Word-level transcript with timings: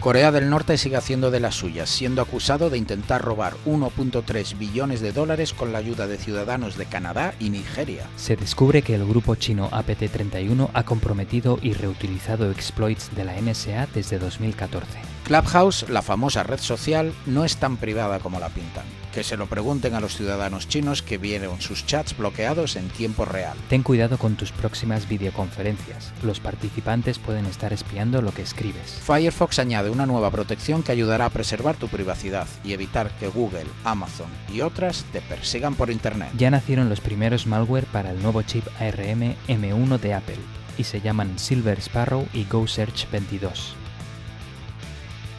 Corea 0.00 0.32
del 0.32 0.48
Norte 0.48 0.78
sigue 0.78 0.96
haciendo 0.96 1.30
de 1.30 1.40
las 1.40 1.56
suyas, 1.56 1.90
siendo 1.90 2.22
acusado 2.22 2.70
de 2.70 2.78
intentar 2.78 3.20
robar 3.20 3.52
1.3 3.66 4.56
billones 4.56 5.02
de 5.02 5.12
dólares 5.12 5.52
con 5.52 5.72
la 5.72 5.78
ayuda 5.78 6.06
de 6.06 6.16
ciudadanos 6.16 6.78
de 6.78 6.86
Canadá 6.86 7.34
y 7.38 7.50
Nigeria. 7.50 8.08
Se 8.16 8.34
descubre 8.34 8.80
que 8.80 8.94
el 8.94 9.06
grupo 9.06 9.34
chino 9.34 9.68
APT-31 9.70 10.70
ha 10.72 10.84
comprometido 10.84 11.58
y 11.60 11.74
reutilizado 11.74 12.50
exploits 12.50 13.14
de 13.14 13.24
la 13.26 13.38
NSA 13.38 13.88
desde 13.94 14.18
2014. 14.18 14.88
Clubhouse, 15.24 15.86
la 15.90 16.00
famosa 16.00 16.44
red 16.44 16.60
social, 16.60 17.12
no 17.26 17.44
es 17.44 17.58
tan 17.58 17.76
privada 17.76 18.20
como 18.20 18.40
la 18.40 18.48
pintan. 18.48 18.84
Que 19.12 19.24
se 19.24 19.36
lo 19.36 19.46
pregunten 19.46 19.94
a 19.94 20.00
los 20.00 20.16
ciudadanos 20.16 20.68
chinos 20.68 21.02
que 21.02 21.18
vieron 21.18 21.60
sus 21.60 21.84
chats 21.84 22.16
bloqueados 22.16 22.76
en 22.76 22.88
tiempo 22.88 23.24
real. 23.24 23.56
Ten 23.68 23.82
cuidado 23.82 24.18
con 24.18 24.36
tus 24.36 24.52
próximas 24.52 25.08
videoconferencias. 25.08 26.12
Los 26.22 26.38
participantes 26.38 27.18
pueden 27.18 27.46
estar 27.46 27.72
espiando 27.72 28.22
lo 28.22 28.32
que 28.32 28.42
escribes. 28.42 29.00
Firefox 29.04 29.58
añade 29.58 29.90
una 29.90 30.06
nueva 30.06 30.30
protección 30.30 30.84
que 30.84 30.92
ayudará 30.92 31.24
a 31.24 31.30
preservar 31.30 31.74
tu 31.74 31.88
privacidad 31.88 32.46
y 32.62 32.72
evitar 32.72 33.10
que 33.18 33.26
Google, 33.26 33.66
Amazon 33.82 34.28
y 34.52 34.60
otras 34.60 35.04
te 35.12 35.20
persigan 35.20 35.74
por 35.74 35.90
Internet. 35.90 36.30
Ya 36.36 36.50
nacieron 36.50 36.88
los 36.88 37.00
primeros 37.00 37.48
malware 37.48 37.86
para 37.86 38.12
el 38.12 38.22
nuevo 38.22 38.42
chip 38.42 38.64
ARM 38.78 39.34
M1 39.48 39.98
de 39.98 40.14
Apple 40.14 40.38
y 40.78 40.84
se 40.84 41.00
llaman 41.00 41.36
Silver 41.36 41.78
Sparrow 41.78 42.28
y 42.32 42.44
GoSearch 42.44 43.10
22. 43.10 43.74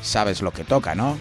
Sabes 0.01 0.41
lo 0.41 0.51
que 0.51 0.65
toca, 0.65 0.93
¿no? 0.93 1.17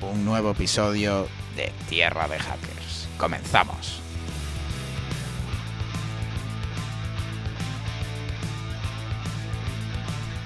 Un 0.00 0.24
nuevo 0.24 0.50
episodio 0.50 1.28
de 1.56 1.72
Tierra 1.88 2.28
de 2.28 2.38
Hackers. 2.38 3.08
Comenzamos. 3.16 4.00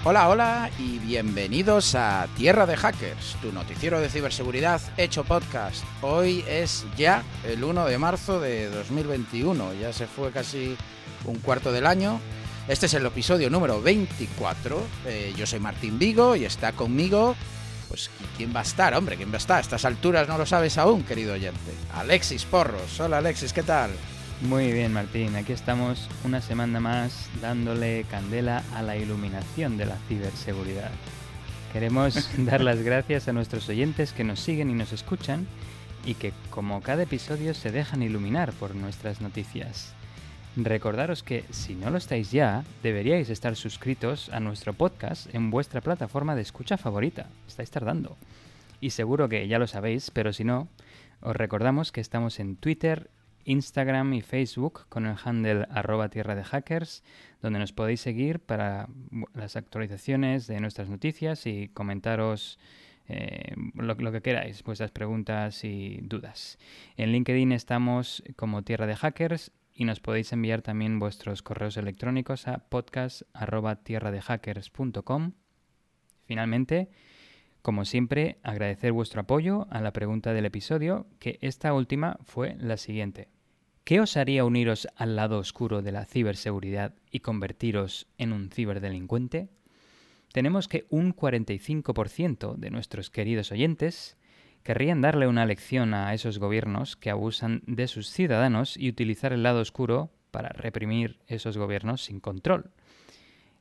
Hola, 0.05 0.29
hola 0.29 0.71
y 0.79 0.99
bienvenidos 1.01 1.95
a 1.95 2.29
Tierra 2.37 2.67
de 2.67 2.77
Hackers, 2.77 3.37
tu 3.43 3.53
noticiero 3.53 4.01
de 4.01 4.09
ciberseguridad 4.09 4.81
hecho 4.97 5.25
podcast. 5.25 5.85
Hoy 6.03 6.45
es 6.49 6.87
ya 6.97 7.23
el 7.45 7.63
1 7.63 7.87
de 7.87 7.99
marzo 7.99 8.41
de 8.41 8.71
2021, 8.71 9.75
ya 9.75 9.93
se 9.93 10.07
fue 10.07 10.31
casi 10.31 10.77
un 11.25 11.39
cuarto 11.41 11.73
del 11.73 11.87
año. 11.87 12.21
Este 12.69 12.87
es 12.87 12.95
el 12.95 13.05
episodio 13.05 13.51
número 13.51 13.83
24. 13.83 14.81
Eh, 15.07 15.35
yo 15.37 15.47
soy 15.47 15.59
Martín 15.59 15.99
Vigo 15.99 16.37
y 16.37 16.45
está 16.45 16.73
conmigo 16.73 17.35
pues 17.89 18.11
¿quién 18.37 18.55
va 18.55 18.61
a 18.61 18.63
estar, 18.63 18.95
hombre? 18.95 19.17
¿Quién 19.17 19.31
va 19.31 19.35
a 19.35 19.39
estar? 19.39 19.59
A 19.59 19.61
estas 19.61 19.85
alturas 19.85 20.29
no 20.29 20.39
lo 20.39 20.47
sabes 20.47 20.79
aún, 20.79 21.03
querido 21.03 21.35
oyente. 21.35 21.73
Alexis 21.95 22.45
Porros. 22.45 23.01
Hola 23.01 23.19
Alexis, 23.19 23.53
¿qué 23.53 23.63
tal? 23.63 23.91
Muy 24.43 24.73
bien, 24.73 24.93
Martín. 24.93 25.35
Aquí 25.35 25.53
estamos 25.53 26.09
una 26.25 26.41
semana 26.41 26.79
más 26.79 27.29
dándole 27.43 28.05
candela 28.09 28.63
a 28.75 28.83
la 28.83 28.97
iluminación 28.97 29.77
de 29.77 29.87
la 29.87 29.97
ciberseguridad. 30.09 30.91
Queremos 31.73 32.31
dar 32.39 32.61
las 32.61 32.83
gracias 32.83 33.27
a 33.29 33.33
nuestros 33.33 33.69
oyentes 33.69 34.13
que 34.13 34.25
nos 34.25 34.41
siguen 34.41 34.71
y 34.71 34.75
nos 34.75 34.93
escuchan 34.93 35.47
y 36.05 36.15
que 36.15 36.33
como 36.51 36.81
cada 36.83 37.03
episodio 37.03 37.53
se 37.53 37.73
dejan 37.73 38.03
iluminar 38.03 38.53
por 38.53 38.75
nuestras 38.75 39.21
noticias. 39.21 39.93
Recordaros 40.61 41.23
que 41.23 41.45
si 41.51 41.77
no 41.77 41.89
lo 41.89 41.99
estáis 41.99 42.33
ya, 42.33 42.65
deberíais 42.83 43.31
estar 43.31 43.55
suscritos 43.55 44.29
a 44.31 44.41
nuestro 44.41 44.73
podcast 44.73 45.33
en 45.33 45.53
vuestra 45.53 45.81
plataforma 45.81 46.35
de 46.35 46.43
escucha 46.43 46.77
favorita. 46.77 47.29
Estáis 47.47 47.71
tardando. 47.71 48.17
Y 48.81 48.91
seguro 48.91 49.29
que 49.29 49.47
ya 49.47 49.61
lo 49.61 49.69
sabéis, 49.69 50.11
pero 50.11 50.33
si 50.33 50.43
no, 50.43 50.67
os 51.21 51.37
recordamos 51.37 51.93
que 51.93 52.01
estamos 52.01 52.41
en 52.41 52.57
Twitter, 52.57 53.09
Instagram 53.45 54.15
y 54.15 54.21
Facebook 54.21 54.87
con 54.89 55.07
el 55.07 55.15
handle 55.25 55.65
arroba 55.71 56.09
tierra 56.09 56.35
de 56.35 56.43
hackers, 56.43 57.05
donde 57.41 57.61
nos 57.61 57.73
podéis 57.73 58.01
seguir 58.01 58.41
para 58.41 58.89
las 59.35 59.55
actualizaciones 59.55 60.49
de 60.49 60.59
nuestras 60.59 60.89
noticias 60.89 61.47
y 61.47 61.69
comentaros 61.69 62.59
eh, 63.07 63.55
lo, 63.75 63.95
lo, 63.95 64.11
que 64.11 64.23
queráis, 64.23 64.65
vuestras 64.65 64.91
preguntas 64.91 65.63
y 65.63 66.01
dudas. 66.03 66.59
En 66.97 67.13
LinkedIn 67.13 67.53
estamos 67.53 68.25
como 68.35 68.63
Tierra 68.63 68.89
de 68.89 68.97
Hackers 68.97 69.53
y 69.79 69.85
nos 69.85 70.01
podéis 70.01 70.33
enviar 70.33 70.61
también 70.61 70.99
vuestros 70.99 71.45
correos 71.45 71.77
electrónicos 71.77 72.49
a 72.49 72.69
podcast.tierradehackers.com. 72.69 75.35
Finalmente, 76.25 76.89
como 77.63 77.85
siempre, 77.85 78.41
agradecer 78.43 78.91
vuestro 78.91 79.21
apoyo 79.21 79.69
a 79.71 79.81
la 79.81 79.93
pregunta 79.93 80.33
del 80.33 80.47
episodio, 80.47 81.07
que 81.21 81.39
esta 81.43 81.73
última 81.73 82.19
fue 82.25 82.57
la 82.59 82.77
siguiente. 82.77 83.29
¿Qué 83.85 84.01
os 84.01 84.17
haría 84.17 84.45
uniros 84.45 84.89
al 84.97 85.15
lado 85.15 85.39
oscuro 85.39 85.81
de 85.81 85.93
la 85.93 86.07
ciberseguridad 86.07 86.97
y 87.13 87.21
convertiros 87.21 88.09
en 88.19 88.33
un 88.33 88.51
ciberdelincuente? 88.51 89.49
Tenemos 90.33 90.67
que 90.67 90.89
un 90.91 91.15
45% 91.15 92.57
de 92.57 92.71
nuestros 92.71 93.11
queridos 93.11 93.53
oyentes 93.53 94.18
querrían 94.63 95.01
darle 95.01 95.27
una 95.27 95.47
lección 95.47 95.95
a 95.95 96.15
esos 96.15 96.39
gobiernos 96.39 96.97
que 96.97 97.11
abusan 97.11 97.63
de 97.67 97.89
sus 97.89 98.11
ciudadanos 98.11 98.77
y 98.77 98.89
utilizar 98.89 99.33
el 99.33 99.43
lado 99.43 99.61
oscuro 99.61 100.11
para 100.31 100.51
reprimir 100.51 101.19
esos 101.27 101.57
gobiernos 101.57 102.05
sin 102.05 102.21
control. 102.21 102.71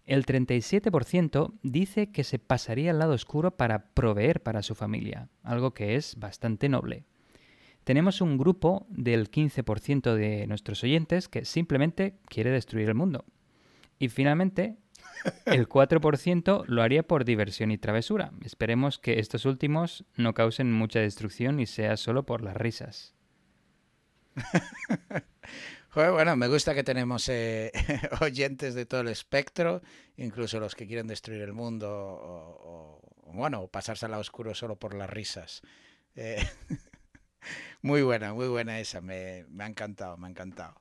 El 0.05 0.25
37% 0.25 1.53
dice 1.63 2.11
que 2.11 2.23
se 2.23 2.39
pasaría 2.39 2.91
al 2.91 2.99
lado 2.99 3.13
oscuro 3.13 3.51
para 3.57 3.89
proveer 3.93 4.41
para 4.41 4.63
su 4.63 4.73
familia, 4.73 5.27
algo 5.43 5.73
que 5.73 5.95
es 5.95 6.15
bastante 6.17 6.69
noble. 6.69 7.03
Tenemos 7.83 8.21
un 8.21 8.37
grupo 8.37 8.85
del 8.89 9.29
15% 9.29 10.13
de 10.15 10.47
nuestros 10.47 10.83
oyentes 10.83 11.27
que 11.27 11.45
simplemente 11.45 12.15
quiere 12.27 12.51
destruir 12.51 12.87
el 12.87 12.95
mundo. 12.95 13.25
Y 13.99 14.09
finalmente, 14.09 14.77
el 15.45 15.67
4% 15.67 16.65
lo 16.67 16.81
haría 16.81 17.03
por 17.03 17.25
diversión 17.25 17.71
y 17.71 17.77
travesura. 17.77 18.31
Esperemos 18.43 18.99
que 18.99 19.19
estos 19.19 19.45
últimos 19.45 20.05
no 20.15 20.33
causen 20.33 20.71
mucha 20.71 20.99
destrucción 20.99 21.59
y 21.59 21.65
sea 21.65 21.97
solo 21.97 22.25
por 22.25 22.41
las 22.41 22.55
risas. 22.55 23.15
bueno, 25.95 26.35
me 26.35 26.47
gusta 26.47 26.75
que 26.75 26.83
tenemos 26.83 27.27
eh, 27.29 27.71
oyentes 28.21 28.75
de 28.75 28.85
todo 28.85 29.01
el 29.01 29.07
espectro, 29.07 29.81
incluso 30.15 30.59
los 30.59 30.75
que 30.75 30.87
quieren 30.87 31.07
destruir 31.07 31.41
el 31.41 31.53
mundo 31.53 31.89
o, 31.89 33.01
bueno, 33.33 33.67
pasarse 33.67 34.05
al 34.05 34.13
oscuro 34.13 34.53
solo 34.53 34.77
por 34.77 34.93
las 34.93 35.09
risas. 35.09 35.61
Eh, 36.15 36.45
muy 37.81 38.01
buena, 38.01 38.33
muy 38.33 38.47
buena 38.47 38.79
esa, 38.79 39.01
me, 39.01 39.45
me, 39.49 39.63
ha 39.63 39.67
encantado, 39.67 40.17
me 40.17 40.27
ha 40.27 40.29
encantado. 40.29 40.79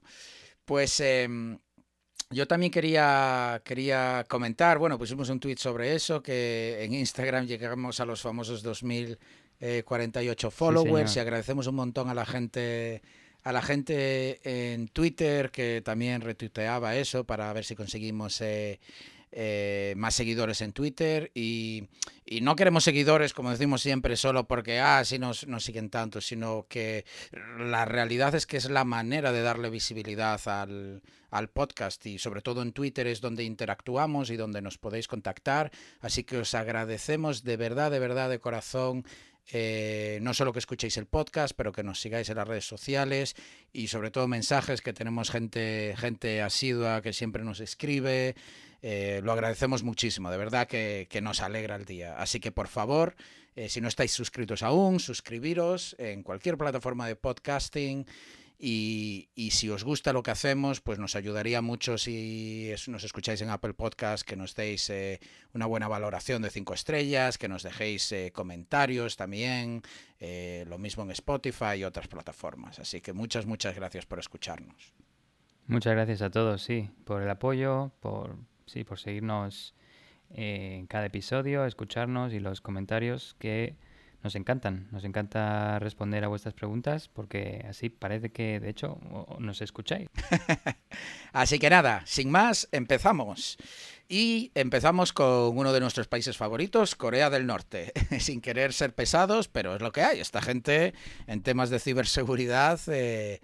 Pues 0.64 1.00
em, 1.00 1.58
yo 2.30 2.46
también 2.46 2.72
quería, 2.72 3.62
quería 3.64 4.24
comentar, 4.28 4.78
bueno, 4.78 4.98
pusimos 4.98 5.28
un 5.28 5.38
tweet 5.38 5.56
sobre 5.58 5.94
eso, 5.94 6.22
que 6.22 6.82
en 6.82 6.94
Instagram 6.94 7.46
llegamos 7.46 8.00
a 8.00 8.04
los 8.04 8.20
famosos 8.20 8.62
2048 8.62 10.50
followers 10.50 11.16
y 11.16 11.20
agradecemos 11.20 11.66
un 11.68 11.76
montón 11.76 12.08
a 12.08 12.14
la 12.14 12.26
gente 12.26 13.02
a 13.44 13.52
la 13.52 13.62
gente 13.62 14.40
en 14.42 14.88
Twitter 14.88 15.52
que 15.52 15.80
también 15.80 16.20
retuiteaba 16.20 16.96
eso 16.96 17.22
para 17.22 17.52
ver 17.52 17.64
si 17.64 17.76
conseguimos 17.76 18.40
eh, 18.40 18.80
eh, 19.32 19.94
más 19.96 20.14
seguidores 20.14 20.60
en 20.60 20.72
Twitter 20.72 21.30
y, 21.34 21.88
no 22.42 22.56
queremos 22.56 22.84
seguidores, 22.84 23.32
como 23.32 23.50
decimos 23.50 23.82
siempre, 23.82 24.16
solo 24.16 24.48
porque, 24.48 24.80
ah, 24.80 25.02
nos 25.20 25.64
siguen 25.64 25.90
tanto, 25.90 26.20
sino 26.20 26.66
que 26.68 27.04
la 27.58 27.84
realidad 27.84 28.34
es 28.34 28.46
que 28.46 28.56
es 28.56 28.68
la 28.68 28.84
manera 28.84 29.30
de 29.30 29.42
darle 29.42 29.70
visibilidad 29.70 30.40
al, 30.48 31.02
al 31.30 31.48
podcast 31.48 32.04
y 32.06 32.18
sobre 32.18 32.40
todo 32.40 32.62
en 32.62 32.72
Twitter 32.72 33.06
es 33.06 33.20
donde 33.20 33.44
interactuamos 33.44 34.30
y 34.30 34.36
donde 34.36 34.62
nos 34.62 34.78
podéis 34.78 35.08
contactar. 35.08 35.70
Así 36.00 36.24
que 36.24 36.38
os 36.38 36.54
agradecemos 36.54 37.44
de 37.44 37.56
verdad, 37.56 37.90
de 37.90 37.98
verdad, 37.98 38.30
de 38.30 38.40
corazón. 38.40 39.04
Eh, 39.52 40.18
no 40.22 40.34
solo 40.34 40.52
que 40.52 40.58
escuchéis 40.58 40.96
el 40.96 41.06
podcast, 41.06 41.54
pero 41.56 41.70
que 41.70 41.84
nos 41.84 42.00
sigáis 42.00 42.28
en 42.28 42.36
las 42.36 42.48
redes 42.48 42.66
sociales 42.66 43.36
y 43.72 43.86
sobre 43.86 44.10
todo 44.10 44.26
mensajes 44.26 44.80
que 44.80 44.92
tenemos 44.92 45.30
gente, 45.30 45.94
gente 45.96 46.42
asidua 46.42 47.00
que 47.00 47.12
siempre 47.12 47.44
nos 47.44 47.60
escribe. 47.60 48.34
Eh, 48.82 49.20
lo 49.22 49.32
agradecemos 49.32 49.82
muchísimo, 49.82 50.30
de 50.30 50.36
verdad 50.36 50.66
que, 50.66 51.08
nos 51.22 51.40
alegra 51.40 51.76
el 51.76 51.84
día. 51.84 52.16
Así 52.18 52.40
que 52.40 52.52
por 52.52 52.68
favor, 52.68 53.16
eh, 53.54 53.68
si 53.68 53.80
no 53.80 53.88
estáis 53.88 54.12
suscritos 54.12 54.62
aún, 54.62 55.00
suscribiros 55.00 55.96
en 55.98 56.22
cualquier 56.22 56.56
plataforma 56.56 57.06
de 57.06 57.16
podcasting. 57.16 58.06
Y, 58.58 59.28
si 59.52 59.68
os 59.68 59.84
gusta 59.84 60.14
lo 60.14 60.22
que 60.22 60.30
hacemos, 60.30 60.80
pues 60.80 60.98
nos 60.98 61.14
ayudaría 61.14 61.60
mucho 61.60 61.98
si 61.98 62.72
nos 62.88 63.04
escucháis 63.04 63.42
en 63.42 63.50
Apple 63.50 63.74
Podcast, 63.74 64.26
que 64.26 64.34
nos 64.34 64.54
deis 64.54 64.88
eh, 64.88 65.20
una 65.52 65.66
buena 65.66 65.88
valoración 65.88 66.40
de 66.40 66.48
cinco 66.48 66.72
estrellas, 66.72 67.36
que 67.36 67.48
nos 67.48 67.62
dejéis 67.62 68.14
comentarios 68.32 69.16
también, 69.16 69.82
lo 70.66 70.78
mismo 70.78 71.02
en 71.02 71.10
Spotify 71.10 71.74
y 71.76 71.84
otras 71.84 72.08
plataformas. 72.08 72.78
Así 72.78 73.02
que 73.02 73.12
muchas, 73.12 73.44
muchas 73.44 73.74
gracias 73.74 74.06
por 74.06 74.20
escucharnos. 74.20 74.94
Muchas 75.66 75.94
gracias 75.94 76.22
a 76.22 76.30
todos, 76.30 76.62
sí, 76.62 76.88
por 77.04 77.22
el 77.22 77.28
apoyo, 77.28 77.90
por, 78.00 78.36
sí, 78.66 78.84
por 78.84 78.98
seguirnos 78.98 79.74
en 80.30 80.86
cada 80.86 81.06
episodio, 81.06 81.64
escucharnos 81.64 82.32
y 82.32 82.40
los 82.40 82.60
comentarios 82.60 83.36
que 83.38 83.76
nos 84.22 84.34
encantan, 84.34 84.88
nos 84.90 85.04
encanta 85.04 85.78
responder 85.78 86.24
a 86.24 86.28
vuestras 86.28 86.52
preguntas 86.52 87.08
porque 87.08 87.64
así 87.68 87.90
parece 87.90 88.30
que 88.30 88.58
de 88.58 88.68
hecho 88.68 88.98
nos 89.38 89.62
escucháis. 89.62 90.08
así 91.32 91.60
que 91.60 91.70
nada, 91.70 92.02
sin 92.06 92.30
más, 92.30 92.68
empezamos. 92.72 93.56
Y 94.08 94.50
empezamos 94.54 95.12
con 95.12 95.56
uno 95.56 95.72
de 95.72 95.80
nuestros 95.80 96.08
países 96.08 96.36
favoritos, 96.36 96.96
Corea 96.96 97.30
del 97.30 97.46
Norte. 97.46 97.92
Sin 98.20 98.40
querer 98.40 98.72
ser 98.72 98.94
pesados, 98.94 99.48
pero 99.48 99.74
es 99.74 99.82
lo 99.82 99.90
que 99.90 100.02
hay. 100.02 100.20
Esta 100.20 100.40
gente 100.40 100.94
en 101.26 101.42
temas 101.42 101.70
de 101.70 101.80
ciberseguridad 101.80 102.78
eh, 102.86 103.40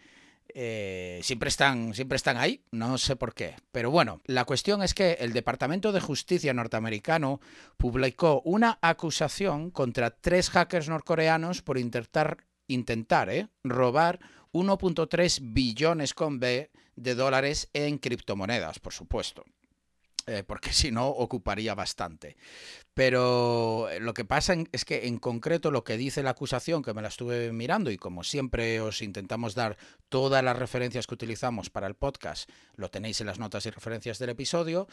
eh, 0.54 1.20
siempre, 1.22 1.49
están, 1.49 1.94
siempre 1.94 2.16
están 2.16 2.37
ahí, 2.37 2.64
no 2.70 2.99
sé 2.99 3.16
por 3.16 3.34
qué. 3.34 3.56
Pero 3.70 3.90
bueno, 3.90 4.20
la 4.26 4.44
cuestión 4.44 4.82
es 4.82 4.94
que 4.94 5.12
el 5.20 5.32
Departamento 5.32 5.93
de 5.93 6.00
Justicia 6.00 6.52
norteamericano 6.52 7.40
publicó 7.76 8.43
una 8.44 8.78
acusación 8.82 9.70
contra 9.70 10.10
tres 10.10 10.50
hackers 10.50 10.88
norcoreanos 10.88 11.62
por 11.62 11.78
intentar, 11.78 12.44
intentar 12.66 13.31
eh, 13.31 13.49
robar 13.64 14.20
1.3 14.52 15.40
billones 15.52 16.14
con 16.14 16.38
B 16.38 16.70
de 16.96 17.14
dólares 17.14 17.70
en 17.72 17.98
criptomonedas, 17.98 18.78
por 18.78 18.93
supuesto. 18.93 19.44
Eh, 20.26 20.44
porque 20.46 20.72
si 20.72 20.92
no 20.92 21.08
ocuparía 21.08 21.74
bastante. 21.74 22.36
Pero 22.94 23.88
eh, 23.90 23.98
lo 23.98 24.14
que 24.14 24.24
pasa 24.24 24.54
es 24.70 24.84
que 24.84 25.06
en 25.06 25.19
concreto 25.19 25.70
lo 25.70 25.82
que 25.82 25.96
dice 25.96 26.22
la 26.22 26.30
acusación, 26.30 26.82
que 26.82 26.94
me 26.94 27.02
la 27.02 27.08
estuve 27.08 27.50
mirando 27.52 27.90
y 27.90 27.96
como 27.96 28.22
siempre 28.22 28.80
os 28.80 29.02
intentamos 29.02 29.54
dar 29.54 29.76
todas 30.08 30.44
las 30.44 30.56
referencias 30.56 31.06
que 31.06 31.14
utilizamos 31.14 31.70
para 31.70 31.88
el 31.88 31.94
podcast, 31.94 32.48
lo 32.76 32.88
tenéis 32.88 33.20
en 33.20 33.26
las 33.26 33.40
notas 33.40 33.66
y 33.66 33.70
referencias 33.70 34.19
del 34.19 34.30
episodio, 34.30 34.86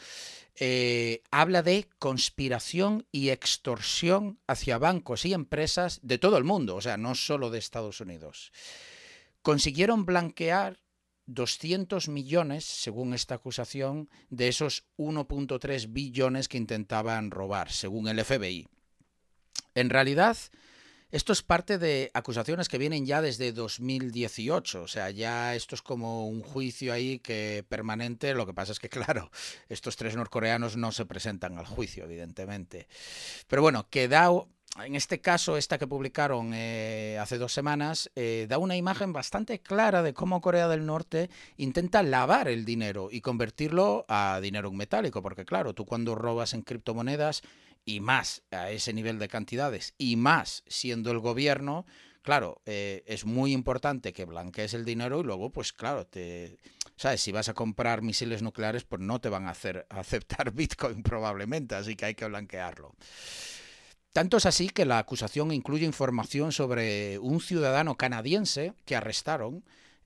eh, 0.56 1.22
habla 1.30 1.62
de 1.62 1.88
conspiración 1.98 3.06
y 3.12 3.28
extorsión 3.28 4.40
hacia 4.48 4.78
bancos 4.78 5.24
y 5.26 5.32
empresas 5.32 6.00
de 6.02 6.18
todo 6.18 6.38
el 6.38 6.44
mundo, 6.44 6.76
o 6.76 6.80
sea, 6.80 6.96
no 6.96 7.14
solo 7.14 7.50
de 7.50 7.58
Estados 7.58 8.00
Unidos. 8.00 8.50
Consiguieron 9.42 10.06
blanquear 10.06 10.78
200 11.34 12.08
millones, 12.08 12.64
según 12.64 13.14
esta 13.14 13.36
acusación, 13.36 14.10
de 14.30 14.48
esos 14.48 14.84
1.3 14.98 15.92
billones 15.92 16.48
que 16.48 16.58
intentaban 16.58 17.30
robar, 17.30 17.70
según 17.70 18.08
el 18.08 18.24
FBI. 18.24 18.68
En 19.74 19.90
realidad, 19.90 20.36
esto 21.12 21.32
es 21.32 21.42
parte 21.42 21.78
de 21.78 22.10
acusaciones 22.14 22.68
que 22.68 22.78
vienen 22.78 23.04
ya 23.04 23.20
desde 23.20 23.52
2018, 23.52 24.82
o 24.82 24.88
sea, 24.88 25.10
ya 25.10 25.56
esto 25.56 25.74
es 25.74 25.82
como 25.82 26.28
un 26.28 26.42
juicio 26.42 26.92
ahí 26.92 27.18
que 27.18 27.64
permanente, 27.68 28.34
lo 28.34 28.46
que 28.46 28.54
pasa 28.54 28.72
es 28.72 28.78
que 28.78 28.88
claro, 28.90 29.30
estos 29.68 29.96
tres 29.96 30.14
norcoreanos 30.14 30.76
no 30.76 30.92
se 30.92 31.06
presentan 31.06 31.58
al 31.58 31.66
juicio, 31.66 32.04
evidentemente. 32.04 32.86
Pero 33.48 33.62
bueno, 33.62 33.88
queda 33.88 34.30
en 34.78 34.94
este 34.94 35.20
caso, 35.20 35.56
esta 35.56 35.78
que 35.78 35.86
publicaron 35.86 36.52
eh, 36.54 37.18
hace 37.20 37.38
dos 37.38 37.52
semanas, 37.52 38.10
eh, 38.14 38.46
da 38.48 38.58
una 38.58 38.76
imagen 38.76 39.12
bastante 39.12 39.60
clara 39.60 40.02
de 40.02 40.14
cómo 40.14 40.40
Corea 40.40 40.68
del 40.68 40.86
Norte 40.86 41.28
intenta 41.56 42.02
lavar 42.02 42.48
el 42.48 42.64
dinero 42.64 43.08
y 43.10 43.20
convertirlo 43.20 44.06
a 44.08 44.38
dinero 44.40 44.70
metálico, 44.72 45.22
porque 45.22 45.44
claro, 45.44 45.74
tú 45.74 45.86
cuando 45.86 46.14
robas 46.14 46.54
en 46.54 46.62
criptomonedas 46.62 47.42
y 47.84 48.00
más 48.00 48.42
a 48.52 48.70
ese 48.70 48.92
nivel 48.92 49.18
de 49.18 49.28
cantidades 49.28 49.94
y 49.98 50.16
más 50.16 50.62
siendo 50.68 51.10
el 51.10 51.18
gobierno, 51.18 51.84
claro, 52.22 52.62
eh, 52.64 53.02
es 53.06 53.24
muy 53.24 53.52
importante 53.52 54.12
que 54.12 54.24
blanquees 54.24 54.74
el 54.74 54.84
dinero 54.84 55.20
y 55.20 55.24
luego, 55.24 55.50
pues 55.50 55.72
claro, 55.72 56.06
te, 56.06 56.58
sabes, 56.96 57.20
si 57.20 57.32
vas 57.32 57.48
a 57.48 57.54
comprar 57.54 58.02
misiles 58.02 58.40
nucleares, 58.40 58.84
pues 58.84 59.02
no 59.02 59.20
te 59.20 59.28
van 59.28 59.46
a 59.46 59.50
hacer 59.50 59.86
aceptar 59.90 60.52
Bitcoin 60.52 61.02
probablemente, 61.02 61.74
así 61.74 61.96
que 61.96 62.06
hay 62.06 62.14
que 62.14 62.26
blanquearlo. 62.26 62.94
Tanto 64.12 64.38
es 64.38 64.46
así 64.46 64.68
que 64.68 64.84
la 64.84 64.98
acusación 64.98 65.52
incluye 65.52 65.86
información 65.86 66.50
sobre 66.50 67.18
un 67.20 67.40
ciudadano 67.40 67.96
canadiense 67.96 68.74
que 68.84 68.96
arrestaron 68.96 69.62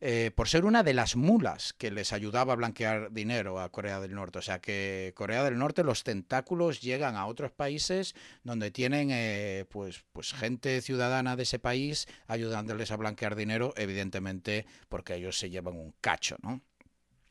eh, 0.06 0.30
por 0.34 0.48
ser 0.48 0.66
una 0.66 0.82
de 0.82 0.92
las 0.92 1.16
mulas 1.16 1.72
que 1.72 1.90
les 1.90 2.12
ayudaba 2.12 2.52
a 2.52 2.56
blanquear 2.56 3.10
dinero 3.10 3.58
a 3.58 3.70
Corea 3.70 4.00
del 4.00 4.14
Norte. 4.14 4.40
O 4.40 4.42
sea 4.42 4.58
que 4.58 5.14
Corea 5.16 5.42
del 5.42 5.56
Norte 5.56 5.82
los 5.82 6.04
tentáculos 6.04 6.82
llegan 6.82 7.16
a 7.16 7.24
otros 7.24 7.52
países 7.52 8.14
donde 8.42 8.70
tienen 8.70 9.08
eh, 9.10 9.64
pues, 9.70 10.04
pues 10.12 10.34
gente 10.34 10.82
ciudadana 10.82 11.36
de 11.36 11.44
ese 11.44 11.58
país 11.58 12.06
ayudándoles 12.26 12.90
a 12.90 12.98
blanquear 12.98 13.34
dinero, 13.34 13.72
evidentemente 13.78 14.66
porque 14.90 15.14
ellos 15.14 15.38
se 15.38 15.48
llevan 15.48 15.76
un 15.76 15.94
cacho, 16.02 16.36
¿no? 16.42 16.60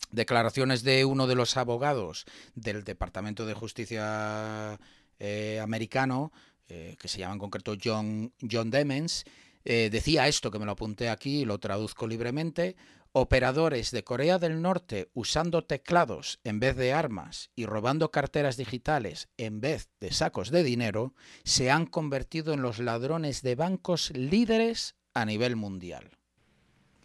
Declaraciones 0.09 0.81
de 0.81 1.05
uno 1.05 1.27
de 1.27 1.35
los 1.35 1.55
abogados 1.57 2.25
del 2.55 2.83
Departamento 2.83 3.45
de 3.45 3.53
Justicia 3.53 4.79
eh, 5.19 5.59
americano 5.61 6.31
eh, 6.73 6.95
que 6.97 7.07
se 7.07 7.19
llama 7.19 7.33
en 7.33 7.39
concreto 7.39 7.75
John, 7.81 8.33
John 8.49 8.71
Demens, 8.71 9.25
eh, 9.63 9.89
decía 9.91 10.27
esto, 10.27 10.49
que 10.49 10.57
me 10.57 10.65
lo 10.65 10.71
apunté 10.71 11.07
aquí 11.09 11.41
y 11.41 11.45
lo 11.45 11.59
traduzco 11.59 12.07
libremente, 12.07 12.75
operadores 13.11 13.91
de 13.91 14.03
Corea 14.03 14.39
del 14.39 14.59
Norte 14.59 15.11
usando 15.13 15.63
teclados 15.63 16.39
en 16.43 16.59
vez 16.59 16.75
de 16.75 16.91
armas 16.91 17.51
y 17.55 17.67
robando 17.67 18.09
carteras 18.09 18.57
digitales 18.57 19.29
en 19.37 19.61
vez 19.61 19.89
de 19.99 20.11
sacos 20.11 20.49
de 20.49 20.63
dinero, 20.63 21.13
se 21.43 21.69
han 21.69 21.85
convertido 21.85 22.53
en 22.53 22.63
los 22.63 22.79
ladrones 22.79 23.43
de 23.43 23.53
bancos 23.53 24.09
líderes 24.15 24.95
a 25.13 25.25
nivel 25.25 25.55
mundial. 25.55 26.09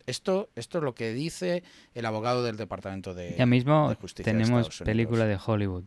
Esto, 0.07 0.49
esto 0.55 0.79
es 0.79 0.85
lo 0.85 0.95
que 0.95 1.13
dice 1.13 1.63
el 1.93 2.07
abogado 2.07 2.43
del 2.43 2.57
Departamento 2.57 3.13
de, 3.13 3.35
ya 3.37 3.45
mismo 3.45 3.95
Justicia. 4.01 4.33
Tenemos 4.33 4.81
película 4.83 5.27
de 5.27 5.39
Hollywood 5.45 5.85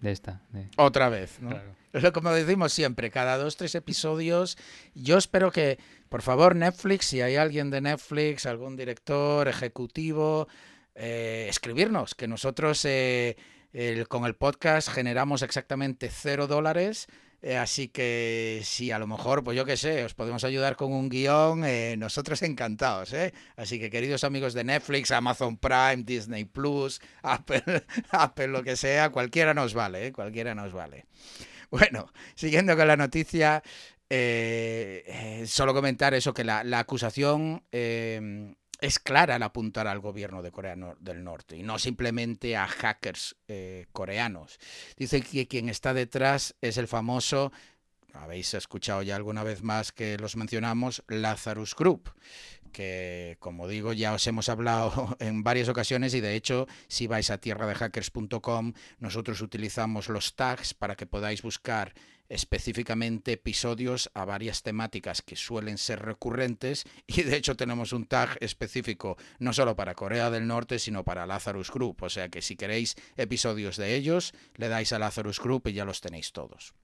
de 0.00 0.12
esta. 0.12 0.40
Otra 0.76 1.08
vez, 1.08 1.40
¿no? 1.40 1.60
Como 2.12 2.30
decimos 2.32 2.72
siempre, 2.72 3.10
cada 3.10 3.36
dos, 3.36 3.56
tres 3.56 3.74
episodios. 3.74 4.56
Yo 4.94 5.18
espero 5.18 5.50
que, 5.50 5.78
por 6.08 6.22
favor, 6.22 6.54
Netflix, 6.54 7.06
si 7.06 7.20
hay 7.20 7.36
alguien 7.36 7.70
de 7.70 7.80
Netflix, 7.80 8.46
algún 8.46 8.76
director, 8.76 9.48
ejecutivo, 9.48 10.48
eh, 10.94 11.46
escribirnos, 11.48 12.14
que 12.14 12.28
nosotros 12.28 12.84
eh, 12.84 13.36
con 14.08 14.24
el 14.24 14.34
podcast 14.34 14.88
generamos 14.90 15.42
exactamente 15.42 16.10
cero 16.10 16.46
dólares 16.46 17.08
eh, 17.40 17.56
así 17.56 17.88
que 17.88 18.62
si 18.64 18.90
a 18.90 18.98
lo 18.98 19.06
mejor, 19.06 19.44
pues 19.44 19.56
yo 19.56 19.64
qué 19.64 19.76
sé, 19.76 20.04
os 20.04 20.14
podemos 20.14 20.42
ayudar 20.42 20.74
con 20.76 20.92
un 20.92 21.08
guion, 21.08 21.64
eh, 21.64 21.96
nosotros 21.96 22.42
encantados, 22.42 23.12
¿eh? 23.12 23.32
Así 23.56 23.78
que 23.78 23.90
queridos 23.90 24.24
amigos 24.24 24.54
de 24.54 24.64
Netflix, 24.64 25.12
Amazon 25.12 25.56
Prime, 25.56 26.02
Disney 26.04 26.44
Plus, 26.44 27.00
Apple, 27.22 27.84
Apple, 28.10 28.48
lo 28.48 28.62
que 28.62 28.76
sea, 28.76 29.10
cualquiera 29.10 29.54
nos 29.54 29.72
vale, 29.74 30.06
¿eh? 30.06 30.12
Cualquiera 30.12 30.54
nos 30.54 30.72
vale. 30.72 31.06
Bueno, 31.70 32.10
siguiendo 32.34 32.74
con 32.78 32.88
la 32.88 32.96
noticia, 32.96 33.62
solo 34.08 35.74
comentar 35.74 36.14
eso, 36.14 36.32
que 36.32 36.42
la, 36.42 36.64
la 36.64 36.78
acusación 36.78 37.62
es 38.80 38.98
clara 38.98 39.36
al 39.36 39.42
apuntar 39.42 39.86
al 39.86 40.00
gobierno 40.00 40.42
de 40.42 40.52
Corea 40.52 40.76
del 41.00 41.24
Norte 41.24 41.56
y 41.56 41.62
no 41.62 41.78
simplemente 41.78 42.56
a 42.56 42.66
hackers 42.66 43.36
eh, 43.48 43.86
coreanos. 43.92 44.58
Dice 44.96 45.22
que 45.22 45.48
quien 45.48 45.68
está 45.68 45.94
detrás 45.94 46.54
es 46.60 46.76
el 46.76 46.88
famoso, 46.88 47.52
habéis 48.14 48.54
escuchado 48.54 49.02
ya 49.02 49.16
alguna 49.16 49.42
vez 49.42 49.62
más 49.62 49.92
que 49.92 50.16
los 50.18 50.36
mencionamos, 50.36 51.02
Lazarus 51.08 51.74
Group, 51.74 52.10
que 52.68 53.36
como 53.40 53.68
digo 53.68 53.92
ya 53.92 54.12
os 54.12 54.26
hemos 54.26 54.48
hablado 54.48 55.16
en 55.20 55.42
varias 55.42 55.68
ocasiones 55.68 56.14
y 56.14 56.20
de 56.20 56.36
hecho 56.36 56.66
si 56.88 57.06
vais 57.06 57.30
a 57.30 57.38
tierradehackers.com 57.38 58.72
nosotros 58.98 59.40
utilizamos 59.40 60.08
los 60.08 60.34
tags 60.34 60.74
para 60.74 60.96
que 60.96 61.06
podáis 61.06 61.42
buscar 61.42 61.94
específicamente 62.28 63.32
episodios 63.32 64.10
a 64.14 64.24
varias 64.24 64.62
temáticas 64.62 65.22
que 65.22 65.36
suelen 65.36 65.78
ser 65.78 66.00
recurrentes 66.00 66.84
y 67.06 67.22
de 67.22 67.36
hecho 67.36 67.56
tenemos 67.56 67.92
un 67.92 68.06
tag 68.06 68.36
específico 68.40 69.16
no 69.38 69.52
solo 69.52 69.76
para 69.76 69.94
Corea 69.94 70.30
del 70.30 70.46
Norte 70.46 70.78
sino 70.78 71.04
para 71.04 71.26
Lazarus 71.26 71.70
Group, 71.70 72.02
o 72.02 72.10
sea 72.10 72.28
que 72.28 72.42
si 72.42 72.56
queréis 72.56 72.96
episodios 73.16 73.76
de 73.76 73.94
ellos 73.94 74.32
le 74.56 74.68
dais 74.68 74.92
a 74.92 74.98
Lazarus 74.98 75.40
Group 75.40 75.68
y 75.68 75.72
ya 75.72 75.84
los 75.84 76.00
tenéis 76.00 76.32
todos. 76.32 76.74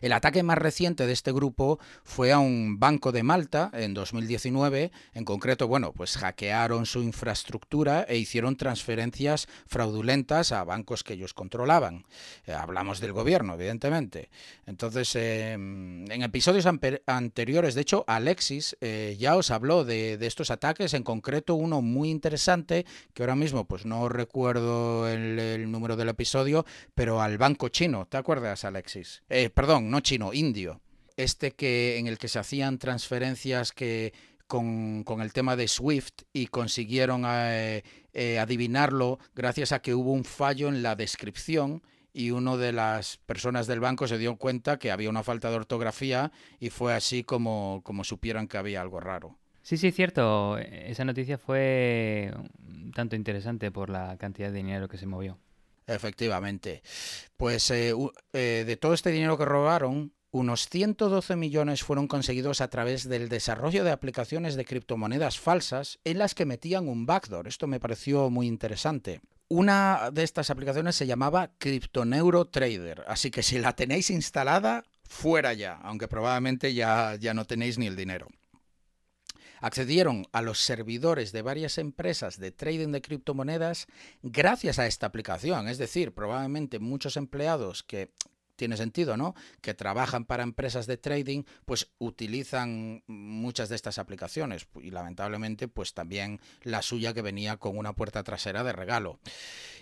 El 0.00 0.12
ataque 0.12 0.42
más 0.42 0.58
reciente 0.58 1.06
de 1.06 1.12
este 1.12 1.32
grupo 1.32 1.78
fue 2.02 2.32
a 2.32 2.38
un 2.38 2.78
banco 2.78 3.12
de 3.12 3.22
Malta 3.22 3.70
en 3.72 3.94
2019. 3.94 4.92
En 5.14 5.24
concreto, 5.24 5.68
bueno, 5.68 5.92
pues 5.92 6.16
hackearon 6.16 6.86
su 6.86 7.02
infraestructura 7.02 8.04
e 8.08 8.16
hicieron 8.16 8.56
transferencias 8.56 9.48
fraudulentas 9.66 10.52
a 10.52 10.64
bancos 10.64 11.04
que 11.04 11.14
ellos 11.14 11.34
controlaban. 11.34 12.04
Eh, 12.46 12.52
hablamos 12.52 13.00
del 13.00 13.12
gobierno, 13.12 13.54
evidentemente. 13.54 14.30
Entonces, 14.66 15.14
em, 15.16 16.10
en 16.10 16.22
episodios 16.22 16.66
anteriores, 16.66 17.74
de 17.74 17.80
hecho, 17.80 18.04
Alexis 18.06 18.76
eh, 18.80 19.16
ya 19.18 19.36
os 19.36 19.50
habló 19.50 19.84
de, 19.84 20.18
estos 20.24 20.50
ataques, 20.50 20.94
en 20.94 21.02
concreto 21.02 21.54
uno 21.54 21.82
muy 21.82 22.10
interesante, 22.10 22.86
que 23.12 23.22
ahora 23.22 23.36
mismo 23.36 23.66
pues 23.66 23.84
no 23.84 24.08
recuerdo 24.08 25.08
el, 25.08 25.70
número 25.70 25.96
del 25.96 26.08
episodio, 26.08 26.64
pero 26.94 27.20
al 27.20 27.38
banco 27.38 27.68
chino. 27.68 28.06
¿Te 28.06 28.16
acuerdas, 28.16 28.64
Alexis? 28.64 29.22
Perdón, 29.54 29.90
no 29.90 30.00
chino, 30.00 30.32
indio. 30.32 30.80
Este 31.16 31.52
que 31.52 31.98
en 31.98 32.08
el 32.08 32.18
que 32.18 32.28
se 32.28 32.40
hacían 32.40 32.78
transferencias 32.78 33.72
que 33.72 34.12
con, 34.46 35.04
el 35.20 35.32
tema 35.32 35.56
de 35.56 35.68
Swift 35.68 36.22
y 36.32 36.48
consiguieron 36.48 37.22
eh, 37.26 37.82
eh, 38.12 38.38
adivinarlo 38.38 39.18
gracias 39.34 39.72
a 39.72 39.80
que 39.80 39.94
hubo 39.94 40.12
un 40.12 40.24
fallo 40.24 40.68
en 40.68 40.82
la 40.82 40.96
descripción 40.96 41.82
y 42.12 42.30
una 42.30 42.56
de 42.56 42.72
las 42.72 43.16
personas 43.18 43.66
del 43.66 43.80
banco 43.80 44.06
se 44.06 44.18
dio 44.18 44.36
cuenta 44.36 44.78
que 44.78 44.92
había 44.92 45.10
una 45.10 45.22
falta 45.22 45.50
de 45.50 45.56
ortografía 45.56 46.30
y 46.60 46.70
fue 46.70 46.94
así 46.94 47.24
como, 47.24 47.80
como 47.84 48.04
supieron 48.04 48.46
que 48.46 48.58
había 48.58 48.80
algo 48.80 49.00
raro. 49.00 49.36
Sí, 49.62 49.76
sí, 49.76 49.90
cierto. 49.90 50.58
Esa 50.58 51.04
noticia 51.04 51.38
fue 51.38 52.32
tanto 52.94 53.16
interesante 53.16 53.70
por 53.70 53.88
la 53.88 54.16
cantidad 54.18 54.48
de 54.52 54.58
dinero 54.58 54.88
que 54.88 54.98
se 54.98 55.06
movió. 55.06 55.38
Efectivamente. 55.86 56.82
Pues 57.36 57.70
eh, 57.70 57.94
eh, 58.32 58.64
de 58.66 58.76
todo 58.76 58.94
este 58.94 59.10
dinero 59.10 59.36
que 59.36 59.44
robaron, 59.44 60.12
unos 60.30 60.68
112 60.68 61.36
millones 61.36 61.84
fueron 61.84 62.08
conseguidos 62.08 62.60
a 62.60 62.68
través 62.68 63.08
del 63.08 63.28
desarrollo 63.28 63.84
de 63.84 63.92
aplicaciones 63.92 64.56
de 64.56 64.64
criptomonedas 64.64 65.38
falsas 65.38 66.00
en 66.04 66.18
las 66.18 66.34
que 66.34 66.46
metían 66.46 66.88
un 66.88 67.06
backdoor. 67.06 67.46
Esto 67.46 67.66
me 67.66 67.80
pareció 67.80 68.30
muy 68.30 68.46
interesante. 68.46 69.20
Una 69.48 70.10
de 70.12 70.24
estas 70.24 70.50
aplicaciones 70.50 70.96
se 70.96 71.06
llamaba 71.06 71.52
Cryptoneuro 71.58 72.46
Trader, 72.46 73.04
así 73.06 73.30
que 73.30 73.42
si 73.42 73.58
la 73.58 73.76
tenéis 73.76 74.10
instalada, 74.10 74.84
fuera 75.06 75.52
ya, 75.52 75.74
aunque 75.82 76.08
probablemente 76.08 76.74
ya, 76.74 77.14
ya 77.16 77.34
no 77.34 77.44
tenéis 77.44 77.78
ni 77.78 77.86
el 77.86 77.94
dinero 77.94 78.28
accedieron 79.64 80.26
a 80.32 80.42
los 80.42 80.60
servidores 80.60 81.32
de 81.32 81.40
varias 81.40 81.78
empresas 81.78 82.38
de 82.38 82.52
trading 82.52 82.92
de 82.92 83.00
criptomonedas 83.00 83.86
gracias 84.22 84.78
a 84.78 84.86
esta 84.86 85.06
aplicación. 85.06 85.68
Es 85.68 85.78
decir, 85.78 86.12
probablemente 86.12 86.80
muchos 86.80 87.16
empleados 87.16 87.82
que 87.82 88.10
tiene 88.56 88.76
sentido, 88.76 89.16
¿no? 89.16 89.34
Que 89.62 89.72
trabajan 89.72 90.26
para 90.26 90.42
empresas 90.42 90.86
de 90.86 90.98
trading, 90.98 91.44
pues 91.64 91.88
utilizan 91.98 93.02
muchas 93.06 93.70
de 93.70 93.76
estas 93.76 93.96
aplicaciones 93.96 94.68
y 94.82 94.90
lamentablemente 94.90 95.66
pues 95.66 95.94
también 95.94 96.40
la 96.62 96.82
suya 96.82 97.14
que 97.14 97.22
venía 97.22 97.56
con 97.56 97.78
una 97.78 97.94
puerta 97.94 98.22
trasera 98.22 98.64
de 98.64 98.72
regalo. 98.72 99.18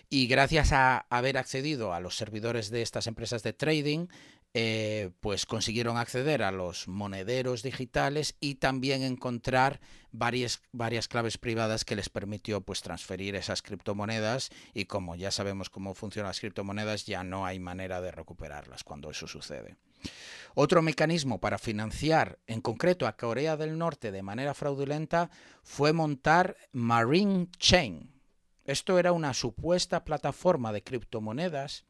Y 0.08 0.28
gracias 0.28 0.72
a 0.72 1.06
haber 1.10 1.38
accedido 1.38 1.92
a 1.92 1.98
los 1.98 2.16
servidores 2.16 2.70
de 2.70 2.82
estas 2.82 3.08
empresas 3.08 3.42
de 3.42 3.52
trading, 3.52 4.06
eh, 4.54 5.10
pues 5.20 5.46
consiguieron 5.46 5.96
acceder 5.96 6.42
a 6.42 6.52
los 6.52 6.86
monederos 6.86 7.62
digitales 7.62 8.36
y 8.38 8.56
también 8.56 9.02
encontrar 9.02 9.80
varias, 10.10 10.60
varias 10.72 11.08
claves 11.08 11.38
privadas 11.38 11.86
que 11.86 11.96
les 11.96 12.10
permitió 12.10 12.60
pues 12.60 12.82
transferir 12.82 13.34
esas 13.34 13.62
criptomonedas 13.62 14.50
y 14.74 14.84
como 14.84 15.16
ya 15.16 15.30
sabemos 15.30 15.70
cómo 15.70 15.94
funcionan 15.94 16.28
las 16.28 16.40
criptomonedas 16.40 17.06
ya 17.06 17.24
no 17.24 17.46
hay 17.46 17.60
manera 17.60 18.02
de 18.02 18.10
recuperarlas 18.10 18.84
cuando 18.84 19.10
eso 19.10 19.26
sucede. 19.26 19.76
Otro 20.54 20.82
mecanismo 20.82 21.40
para 21.40 21.56
financiar 21.56 22.38
en 22.46 22.60
concreto 22.60 23.06
a 23.06 23.16
Corea 23.16 23.56
del 23.56 23.78
Norte 23.78 24.12
de 24.12 24.22
manera 24.22 24.52
fraudulenta 24.52 25.30
fue 25.62 25.94
montar 25.94 26.58
Marine 26.72 27.48
Chain. 27.58 28.12
Esto 28.66 28.98
era 28.98 29.12
una 29.12 29.32
supuesta 29.32 30.04
plataforma 30.04 30.72
de 30.72 30.82
criptomonedas 30.82 31.86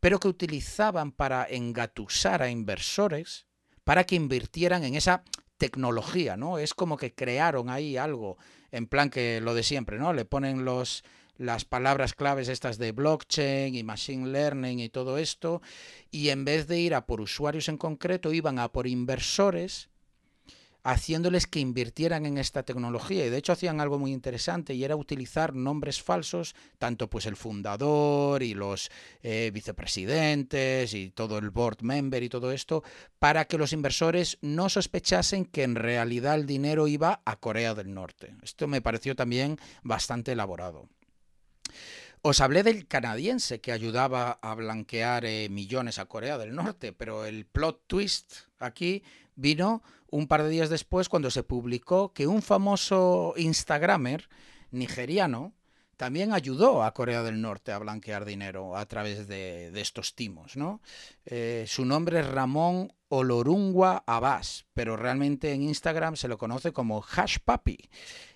pero 0.00 0.18
que 0.18 0.28
utilizaban 0.28 1.12
para 1.12 1.46
engatusar 1.48 2.42
a 2.42 2.50
inversores 2.50 3.46
para 3.84 4.04
que 4.04 4.14
invirtieran 4.14 4.84
en 4.84 4.94
esa 4.94 5.24
tecnología, 5.58 6.36
¿no? 6.36 6.58
Es 6.58 6.74
como 6.74 6.96
que 6.96 7.14
crearon 7.14 7.70
ahí 7.70 7.96
algo, 7.96 8.36
en 8.70 8.86
plan 8.86 9.10
que 9.10 9.40
lo 9.40 9.54
de 9.54 9.62
siempre, 9.62 9.98
¿no? 9.98 10.12
Le 10.12 10.24
ponen 10.24 10.64
los 10.64 11.04
las 11.36 11.64
palabras 11.64 12.14
claves 12.14 12.48
estas 12.48 12.78
de 12.78 12.92
blockchain 12.92 13.74
y 13.74 13.82
machine 13.82 14.28
learning 14.28 14.80
y 14.80 14.88
todo 14.90 15.18
esto, 15.18 15.62
y 16.10 16.28
en 16.28 16.44
vez 16.44 16.68
de 16.68 16.78
ir 16.78 16.94
a 16.94 17.06
por 17.06 17.20
usuarios 17.20 17.68
en 17.68 17.78
concreto, 17.78 18.32
iban 18.32 18.58
a 18.58 18.70
por 18.70 18.86
inversores 18.86 19.88
haciéndoles 20.84 21.46
que 21.46 21.60
invirtieran 21.60 22.26
en 22.26 22.38
esta 22.38 22.62
tecnología. 22.62 23.26
Y 23.26 23.30
de 23.30 23.38
hecho 23.38 23.52
hacían 23.52 23.80
algo 23.80 23.98
muy 23.98 24.12
interesante 24.12 24.74
y 24.74 24.84
era 24.84 24.96
utilizar 24.96 25.54
nombres 25.54 26.02
falsos, 26.02 26.54
tanto 26.78 27.08
pues 27.08 27.26
el 27.26 27.36
fundador 27.36 28.42
y 28.42 28.54
los 28.54 28.90
eh, 29.22 29.50
vicepresidentes 29.52 30.94
y 30.94 31.10
todo 31.10 31.38
el 31.38 31.50
board 31.50 31.82
member 31.82 32.22
y 32.22 32.28
todo 32.28 32.52
esto, 32.52 32.82
para 33.18 33.44
que 33.44 33.58
los 33.58 33.72
inversores 33.72 34.38
no 34.40 34.68
sospechasen 34.68 35.44
que 35.44 35.62
en 35.62 35.74
realidad 35.74 36.34
el 36.34 36.46
dinero 36.46 36.88
iba 36.88 37.22
a 37.24 37.36
Corea 37.36 37.74
del 37.74 37.94
Norte. 37.94 38.34
Esto 38.42 38.66
me 38.66 38.82
pareció 38.82 39.14
también 39.14 39.58
bastante 39.82 40.32
elaborado. 40.32 40.88
Os 42.24 42.40
hablé 42.40 42.62
del 42.62 42.86
canadiense 42.86 43.60
que 43.60 43.72
ayudaba 43.72 44.38
a 44.42 44.54
blanquear 44.54 45.24
eh, 45.24 45.48
millones 45.50 45.98
a 45.98 46.04
Corea 46.04 46.38
del 46.38 46.54
Norte, 46.54 46.92
pero 46.92 47.24
el 47.24 47.46
plot 47.46 47.82
twist 47.88 48.34
aquí 48.60 49.02
vino 49.34 49.82
un 50.10 50.26
par 50.26 50.42
de 50.42 50.50
días 50.50 50.68
después 50.68 51.08
cuando 51.08 51.30
se 51.30 51.42
publicó 51.42 52.12
que 52.12 52.26
un 52.26 52.42
famoso 52.42 53.34
Instagramer 53.36 54.28
nigeriano 54.70 55.54
también 55.96 56.32
ayudó 56.32 56.82
a 56.82 56.94
Corea 56.94 57.22
del 57.22 57.40
Norte 57.40 57.70
a 57.70 57.78
blanquear 57.78 58.24
dinero 58.24 58.76
a 58.76 58.86
través 58.86 59.28
de, 59.28 59.70
estos 59.80 60.14
timos. 60.14 60.56
¿no? 60.56 60.80
Eh, 61.24 61.64
su 61.68 61.84
nombre 61.84 62.20
es 62.20 62.26
Ramón 62.26 62.92
Olorungwa 63.08 64.02
Abbas, 64.06 64.66
pero 64.74 64.96
realmente 64.96 65.52
en 65.52 65.62
Instagram 65.62 66.16
se 66.16 66.28
lo 66.28 66.38
conoce 66.38 66.72
como 66.72 67.04
Hash 67.04 67.38
Papi. 67.44 67.78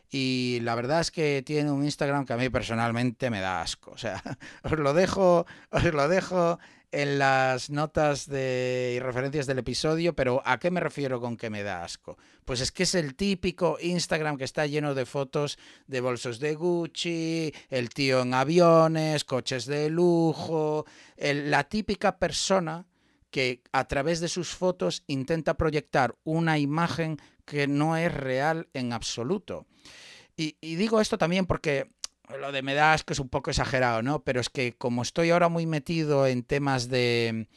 Y 0.08 0.60
la 0.62 0.76
verdad 0.76 1.00
es 1.00 1.10
que 1.10 1.42
tiene 1.44 1.72
un 1.72 1.84
Instagram 1.84 2.24
que 2.24 2.34
a 2.34 2.36
mí 2.36 2.48
personalmente 2.50 3.30
me 3.30 3.40
da 3.40 3.62
asco. 3.62 3.90
O 3.90 3.98
sea, 3.98 4.22
os 4.62 4.78
lo 4.78 4.94
dejo, 4.94 5.46
os 5.70 5.84
lo 5.84 6.08
dejo 6.08 6.58
en 6.96 7.18
las 7.18 7.68
notas 7.68 8.26
de, 8.26 8.94
y 8.96 9.00
referencias 9.00 9.46
del 9.46 9.58
episodio, 9.58 10.16
pero 10.16 10.40
¿a 10.46 10.58
qué 10.58 10.70
me 10.70 10.80
refiero 10.80 11.20
con 11.20 11.36
que 11.36 11.50
me 11.50 11.62
da 11.62 11.84
asco? 11.84 12.16
Pues 12.46 12.62
es 12.62 12.72
que 12.72 12.84
es 12.84 12.94
el 12.94 13.14
típico 13.14 13.76
Instagram 13.78 14.38
que 14.38 14.44
está 14.44 14.64
lleno 14.64 14.94
de 14.94 15.04
fotos 15.04 15.58
de 15.86 16.00
bolsos 16.00 16.40
de 16.40 16.54
Gucci, 16.54 17.52
el 17.68 17.90
tío 17.90 18.22
en 18.22 18.32
aviones, 18.32 19.24
coches 19.24 19.66
de 19.66 19.90
lujo, 19.90 20.86
la 21.18 21.64
típica 21.64 22.16
persona 22.18 22.86
que 23.30 23.60
a 23.72 23.86
través 23.86 24.20
de 24.20 24.28
sus 24.28 24.54
fotos 24.54 25.04
intenta 25.06 25.58
proyectar 25.58 26.16
una 26.24 26.58
imagen 26.58 27.18
que 27.44 27.66
no 27.66 27.98
es 27.98 28.10
real 28.10 28.70
en 28.72 28.94
absoluto. 28.94 29.66
Y, 30.34 30.56
y 30.62 30.76
digo 30.76 31.02
esto 31.02 31.18
también 31.18 31.44
porque 31.44 31.90
lo 32.40 32.52
de 32.52 32.62
me 32.62 32.74
das 32.74 33.04
que 33.04 33.12
es 33.12 33.20
un 33.20 33.28
poco 33.28 33.50
exagerado, 33.50 34.02
¿no? 34.02 34.22
Pero 34.22 34.40
es 34.40 34.48
que 34.48 34.76
como 34.76 35.02
estoy 35.02 35.30
ahora 35.30 35.48
muy 35.48 35.66
metido 35.66 36.26
en 36.26 36.42
temas 36.42 36.88
de, 36.88 37.48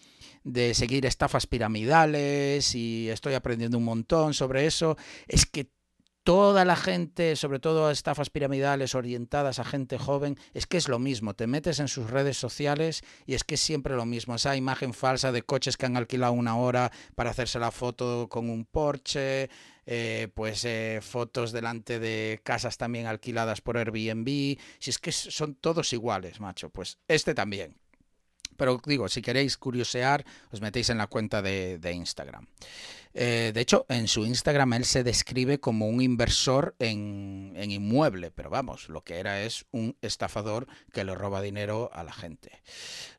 de 0.44 0.74
seguir 0.74 1.06
estafas 1.06 1.48
piramidales 1.48 2.76
y 2.76 3.10
estoy 3.10 3.34
aprendiendo 3.34 3.78
un 3.78 3.86
montón 3.86 4.34
sobre 4.34 4.66
eso, 4.66 4.98
es 5.28 5.46
que 5.46 5.72
toda 6.24 6.66
la 6.66 6.76
gente, 6.76 7.36
sobre 7.36 7.60
todo 7.60 7.92
estafas 7.92 8.30
piramidales 8.30 8.96
orientadas 8.96 9.60
a 9.60 9.64
gente 9.64 9.98
joven, 9.98 10.38
es 10.54 10.68
que 10.68 10.78
es 10.78 10.88
lo 10.88 11.00
mismo. 11.00 11.34
Te 11.34 11.48
metes 11.48 11.80
en 11.80 11.88
sus 11.88 12.10
redes 12.10 12.38
sociales 12.38 13.04
y 13.26 13.34
es 13.34 13.44
que 13.44 13.56
es 13.56 13.62
siempre 13.62 13.96
lo 13.96 14.06
mismo. 14.06 14.36
Esa 14.36 14.56
imagen 14.56 14.94
falsa 14.94 15.32
de 15.32 15.44
coches 15.44 15.78
que 15.78 15.86
han 15.86 15.98
alquilado 15.98 16.34
una 16.34 16.58
hora 16.58 16.92
para 17.16 17.32
hacerse 17.32 17.60
la 17.60 17.72
foto 17.72 18.28
con 18.30 18.50
un 18.50 18.66
Porsche, 18.66 19.50
eh, 19.86 20.28
pues 20.34 20.66
eh, 20.66 21.00
fotos 21.02 21.52
delante 21.52 22.00
de 22.00 22.40
casas 22.44 22.78
también 22.78 23.08
alquiladas 23.08 23.62
por 23.62 23.78
Airbnb. 23.78 24.58
Si 24.80 24.90
es 24.90 25.00
que 25.00 25.12
son 25.12 25.56
todos 25.56 25.94
iguales, 25.94 26.40
macho, 26.40 26.70
pues 26.70 27.00
este 27.08 27.34
también. 27.34 27.76
Pero 28.60 28.80
digo, 28.86 29.08
si 29.08 29.24
queréis 29.24 29.58
curiosear, 29.58 30.26
os 30.52 30.60
metéis 30.60 30.90
en 30.92 31.00
la 31.00 31.08
cuenta 31.08 31.42
de, 31.42 31.80
Instagram. 31.92 32.46
Eh, 33.14 33.52
de 33.54 33.62
hecho, 33.62 33.86
en 33.90 34.08
su 34.08 34.26
Instagram 34.26 34.74
él 34.74 34.86
se 34.86 35.04
describe 35.04 35.60
como 35.60 35.88
un 35.88 36.02
inversor 36.02 36.76
en, 36.78 37.56
inmueble, 37.58 38.32
pero 38.32 38.50
vamos, 38.50 38.90
lo 38.90 39.02
que 39.04 39.18
era 39.18 39.42
es 39.42 39.66
un 39.72 39.96
estafador 40.02 40.68
que 40.94 41.06
le 41.06 41.16
roba 41.16 41.42
dinero 41.42 41.90
a 41.94 42.04
la 42.04 42.14
gente. 42.14 42.62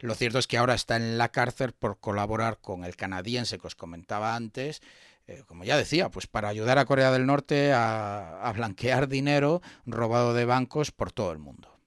Lo 0.01 0.15
cierto 0.15 0.39
es 0.39 0.47
que 0.47 0.59
ahora 0.59 0.75
está 0.75 0.97
en 0.97 1.19
la 1.19 1.31
cárcel 1.31 1.73
por 1.73 1.99
colaborar 1.99 2.59
con 2.61 2.85
el 2.85 2.97
canadiense 2.97 3.59
que 3.59 3.67
os 3.67 3.75
comentaba 3.75 4.37
antes, 4.37 4.83
eh, 5.27 5.43
como 5.47 5.65
ya 5.65 5.77
decía, 5.77 6.11
pues 6.11 6.27
para 6.27 6.49
ayudar 6.49 6.79
a 6.79 6.85
Corea 6.85 7.13
del 7.13 7.25
Norte 7.25 7.73
a, 7.73 8.53
blanquear 8.55 9.09
dinero 9.09 9.63
robado 9.87 10.35
de 10.35 10.45
bancos 10.45 10.91
por 10.91 11.13
todo 11.13 11.33
el 11.33 11.39
mundo. 11.39 11.81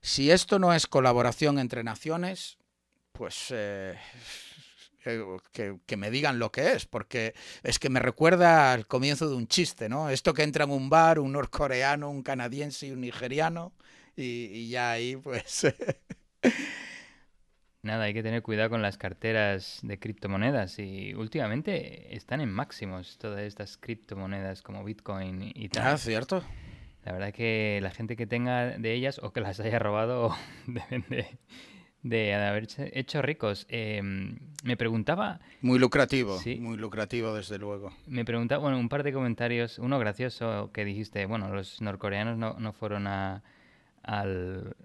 Si 0.00 0.30
esto 0.30 0.58
no 0.58 0.72
es 0.74 0.88
colaboración 0.88 1.58
entre 1.58 1.84
naciones, 1.84 2.58
pues 3.12 3.46
eh, 3.50 3.96
que, 5.02 5.78
que, 5.86 5.96
me 5.96 6.10
digan 6.10 6.38
lo 6.38 6.50
que 6.50 6.72
es, 6.72 6.86
porque 6.86 7.34
es 7.62 7.78
que 7.78 7.90
me 7.90 8.00
recuerda 8.00 8.72
al 8.72 8.86
comienzo 8.86 9.28
de 9.28 9.36
un 9.36 9.46
chiste, 9.48 9.88
¿no? 9.88 10.10
Esto 10.10 10.34
que 10.34 10.42
entra 10.42 10.64
en 10.64 10.70
un 10.70 10.90
bar, 10.90 11.18
un 11.18 11.32
norcoreano, 11.32 12.10
un 12.10 12.22
canadiense 12.22 12.86
y 12.86 12.92
un 12.92 13.00
nigeriano, 13.00 13.72
y, 14.16 14.46
y 14.52 14.68
ya 14.68 14.92
ahí 14.92 15.16
pues 15.16 15.66
Nada, 17.84 18.04
hay 18.04 18.14
que 18.14 18.22
tener 18.22 18.42
cuidado 18.42 18.70
con 18.70 18.80
las 18.80 18.96
carteras 18.96 19.80
de 19.82 19.98
criptomonedas 19.98 20.78
y 20.78 21.14
últimamente 21.14 22.14
están 22.14 22.40
en 22.40 22.48
máximos 22.48 23.18
todas 23.18 23.40
estas 23.40 23.76
criptomonedas 23.76 24.62
como 24.62 24.84
Bitcoin 24.84 25.50
y 25.52 25.68
tal. 25.68 25.88
Ah, 25.88 25.98
cierto. 25.98 26.44
La 27.04 27.10
verdad 27.10 27.32
que 27.32 27.80
la 27.82 27.90
gente 27.90 28.14
que 28.14 28.28
tenga 28.28 28.78
de 28.78 28.92
ellas 28.92 29.18
o 29.20 29.32
que 29.32 29.40
las 29.40 29.58
haya 29.58 29.80
robado 29.80 30.32
deben 30.68 31.04
de, 31.08 31.26
haberse 32.04 32.90
hecho 32.94 33.22
ricos. 33.22 33.66
Em, 33.68 34.38
me 34.64 34.76
preguntaba... 34.76 35.40
Muy 35.60 35.78
lucrativo, 35.78 36.38
sí, 36.38 36.56
muy 36.60 36.76
lucrativo 36.76 37.34
desde 37.34 37.58
luego. 37.58 37.92
Me 38.06 38.24
preguntaba, 38.24 38.62
bueno, 38.62 38.78
un 38.78 38.88
par 38.88 39.02
de 39.02 39.12
comentarios, 39.12 39.78
uno 39.78 39.98
gracioso 39.98 40.70
que 40.72 40.84
dijiste, 40.84 41.26
bueno, 41.26 41.48
los 41.54 41.80
norcoreanos 41.80 42.38
no, 42.38 42.54
no 42.58 42.72
fueron 42.72 43.06
a, 43.06 43.42
al 44.02 44.76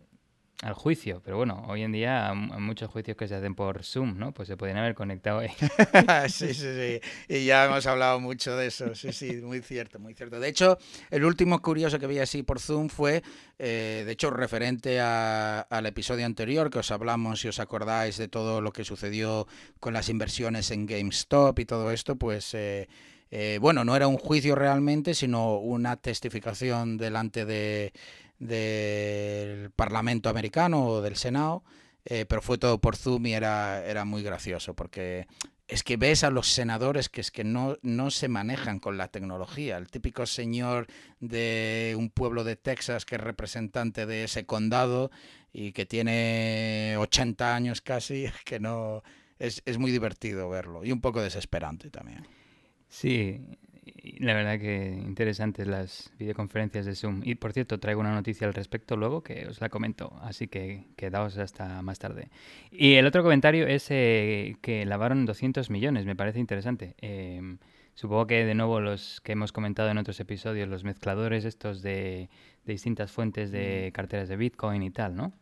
al 0.63 0.73
juicio. 0.73 1.21
Pero 1.23 1.37
bueno, 1.37 1.63
hoy 1.67 1.83
en 1.83 1.91
día 1.91 2.29
hay 2.29 2.35
muchos 2.35 2.89
juicios 2.89 3.15
que 3.15 3.27
se 3.27 3.35
hacen 3.35 3.55
por 3.55 3.83
Zoom, 3.83 4.17
¿no? 4.17 4.33
Pues 4.33 4.47
se 4.47 4.57
podrían 4.57 4.79
haber 4.79 4.95
conectado 4.95 5.39
ahí. 5.39 5.49
sí, 6.29 6.53
sí, 6.53 6.67
sí. 6.75 7.01
Y 7.27 7.45
ya 7.45 7.65
hemos 7.65 7.85
hablado 7.85 8.19
mucho 8.19 8.55
de 8.55 8.67
eso. 8.67 8.95
Sí, 8.95 9.11
sí, 9.11 9.33
muy 9.43 9.61
cierto, 9.61 9.99
muy 9.99 10.13
cierto. 10.13 10.39
De 10.39 10.47
hecho, 10.47 10.77
el 11.11 11.25
último 11.25 11.61
curioso 11.61 11.99
que 11.99 12.07
vi 12.07 12.19
así 12.19 12.43
por 12.43 12.59
Zoom 12.59 12.89
fue, 12.89 13.21
eh, 13.59 14.03
de 14.05 14.11
hecho, 14.11 14.31
referente 14.31 14.99
al 14.99 15.85
episodio 15.85 16.25
anterior 16.25 16.69
que 16.69 16.79
os 16.79 16.91
hablamos, 16.91 17.41
si 17.41 17.47
os 17.47 17.59
acordáis 17.59 18.17
de 18.17 18.27
todo 18.27 18.61
lo 18.61 18.71
que 18.71 18.83
sucedió 18.83 19.47
con 19.79 19.93
las 19.93 20.09
inversiones 20.09 20.71
en 20.71 20.85
GameStop 20.85 21.59
y 21.59 21.65
todo 21.65 21.91
esto, 21.91 22.15
pues... 22.15 22.53
Eh, 22.53 22.87
eh, 23.29 23.59
bueno, 23.59 23.83
no 23.83 23.93
era 23.95 24.07
un 24.07 24.17
juicio 24.17 24.55
realmente, 24.55 25.13
sino 25.13 25.57
una 25.57 25.97
testificación 25.97 26.97
delante 26.97 27.43
de, 27.45 27.91
del 28.39 29.71
Parlamento 29.71 30.29
americano 30.29 30.85
o 30.85 31.01
del 31.01 31.15
Senado, 31.15 31.63
eh, 32.05 32.25
pero 32.27 32.41
fue 32.41 32.57
todo 32.57 32.79
por 32.79 32.95
Zoom 32.95 33.25
y 33.27 33.33
era, 33.33 33.83
era 33.85 34.05
muy 34.05 34.23
gracioso 34.23 34.75
porque 34.75 35.27
es 35.67 35.83
que 35.83 35.97
ves 35.97 36.23
a 36.23 36.31
los 36.31 36.47
senadores 36.47 37.09
que 37.09 37.19
es 37.19 37.31
que 37.31 37.43
no, 37.43 37.77
no 37.81 38.09
se 38.09 38.29
manejan 38.29 38.79
con 38.79 38.97
la 38.97 39.09
tecnología. 39.09 39.77
El 39.77 39.89
típico 39.89 40.25
señor 40.25 40.87
de 41.19 41.95
un 41.97 42.09
pueblo 42.09 42.43
de 42.43 42.55
Texas 42.55 43.05
que 43.05 43.15
es 43.15 43.21
representante 43.21 44.05
de 44.05 44.23
ese 44.23 44.45
condado 44.45 45.11
y 45.51 45.73
que 45.73 45.85
tiene 45.85 46.95
80 46.97 47.55
años 47.55 47.81
casi, 47.81 48.27
que 48.45 48.59
no... 48.59 49.03
Es, 49.39 49.61
es 49.65 49.77
muy 49.77 49.91
divertido 49.91 50.49
verlo 50.49 50.83
y 50.83 50.91
un 50.91 50.99
poco 50.99 51.21
desesperante 51.21 51.91
también. 51.91 52.25
Sí, 52.89 53.39
la 54.19 54.33
verdad 54.33 54.59
que 54.59 55.01
interesantes 55.05 55.67
las 55.67 56.11
videoconferencias 56.17 56.85
de 56.85 56.95
Zoom. 56.95 57.21
Y 57.23 57.35
por 57.35 57.53
cierto, 57.53 57.79
traigo 57.79 58.01
una 58.01 58.13
noticia 58.13 58.47
al 58.47 58.53
respecto 58.53 58.97
luego 58.97 59.21
que 59.21 59.47
os 59.47 59.61
la 59.61 59.69
comento, 59.69 60.13
así 60.21 60.47
que 60.47 60.85
quedaos 60.95 61.37
hasta 61.37 61.81
más 61.81 61.99
tarde. 61.99 62.29
Y 62.71 62.95
el 62.95 63.05
otro 63.05 63.23
comentario 63.23 63.67
es 63.67 63.87
eh, 63.89 64.57
que 64.61 64.85
lavaron 64.85 65.25
200 65.25 65.69
millones, 65.69 66.05
me 66.05 66.15
parece 66.15 66.39
interesante. 66.39 66.95
Em, 66.99 67.57
supongo 67.93 68.27
que 68.27 68.45
de 68.45 68.55
nuevo 68.55 68.79
los 68.79 69.21
que 69.21 69.33
hemos 69.33 69.51
comentado 69.51 69.89
en 69.89 69.97
otros 69.97 70.19
episodios, 70.19 70.67
los 70.67 70.83
mezcladores 70.83 71.45
estos 71.45 71.81
de, 71.81 72.29
de 72.65 72.73
distintas 72.73 73.11
fuentes 73.11 73.51
de 73.51 73.87
mm. 73.89 73.91
carteras 73.93 74.29
de 74.29 74.37
Bitcoin 74.37 74.83
y 74.83 74.91
tal, 74.91 75.15
¿no? 75.15 75.33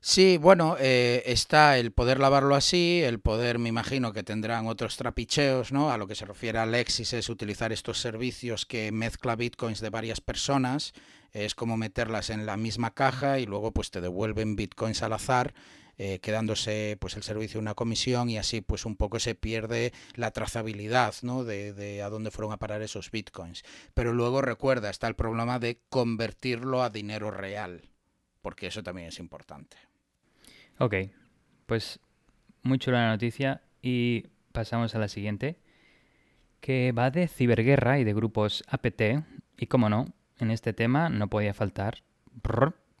Sí, 0.00 0.38
bueno, 0.38 0.76
eh, 0.78 1.24
está 1.26 1.78
el 1.78 1.90
poder 1.90 2.20
lavarlo 2.20 2.54
así, 2.54 3.02
el 3.02 3.18
poder, 3.18 3.58
me 3.58 3.68
imagino 3.68 4.12
que 4.12 4.22
tendrán 4.22 4.68
otros 4.68 4.96
trapicheos, 4.96 5.72
¿no? 5.72 5.90
A 5.90 5.98
lo 5.98 6.06
que 6.06 6.14
se 6.14 6.24
refiere 6.24 6.58
a 6.58 6.62
Alexis 6.62 7.12
es 7.12 7.28
utilizar 7.28 7.72
estos 7.72 7.98
servicios 7.98 8.66
que 8.66 8.92
mezcla 8.92 9.34
bitcoins 9.34 9.80
de 9.80 9.90
varias 9.90 10.20
personas, 10.20 10.92
es 11.32 11.56
como 11.56 11.76
meterlas 11.76 12.30
en 12.30 12.46
la 12.46 12.56
misma 12.56 12.94
caja 12.94 13.40
y 13.40 13.46
luego 13.46 13.72
pues 13.72 13.90
te 13.90 14.00
devuelven 14.00 14.54
bitcoins 14.54 15.02
al 15.02 15.12
azar. 15.12 15.54
Eh, 15.98 16.18
quedándose 16.20 16.98
pues 17.00 17.16
el 17.16 17.22
servicio 17.22 17.58
una 17.58 17.72
comisión 17.72 18.28
y 18.28 18.36
así 18.36 18.60
pues 18.60 18.84
un 18.84 18.96
poco 18.96 19.18
se 19.18 19.34
pierde 19.34 19.94
la 20.14 20.30
trazabilidad 20.30 21.14
¿no? 21.22 21.42
de, 21.42 21.72
de 21.72 22.02
a 22.02 22.10
dónde 22.10 22.30
fueron 22.30 22.52
a 22.52 22.58
parar 22.58 22.82
esos 22.82 23.10
bitcoins. 23.10 23.64
Pero 23.94 24.12
luego 24.12 24.42
recuerda, 24.42 24.90
está 24.90 25.08
el 25.08 25.16
problema 25.16 25.58
de 25.58 25.80
convertirlo 25.88 26.82
a 26.82 26.90
dinero 26.90 27.30
real, 27.30 27.88
porque 28.46 28.68
eso 28.68 28.84
también 28.84 29.08
es 29.08 29.18
importante. 29.18 29.76
Ok, 30.78 30.94
pues 31.66 31.98
muy 32.62 32.78
chula 32.78 33.00
la 33.00 33.10
noticia 33.10 33.62
y 33.82 34.28
pasamos 34.52 34.94
a 34.94 35.00
la 35.00 35.08
siguiente, 35.08 35.56
que 36.60 36.92
va 36.92 37.10
de 37.10 37.26
ciberguerra 37.26 37.98
y 37.98 38.04
de 38.04 38.14
grupos 38.14 38.62
APT, 38.68 39.02
y 39.58 39.66
como 39.66 39.88
no, 39.88 40.14
en 40.38 40.52
este 40.52 40.72
tema 40.72 41.08
no 41.08 41.28
podía 41.28 41.54
faltar 41.54 42.04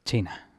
China. 0.04 0.50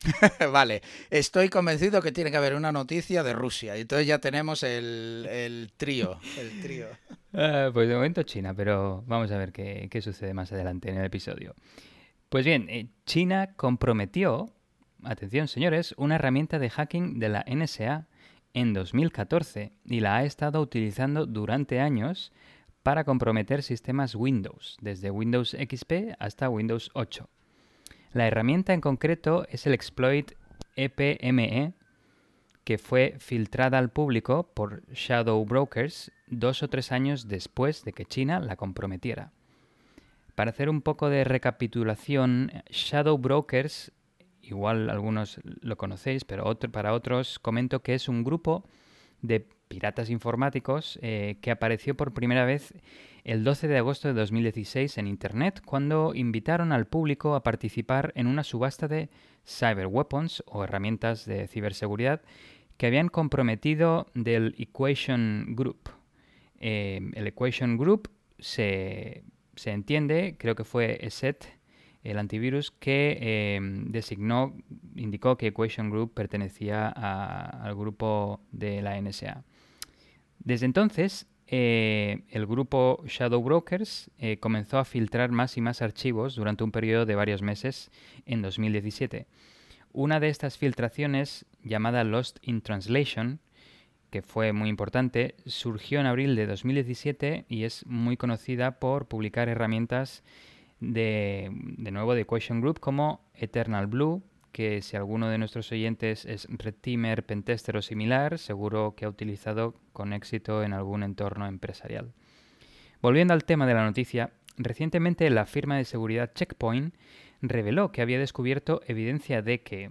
vale, 0.52 0.82
estoy 1.08 1.48
convencido 1.48 2.02
que 2.02 2.10
tiene 2.10 2.32
que 2.32 2.36
haber 2.36 2.56
una 2.56 2.72
noticia 2.72 3.22
de 3.22 3.34
Rusia. 3.34 3.76
Y 3.76 3.82
entonces 3.82 4.08
ya 4.08 4.18
tenemos 4.18 4.64
el, 4.64 5.70
trío. 5.76 6.18
El 6.36 6.60
trío. 6.60 6.88
Ah, 7.32 7.70
pues 7.72 7.88
de 7.88 7.94
momento 7.94 8.24
China, 8.24 8.54
pero 8.54 9.04
vamos 9.06 9.30
a 9.30 9.38
ver 9.38 9.52
qué, 9.52 9.86
qué, 9.88 10.02
sucede 10.02 10.34
más 10.34 10.50
adelante 10.50 10.90
en 10.90 10.96
el 10.96 11.04
episodio. 11.04 11.54
Pues 12.32 12.46
bien, 12.46 12.70
eh, 12.70 12.88
China 13.04 13.52
comprometió 13.56 14.54
atención 15.04 15.48
señores, 15.48 15.94
una 15.98 16.14
herramienta 16.14 16.58
de 16.58 16.70
hacking 16.70 17.18
de 17.18 17.28
la 17.28 17.44
NSA 17.46 18.06
en 18.54 18.72
2014 18.72 19.74
y 19.84 20.00
la 20.00 20.16
ha 20.16 20.24
estado 20.24 20.62
utilizando 20.62 21.26
durante 21.26 21.78
años 21.78 22.32
para 22.82 23.04
comprometer 23.04 23.62
sistemas 23.62 24.14
Windows, 24.14 24.78
desde 24.80 25.10
Windows 25.10 25.50
XP 25.50 26.14
hasta 26.18 26.48
Windows 26.48 26.90
8. 26.94 27.28
La 28.14 28.26
herramienta 28.26 28.72
en 28.72 28.80
concreto 28.80 29.46
es 29.50 29.66
el 29.66 29.74
exploit 29.74 30.32
EPME, 30.76 31.74
que 32.64 32.78
fue 32.78 33.16
filtrada 33.18 33.76
al 33.76 33.90
público 33.90 34.50
por 34.54 34.90
Shadow 34.94 35.44
Brokers 35.44 36.10
dos 36.28 36.62
o 36.62 36.70
tres 36.70 36.92
años 36.92 37.28
después 37.28 37.84
de 37.84 37.92
que 37.92 38.06
China 38.06 38.40
la 38.40 38.56
comprometiera. 38.56 39.32
Para 40.34 40.50
hacer 40.50 40.68
un 40.68 40.82
poco 40.82 41.08
de 41.10 41.24
recapitulación, 41.24 42.50
Shadow 42.70 43.18
Brokers 43.18 43.92
igual 44.42 44.90
algunos 44.90 45.40
lo 45.44 45.76
conocéis, 45.76 46.24
pero 46.24 46.54
para 46.72 46.92
otros 46.92 47.38
comento 47.38 47.82
que 47.82 47.94
es 47.94 48.08
un 48.08 48.24
grupo 48.24 48.64
de 49.20 49.46
piratas 49.68 50.10
informáticos 50.10 50.98
eh, 51.00 51.38
que 51.40 51.50
apareció 51.50 51.96
por 51.96 52.12
primera 52.12 52.44
vez 52.44 52.74
el 53.24 53.44
12 53.44 53.68
de 53.68 53.78
agosto 53.78 54.08
de 54.08 54.14
2016 54.14 54.98
en 54.98 55.06
Internet 55.06 55.62
cuando 55.64 56.12
invitaron 56.14 56.72
al 56.72 56.86
público 56.86 57.34
a 57.34 57.42
participar 57.42 58.12
en 58.16 58.26
una 58.26 58.42
subasta 58.42 58.88
de 58.88 59.08
cyber 59.46 59.86
weapons 59.86 60.42
o 60.46 60.64
herramientas 60.64 61.24
de 61.24 61.46
ciberseguridad 61.46 62.20
que 62.76 62.86
habían 62.86 63.08
comprometido 63.08 64.08
del 64.14 64.54
Equation 64.58 65.54
Group. 65.54 65.90
Eh, 66.58 67.00
el 67.14 67.26
Equation 67.28 67.78
Group 67.78 68.10
se, 68.38 69.22
se 69.56 69.70
entiende, 69.70 70.36
creo 70.38 70.54
que 70.54 70.64
fue 70.64 70.98
ESET, 71.04 71.46
el 72.02 72.18
antivirus 72.18 72.70
que 72.70 73.54
em, 73.56 73.92
designó, 73.92 74.56
indicó 74.96 75.36
que 75.36 75.48
Equation 75.48 75.90
Group 75.90 76.14
pertenecía 76.14 76.88
al 76.88 77.74
grupo 77.76 78.40
de 78.50 78.82
la 78.82 79.00
NSA. 79.00 79.44
Desde 80.40 80.66
entonces, 80.66 81.28
eh, 81.46 82.22
el 82.30 82.46
grupo 82.46 83.04
Shadow 83.06 83.42
Brokers 83.42 84.10
eh, 84.18 84.38
comenzó 84.38 84.78
a 84.78 84.84
filtrar 84.84 85.30
más 85.30 85.56
y 85.56 85.60
más 85.60 85.82
archivos 85.82 86.34
durante 86.34 86.64
un 86.64 86.72
periodo 86.72 87.06
de 87.06 87.14
varios 87.14 87.42
meses 87.42 87.90
en 88.26 88.42
2017. 88.42 89.26
Una 89.92 90.18
de 90.18 90.28
estas 90.28 90.56
filtraciones, 90.56 91.44
llamada 91.62 92.02
Lost 92.04 92.38
in 92.42 92.62
Translation, 92.62 93.40
que 94.12 94.20
fue 94.20 94.52
muy 94.52 94.68
importante, 94.68 95.36
surgió 95.46 95.98
en 95.98 96.04
abril 96.04 96.36
de 96.36 96.46
2017 96.46 97.46
y 97.48 97.64
es 97.64 97.86
muy 97.86 98.18
conocida 98.18 98.78
por 98.78 99.08
publicar 99.08 99.48
herramientas 99.48 100.22
de, 100.80 101.50
de 101.50 101.90
nuevo 101.92 102.14
de 102.14 102.20
Equation 102.20 102.60
Group 102.60 102.78
como 102.78 103.24
Eternal 103.34 103.86
Blue, 103.86 104.22
que 104.52 104.82
si 104.82 104.98
alguno 104.98 105.30
de 105.30 105.38
nuestros 105.38 105.72
oyentes 105.72 106.26
es 106.26 106.46
Red 106.50 106.74
Teamer, 106.82 107.24
Pentester 107.24 107.74
o 107.78 107.80
similar, 107.80 108.38
seguro 108.38 108.92
que 108.94 109.06
ha 109.06 109.08
utilizado 109.08 109.80
con 109.94 110.12
éxito 110.12 110.62
en 110.62 110.74
algún 110.74 111.04
entorno 111.04 111.46
empresarial. 111.46 112.12
Volviendo 113.00 113.32
al 113.32 113.46
tema 113.46 113.66
de 113.66 113.72
la 113.72 113.86
noticia, 113.86 114.34
recientemente 114.58 115.30
la 115.30 115.46
firma 115.46 115.78
de 115.78 115.86
seguridad 115.86 116.32
Checkpoint 116.34 116.94
reveló 117.40 117.92
que 117.92 118.02
había 118.02 118.18
descubierto 118.18 118.82
evidencia 118.86 119.40
de 119.40 119.62
que 119.62 119.90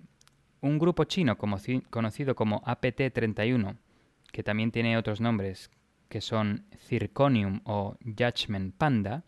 un 0.61 0.77
grupo 0.77 1.05
chino 1.05 1.39
conocido 1.39 2.35
como 2.35 2.61
APT-31, 2.65 3.77
que 4.31 4.43
también 4.43 4.71
tiene 4.71 4.97
otros 4.97 5.21
nombres 5.21 5.69
que 6.09 6.21
son 6.21 6.65
Zirconium 6.77 7.61
o 7.63 7.97
Judgment 8.03 8.75
Panda, 8.75 9.23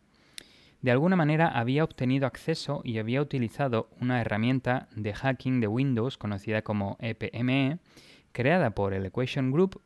de 0.84 0.92
alguna 0.92 1.16
manera 1.16 1.48
había 1.48 1.86
obtenido 1.86 2.28
acceso 2.28 2.82
y 2.84 2.98
había 2.98 3.22
utilizado 3.22 3.90
una 4.02 4.20
herramienta 4.20 4.90
de 4.94 5.14
hacking 5.14 5.62
de 5.62 5.68
Windows 5.68 6.18
conocida 6.18 6.62
como 6.62 6.98
EPME, 7.00 7.72
e, 7.72 7.78
creada 8.34 8.72
por 8.72 8.94
el 8.94 9.06
Equation 9.06 9.52
Group, 9.52 9.82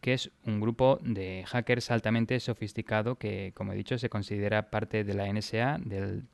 que 0.00 0.12
es 0.12 0.30
un 0.44 0.60
grupo 0.60 1.00
de 1.02 1.44
hackers 1.44 1.90
altamente 1.90 2.38
sofisticado 2.38 3.16
que, 3.16 3.52
como 3.56 3.72
he 3.72 3.76
dicho, 3.76 3.98
se 3.98 4.08
considera 4.08 4.70
parte 4.70 5.02
de 5.02 5.14
la 5.14 5.26
NSA, 5.26 5.78
del, 5.84 6.28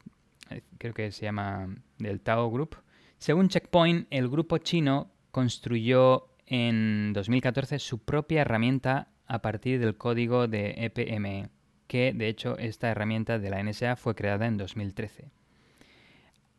creo 0.76 0.92
que 0.92 1.10
se 1.10 1.24
llama 1.24 1.74
del 1.98 2.20
Tao 2.20 2.50
Group. 2.50 2.76
Según 3.16 3.48
Checkpoint, 3.48 4.06
el 4.10 4.28
grupo 4.28 4.58
chino 4.58 5.10
construyó 5.30 6.28
en 6.46 7.12
2014 7.12 7.78
su 7.78 7.98
propia 7.98 8.42
herramienta 8.42 9.08
a 9.26 9.40
partir 9.40 9.80
del 9.80 9.96
código 9.96 10.48
de 10.48 10.74
EPME 10.76 11.48
que 11.86 12.12
de 12.12 12.28
hecho 12.28 12.58
esta 12.58 12.90
herramienta 12.90 13.38
de 13.38 13.50
la 13.50 13.62
NSA 13.62 13.96
fue 13.96 14.14
creada 14.14 14.46
en 14.46 14.56
2013. 14.56 15.30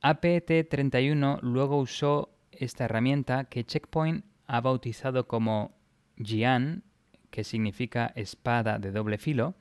APT31 0.01 1.41
luego 1.41 1.77
usó 1.79 2.29
esta 2.51 2.85
herramienta 2.85 3.45
que 3.45 3.63
Checkpoint 3.63 4.23
ha 4.47 4.61
bautizado 4.61 5.27
como 5.27 5.75
Jian, 6.17 6.83
que 7.31 7.43
significa 7.43 8.13
espada 8.15 8.77
de 8.79 8.91
doble 8.91 9.17
filo, 9.17 9.55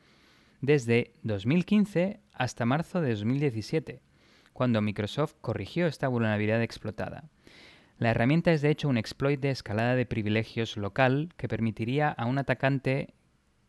desde 0.60 1.14
2015 1.22 2.20
hasta 2.32 2.66
marzo 2.66 3.00
de 3.00 3.14
2017, 3.14 4.00
cuando 4.52 4.82
Microsoft 4.82 5.34
corrigió 5.40 5.86
esta 5.86 6.08
vulnerabilidad 6.08 6.62
explotada. 6.62 7.24
La 7.98 8.10
herramienta 8.10 8.52
es 8.52 8.60
de 8.60 8.70
hecho 8.70 8.88
un 8.88 8.98
exploit 8.98 9.40
de 9.40 9.50
escalada 9.50 9.94
de 9.94 10.06
privilegios 10.06 10.76
local 10.76 11.32
que 11.36 11.48
permitiría 11.48 12.10
a 12.10 12.26
un 12.26 12.38
atacante 12.38 13.14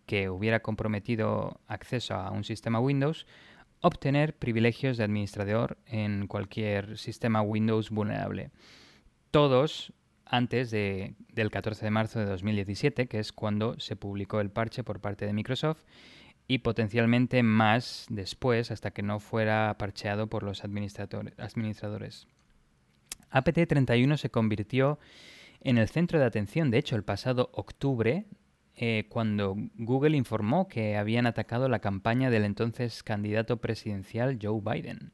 que 0.05 0.29
hubiera 0.29 0.61
comprometido 0.61 1.59
acceso 1.67 2.15
a 2.15 2.31
un 2.31 2.43
sistema 2.43 2.79
Windows 2.79 3.27
obtener 3.81 4.35
privilegios 4.35 4.97
de 4.97 5.03
administrador 5.03 5.77
en 5.85 6.27
cualquier 6.27 6.97
sistema 6.97 7.41
Windows 7.41 7.91
vulnerable. 7.91 8.49
Todos 9.29 9.93
antes 10.25 10.71
del 10.71 11.51
14 11.51 11.85
de 11.85 11.91
marzo 11.91 12.19
de 12.19 12.25
2017, 12.25 13.07
que 13.07 13.19
es 13.19 13.31
cuando 13.31 13.79
se 13.79 13.95
publicó 13.95 14.41
el 14.41 14.49
parche 14.49 14.83
por 14.83 15.01
parte 15.01 15.27
de 15.27 15.33
Microsoft, 15.33 15.83
y 16.47 16.59
potencialmente 16.59 17.43
más 17.43 18.05
después 18.09 18.71
hasta 18.71 18.91
que 18.91 19.01
no 19.01 19.19
fuera 19.19 19.75
parcheado 19.77 20.27
por 20.27 20.43
los 20.43 20.63
administradores. 20.63 22.27
APT31 23.35 24.15
se 24.15 24.29
convirtió 24.29 24.97
en 25.59 25.77
el 25.77 25.89
centro 25.89 26.19
de 26.19 26.25
atención, 26.25 26.71
de 26.71 26.77
hecho, 26.77 26.95
el 26.95 27.03
pasado 27.03 27.49
octubre, 27.53 28.25
eh, 28.75 29.05
cuando 29.09 29.55
Google 29.75 30.15
informó 30.15 30.67
que 30.67 30.95
habían 30.95 31.25
atacado 31.25 31.67
la 31.67 31.79
campaña 31.79 32.29
del 32.29 32.45
entonces 32.45 33.03
candidato 33.03 33.57
presidencial 33.57 34.39
Joe 34.41 34.61
Biden. 34.61 35.11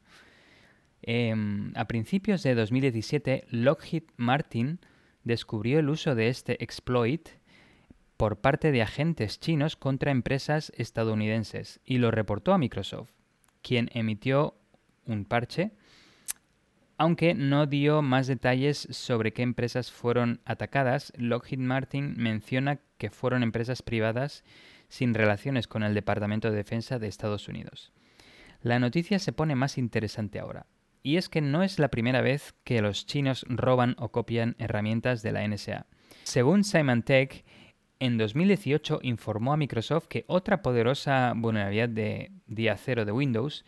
Em, 1.02 1.74
a 1.76 1.86
principios 1.86 2.44
de 2.44 2.54
2017, 2.54 3.46
Lockheed 3.50 4.04
Martin 4.18 4.80
descubrió 5.24 5.80
el 5.80 5.90
uso 5.90 6.14
de 6.14 6.28
este 6.28 6.64
exploit 6.64 7.30
por 8.18 8.40
parte 8.40 8.72
de 8.72 8.84
agentes 8.84 9.40
chinos 9.40 9.76
contra 9.76 10.12
empresas 10.12 10.72
estadounidenses 10.76 11.80
y 11.86 11.98
lo 11.98 12.12
reportó 12.12 12.54
a 12.54 12.60
Microsoft, 12.60 13.14
quien 13.64 13.90
emitió 13.94 14.56
un 15.06 15.26
parche, 15.26 15.72
aunque 17.02 17.34
no 17.34 17.66
dio 17.66 18.04
más 18.04 18.28
detalles 18.28 18.88
sobre 18.92 19.34
qué 19.34 19.42
empresas 19.42 19.92
fueron 19.92 20.40
atacadas. 20.46 21.12
Lockheed 21.18 21.58
Martin 21.58 22.14
menciona 22.16 22.80
que 23.00 23.10
fueron 23.10 23.42
empresas 23.42 23.82
privadas 23.82 24.44
sin 24.88 25.16
relaciones 25.16 25.68
con 25.68 25.82
el 25.82 25.96
Departamento 25.96 26.52
de 26.52 26.58
Defensa 26.58 27.00
de 27.00 27.08
Estados 27.08 27.48
Unidos. 27.48 27.92
La 28.62 28.78
noticia 28.78 29.18
se 29.18 29.34
pone 29.34 29.56
más 29.56 29.80
interesante 29.80 30.40
ahora. 30.40 30.68
Y 31.02 31.18
es 31.18 31.28
que 31.28 31.42
no 31.42 31.64
es 31.64 31.80
la 31.80 31.88
primera 31.88 32.22
vez 32.22 32.54
que 32.64 32.84
los 32.84 33.08
chinos 33.08 33.48
roban 33.50 33.96
o 33.98 34.12
copian 34.12 34.56
herramientas 34.60 35.24
de 35.24 35.32
la 35.32 35.48
NSA. 35.48 35.88
Según 36.22 36.64
Symantec, 36.64 37.44
en 38.02 38.20
2018 38.20 39.00
informó 39.02 39.54
a 39.54 39.58
Microsoft 39.58 40.08
que 40.08 40.26
otra 40.28 40.62
poderosa 40.62 41.34
vulnerabilidad 41.36 41.90
de 41.90 42.32
día 42.46 42.78
cero 42.78 43.06
de 43.06 43.12
Windows, 43.12 43.66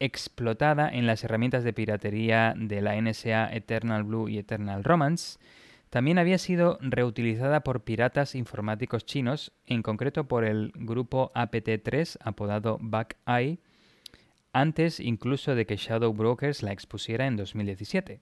explotada 0.00 0.88
en 0.88 1.06
las 1.06 1.22
herramientas 1.22 1.62
de 1.62 1.72
piratería 1.72 2.54
de 2.56 2.80
la 2.80 3.00
NSA 3.00 3.54
Eternal 3.54 4.02
Blue 4.02 4.28
y 4.28 4.38
Eternal 4.38 4.82
Romance, 4.82 5.38
también 5.90 6.18
había 6.18 6.38
sido 6.38 6.78
reutilizada 6.80 7.60
por 7.60 7.82
piratas 7.82 8.34
informáticos 8.34 9.04
chinos, 9.04 9.52
en 9.66 9.82
concreto 9.82 10.26
por 10.26 10.44
el 10.44 10.72
grupo 10.74 11.32
APT3 11.34 12.16
apodado 12.22 12.78
BackEye, 12.80 13.58
antes 14.52 15.00
incluso 15.00 15.54
de 15.54 15.66
que 15.66 15.76
Shadow 15.76 16.12
Brokers 16.12 16.62
la 16.62 16.72
expusiera 16.72 17.26
en 17.26 17.36
2017. 17.36 18.20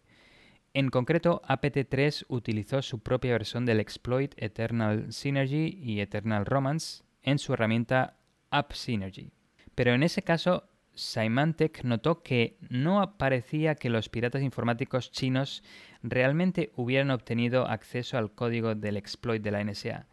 En 0.75 0.91
concreto, 0.91 1.43
APT3 1.47 2.27
utilizó 2.29 2.83
su 2.83 3.01
propia 3.01 3.33
versión 3.33 3.65
del 3.65 3.81
exploit 3.81 4.35
Eternal 4.37 5.13
Synergy 5.13 5.79
y 5.83 6.01
Eternal 6.01 6.45
Romance 6.45 7.03
en 7.23 7.39
su 7.39 7.55
herramienta 7.55 8.17
AppSynergy. 8.51 9.31
Pero 9.75 9.93
en 9.93 10.03
ese 10.03 10.23
caso, 10.23 10.65
Symantec 10.99 11.85
notó 11.85 12.23
que 12.23 12.59
no 12.69 13.17
parecía 13.17 13.77
que 13.77 13.89
los 13.89 14.09
piratas 14.09 14.43
informáticos 14.43 15.13
chinos 15.13 15.63
realmente 16.03 16.73
hubieran 16.75 17.11
obtenido 17.11 17.67
acceso 17.69 18.19
al 18.19 18.33
código 18.33 18.75
del 18.75 18.97
exploit 18.97 19.43
de 19.43 19.51
la 19.51 19.63
NSA. 19.63 20.07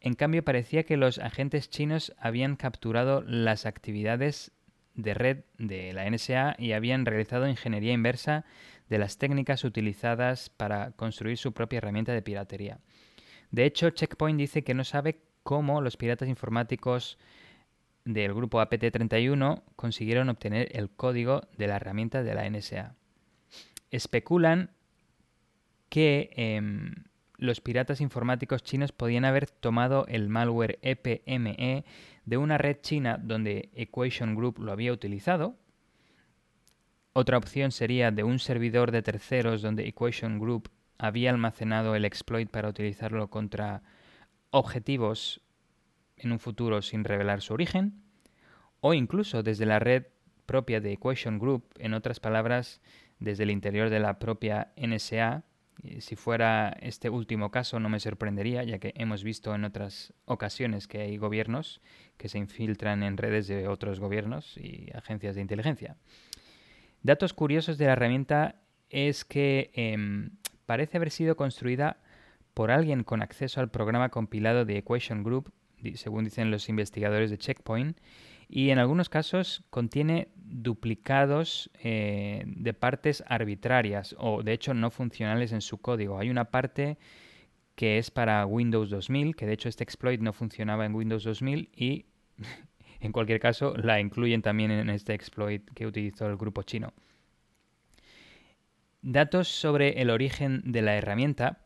En 0.00 0.14
cambio, 0.14 0.44
parecía 0.44 0.84
que 0.84 0.98
los 0.98 1.18
agentes 1.18 1.70
chinos 1.70 2.14
habían 2.18 2.56
capturado 2.56 3.22
las 3.22 3.64
actividades 3.64 4.52
de 4.94 5.14
red 5.14 5.44
de 5.58 5.92
la 5.92 6.08
NSA 6.08 6.56
y 6.58 6.72
habían 6.72 7.06
realizado 7.06 7.48
ingeniería 7.48 7.92
inversa 7.92 8.44
de 8.88 8.98
las 8.98 9.18
técnicas 9.18 9.64
utilizadas 9.64 10.50
para 10.50 10.92
construir 10.92 11.38
su 11.38 11.52
propia 11.52 11.78
herramienta 11.78 12.12
de 12.12 12.22
piratería. 12.22 12.78
De 13.50 13.64
hecho, 13.64 13.90
Checkpoint 13.90 14.38
dice 14.38 14.62
que 14.64 14.74
no 14.74 14.84
sabe 14.84 15.20
cómo 15.42 15.80
los 15.80 15.96
piratas 15.96 16.28
informáticos 16.28 17.18
del 18.06 18.32
grupo 18.32 18.60
APT31 18.62 19.62
consiguieron 19.74 20.28
obtener 20.30 20.68
el 20.72 20.88
código 20.88 21.42
de 21.58 21.66
la 21.66 21.76
herramienta 21.76 22.22
de 22.22 22.34
la 22.34 22.48
NSA. 22.48 22.94
Especulan 23.90 24.70
que 25.88 26.30
em, 26.36 26.94
los 27.36 27.60
piratas 27.60 28.00
informáticos 28.00 28.62
chinos 28.62 28.92
podían 28.92 29.24
haber 29.24 29.50
tomado 29.50 30.06
el 30.06 30.28
malware 30.28 30.78
EPME 30.82 31.84
de 32.24 32.36
una 32.36 32.58
red 32.58 32.78
china 32.80 33.18
donde 33.20 33.70
Equation 33.74 34.36
Group 34.36 34.60
lo 34.60 34.72
había 34.72 34.92
utilizado. 34.92 35.56
Otra 37.12 37.38
opción 37.38 37.72
sería 37.72 38.12
de 38.12 38.22
un 38.22 38.38
servidor 38.38 38.92
de 38.92 39.02
terceros 39.02 39.62
donde 39.62 39.88
Equation 39.88 40.38
Group 40.38 40.70
había 40.98 41.30
almacenado 41.30 41.96
el 41.96 42.04
exploit 42.04 42.48
para 42.48 42.68
utilizarlo 42.68 43.30
contra 43.30 43.82
objetivos 44.50 45.40
en 46.16 46.32
un 46.32 46.38
futuro 46.38 46.82
sin 46.82 47.04
revelar 47.04 47.40
su 47.40 47.54
origen. 47.54 48.02
O 48.80 48.94
incluso 48.94 49.42
desde 49.42 49.66
la 49.66 49.78
red 49.78 50.06
propia 50.46 50.80
de 50.80 50.92
Equation 50.92 51.38
Group, 51.38 51.64
en 51.78 51.94
otras 51.94 52.20
palabras, 52.20 52.80
desde 53.18 53.44
el 53.44 53.50
interior 53.50 53.90
de 53.90 54.00
la 54.00 54.18
propia 54.18 54.72
NSA, 54.76 55.44
si 56.00 56.16
fuera 56.16 56.74
este 56.80 57.10
último 57.10 57.50
caso 57.50 57.78
no 57.80 57.88
me 57.88 58.00
sorprendería, 58.00 58.64
ya 58.64 58.78
que 58.78 58.92
hemos 58.96 59.22
visto 59.22 59.54
en 59.54 59.64
otras 59.64 60.12
ocasiones 60.24 60.88
que 60.88 61.02
hay 61.02 61.16
gobiernos 61.16 61.80
que 62.16 62.28
se 62.28 62.38
infiltran 62.38 63.02
en 63.02 63.16
redes 63.16 63.46
de 63.46 63.68
otros 63.68 64.00
gobiernos 64.00 64.56
y 64.56 64.90
agencias 64.94 65.34
de 65.34 65.42
inteligencia. 65.42 65.96
Datos 67.02 67.34
curiosos 67.34 67.78
de 67.78 67.86
la 67.86 67.92
herramienta 67.92 68.62
es 68.88 69.24
que 69.24 69.70
em, 69.74 70.30
parece 70.64 70.96
haber 70.96 71.10
sido 71.10 71.36
construida 71.36 71.98
por 72.54 72.70
alguien 72.70 73.04
con 73.04 73.22
acceso 73.22 73.60
al 73.60 73.70
programa 73.70 74.08
compilado 74.08 74.64
de 74.64 74.78
Equation 74.78 75.22
Group, 75.22 75.52
según 75.94 76.24
dicen 76.24 76.50
los 76.50 76.68
investigadores 76.68 77.30
de 77.30 77.38
Checkpoint, 77.38 77.98
y 78.48 78.70
en 78.70 78.78
algunos 78.78 79.08
casos 79.08 79.64
contiene 79.70 80.28
duplicados 80.36 81.70
eh, 81.82 82.44
de 82.46 82.74
partes 82.74 83.24
arbitrarias 83.26 84.14
o 84.18 84.42
de 84.42 84.52
hecho 84.52 84.72
no 84.72 84.90
funcionales 84.90 85.52
en 85.52 85.60
su 85.60 85.78
código. 85.78 86.18
Hay 86.18 86.30
una 86.30 86.46
parte 86.50 86.98
que 87.74 87.98
es 87.98 88.10
para 88.10 88.46
Windows 88.46 88.88
2000, 88.90 89.36
que 89.36 89.46
de 89.46 89.52
hecho 89.52 89.68
este 89.68 89.84
exploit 89.84 90.20
no 90.20 90.32
funcionaba 90.32 90.86
en 90.86 90.94
Windows 90.94 91.24
2000 91.24 91.70
y 91.74 92.06
en 93.00 93.12
cualquier 93.12 93.40
caso 93.40 93.74
la 93.76 94.00
incluyen 94.00 94.42
también 94.42 94.70
en 94.70 94.90
este 94.90 95.14
exploit 95.14 95.68
que 95.74 95.86
utilizó 95.86 96.26
el 96.26 96.36
grupo 96.36 96.62
chino. 96.62 96.92
Datos 99.02 99.48
sobre 99.48 100.00
el 100.00 100.10
origen 100.10 100.62
de 100.64 100.82
la 100.82 100.96
herramienta. 100.96 101.65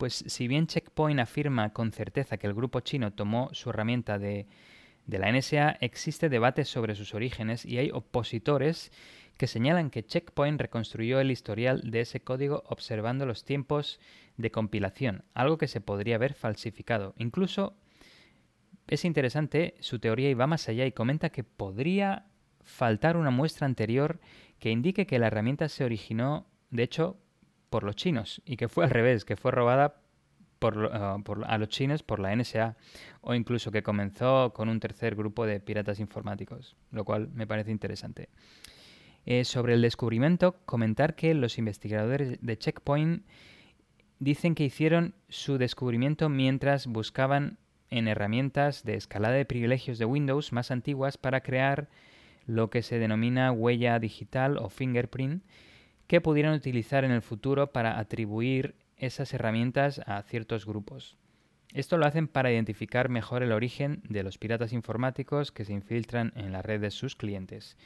Pues 0.00 0.24
si 0.26 0.48
bien 0.48 0.66
Checkpoint 0.66 1.20
afirma 1.20 1.72
con 1.72 1.92
certeza 1.92 2.38
que 2.38 2.46
el 2.46 2.54
grupo 2.54 2.80
chino 2.80 3.12
tomó 3.12 3.50
su 3.52 3.70
herramienta 3.70 4.18
de 4.18 4.48
de 5.10 5.18
la 5.18 5.30
NSA 5.30 5.76
existe 5.80 6.28
debate 6.28 6.64
sobre 6.64 6.94
sus 6.94 7.14
orígenes 7.14 7.66
y 7.66 7.78
hay 7.78 7.90
opositores 7.90 8.92
que 9.36 9.46
señalan 9.46 9.90
que 9.90 10.04
Checkpoint 10.04 10.60
reconstruyó 10.60 11.20
el 11.20 11.30
historial 11.30 11.90
de 11.90 12.02
ese 12.02 12.20
código 12.20 12.62
observando 12.66 13.26
los 13.26 13.44
tiempos 13.44 13.98
de 14.36 14.50
compilación, 14.50 15.24
algo 15.34 15.58
que 15.58 15.68
se 15.68 15.80
podría 15.80 16.16
haber 16.16 16.34
falsificado. 16.34 17.14
Incluso 17.16 17.74
es 18.86 19.04
interesante 19.04 19.74
su 19.80 19.98
teoría 19.98 20.30
y 20.30 20.34
va 20.34 20.46
más 20.46 20.68
allá 20.68 20.86
y 20.86 20.92
comenta 20.92 21.30
que 21.30 21.44
podría 21.44 22.26
faltar 22.62 23.16
una 23.16 23.30
muestra 23.30 23.66
anterior 23.66 24.20
que 24.58 24.70
indique 24.70 25.06
que 25.06 25.18
la 25.18 25.28
herramienta 25.28 25.68
se 25.68 25.84
originó, 25.84 26.46
de 26.70 26.82
hecho, 26.82 27.16
por 27.70 27.84
los 27.84 27.96
chinos 27.96 28.42
y 28.44 28.56
que 28.56 28.68
fue 28.68 28.84
al 28.84 28.90
revés, 28.90 29.24
que 29.24 29.36
fue 29.36 29.52
robada 29.52 30.02
Ah, 30.62 31.16
por, 31.24 31.44
a 31.46 31.56
los 31.56 31.68
chinos 31.70 32.02
por 32.02 32.20
la 32.20 32.36
NSA 32.36 32.76
o 33.22 33.34
incluso 33.34 33.70
que 33.70 33.82
comenzó 33.82 34.52
con 34.52 34.68
un 34.68 34.78
tercer 34.78 35.14
grupo 35.14 35.46
de 35.46 35.58
piratas 35.58 36.00
informáticos, 36.00 36.76
lo 36.90 37.04
cual 37.04 37.30
me 37.32 37.46
parece 37.46 37.70
interesante. 37.70 38.28
Eh, 39.24 39.44
sobre 39.44 39.72
el 39.72 39.80
descubrimiento, 39.80 40.56
comentar 40.66 41.14
que 41.14 41.32
los 41.32 41.56
investigadores 41.56 42.38
de 42.42 42.58
Checkpoint 42.58 43.24
dicen 44.18 44.54
que 44.54 44.64
hicieron 44.64 45.14
su 45.30 45.56
descubrimiento 45.56 46.28
mientras 46.28 46.86
buscaban 46.86 47.58
en 47.88 48.06
herramientas 48.06 48.84
de 48.84 48.96
escalada 48.96 49.34
de 49.34 49.46
privilegios 49.46 49.98
de 49.98 50.04
Windows 50.04 50.52
más 50.52 50.70
antiguas 50.70 51.16
para 51.16 51.40
crear 51.40 51.88
lo 52.46 52.68
que 52.68 52.82
se 52.82 52.98
denomina 52.98 53.50
huella 53.50 53.98
digital 53.98 54.58
o 54.58 54.68
fingerprint 54.68 55.42
que 56.10 56.20
pudieran 56.20 56.54
utilizar 56.54 57.04
en 57.04 57.12
el 57.12 57.22
futuro 57.22 57.70
para 57.70 58.00
atribuir 58.00 58.74
esas 58.96 59.32
herramientas 59.32 60.00
a 60.06 60.20
ciertos 60.22 60.66
grupos. 60.66 61.16
Esto 61.72 61.98
lo 61.98 62.04
hacen 62.04 62.26
para 62.26 62.50
identificar 62.50 63.08
mejor 63.08 63.44
el 63.44 63.52
origen 63.52 64.02
de 64.08 64.24
los 64.24 64.36
piratas 64.36 64.72
informáticos 64.72 65.52
que 65.52 65.64
se 65.64 65.72
infiltran 65.72 66.32
en 66.34 66.50
la 66.50 66.62
red 66.62 66.80
de 66.80 66.90
sus 66.90 67.14
clientes. 67.14 67.76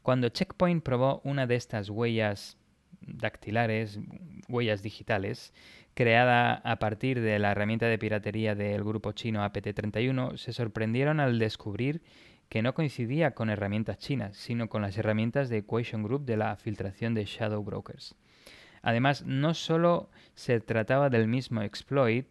Cuando 0.00 0.28
Checkpoint 0.28 0.84
probó 0.84 1.22
una 1.24 1.48
de 1.48 1.56
estas 1.56 1.90
huellas 1.90 2.56
dactilares, 3.00 3.98
huellas 4.48 4.84
digitales, 4.84 5.52
creada 5.94 6.54
a 6.54 6.78
partir 6.78 7.20
de 7.20 7.40
la 7.40 7.50
herramienta 7.50 7.86
de 7.86 7.98
piratería 7.98 8.54
del 8.54 8.84
grupo 8.84 9.10
chino 9.10 9.44
APT31, 9.44 10.36
se 10.36 10.52
sorprendieron 10.52 11.18
al 11.18 11.40
descubrir 11.40 12.00
que 12.52 12.60
no 12.60 12.74
coincidía 12.74 13.30
con 13.30 13.48
herramientas 13.48 13.96
chinas, 13.96 14.36
sino 14.36 14.68
con 14.68 14.82
las 14.82 14.98
herramientas 14.98 15.48
de 15.48 15.56
Equation 15.56 16.02
Group 16.02 16.26
de 16.26 16.36
la 16.36 16.54
filtración 16.56 17.14
de 17.14 17.24
Shadow 17.24 17.64
Brokers. 17.64 18.14
Además, 18.82 19.24
no 19.24 19.54
solo 19.54 20.10
se 20.34 20.60
trataba 20.60 21.08
del 21.08 21.28
mismo 21.28 21.62
exploit, 21.62 22.26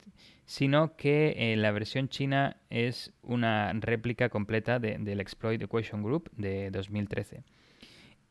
sino 0.45 0.95
que 0.95 1.33
eh, 1.35 1.57
la 1.57 1.71
versión 1.71 2.07
china 2.07 2.57
es 2.69 3.11
una 3.23 3.73
réplica 3.73 4.29
completa 4.29 4.77
del 4.77 5.19
exploit 5.21 5.59
Equation 5.59 6.03
Group 6.03 6.29
de 6.37 6.69
2013. 6.69 7.43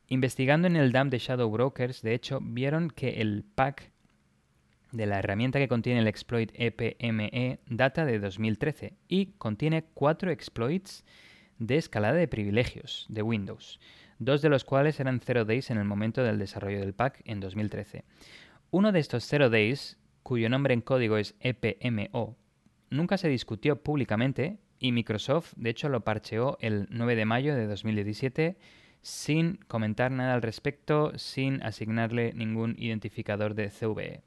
Investigando 0.07 0.69
en 0.69 0.77
el 0.77 0.93
DAM 0.93 1.11
de 1.11 1.19
Shadow 1.19 1.51
Brokers, 1.51 2.03
de 2.03 2.15
hecho, 2.15 2.39
vieron 2.41 2.91
que 2.91 3.21
el 3.21 3.43
pack 3.43 3.91
de 4.93 5.07
la 5.07 5.19
herramienta 5.19 5.59
que 5.59 5.67
contiene 5.67 5.99
el 5.99 6.07
exploit 6.07 6.53
EPME 6.55 7.31
e 7.33 7.59
data 7.67 8.05
de 8.05 8.21
2013 8.21 8.93
y 9.09 9.33
contiene 9.39 9.87
cuatro 9.93 10.31
exploits 10.31 11.05
de 11.61 11.77
escalada 11.77 12.15
de 12.15 12.27
privilegios 12.27 13.07
de 13.09 13.23
Windows, 13.23 13.79
dos 14.19 14.43
de 14.43 14.49
los 14.49 14.65
cuales 14.65 14.99
eran 14.99 15.21
0 15.21 15.45
days 15.45 15.71
en 15.71 15.79
el 15.79 15.85
momento 15.85 16.25
del 16.25 16.39
desarrollo 16.39 16.81
del 16.81 16.95
pack 16.95 17.23
en 17.25 17.39
2013. 17.39 18.05
Uno 18.73 18.91
de 18.91 18.99
estos 18.99 19.25
0 19.27 19.51
days, 19.51 19.99
cuyo 20.25 20.49
nombre 20.49 20.75
en 20.75 20.81
código 20.81 21.17
es 21.17 21.37
EPMO, 21.41 22.37
nunca 22.89 23.19
se 23.19 23.29
discutió 23.29 23.83
públicamente 23.83 24.59
y 24.81 24.93
Microsoft 24.93 25.53
de 25.57 25.71
hecho 25.71 25.89
lo 25.89 26.03
parcheó 26.03 26.57
el 26.61 26.89
9 26.91 27.15
de 27.15 27.25
mayo 27.27 27.55
de 27.55 27.67
2017 27.67 28.57
sin 29.03 29.57
comentar 29.67 30.11
nada 30.11 30.35
al 30.35 30.43
respecto, 30.43 31.17
sin 31.17 31.63
asignarle 31.63 32.33
ningún 32.35 32.75
identificador 32.79 33.55
de 33.55 33.71
CVE. 33.71 34.23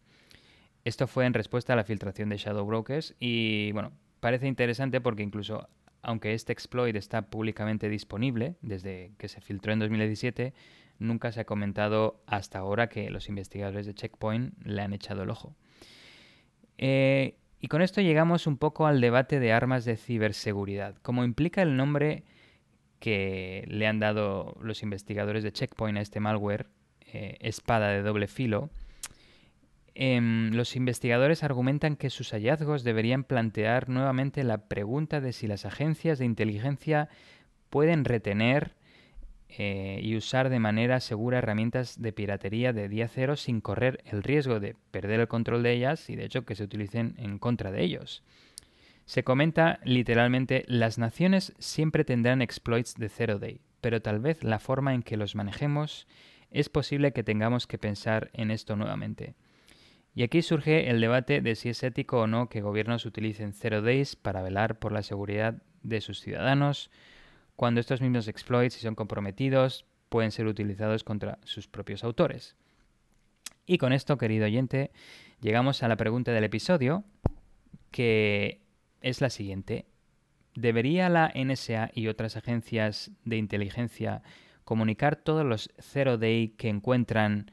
Esto 0.83 1.07
fue 1.07 1.25
en 1.25 1.33
respuesta 1.33 1.73
a 1.73 1.75
la 1.75 1.83
filtración 1.83 2.29
de 2.29 2.37
Shadow 2.37 2.65
Brokers 2.65 3.15
y 3.19 3.71
bueno, 3.71 3.91
parece 4.19 4.47
interesante 4.47 5.01
porque 5.01 5.23
incluso 5.23 5.67
aunque 6.03 6.33
este 6.33 6.53
exploit 6.53 6.95
está 6.95 7.23
públicamente 7.23 7.89
disponible 7.89 8.55
desde 8.61 9.13
que 9.17 9.29
se 9.29 9.41
filtró 9.41 9.73
en 9.73 9.79
2017, 9.79 10.53
nunca 10.99 11.31
se 11.31 11.41
ha 11.41 11.45
comentado 11.45 12.21
hasta 12.27 12.59
ahora 12.59 12.89
que 12.89 13.09
los 13.09 13.29
investigadores 13.29 13.85
de 13.85 13.95
Checkpoint 13.95 14.53
le 14.65 14.81
han 14.81 14.93
echado 14.93 15.23
el 15.23 15.29
ojo. 15.29 15.55
Eh, 16.77 17.37
y 17.59 17.67
con 17.67 17.81
esto 17.81 18.01
llegamos 18.01 18.45
un 18.45 18.57
poco 18.57 18.85
al 18.85 18.99
debate 18.99 19.39
de 19.39 19.53
armas 19.53 19.85
de 19.85 19.95
ciberseguridad. 19.95 20.95
Como 21.01 21.23
implica 21.23 21.61
el 21.61 21.77
nombre 21.77 22.23
que 22.99 23.63
le 23.67 23.87
han 23.87 23.99
dado 23.99 24.57
los 24.61 24.83
investigadores 24.83 25.43
de 25.43 25.53
Checkpoint 25.53 25.97
a 25.97 26.01
este 26.01 26.19
malware, 26.19 26.67
eh, 27.13 27.37
espada 27.39 27.89
de 27.89 28.01
doble 28.01 28.27
filo, 28.27 28.69
Em, 29.95 30.51
los 30.53 30.75
investigadores 30.75 31.43
argumentan 31.43 31.95
que 31.95 32.09
sus 32.09 32.31
hallazgos 32.31 32.83
deberían 32.83 33.23
plantear 33.23 33.89
nuevamente 33.89 34.43
la 34.43 34.67
pregunta 34.67 35.21
de 35.21 35.33
si 35.33 35.45
las 35.45 35.65
agencias 35.65 36.17
de 36.17 36.25
inteligencia 36.25 37.09
pueden 37.69 38.03
retener 38.03 38.73
eh, 39.49 39.99
y 40.01 40.15
usar 40.15 40.49
de 40.49 40.57
manera 40.57 40.99
segura 40.99 41.37
herramientas 41.37 42.01
de 42.01 42.11
piratería 42.11 42.73
de 42.73 42.89
día 42.89 43.07
cero 43.07 43.35
sin 43.35 43.61
correr 43.61 44.03
el 44.05 44.23
riesgo 44.23 44.59
de 44.59 44.75
perder 44.89 45.19
el 45.19 45.27
control 45.27 45.61
de 45.61 45.73
ellas 45.73 46.09
y 46.09 46.15
de 46.15 46.25
hecho 46.25 46.43
que 46.43 46.55
se 46.55 46.63
utilicen 46.63 47.13
en 47.19 47.37
contra 47.37 47.71
de 47.71 47.83
ellos. 47.83 48.23
Se 49.05 49.23
comenta 49.23 49.79
literalmente 49.83 50.63
las 50.67 50.97
naciones 50.97 51.53
siempre 51.59 52.03
tendrán 52.03 52.41
exploits 52.41 52.95
de 52.95 53.09
zero 53.09 53.37
day, 53.37 53.61
pero 53.79 54.01
tal 54.01 54.19
vez 54.19 54.43
la 54.43 54.57
forma 54.57 54.95
en 54.95 55.03
que 55.03 55.17
los 55.17 55.35
manejemos 55.35 56.07
es 56.49 56.69
posible 56.69 57.11
que 57.13 57.23
tengamos 57.23 57.67
que 57.67 57.77
pensar 57.77 58.31
en 58.33 58.49
esto 58.49 58.75
nuevamente. 58.75 59.35
Y 60.15 60.23
aquí 60.23 60.41
surge 60.41 60.89
el 60.89 61.01
debate 61.01 61.41
de 61.41 61.55
si 61.55 61.69
es 61.69 61.81
ético 61.83 62.21
o 62.21 62.27
no 62.27 62.47
que 62.47 62.61
gobiernos 62.61 63.05
utilicen 63.05 63.53
Zero 63.53 63.81
Days 63.81 64.15
para 64.15 64.43
velar 64.43 64.77
por 64.77 64.91
la 64.91 65.01
seguridad 65.01 65.61
de 65.81 66.01
sus 66.01 66.19
ciudadanos, 66.19 66.91
cuando 67.55 67.79
estos 67.79 68.01
mismos 68.01 68.27
exploits, 68.27 68.75
si 68.75 68.81
son 68.81 68.95
comprometidos, 68.95 69.85
pueden 70.09 70.31
ser 70.31 70.47
utilizados 70.47 71.03
contra 71.03 71.39
sus 71.43 71.67
propios 71.67 72.03
autores. 72.03 72.55
Y 73.65 73.77
con 73.77 73.93
esto, 73.93 74.17
querido 74.17 74.45
oyente, 74.45 74.91
llegamos 75.41 75.83
a 75.83 75.87
la 75.87 75.95
pregunta 75.95 76.31
del 76.31 76.43
episodio, 76.43 77.03
que 77.91 78.61
es 79.01 79.21
la 79.21 79.29
siguiente. 79.29 79.85
¿Debería 80.55 81.09
la 81.09 81.31
NSA 81.33 81.91
y 81.93 82.07
otras 82.07 82.37
agencias 82.37 83.11
de 83.25 83.37
inteligencia 83.37 84.21
comunicar 84.63 85.15
todos 85.15 85.45
los 85.45 85.71
Zero 85.79 86.17
Day 86.17 86.49
que 86.49 86.69
encuentran 86.69 87.51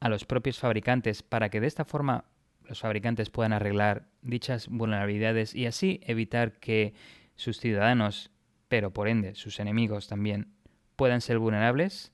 a 0.00 0.08
los 0.08 0.24
propios 0.24 0.58
fabricantes 0.58 1.22
para 1.22 1.48
que 1.48 1.60
de 1.60 1.66
esta 1.66 1.84
forma 1.84 2.24
los 2.64 2.80
fabricantes 2.80 3.30
puedan 3.30 3.52
arreglar 3.52 4.08
dichas 4.22 4.68
vulnerabilidades 4.68 5.54
y 5.54 5.66
así 5.66 6.00
evitar 6.04 6.58
que 6.60 6.94
sus 7.34 7.58
ciudadanos, 7.58 8.30
pero 8.68 8.92
por 8.92 9.08
ende 9.08 9.34
sus 9.34 9.58
enemigos 9.60 10.08
también, 10.08 10.52
puedan 10.96 11.20
ser 11.20 11.38
vulnerables? 11.38 12.12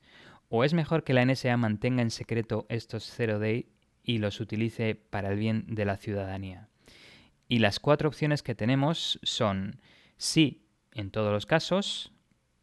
¿O 0.48 0.62
es 0.62 0.74
mejor 0.74 1.02
que 1.02 1.14
la 1.14 1.24
NSA 1.24 1.56
mantenga 1.56 2.02
en 2.02 2.10
secreto 2.10 2.66
estos 2.68 3.10
zero 3.10 3.38
day 3.38 3.72
y 4.02 4.18
los 4.18 4.40
utilice 4.40 4.94
para 4.94 5.30
el 5.30 5.38
bien 5.38 5.64
de 5.68 5.84
la 5.84 5.96
ciudadanía? 5.96 6.68
Y 7.48 7.58
las 7.58 7.80
cuatro 7.80 8.08
opciones 8.08 8.42
que 8.42 8.54
tenemos 8.54 9.18
son 9.22 9.80
sí 10.16 10.68
en 10.92 11.10
todos 11.10 11.32
los 11.32 11.46
casos, 11.46 12.12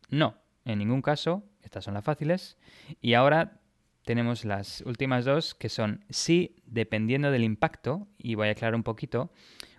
no 0.10 0.38
en 0.64 0.80
ningún 0.80 1.02
caso, 1.02 1.44
estas 1.62 1.84
son 1.84 1.96
las 1.96 2.04
fáciles, 2.04 2.58
y 3.02 3.16
ahora 3.16 3.61
tenemos 4.06 4.46
las 4.46 4.82
últimas 4.86 5.26
dos 5.26 5.56
que 5.56 5.70
son 5.70 6.06
sí 6.10 6.56
dependiendo 6.66 7.32
del 7.32 7.44
impacto, 7.44 8.08
y 8.18 8.36
voy 8.36 8.48
a 8.48 8.52
aclarar 8.52 8.76
un 8.76 8.84
poquito. 8.84 9.32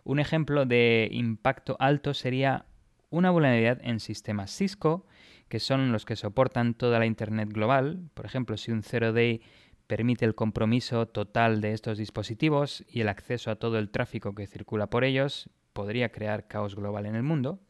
Un 0.05 0.19
ejemplo 0.19 0.67
de 0.67 1.09
impacto 1.13 1.77
alto 1.79 2.15
sería 2.15 2.67
una 3.11 3.31
vulnerabilidad 3.31 3.81
en 3.83 4.01
sistemas 4.01 4.57
Cisco, 4.57 5.07
que 5.49 5.61
son 5.61 5.93
los 5.93 6.05
que 6.07 6.17
soportan 6.17 6.75
toda 6.75 6.99
la 6.99 7.07
Internet 7.07 7.51
global. 7.51 8.09
Por 8.15 8.25
ejemplo, 8.25 8.57
si 8.57 8.73
un 8.73 8.83
0-day 8.83 9.43
permite 9.87 10.25
el 10.25 10.35
compromiso 10.35 11.07
total 11.07 11.61
de 11.61 11.73
estos 11.75 11.99
dispositivos 11.99 12.85
y 12.89 13.03
el 13.03 13.09
acceso 13.09 13.51
a 13.51 13.57
todo 13.57 13.79
el 13.79 13.91
tráfico 13.91 14.35
que 14.35 14.47
circula 14.47 14.89
por 14.89 15.05
ellos, 15.05 15.51
podría 15.75 16.11
crear 16.11 16.49
caos 16.49 16.75
global 16.75 17.05
en 17.07 17.15
el 17.15 17.23
mundo. 17.23 17.61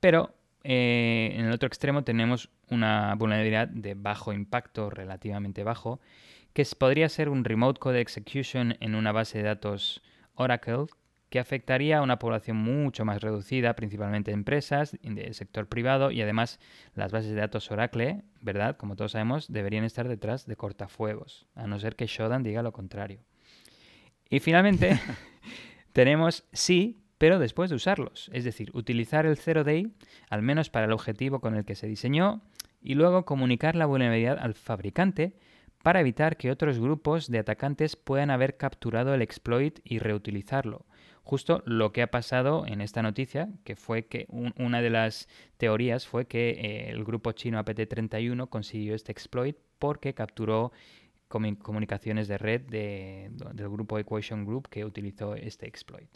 Pero 0.00 0.34
eh, 0.64 1.32
en 1.34 1.44
el 1.44 1.52
otro 1.52 1.66
extremo 1.66 2.04
tenemos 2.04 2.50
una 2.70 3.14
vulnerabilidad 3.14 3.68
de 3.68 3.94
bajo 3.94 4.32
impacto, 4.32 4.90
relativamente 4.90 5.62
bajo, 5.62 6.00
que 6.52 6.64
podría 6.78 7.08
ser 7.08 7.28
un 7.28 7.44
remote 7.44 7.78
code 7.78 8.00
execution 8.00 8.76
en 8.80 8.94
una 8.94 9.12
base 9.12 9.38
de 9.38 9.44
datos 9.44 10.02
Oracle 10.34 10.86
que 11.34 11.40
afectaría 11.40 11.98
a 11.98 12.02
una 12.02 12.20
población 12.20 12.56
mucho 12.56 13.04
más 13.04 13.20
reducida, 13.20 13.74
principalmente 13.74 14.30
empresas 14.30 14.96
del 15.02 15.34
sector 15.34 15.66
privado 15.66 16.12
y 16.12 16.22
además 16.22 16.60
las 16.94 17.10
bases 17.10 17.30
de 17.30 17.40
datos 17.40 17.72
Oracle, 17.72 18.22
¿verdad? 18.40 18.76
Como 18.76 18.94
todos 18.94 19.12
sabemos, 19.12 19.52
deberían 19.52 19.82
estar 19.82 20.06
detrás 20.06 20.46
de 20.46 20.54
cortafuegos, 20.54 21.48
a 21.56 21.66
no 21.66 21.80
ser 21.80 21.96
que 21.96 22.06
Shodan 22.06 22.44
diga 22.44 22.62
lo 22.62 22.72
contrario. 22.72 23.18
Y 24.30 24.38
finalmente 24.38 25.00
tenemos 25.92 26.44
sí 26.52 27.03
pero 27.18 27.38
después 27.38 27.70
de 27.70 27.76
usarlos, 27.76 28.30
es 28.32 28.44
decir, 28.44 28.70
utilizar 28.74 29.26
el 29.26 29.36
zero 29.36 29.64
day 29.64 29.92
al 30.28 30.42
menos 30.42 30.70
para 30.70 30.86
el 30.86 30.92
objetivo 30.92 31.40
con 31.40 31.54
el 31.54 31.64
que 31.64 31.74
se 31.74 31.86
diseñó 31.86 32.42
y 32.82 32.94
luego 32.94 33.24
comunicar 33.24 33.76
la 33.76 33.86
vulnerabilidad 33.86 34.38
al 34.38 34.54
fabricante 34.54 35.36
para 35.82 36.00
evitar 36.00 36.36
que 36.36 36.50
otros 36.50 36.78
grupos 36.78 37.30
de 37.30 37.38
atacantes 37.38 37.94
puedan 37.94 38.30
haber 38.30 38.56
capturado 38.56 39.12
el 39.14 39.22
exploit 39.22 39.80
y 39.84 39.98
reutilizarlo. 39.98 40.86
Justo 41.22 41.62
lo 41.66 41.92
que 41.92 42.02
ha 42.02 42.10
pasado 42.10 42.66
en 42.66 42.80
esta 42.80 43.02
noticia, 43.02 43.50
que 43.64 43.76
fue 43.76 44.06
que 44.06 44.26
una 44.28 44.82
de 44.82 44.90
las 44.90 45.28
teorías 45.56 46.06
fue 46.06 46.26
que 46.26 46.50
eh, 46.50 46.90
el 46.90 47.04
grupo 47.04 47.32
chino 47.32 47.62
APT31 47.62 48.48
consiguió 48.48 48.94
este 48.94 49.12
exploit 49.12 49.56
porque 49.78 50.14
capturó 50.14 50.72
comunicaciones 51.28 52.28
de 52.28 52.38
red 52.38 52.62
del 52.62 53.68
grupo 53.68 53.98
Equation 53.98 54.44
Group 54.44 54.68
que 54.68 54.84
utilizó 54.84 55.34
este 55.34 55.66
exploit. 55.66 56.08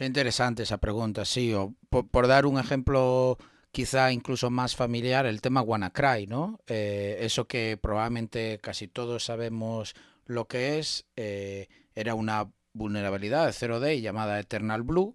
Qué 0.00 0.06
interesante 0.06 0.62
esa 0.62 0.78
pregunta, 0.78 1.26
sí. 1.26 1.52
O 1.52 1.74
por, 1.90 2.26
dar 2.26 2.46
un 2.46 2.58
ejemplo 2.58 3.36
quizá 3.70 4.10
incluso 4.12 4.48
más 4.48 4.74
familiar, 4.74 5.26
el 5.26 5.42
tema 5.42 5.60
WannaCry, 5.60 6.26
¿no? 6.26 6.58
Eh, 6.68 7.18
eso 7.20 7.46
que 7.46 7.76
probablemente 7.76 8.58
casi 8.62 8.88
todos 8.88 9.26
sabemos 9.26 9.92
lo 10.24 10.48
que 10.48 10.78
es, 10.78 11.04
eh, 11.16 11.68
era 11.94 12.14
una 12.14 12.50
vulnerabilidad 12.72 13.44
de 13.44 13.52
0D 13.52 14.00
llamada 14.00 14.40
Eternal 14.40 14.84
Blue 14.84 15.14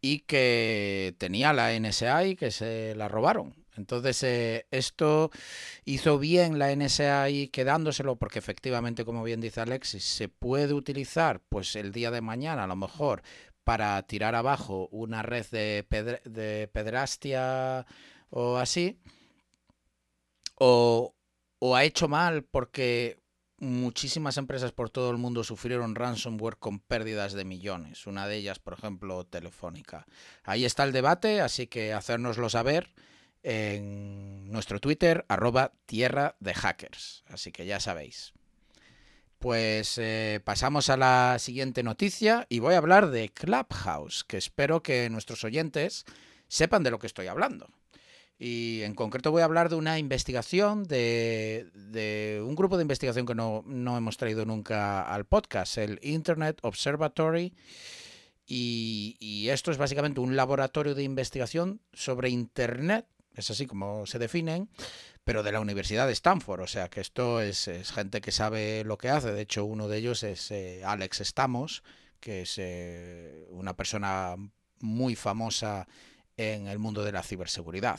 y 0.00 0.20
que 0.20 1.14
tenía 1.18 1.52
la 1.52 1.78
NSA 1.78 2.24
y 2.24 2.36
que 2.36 2.50
se 2.50 2.94
la 2.94 3.08
robaron. 3.08 3.66
Entonces, 3.76 4.22
eh, 4.22 4.66
esto 4.70 5.30
hizo 5.84 6.18
bien 6.18 6.58
la 6.58 6.74
NSA 6.74 7.28
y 7.28 7.48
quedándoselo, 7.48 8.16
porque 8.16 8.38
efectivamente, 8.38 9.04
como 9.04 9.22
bien 9.22 9.42
dice 9.42 9.60
Alexis, 9.60 10.04
se 10.04 10.30
puede 10.30 10.72
utilizar 10.72 11.42
pues 11.50 11.76
el 11.76 11.92
día 11.92 12.10
de 12.10 12.22
mañana, 12.22 12.64
a 12.64 12.66
lo 12.66 12.76
mejor, 12.76 13.22
para 13.66 14.00
tirar 14.04 14.36
abajo 14.36 14.88
una 14.92 15.22
red 15.22 15.44
de, 15.50 15.84
de 16.24 16.70
pedrastia 16.72 17.84
o 18.30 18.58
así. 18.58 19.00
o, 20.54 21.16
o 21.58 21.74
ha 21.74 21.82
hecho 21.82 22.06
mal 22.06 22.44
porque 22.44 23.18
muchísimas 23.58 24.36
empresas 24.36 24.70
por 24.70 24.88
todo 24.90 25.10
el 25.10 25.16
mundo 25.16 25.42
sufrieron 25.42 25.96
ransomware 25.96 26.58
con 26.58 26.78
pérdidas 26.78 27.32
de 27.32 27.44
millones. 27.44 28.06
Una 28.06 28.28
de 28.28 28.36
ellas, 28.36 28.60
por 28.60 28.74
ejemplo, 28.74 29.24
Telefónica. 29.24 30.06
Ahí 30.44 30.64
está 30.64 30.84
el 30.84 30.92
debate, 30.92 31.40
así 31.40 31.66
que 31.66 31.92
hacérnoslo 31.92 32.48
saber 32.48 32.94
en 33.42 34.48
nuestro 34.48 34.78
Twitter, 34.78 35.24
arroba 35.28 35.72
tierra 35.86 36.36
de 36.38 36.54
hackers. 36.54 37.24
Así 37.26 37.50
que 37.50 37.66
ya 37.66 37.80
sabéis. 37.80 38.32
Pues 39.46 39.96
eh, 39.98 40.40
pasamos 40.42 40.90
a 40.90 40.96
la 40.96 41.36
siguiente 41.38 41.84
noticia 41.84 42.46
y 42.48 42.58
voy 42.58 42.74
a 42.74 42.78
hablar 42.78 43.12
de 43.12 43.28
Clubhouse, 43.28 44.24
que 44.24 44.38
espero 44.38 44.82
que 44.82 45.08
nuestros 45.08 45.44
oyentes 45.44 46.04
sepan 46.48 46.82
de 46.82 46.90
lo 46.90 46.98
que 46.98 47.06
estoy 47.06 47.28
hablando. 47.28 47.68
Y 48.40 48.82
en 48.82 48.96
concreto 48.96 49.30
voy 49.30 49.42
a 49.42 49.44
hablar 49.44 49.68
de 49.68 49.76
una 49.76 50.00
investigación, 50.00 50.82
de, 50.82 52.42
un 52.44 52.56
grupo 52.56 52.76
de 52.76 52.82
investigación 52.82 53.24
que 53.24 53.36
no, 53.36 53.62
no, 53.66 53.96
hemos 53.96 54.16
traído 54.16 54.44
nunca 54.44 55.02
al 55.02 55.26
podcast, 55.26 55.78
el 55.78 56.00
Internet 56.02 56.58
Observatory. 56.62 57.54
Y, 58.48 59.16
y, 59.20 59.50
esto 59.50 59.70
es 59.70 59.78
básicamente 59.78 60.18
un 60.18 60.34
laboratorio 60.34 60.96
de 60.96 61.04
investigación 61.04 61.80
sobre 61.92 62.30
Internet, 62.30 63.06
es 63.36 63.48
así 63.48 63.66
como 63.66 64.06
se 64.06 64.18
definen, 64.18 64.68
pero 65.26 65.42
de 65.42 65.50
la 65.50 65.58
Universidad 65.58 66.06
de 66.06 66.12
Stanford. 66.12 66.60
O 66.60 66.66
sea 66.68 66.88
que 66.88 67.00
esto 67.00 67.40
es, 67.40 67.68
gente 67.92 68.20
que 68.20 68.30
sabe 68.30 68.84
lo 68.84 68.96
que 68.96 69.10
hace. 69.10 69.32
De 69.32 69.42
hecho, 69.42 69.64
uno 69.64 69.88
de 69.88 69.98
ellos 69.98 70.22
es 70.22 70.52
eh, 70.52 70.82
Alex 70.84 71.20
Stamos, 71.20 71.82
que 72.20 72.42
es 72.42 72.54
eh, 72.58 73.44
una 73.50 73.74
persona 73.74 74.36
muy 74.78 75.16
famosa 75.16 75.88
en 76.36 76.68
el 76.68 76.78
mundo 76.78 77.02
de 77.02 77.10
la 77.10 77.24
ciberseguridad. 77.24 77.98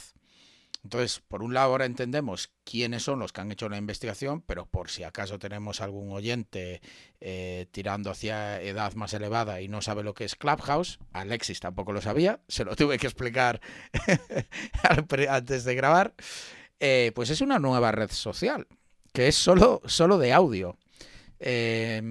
Entonces, 0.86 1.22
por 1.28 1.44
un 1.44 1.54
lado 1.54 1.72
ahora 1.72 1.84
entendemos 1.84 2.54
quiénes 2.64 3.04
son 3.04 3.20
los 3.20 3.34
que 3.34 3.42
han 3.42 3.52
hecho 3.52 3.68
la 3.68 3.76
investigación, 3.76 4.42
pero 4.42 4.66
por 4.66 4.90
si 4.90 5.04
acaso 5.04 5.38
tenemos 5.38 5.82
algún 5.82 6.14
oyente 6.14 6.82
eh, 7.20 7.68
tirando 7.72 8.10
hacia 8.10 8.62
edad 8.62 8.94
más 8.94 9.14
elevada 9.14 9.60
y 9.60 9.68
no 9.68 9.82
sabe 9.82 10.04
lo 10.04 10.14
que 10.14 10.24
es 10.24 10.38
Clubhouse, 10.38 11.00
Alexis 11.12 11.60
tampoco 11.60 11.92
lo 11.92 12.00
sabía, 12.00 12.40
se 12.48 12.64
lo 12.64 12.78
tuve 12.78 13.00
que 13.00 13.08
explicar 13.08 13.60
antes 15.30 15.66
de 15.66 15.76
grabar, 15.76 16.14
eh, 16.80 17.12
pues 17.16 17.30
es 17.30 17.42
una 17.42 17.60
nueva 17.60 17.92
red 17.92 18.12
social, 18.12 18.68
que 19.14 19.28
es 19.28 19.36
solo, 19.36 19.82
solo 19.86 20.18
de 20.18 20.34
audio. 20.34 20.78
Eh, 21.40 22.02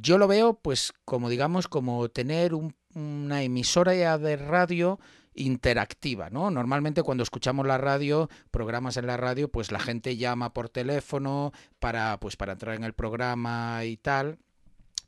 yo 0.00 0.18
lo 0.18 0.28
veo 0.28 0.54
pues 0.60 0.92
como 1.06 1.30
digamos 1.30 1.66
como 1.66 2.10
tener 2.10 2.52
un, 2.52 2.74
una 2.94 3.42
emisora 3.42 4.18
de 4.18 4.36
radio 4.36 4.98
interactiva, 5.36 6.30
¿no? 6.30 6.50
Normalmente 6.50 7.02
cuando 7.02 7.22
escuchamos 7.22 7.66
la 7.66 7.78
radio, 7.78 8.28
programas 8.50 8.96
en 8.96 9.06
la 9.06 9.16
radio, 9.16 9.48
pues 9.48 9.70
la 9.70 9.78
gente 9.78 10.16
llama 10.16 10.52
por 10.52 10.68
teléfono 10.68 11.52
para, 11.78 12.18
pues, 12.18 12.36
para 12.36 12.54
entrar 12.54 12.74
en 12.74 12.84
el 12.84 12.94
programa 12.94 13.84
y 13.84 13.96
tal. 13.98 14.38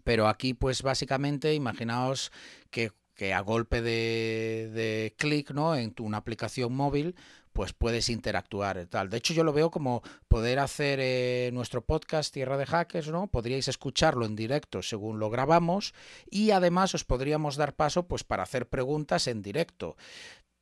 Pero 0.05 0.29
aquí, 0.29 0.55
pues 0.55 0.83
básicamente, 0.83 1.55
imaginaos 1.55 2.31
que, 2.71 2.93
que 3.15 3.35
a 3.35 3.41
golpe 3.41 3.83
de, 3.83 5.15
clic, 5.19 5.51
¿no? 5.51 5.75
En 5.75 5.95
una 5.99 6.19
aplicación 6.19 6.75
móvil, 6.75 7.17
pues 7.59 7.73
puedes 7.73 8.09
interactuar 8.09 8.87
tal. 8.87 9.11
De 9.11 9.17
hecho, 9.17 9.35
yo 9.35 9.43
lo 9.43 9.53
veo 9.53 9.69
como 9.69 10.01
poder 10.29 10.61
hacer 10.61 11.01
eh, 11.03 11.51
nuestro 11.53 11.85
podcast 11.85 12.33
Tierra 12.33 12.57
de 12.57 12.67
Hackers, 12.67 13.09
¿no? 13.09 13.27
Podríais 13.27 13.67
escucharlo 13.67 14.27
en 14.27 14.37
directo 14.37 14.81
según 14.81 15.19
lo 15.19 15.29
grabamos 15.29 15.93
y 16.31 16.53
además 16.53 16.95
os 16.95 17.03
podríamos 17.03 17.57
dar 17.57 17.75
paso 17.75 18.07
pues 18.07 18.23
para 18.23 18.45
hacer 18.45 18.69
preguntas 18.69 19.27
en 19.27 19.43
directo. 19.43 19.97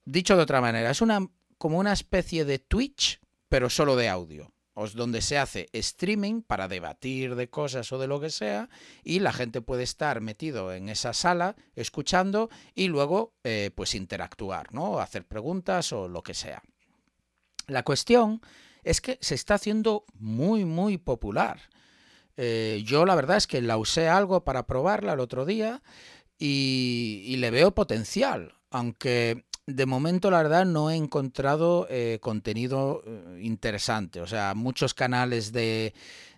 Dicho 0.06 0.38
de 0.38 0.44
otra 0.44 0.62
manera, 0.62 0.90
es 0.90 1.02
una 1.02 1.28
como 1.58 1.78
una 1.78 1.92
especie 1.92 2.46
de 2.46 2.60
Twitch, 2.60 3.20
pero 3.50 3.68
solo 3.68 3.94
de 3.94 4.08
audio 4.08 4.54
donde 4.94 5.20
se 5.20 5.36
hace 5.36 5.68
streaming 5.72 6.40
para 6.40 6.68
debatir 6.68 7.34
de 7.34 7.48
cosas 7.50 7.92
o 7.92 7.98
de 7.98 8.06
lo 8.06 8.20
que 8.20 8.30
sea 8.30 8.68
y 9.04 9.20
la 9.20 9.32
gente 9.32 9.60
puede 9.60 9.82
estar 9.82 10.20
metido 10.22 10.72
en 10.72 10.88
esa 10.88 11.12
sala 11.12 11.56
escuchando 11.74 12.48
y 12.74 12.88
luego 12.88 13.34
eh, 13.44 13.70
pues 13.74 13.94
interactuar, 13.94 14.72
¿no? 14.72 14.98
Hacer 14.98 15.26
preguntas 15.26 15.92
o 15.92 16.08
lo 16.08 16.22
que 16.22 16.34
sea. 16.34 16.62
La 17.66 17.82
cuestión 17.82 18.40
es 18.84 19.00
que 19.00 19.18
se 19.20 19.34
está 19.34 19.54
haciendo 19.54 20.04
muy, 20.18 20.64
muy 20.64 20.96
popular. 20.96 21.60
Eh, 22.36 22.82
yo 22.84 23.04
la 23.04 23.14
verdad 23.14 23.38
es 23.38 23.46
que 23.46 23.60
la 23.60 23.76
usé 23.76 24.08
algo 24.08 24.44
para 24.44 24.66
probarla 24.66 25.14
el 25.14 25.20
otro 25.20 25.44
día 25.44 25.82
y, 26.38 27.34
le 27.38 27.50
veo 27.50 27.72
potencial, 27.74 28.54
aunque 28.70 29.44
de 29.66 29.86
momento 29.86 30.30
la 30.30 30.42
verdad 30.42 30.64
no 30.64 30.90
he 30.90 30.96
encontrado 30.96 31.88
eh, 31.90 32.18
contenido 32.20 33.02
eh, 33.04 33.40
interesante. 33.42 34.20
O 34.20 34.26
sea, 34.26 34.54
muchos 34.54 34.94
canales 34.94 35.50
de, 35.50 35.92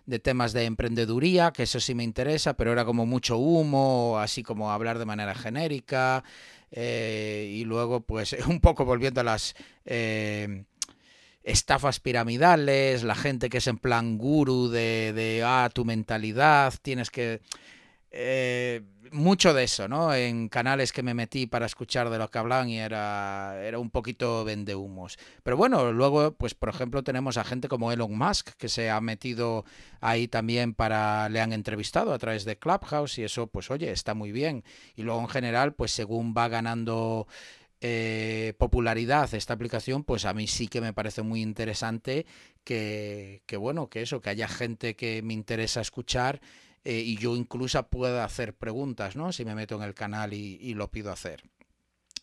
de, 0.07 0.19
temas 0.19 0.51
de 0.53 0.65
emprendeduría, 0.65 1.51
que 1.51 1.63
eso 1.63 1.79
sí 1.79 1.93
me 1.93 2.03
interesa, 2.03 2.55
pero 2.55 2.71
era 2.71 2.85
como 2.85 3.05
mucho 3.05 3.37
humo, 3.37 4.17
así 4.19 4.41
como 4.41 4.71
hablar 4.71 4.97
de 4.97 5.05
manera 5.05 5.35
genérica. 5.35 6.23
y 6.71 7.63
luego, 7.65 8.01
pues, 8.01 8.33
un 8.47 8.59
poco 8.61 8.85
volviendo 8.85 9.21
a 9.21 9.25
las 9.25 9.53
estafas 11.49 11.99
piramidales, 11.99 13.03
la 13.03 13.15
gente 13.15 13.49
que 13.49 13.57
es 13.57 13.67
en 13.67 13.77
plan 13.77 14.17
guru 14.17 14.69
de, 14.69 15.13
de 15.13 15.43
ah, 15.43 15.69
tu 15.73 15.85
mentalidad, 15.85 16.73
tienes 16.81 17.09
que... 17.09 17.41
Eh, 18.11 18.81
mucho 19.11 19.53
de 19.53 19.63
eso, 19.63 19.87
¿no? 19.87 20.13
En 20.13 20.49
canales 20.49 20.91
que 20.91 21.03
me 21.03 21.13
metí 21.13 21.47
para 21.47 21.65
escuchar 21.65 22.09
de 22.09 22.17
lo 22.17 22.29
que 22.29 22.37
hablan 22.37 22.69
y 22.69 22.79
era, 22.79 23.59
era 23.63 23.79
un 23.79 23.89
poquito 23.89 24.43
vendehumos. 24.43 25.17
Pero 25.43 25.57
bueno, 25.57 25.91
luego, 25.91 26.33
pues 26.33 26.53
por 26.53 26.69
ejemplo, 26.69 27.03
tenemos 27.03 27.37
a 27.37 27.43
gente 27.43 27.67
como 27.67 27.91
Elon 27.91 28.17
Musk 28.17 28.51
que 28.57 28.69
se 28.69 28.89
ha 28.89 29.01
metido 29.01 29.65
ahí 30.01 30.27
también 30.27 30.73
para, 30.73 31.29
le 31.29 31.41
han 31.41 31.53
entrevistado 31.53 32.13
a 32.13 32.19
través 32.19 32.45
de 32.45 32.57
Clubhouse 32.57 33.17
y 33.19 33.23
eso, 33.23 33.47
pues 33.47 33.71
oye, 33.71 33.91
está 33.91 34.13
muy 34.13 34.31
bien. 34.31 34.63
Y 34.95 35.03
luego 35.03 35.21
en 35.21 35.29
general, 35.29 35.73
pues 35.73 35.91
según 35.91 36.33
va 36.35 36.47
ganando 36.47 37.27
eh, 37.81 38.55
popularidad 38.57 39.33
esta 39.33 39.53
aplicación, 39.53 40.03
pues 40.03 40.25
a 40.25 40.33
mí 40.33 40.47
sí 40.47 40.67
que 40.67 40.81
me 40.81 40.91
parece 40.91 41.21
muy 41.21 41.41
interesante 41.41 42.25
que, 42.65 43.41
bueno, 43.57 43.87
que 43.87 44.01
eso, 44.01 44.19
que 44.19 44.29
haya 44.29 44.49
gente 44.49 44.97
que 44.97 45.21
me 45.21 45.33
interesa 45.33 45.79
escuchar 45.79 46.41
eh, 46.83 46.99
y 46.99 47.17
yo 47.17 47.37
incluso 47.37 47.81
pueda 47.87 48.25
hacer 48.25 48.53
preguntas, 48.53 49.15
¿no? 49.15 49.31
Si 49.31 49.45
me 49.45 49.55
meto 49.55 49.77
en 49.77 49.83
el 49.83 49.93
canal 49.93 50.33
y, 50.33 50.73
lo 50.73 50.91
pido 50.91 51.09
hacer. 51.09 51.43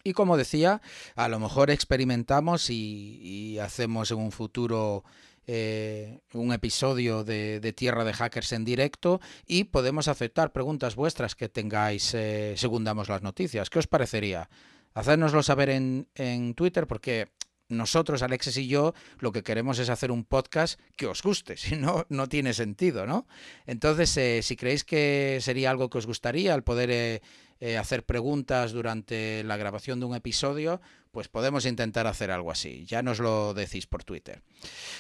Y 0.05 0.13
como 0.13 0.37
decía, 0.37 0.83
a 1.15 1.29
lo 1.29 1.41
mejor 1.41 1.71
experimentamos 1.71 2.69
y, 2.69 3.59
hacemos 3.59 4.11
en 4.11 4.19
un 4.19 4.33
futuro 4.33 5.05
eh, 5.47 6.21
un 6.35 6.53
episodio 6.53 7.25
de, 7.25 7.73
Tierra 7.75 8.05
de 8.05 8.13
Hackers 8.13 8.53
en 8.53 8.67
directo 8.67 9.23
y 9.47 9.65
podemos 9.65 10.07
aceptar 10.07 10.53
preguntas 10.53 10.97
vuestras 10.97 11.35
que 11.35 11.49
tengáis 11.49 12.15
según 12.57 12.85
damos 12.85 13.09
las 13.09 13.23
noticias. 13.23 13.71
¿Qué 13.71 13.79
os 13.79 13.87
parecería? 13.87 14.51
Hacérnoslo 14.97 15.43
saber 15.43 15.69
en, 15.69 16.09
en 16.15 16.55
Twitter 16.55 16.87
porque 16.87 17.29
nosotros, 17.69 18.23
Alexis 18.23 18.57
y 18.57 18.67
yo, 18.67 18.95
lo 19.19 19.31
que 19.31 19.43
queremos 19.43 19.79
es 19.79 19.91
hacer 19.91 20.11
un 20.11 20.25
podcast 20.25 20.81
que 20.97 21.07
os 21.07 21.23
guste, 21.23 21.57
si 21.57 21.77
no, 21.77 22.07
no 22.09 22.29
tiene 22.29 22.55
sentido, 22.55 23.07
¿no? 23.07 23.27
Entonces, 23.67 24.17
eh, 24.17 24.43
si 24.43 24.57
creéis 24.57 24.85
que 24.85 25.39
sería 25.43 25.71
algo 25.71 25.91
que 25.91 25.99
os 25.99 26.07
gustaría, 26.07 26.55
el 26.55 26.63
poder 26.63 26.91
eh, 26.91 27.23
eh, 27.61 27.77
hacer 27.77 28.05
preguntas 28.05 28.73
durante 28.73 29.45
la 29.45 29.59
grabación 29.59 30.01
de 30.01 30.07
un 30.07 30.15
episodio, 30.15 30.81
pues 31.11 31.29
podemos 31.29 31.67
intentar 31.67 32.07
hacer 32.07 32.31
algo 32.31 32.51
así. 32.51 32.87
Ya 32.87 33.03
nos 33.03 33.21
lo 33.21 33.53
decís 33.53 33.87
por 33.87 34.03
Twitter. 34.03 34.43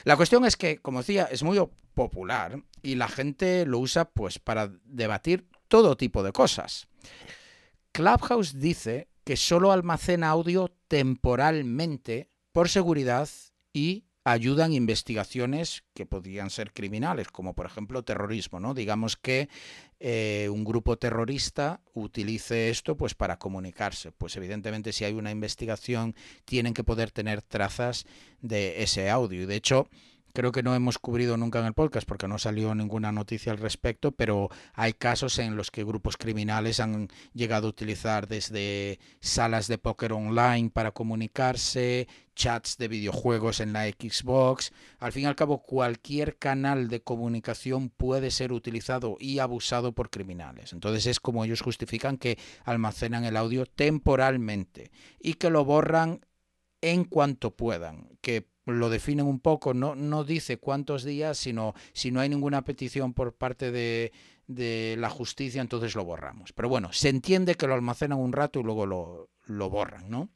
La 0.04 0.16
cuestión 0.16 0.44
es 0.44 0.56
que, 0.56 0.78
como 0.78 0.98
decía, 1.00 1.28
es 1.30 1.42
muy 1.42 1.58
popular 1.94 2.62
y 2.82 2.96
la 2.96 3.08
gente 3.08 3.64
lo 3.64 3.78
usa 3.78 4.10
pues 4.10 4.38
para 4.38 4.70
debatir 4.84 5.46
todo 5.68 5.96
tipo 5.96 6.22
de 6.22 6.32
cosas. 6.32 6.88
Clubhouse 7.92 8.58
dice 8.58 9.08
que 9.26 9.36
solo 9.36 9.72
almacena 9.72 10.28
audio 10.28 10.72
temporalmente 10.86 12.30
por 12.52 12.68
seguridad 12.68 13.28
y 13.72 14.04
ayudan 14.22 14.72
investigaciones 14.72 15.82
que 15.94 16.06
podrían 16.06 16.48
ser 16.48 16.72
criminales, 16.72 17.26
como 17.28 17.52
por 17.52 17.66
ejemplo 17.66 18.04
terrorismo, 18.04 18.60
¿no? 18.60 18.72
Digamos 18.72 19.16
que 19.16 19.48
eh, 19.98 20.48
un 20.52 20.62
grupo 20.62 20.96
terrorista 20.96 21.80
utilice 21.92 22.70
esto 22.70 22.96
pues 22.96 23.16
para 23.16 23.36
comunicarse. 23.36 24.12
Pues 24.12 24.36
evidentemente 24.36 24.92
si 24.92 25.04
hay 25.04 25.14
una 25.14 25.32
investigación 25.32 26.14
tienen 26.44 26.72
que 26.72 26.84
poder 26.84 27.10
tener 27.10 27.42
trazas 27.42 28.06
de 28.40 28.84
ese 28.84 29.10
audio. 29.10 29.42
Y 29.42 29.46
de 29.46 29.56
hecho, 29.56 29.88
creo 30.36 30.52
que 30.52 30.62
no 30.62 30.74
hemos 30.74 30.98
cubrido 30.98 31.38
nunca 31.38 31.60
en 31.60 31.64
el 31.64 31.72
podcast 31.72 32.06
porque 32.06 32.28
no 32.28 32.36
salió 32.36 32.74
ninguna 32.74 33.10
noticia 33.10 33.52
al 33.52 33.58
respecto, 33.58 34.12
pero 34.12 34.50
hay 34.74 34.92
casos 34.92 35.38
en 35.38 35.56
los 35.56 35.70
que 35.70 35.82
grupos 35.82 36.18
criminales 36.18 36.78
han 36.78 37.08
llegado 37.32 37.68
a 37.68 37.70
utilizar 37.70 38.28
desde 38.28 38.98
salas 39.20 39.66
de 39.66 39.78
póker 39.78 40.12
online 40.12 40.68
para 40.68 40.90
comunicarse, 40.90 42.06
chats 42.34 42.76
de 42.76 42.88
videojuegos 42.88 43.60
en 43.60 43.72
la 43.72 43.86
Xbox. 43.86 44.72
Al 44.98 45.12
fin 45.12 45.22
y 45.22 45.26
al 45.26 45.36
cabo, 45.36 45.62
cualquier 45.62 46.36
canal 46.36 46.88
de 46.88 47.00
comunicación 47.00 47.88
puede 47.88 48.30
ser 48.30 48.52
utilizado 48.52 49.16
y 49.18 49.38
abusado 49.38 49.92
por 49.92 50.10
criminales. 50.10 50.74
Entonces 50.74 51.06
es 51.06 51.18
como 51.18 51.46
ellos 51.46 51.62
justifican 51.62 52.18
que 52.18 52.36
almacenan 52.64 53.24
el 53.24 53.38
audio 53.38 53.64
temporalmente 53.64 54.90
y 55.18 55.34
que 55.34 55.48
lo 55.48 55.64
borran 55.64 56.20
en 56.82 57.04
cuanto 57.04 57.56
puedan, 57.56 58.10
que 58.20 58.54
lo 58.66 58.90
definen 58.90 59.26
un 59.26 59.40
poco, 59.40 59.74
no, 59.74 59.94
no 59.94 60.24
dice 60.24 60.58
cuántos 60.58 61.04
días, 61.04 61.38
sino 61.38 61.74
si 61.92 62.10
no 62.10 62.20
hay 62.20 62.28
ninguna 62.28 62.62
petición 62.62 63.14
por 63.14 63.34
parte 63.34 63.70
de, 63.70 64.12
de 64.46 64.96
la 64.98 65.10
justicia, 65.10 65.60
entonces 65.60 65.94
lo 65.94 66.04
borramos. 66.04 66.52
Pero 66.52 66.68
bueno, 66.68 66.92
se 66.92 67.08
entiende 67.08 67.54
que 67.54 67.66
lo 67.66 67.74
almacenan 67.74 68.18
un 68.18 68.32
rato 68.32 68.60
y 68.60 68.64
luego 68.64 68.86
lo, 68.86 69.30
lo 69.46 69.70
borran, 69.70 70.10
¿no? 70.10 70.28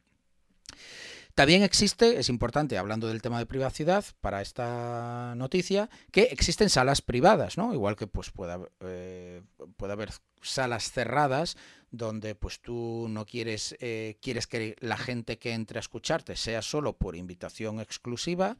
También 1.34 1.62
existe, 1.62 2.18
es 2.18 2.28
importante, 2.28 2.76
hablando 2.76 3.08
del 3.08 3.22
tema 3.22 3.38
de 3.38 3.46
privacidad, 3.46 4.04
para 4.20 4.42
esta 4.42 5.34
noticia, 5.36 5.88
que 6.10 6.22
existen 6.24 6.68
salas 6.68 7.02
privadas, 7.02 7.56
¿no? 7.56 7.72
Igual 7.72 7.96
que 7.96 8.06
pues 8.06 8.30
pueda, 8.30 8.58
eh, 8.80 9.42
puede 9.76 9.92
haber 9.92 10.10
salas 10.42 10.90
cerradas 10.90 11.56
donde 11.90 12.34
pues 12.34 12.60
tú 12.60 13.06
no 13.08 13.26
quieres, 13.26 13.76
eh, 13.80 14.16
quieres 14.22 14.46
que 14.46 14.76
la 14.80 14.96
gente 14.96 15.38
que 15.38 15.52
entre 15.52 15.78
a 15.78 15.80
escucharte 15.80 16.36
sea 16.36 16.62
solo 16.62 16.92
por 16.94 17.16
invitación 17.16 17.80
exclusiva, 17.80 18.56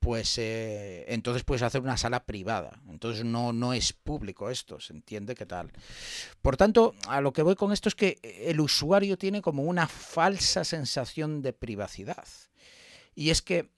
pues 0.00 0.38
eh, 0.38 1.04
entonces 1.08 1.44
puedes 1.44 1.62
hacer 1.62 1.82
una 1.82 1.96
sala 1.96 2.24
privada. 2.24 2.80
Entonces 2.88 3.24
no, 3.24 3.52
no 3.52 3.74
es 3.74 3.92
público 3.92 4.50
esto, 4.50 4.80
se 4.80 4.94
entiende 4.94 5.34
qué 5.34 5.46
tal. 5.46 5.70
Por 6.40 6.56
tanto, 6.56 6.94
a 7.06 7.20
lo 7.20 7.32
que 7.32 7.42
voy 7.42 7.54
con 7.54 7.72
esto 7.72 7.88
es 7.88 7.94
que 7.94 8.18
el 8.22 8.60
usuario 8.60 9.18
tiene 9.18 9.42
como 9.42 9.64
una 9.64 9.86
falsa 9.86 10.64
sensación 10.64 11.42
de 11.42 11.52
privacidad. 11.52 12.24
Y 13.14 13.30
es 13.30 13.42
que 13.42 13.68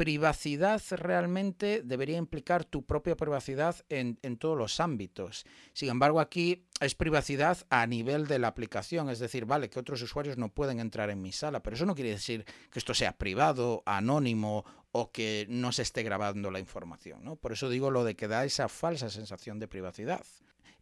privacidad 0.00 0.80
realmente 0.92 1.82
debería 1.84 2.16
implicar 2.16 2.64
tu 2.64 2.86
propia 2.86 3.18
privacidad 3.18 3.76
en, 3.90 4.16
todos 4.38 4.56
los 4.56 4.80
ámbitos. 4.80 5.44
Sin 5.74 5.90
embargo, 5.90 6.20
aquí 6.20 6.64
es 6.80 6.94
privacidad 6.94 7.58
a 7.68 7.86
nivel 7.86 8.26
de 8.26 8.38
la 8.38 8.48
aplicación, 8.48 9.10
es 9.10 9.18
decir, 9.18 9.44
vale, 9.44 9.68
que 9.68 9.78
otros 9.78 10.00
usuarios 10.00 10.38
no 10.38 10.48
pueden 10.48 10.80
entrar 10.80 11.10
en 11.10 11.20
mi 11.20 11.32
sala, 11.32 11.62
pero 11.62 11.76
eso 11.76 11.84
no 11.84 11.94
quiere 11.94 12.12
decir 12.12 12.46
que 12.70 12.78
esto 12.78 12.94
sea 12.94 13.18
privado, 13.18 13.82
anónimo 13.84 14.64
o 14.90 15.12
que 15.12 15.44
no 15.50 15.70
se 15.70 15.82
esté 15.82 16.02
grabando 16.02 16.50
la 16.50 16.60
información. 16.60 17.22
¿no? 17.22 17.36
Por 17.36 17.52
eso 17.52 17.68
digo 17.68 17.90
lo 17.90 18.02
de 18.02 18.16
que 18.16 18.26
da 18.26 18.46
esa 18.46 18.70
falsa 18.70 19.10
sensación 19.10 19.58
de 19.58 19.68
privacidad. 19.68 20.24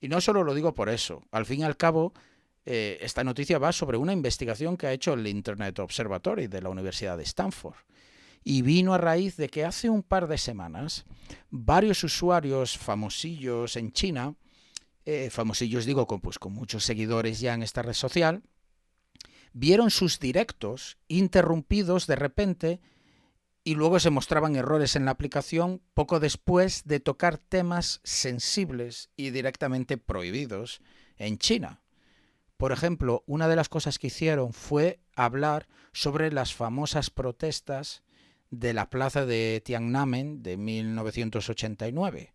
Y 0.00 0.06
no 0.06 0.20
solo 0.20 0.44
lo 0.44 0.54
digo 0.54 0.74
por 0.74 0.88
eso, 0.88 1.24
al 1.32 1.44
fin 1.44 1.62
y 1.62 1.64
al 1.64 1.76
cabo, 1.76 2.12
eh, 2.66 2.98
esta 3.00 3.24
noticia 3.24 3.58
va 3.58 3.72
sobre 3.72 3.96
una 3.96 4.12
investigación 4.12 4.76
que 4.76 4.86
ha 4.86 4.92
hecho 4.92 5.14
el 5.14 5.26
Internet 5.26 5.76
Observatory 5.80 6.46
de 6.46 6.62
la 6.62 6.68
Universidad 6.68 7.16
de 7.16 7.24
Stanford 7.24 7.74
y 8.48 8.62
vino 8.62 8.94
a 8.94 8.98
raíz 8.98 9.36
de 9.36 9.50
que 9.50 9.66
hace 9.66 9.90
un 9.90 10.02
par 10.02 10.26
de 10.26 10.38
semanas 10.38 11.04
varios 11.50 12.02
usuarios 12.02 12.78
famosillos 12.78 13.76
en 13.76 13.92
China, 13.92 14.36
eh, 15.04 15.28
famosillos 15.30 15.84
digo 15.84 16.06
con, 16.06 16.22
pues, 16.22 16.38
con 16.38 16.54
muchos 16.54 16.82
seguidores 16.82 17.40
ya 17.40 17.52
en 17.52 17.62
esta 17.62 17.82
red 17.82 17.92
social, 17.92 18.42
vieron 19.52 19.90
sus 19.90 20.18
directos 20.18 20.96
interrumpidos 21.08 22.06
de 22.06 22.16
repente 22.16 22.80
y 23.64 23.74
luego 23.74 24.00
se 24.00 24.08
mostraban 24.08 24.56
errores 24.56 24.96
en 24.96 25.04
la 25.04 25.10
aplicación 25.10 25.82
poco 25.92 26.18
después 26.18 26.84
de 26.86 27.00
tocar 27.00 27.36
temas 27.36 28.00
sensibles 28.02 29.10
y 29.14 29.28
directamente 29.28 29.98
prohibidos 29.98 30.80
en 31.18 31.36
China. 31.36 31.82
Por 32.56 32.72
ejemplo, 32.72 33.24
una 33.26 33.46
de 33.46 33.56
las 33.56 33.68
cosas 33.68 33.98
que 33.98 34.06
hicieron 34.06 34.54
fue 34.54 35.00
hablar 35.14 35.68
sobre 35.92 36.32
las 36.32 36.54
famosas 36.54 37.10
protestas 37.10 38.02
de 38.50 38.72
la 38.72 38.90
plaza 38.90 39.26
de 39.26 39.62
Tiananmen 39.64 40.42
de 40.42 40.56
1989. 40.56 42.32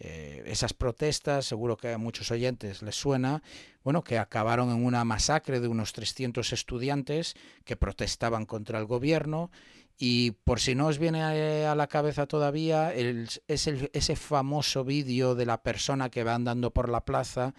Eh, 0.00 0.44
esas 0.46 0.74
protestas, 0.74 1.44
seguro 1.44 1.76
que 1.76 1.92
a 1.92 1.98
muchos 1.98 2.30
oyentes 2.30 2.82
les 2.82 2.94
suena, 2.94 3.42
bueno, 3.82 4.04
que 4.04 4.18
acabaron 4.18 4.70
en 4.70 4.84
una 4.84 5.04
masacre 5.04 5.58
de 5.58 5.66
unos 5.66 5.92
300 5.92 6.52
estudiantes 6.52 7.34
que 7.64 7.76
protestaban 7.76 8.46
contra 8.46 8.78
el 8.78 8.86
gobierno 8.86 9.50
y 9.98 10.32
por 10.44 10.60
si 10.60 10.76
no 10.76 10.86
os 10.86 10.98
viene 10.98 11.24
a, 11.66 11.74
la 11.74 11.88
cabeza 11.88 12.26
todavía, 12.26 12.94
es 12.94 13.40
ese 13.48 14.14
famoso 14.14 14.84
vídeo 14.84 15.34
de 15.34 15.46
la 15.46 15.64
persona 15.64 16.08
que 16.08 16.22
va 16.22 16.36
andando 16.36 16.70
por 16.72 16.88
la 16.88 17.04
plaza 17.04 17.54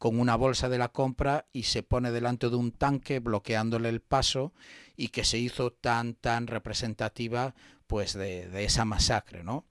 con 0.00 0.18
una 0.18 0.34
bolsa 0.34 0.70
de 0.70 0.78
la 0.78 0.88
compra 0.88 1.44
y 1.52 1.64
se 1.64 1.82
pone 1.82 2.10
delante 2.10 2.48
de 2.48 2.56
un 2.56 2.72
tanque 2.72 3.18
bloqueándole 3.18 3.90
el 3.90 4.00
paso 4.00 4.54
y 4.96 5.08
que 5.08 5.24
se 5.24 5.36
hizo 5.38 5.72
tan 5.72 6.14
tan 6.14 6.46
representativa 6.46 7.54
pues 7.86 8.14
de, 8.14 8.64
esa 8.64 8.86
masacre, 8.86 9.44
¿no? 9.44 9.66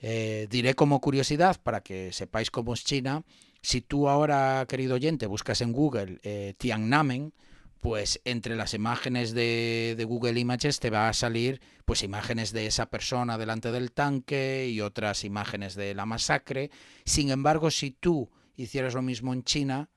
Eh, 0.00 0.46
diré 0.48 0.72
como 0.72 1.02
curiosidad 1.02 1.60
para 1.62 1.82
que 1.82 2.14
sepáis 2.14 2.50
cómo 2.50 2.72
es 2.72 2.82
China, 2.82 3.24
si 3.60 3.82
tú 3.82 4.08
ahora, 4.08 4.64
querido 4.66 4.94
oyente, 4.94 5.26
buscas 5.26 5.60
en 5.60 5.72
Google 5.72 6.18
eh, 6.22 6.54
Tiananmen, 6.56 7.34
pues 7.82 8.22
entre 8.24 8.56
las 8.56 8.72
imágenes 8.72 9.34
de, 9.34 9.96
de, 9.98 10.04
Google 10.04 10.40
Images 10.40 10.80
te 10.80 10.88
va 10.88 11.10
a 11.10 11.12
salir 11.12 11.60
pues 11.84 12.02
imágenes 12.02 12.52
de 12.52 12.66
esa 12.66 12.86
persona 12.86 13.36
delante 13.36 13.70
del 13.70 13.92
tanque 13.92 14.66
y 14.70 14.80
otras 14.80 15.24
imágenes 15.24 15.74
de 15.74 15.94
la 15.94 16.06
masacre. 16.06 16.70
Sin 17.04 17.30
embargo, 17.30 17.70
si 17.70 17.90
tú 17.90 18.30
hicieras 18.62 18.94
lo 18.94 19.02
mismo 19.02 19.32
en 19.32 19.44
China, 19.44 19.88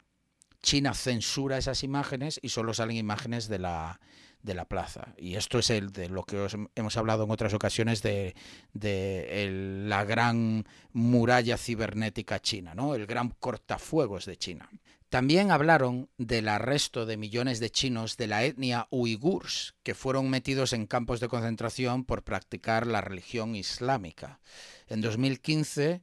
China 0.61 0.93
censura 0.93 1.57
esas 1.57 1.83
imágenes 1.83 2.39
y 2.41 2.49
solo 2.49 2.73
salen 2.73 2.95
imágenes 2.95 3.47
de 3.47 3.59
la, 3.59 3.99
de 4.43 4.53
la 4.53 4.65
plaza. 4.65 5.13
Y 5.17 5.35
esto 5.35 5.59
es 5.59 5.69
el 5.69 5.91
de 5.91 6.07
lo 6.07 6.23
que 6.23 6.47
hemos 6.75 6.97
hablado 6.97 7.23
en 7.23 7.31
otras 7.31 7.53
ocasiones 7.53 8.01
de, 8.03 8.35
de 8.73 9.83
la 9.85 10.05
gran 10.05 10.65
muralla 10.93 11.57
cibernética 11.57 12.39
china, 12.39 12.75
¿no? 12.75 12.95
el 12.95 13.07
gran 13.07 13.29
cortafuegos 13.29 14.25
de 14.25 14.37
China. 14.37 14.69
También 15.09 15.51
hablaron 15.51 16.09
del 16.17 16.47
arresto 16.47 17.05
de 17.05 17.17
millones 17.17 17.59
de 17.59 17.69
chinos 17.69 18.15
de 18.15 18.27
la 18.27 18.45
etnia 18.45 18.87
uigurs 18.91 19.75
que 19.83 19.93
fueron 19.93 20.29
metidos 20.29 20.71
en 20.71 20.87
campos 20.87 21.19
de 21.19 21.27
concentración 21.27 22.05
por 22.05 22.23
practicar 22.23 22.87
la 22.87 23.01
religión 23.01 23.55
islámica. 23.55 24.39
En 24.87 25.01
2015 25.01 26.01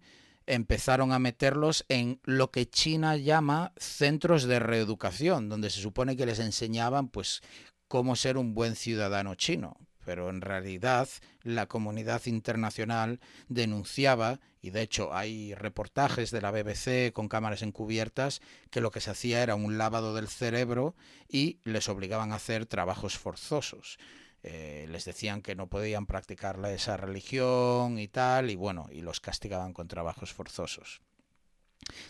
empezaron 0.48 1.12
a 1.12 1.18
meterlos 1.18 1.84
en 1.88 2.20
lo 2.24 2.50
que 2.50 2.68
China 2.68 3.16
llama 3.16 3.72
centros 3.76 4.44
de 4.44 4.58
reeducación, 4.58 5.48
donde 5.48 5.70
se 5.70 5.80
supone 5.80 6.16
que 6.16 6.26
les 6.26 6.38
enseñaban 6.38 7.08
pues 7.08 7.42
cómo 7.86 8.16
ser 8.16 8.36
un 8.36 8.54
buen 8.54 8.76
ciudadano 8.76 9.34
chino. 9.34 9.76
Pero 10.04 10.30
en 10.30 10.40
realidad 10.40 11.08
la 11.42 11.66
comunidad 11.66 12.24
internacional 12.26 13.20
denunciaba, 13.48 14.40
y 14.62 14.70
de 14.70 14.82
hecho 14.82 15.14
hay 15.14 15.54
reportajes 15.54 16.30
de 16.30 16.40
la 16.40 16.50
BBC 16.50 17.12
con 17.12 17.28
cámaras 17.28 17.62
encubiertas, 17.62 18.40
que 18.70 18.80
lo 18.80 18.90
que 18.90 19.00
se 19.00 19.10
hacía 19.10 19.42
era 19.42 19.54
un 19.54 19.76
lavado 19.76 20.14
del 20.14 20.28
cerebro 20.28 20.96
y 21.28 21.60
les 21.64 21.88
obligaban 21.90 22.32
a 22.32 22.36
hacer 22.36 22.64
trabajos 22.64 23.18
forzosos. 23.18 23.98
Eh, 24.42 24.86
les 24.88 25.04
decían 25.04 25.42
que 25.42 25.56
no 25.56 25.68
podían 25.68 26.06
practicar 26.06 26.64
esa 26.66 26.96
religión 26.96 27.98
y 27.98 28.08
tal, 28.08 28.50
y 28.50 28.56
bueno, 28.56 28.86
y 28.90 29.00
los 29.00 29.20
castigaban 29.20 29.72
con 29.72 29.88
trabajos 29.88 30.32
forzosos. 30.32 31.00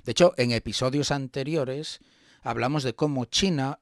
De 0.05 0.13
hecho, 0.13 0.35
en 0.37 0.53
episodios 0.53 1.11
anteriores 1.11 2.01
hablamos 2.43 2.83
de 2.83 2.95
cómo 2.95 3.25
China 3.25 3.81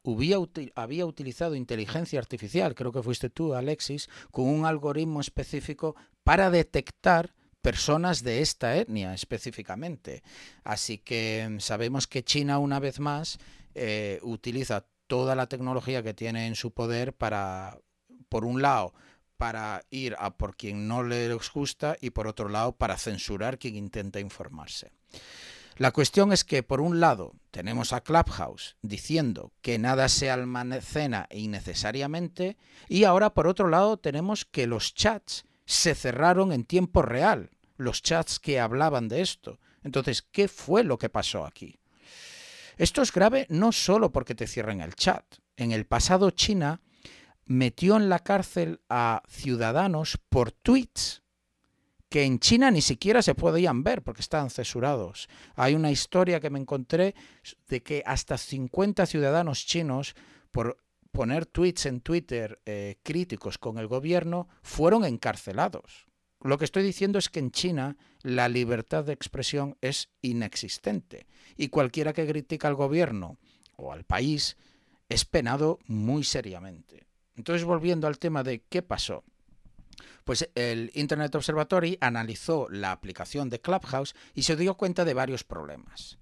había 0.74 1.06
utilizado 1.06 1.54
inteligencia 1.54 2.18
artificial, 2.18 2.74
creo 2.74 2.92
que 2.92 3.02
fuiste 3.02 3.30
tú, 3.30 3.54
Alexis, 3.54 4.08
con 4.30 4.46
un 4.46 4.64
algoritmo 4.64 5.20
específico 5.20 5.96
para 6.22 6.50
detectar 6.50 7.34
personas 7.62 8.22
de 8.22 8.42
esta 8.42 8.76
etnia 8.76 9.12
específicamente. 9.12 10.22
Así 10.62 10.98
que 10.98 11.48
mm, 11.50 11.58
sabemos 11.58 12.06
que 12.06 12.22
China, 12.22 12.58
una 12.58 12.78
vez 12.78 13.00
más, 13.00 13.38
eh, 13.74 14.20
utiliza 14.22 14.86
toda 15.08 15.34
la 15.34 15.48
tecnología 15.48 16.02
que 16.02 16.14
tiene 16.14 16.46
en 16.46 16.54
su 16.54 16.72
poder 16.72 17.12
para 17.12 17.78
por 18.36 18.44
un 18.44 18.60
lado, 18.60 18.92
para 19.38 19.86
ir 19.88 20.14
a 20.18 20.36
por 20.36 20.58
quien 20.58 20.86
no 20.88 21.02
les 21.02 21.50
gusta 21.50 21.96
y 22.02 22.10
por 22.10 22.26
otro 22.26 22.50
lado, 22.50 22.72
para 22.72 22.98
censurar 22.98 23.58
quien 23.58 23.76
intenta 23.76 24.20
informarse. 24.20 24.92
La 25.78 25.90
cuestión 25.90 26.34
es 26.34 26.44
que, 26.44 26.62
por 26.62 26.82
un 26.82 27.00
lado, 27.00 27.32
tenemos 27.50 27.94
a 27.94 28.02
Clubhouse 28.02 28.76
diciendo 28.82 29.52
que 29.62 29.78
nada 29.78 30.10
se 30.10 30.30
almacena 30.30 31.28
innecesariamente 31.30 32.58
y 32.88 33.04
ahora, 33.04 33.32
por 33.32 33.46
otro 33.46 33.68
lado, 33.68 33.96
tenemos 33.96 34.44
que 34.44 34.66
los 34.66 34.92
chats 34.92 35.46
se 35.64 35.94
cerraron 35.94 36.52
en 36.52 36.64
tiempo 36.64 37.00
real, 37.00 37.48
los 37.78 38.02
chats 38.02 38.38
que 38.38 38.60
hablaban 38.60 39.08
de 39.08 39.22
esto. 39.22 39.58
Entonces, 39.82 40.20
¿qué 40.20 40.46
fue 40.46 40.84
lo 40.84 40.98
que 40.98 41.08
pasó 41.08 41.46
aquí? 41.46 41.78
Esto 42.76 43.00
es 43.00 43.12
grave 43.12 43.46
no 43.48 43.72
solo 43.72 44.12
porque 44.12 44.34
te 44.34 44.46
cierren 44.46 44.82
el 44.82 44.94
chat. 44.94 45.24
En 45.56 45.72
el 45.72 45.86
pasado 45.86 46.30
China 46.32 46.82
metió 47.46 47.96
en 47.96 48.08
la 48.08 48.18
cárcel 48.18 48.80
a 48.88 49.22
ciudadanos 49.28 50.18
por 50.28 50.52
tweets 50.52 51.22
que 52.08 52.24
en 52.24 52.38
China 52.38 52.70
ni 52.70 52.82
siquiera 52.82 53.22
se 53.22 53.34
podían 53.34 53.82
ver 53.82 54.02
porque 54.02 54.20
estaban 54.20 54.50
censurados. 54.50 55.28
Hay 55.54 55.74
una 55.74 55.90
historia 55.90 56.40
que 56.40 56.50
me 56.50 56.60
encontré 56.60 57.14
de 57.68 57.82
que 57.82 58.02
hasta 58.06 58.38
50 58.38 59.06
ciudadanos 59.06 59.66
chinos 59.66 60.14
por 60.50 60.78
poner 61.10 61.46
tweets 61.46 61.86
en 61.86 62.00
Twitter 62.00 62.60
eh, 62.66 62.96
críticos 63.02 63.58
con 63.58 63.78
el 63.78 63.86
gobierno 63.86 64.48
fueron 64.62 65.04
encarcelados. 65.04 66.06
Lo 66.42 66.58
que 66.58 66.64
estoy 66.64 66.82
diciendo 66.82 67.18
es 67.18 67.28
que 67.28 67.40
en 67.40 67.50
China 67.50 67.96
la 68.22 68.48
libertad 68.48 69.04
de 69.04 69.12
expresión 69.12 69.76
es 69.80 70.10
inexistente 70.22 71.26
y 71.56 71.68
cualquiera 71.68 72.12
que 72.12 72.26
critica 72.26 72.68
al 72.68 72.74
gobierno 72.74 73.38
o 73.76 73.92
al 73.92 74.04
país 74.04 74.56
es 75.08 75.24
penado 75.24 75.78
muy 75.86 76.22
seriamente. 76.22 77.05
Entonces, 77.36 77.64
volviendo 77.64 78.06
al 78.06 78.18
tema 78.18 78.42
de 78.42 78.62
qué 78.62 78.82
pasó. 78.82 79.24
Pues 80.24 80.50
el 80.54 80.90
Internet 80.94 81.34
Observatory 81.34 81.98
analizó 82.00 82.68
la 82.68 82.92
aplicación 82.92 83.48
de 83.48 83.60
Clubhouse 83.60 84.14
y 84.34 84.42
se 84.42 84.56
dio 84.56 84.76
cuenta 84.76 85.04
de 85.04 85.14
varios 85.14 85.44
problemas. 85.44 86.18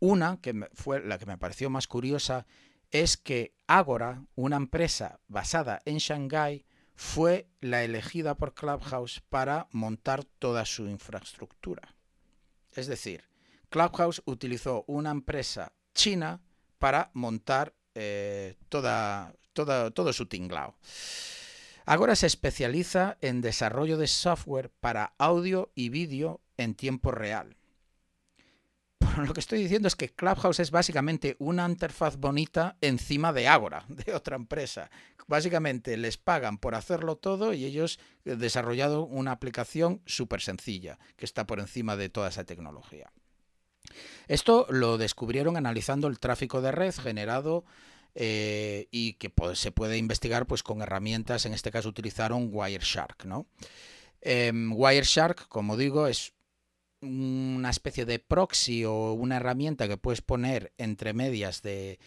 Una, 0.00 0.40
que 0.40 0.68
fue 0.74 1.00
la 1.00 1.18
que 1.18 1.26
me 1.26 1.38
pareció 1.38 1.70
más 1.70 1.86
curiosa, 1.86 2.46
es 2.90 3.16
que 3.16 3.56
Agora, 3.68 4.24
una 4.36 4.56
empresa 4.56 5.18
basada 5.26 5.80
en 5.84 5.98
Shanghái, 5.98 6.64
fue 6.94 7.48
la 7.60 7.82
elegida 7.82 8.36
por 8.36 8.54
Clubhouse 8.54 9.20
para 9.28 9.66
montar 9.72 10.24
toda 10.24 10.64
su 10.64 10.86
infraestructura. 10.86 11.94
Es 12.72 12.86
decir, 12.86 13.24
Clubhouse 13.68 14.22
utilizó 14.24 14.84
una 14.86 15.10
empresa 15.10 15.72
china 15.94 16.40
para 16.78 17.10
montar 17.12 17.74
eh, 17.94 18.54
toda, 18.68 19.34
todo 19.64 20.12
su 20.12 20.26
tinglao. 20.26 20.76
Agora 21.86 22.16
se 22.16 22.26
especializa 22.26 23.16
en 23.20 23.40
desarrollo 23.40 23.96
de 23.96 24.08
software 24.08 24.70
para 24.80 25.14
audio 25.18 25.70
y 25.76 25.88
vídeo 25.88 26.40
en 26.56 26.74
tiempo 26.74 27.12
real. 27.12 27.56
lo 29.18 29.32
que 29.32 29.40
estoy 29.40 29.62
diciendo 29.62 29.86
es 29.86 29.94
que 29.94 30.12
Clubhouse 30.12 30.60
es 30.60 30.72
básicamente 30.72 31.36
una 31.38 31.64
interfaz 31.64 32.16
bonita 32.16 32.76
encima 32.80 33.32
de 33.32 33.46
Agora, 33.46 33.84
de 33.88 34.14
otra 34.14 34.34
empresa. 34.34 34.90
Básicamente 35.28 35.96
les 35.96 36.16
pagan 36.16 36.58
por 36.58 36.74
hacerlo 36.74 37.16
todo 37.16 37.52
y 37.52 37.64
ellos 37.64 38.00
han 38.26 38.38
desarrollado 38.38 39.04
una 39.04 39.32
aplicación 39.32 40.02
súper 40.06 40.40
sencilla 40.40 40.98
que 41.16 41.24
está 41.24 41.46
por 41.46 41.60
encima 41.60 41.96
de 41.96 42.08
toda 42.08 42.28
esa 42.28 42.44
tecnología. 42.44 43.12
Esto 44.26 44.66
lo 44.70 44.98
descubrieron 44.98 45.56
analizando 45.56 46.08
el 46.08 46.18
tráfico 46.18 46.60
de 46.60 46.72
red 46.72 46.94
generado 46.94 47.64
eh, 48.18 48.88
y 48.90 49.12
que 49.14 49.30
se 49.54 49.72
puede 49.72 49.98
investigar 49.98 50.46
pues, 50.46 50.62
con 50.62 50.80
herramientas, 50.80 51.44
en 51.44 51.52
este 51.52 51.70
caso 51.70 51.90
utilizaron 51.90 52.48
Wireshark. 52.50 53.26
¿no? 53.26 53.46
Em, 54.22 54.72
Wireshark, 54.72 55.48
como 55.48 55.76
digo, 55.76 56.06
es 56.06 56.32
una 57.02 57.68
especie 57.68 58.06
de 58.06 58.18
proxy 58.18 58.86
o 58.86 59.12
una 59.12 59.36
herramienta 59.36 59.86
que 59.86 59.98
puedes 59.98 60.22
poner 60.22 60.72
entre 60.78 61.12
medias 61.12 61.60
de, 61.60 61.98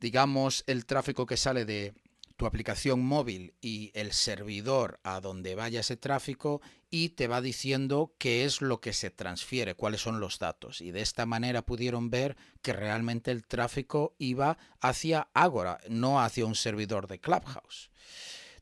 digamos, 0.00 0.64
el 0.66 0.86
tráfico 0.86 1.26
que 1.26 1.36
sale 1.36 1.66
de 1.66 1.92
tu 2.40 2.46
aplicación 2.46 3.04
móvil 3.04 3.52
y 3.60 3.90
el 3.92 4.12
servidor 4.12 4.98
a 5.02 5.20
donde 5.20 5.54
vaya 5.54 5.80
ese 5.80 5.98
tráfico 5.98 6.62
y 6.88 7.10
te 7.10 7.28
va 7.28 7.42
diciendo 7.42 8.14
qué 8.16 8.46
es 8.46 8.62
lo 8.62 8.80
que 8.80 8.94
se 8.94 9.10
transfiere, 9.10 9.74
cuáles 9.74 10.00
son 10.00 10.20
los 10.20 10.38
datos. 10.38 10.80
Y 10.80 10.90
de 10.90 11.02
esta 11.02 11.26
manera 11.26 11.60
pudieron 11.60 12.08
ver 12.08 12.38
que 12.62 12.72
realmente 12.72 13.30
el 13.30 13.46
tráfico 13.46 14.14
iba 14.16 14.56
hacia 14.80 15.28
Agora, 15.34 15.80
no 15.90 16.18
hacia 16.22 16.46
un 16.46 16.54
servidor 16.54 17.08
de 17.08 17.20
Clubhouse. 17.20 17.90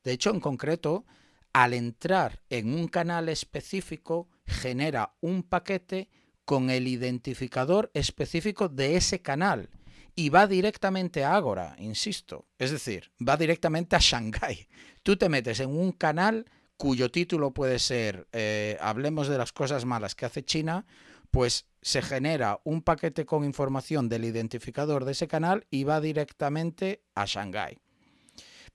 De 0.03 0.11
hecho, 0.11 0.31
en 0.31 0.41
concreto, 0.41 1.05
al 1.53 1.73
entrar 1.73 2.41
en 2.49 2.73
un 2.73 2.89
canal 2.89 3.29
específico, 3.29 4.27
genera 4.45 5.15
un 5.21 5.41
paquete 5.41 6.09
con 6.43 6.69
el 6.69 6.85
identificador 6.85 7.91
específico 7.93 8.67
de 8.67 8.97
ese 8.97 9.21
canal 9.21 9.69
y 10.19 10.27
va 10.27 10.47
directamente 10.47 11.23
a 11.23 11.33
Agora, 11.33 11.77
insisto. 11.79 12.45
Es 12.57 12.71
decir, 12.71 13.09
va 13.25 13.37
directamente 13.37 13.95
a 13.95 13.99
Shanghai. 13.99 14.67
Tú 15.01 15.15
te 15.15 15.29
metes 15.29 15.61
en 15.61 15.69
un 15.69 15.93
canal 15.93 16.45
cuyo 16.75 17.09
título 17.09 17.53
puede 17.53 17.79
ser 17.79 18.27
eh, 18.33 18.77
Hablemos 18.81 19.29
de 19.29 19.37
las 19.37 19.53
cosas 19.53 19.85
malas 19.85 20.15
que 20.15 20.25
hace 20.25 20.43
China, 20.43 20.85
pues 21.31 21.67
se 21.81 22.01
genera 22.01 22.59
un 22.65 22.81
paquete 22.81 23.25
con 23.25 23.45
información 23.45 24.09
del 24.09 24.25
identificador 24.25 25.05
de 25.05 25.13
ese 25.13 25.29
canal 25.29 25.65
y 25.71 25.85
va 25.85 26.01
directamente 26.01 27.01
a 27.15 27.23
Shanghai. 27.23 27.77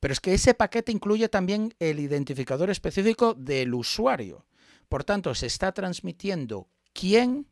Pero 0.01 0.13
es 0.13 0.21
que 0.21 0.33
ese 0.33 0.55
paquete 0.55 0.93
incluye 0.93 1.29
también 1.29 1.75
el 1.79 2.01
identificador 2.01 2.71
específico 2.71 3.35
del 3.35 3.75
usuario. 3.75 4.47
Por 4.89 5.05
tanto, 5.05 5.35
se 5.35 5.47
está 5.47 5.73
transmitiendo 5.73 6.71
quién 6.95 7.47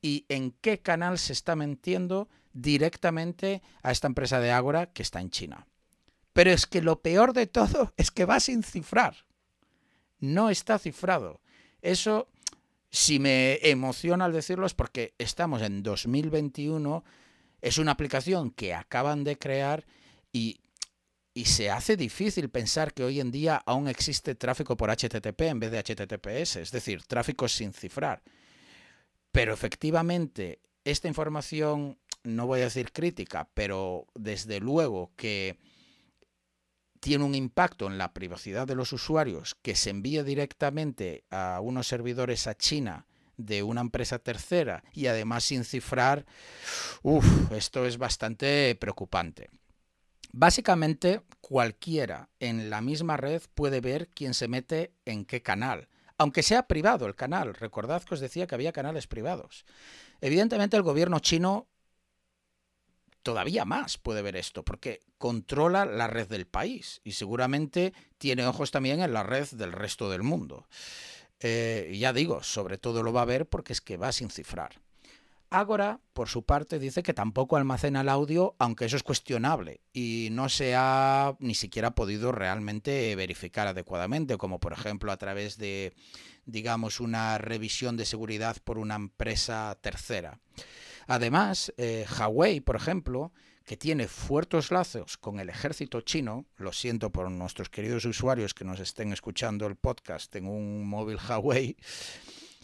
y 0.00 0.24
en 0.28 0.52
qué 0.52 0.78
canal 0.78 1.18
se 1.18 1.32
está 1.32 1.56
mintiendo 1.56 2.28
directamente 2.54 3.60
a 3.82 3.92
esta 3.92 4.06
empresa 4.06 4.40
de 4.40 4.50
Ágora 4.50 4.86
que 4.86 5.02
está 5.02 5.20
en 5.20 5.28
China. 5.28 5.66
Pero 6.32 6.50
es 6.50 6.66
que 6.66 6.80
lo 6.80 7.02
peor 7.02 7.34
de 7.34 7.46
todo 7.46 7.92
es 7.98 8.10
que 8.10 8.24
va 8.24 8.40
sin 8.40 8.62
cifrar. 8.62 9.26
No 10.20 10.48
está 10.48 10.78
cifrado. 10.78 11.42
Eso, 11.82 12.28
si 12.90 13.18
me 13.18 13.58
emociona 13.68 14.24
al 14.24 14.32
decirlo, 14.32 14.64
es 14.64 14.72
porque 14.72 15.14
estamos 15.18 15.60
en 15.60 15.82
2021, 15.82 17.04
es 17.60 17.76
una 17.76 17.92
aplicación 17.92 18.50
que 18.50 18.72
acaban 18.72 19.24
de 19.24 19.36
crear 19.36 19.84
y 20.32 20.60
y 21.34 21.46
se 21.46 21.68
hace 21.68 21.96
difícil 21.96 22.48
pensar 22.48 22.94
que 22.94 23.02
hoy 23.02 23.18
en 23.18 23.32
día 23.32 23.60
aún 23.66 23.88
existe 23.88 24.36
tráfico 24.36 24.76
por 24.76 24.90
HTTP 24.90 25.40
en 25.42 25.58
vez 25.58 25.72
de 25.72 25.80
HTTPS, 25.82 26.56
es 26.56 26.70
decir, 26.70 27.02
tráfico 27.02 27.48
sin 27.48 27.72
cifrar. 27.72 28.22
Pero 29.32 29.52
efectivamente, 29.52 30.60
esta 30.84 31.08
información, 31.08 31.98
no 32.24 32.46
voy 32.46 32.60
a 32.60 32.64
decir 32.64 32.92
crítica, 32.92 33.48
pero 33.54 34.06
desde 34.14 34.60
luego 34.60 35.12
que 35.16 35.58
tiene 37.00 37.24
un 37.24 37.34
impacto 37.34 37.86
en 37.86 37.98
la 37.98 38.14
privacidad 38.14 38.66
de 38.66 38.74
los 38.74 38.92
usuarios 38.92 39.54
que 39.60 39.76
se 39.76 39.90
envíe 39.90 40.22
directamente 40.22 41.24
a 41.30 41.60
unos 41.60 41.86
servidores 41.86 42.46
a 42.46 42.54
China 42.54 43.06
de 43.36 43.62
una 43.62 43.82
empresa 43.82 44.18
tercera 44.18 44.82
y 44.92 45.06
además 45.06 45.44
sin 45.44 45.64
cifrar, 45.64 46.24
uff, 47.02 47.52
esto 47.52 47.84
es 47.84 47.98
bastante 47.98 48.74
preocupante. 48.76 49.50
Básicamente, 50.32 51.20
cualquiera 51.40 52.30
en 52.40 52.70
la 52.70 52.80
misma 52.80 53.16
red 53.16 53.42
puede 53.54 53.80
ver 53.80 54.08
quién 54.08 54.34
se 54.34 54.48
mete 54.48 54.94
en 55.04 55.26
qué 55.26 55.42
canal, 55.42 55.88
aunque 56.16 56.42
sea 56.42 56.66
privado 56.66 57.06
el 57.06 57.14
canal. 57.14 57.54
Recordad 57.54 58.02
que 58.02 58.14
os 58.14 58.20
decía 58.20 58.46
que 58.46 58.54
había 58.54 58.72
canales 58.72 59.06
privados. 59.06 59.64
Evidentemente 60.20 60.76
el 60.76 60.82
gobierno 60.82 61.18
chino 61.18 61.68
todavía 63.24 63.64
más 63.64 63.98
puede 63.98 64.22
ver 64.22 64.36
esto, 64.36 64.62
porque 64.64 65.00
controla 65.18 65.84
la 65.84 66.06
red 66.06 66.28
del 66.28 66.46
país 66.46 67.00
y 67.02 67.12
seguramente 67.12 67.92
tiene 68.18 68.46
ojos 68.46 68.70
también 68.70 69.00
en 69.00 69.12
la 69.12 69.24
red 69.24 69.48
del 69.48 69.72
resto 69.72 70.08
del 70.10 70.22
mundo. 70.22 70.68
Eh, 71.40 71.96
ya 71.98 72.12
digo, 72.12 72.44
sobre 72.44 72.78
todo 72.78 73.02
lo 73.02 73.12
va 73.12 73.22
a 73.22 73.26
ver 73.26 73.46
porque 73.46 73.72
es 73.72 73.80
que 73.80 73.96
va 73.96 74.12
sin 74.12 74.30
cifrar. 74.30 74.80
Agora, 75.50 76.00
por 76.14 76.28
su 76.28 76.42
parte, 76.44 76.78
dice 76.78 77.02
que 77.02 77.14
tampoco 77.14 77.56
almacena 77.56 78.00
el 78.00 78.08
audio, 78.08 78.56
aunque 78.58 78.86
eso 78.86 78.96
es 78.96 79.02
cuestionable 79.02 79.80
y 79.92 80.28
no 80.32 80.48
se 80.48 80.74
ha 80.76 81.36
ni 81.38 81.54
siquiera 81.54 81.94
podido 81.94 82.32
realmente 82.32 83.14
verificar 83.14 83.68
adecuadamente, 83.68 84.36
como 84.36 84.58
por 84.58 84.72
ejemplo 84.72 85.12
a 85.12 85.16
través 85.16 85.56
de, 85.56 85.94
digamos, 86.44 86.98
una 86.98 87.38
revisión 87.38 87.96
de 87.96 88.04
seguridad 88.04 88.56
por 88.64 88.78
una 88.78 88.96
empresa 88.96 89.78
tercera. 89.80 90.40
Además, 91.06 91.72
eh, 91.76 92.06
por 92.64 92.76
ejemplo, 92.76 93.32
que 93.64 93.76
tiene 93.76 94.08
fuertes 94.08 94.70
lazos 94.70 95.16
con 95.16 95.40
el 95.40 95.48
ejército 95.48 96.02
chino, 96.02 96.44
lo 96.56 96.72
siento 96.72 97.10
por 97.10 97.30
nuestros 97.30 97.70
queridos 97.70 98.04
usuarios 98.04 98.52
que 98.52 98.64
nos 98.64 98.80
estén 98.80 99.12
escuchando 99.12 99.66
el 99.66 99.76
podcast 99.76 100.34
en 100.36 100.46
un 100.46 100.86
móvil 100.86 101.16
Huawei, 101.16 101.76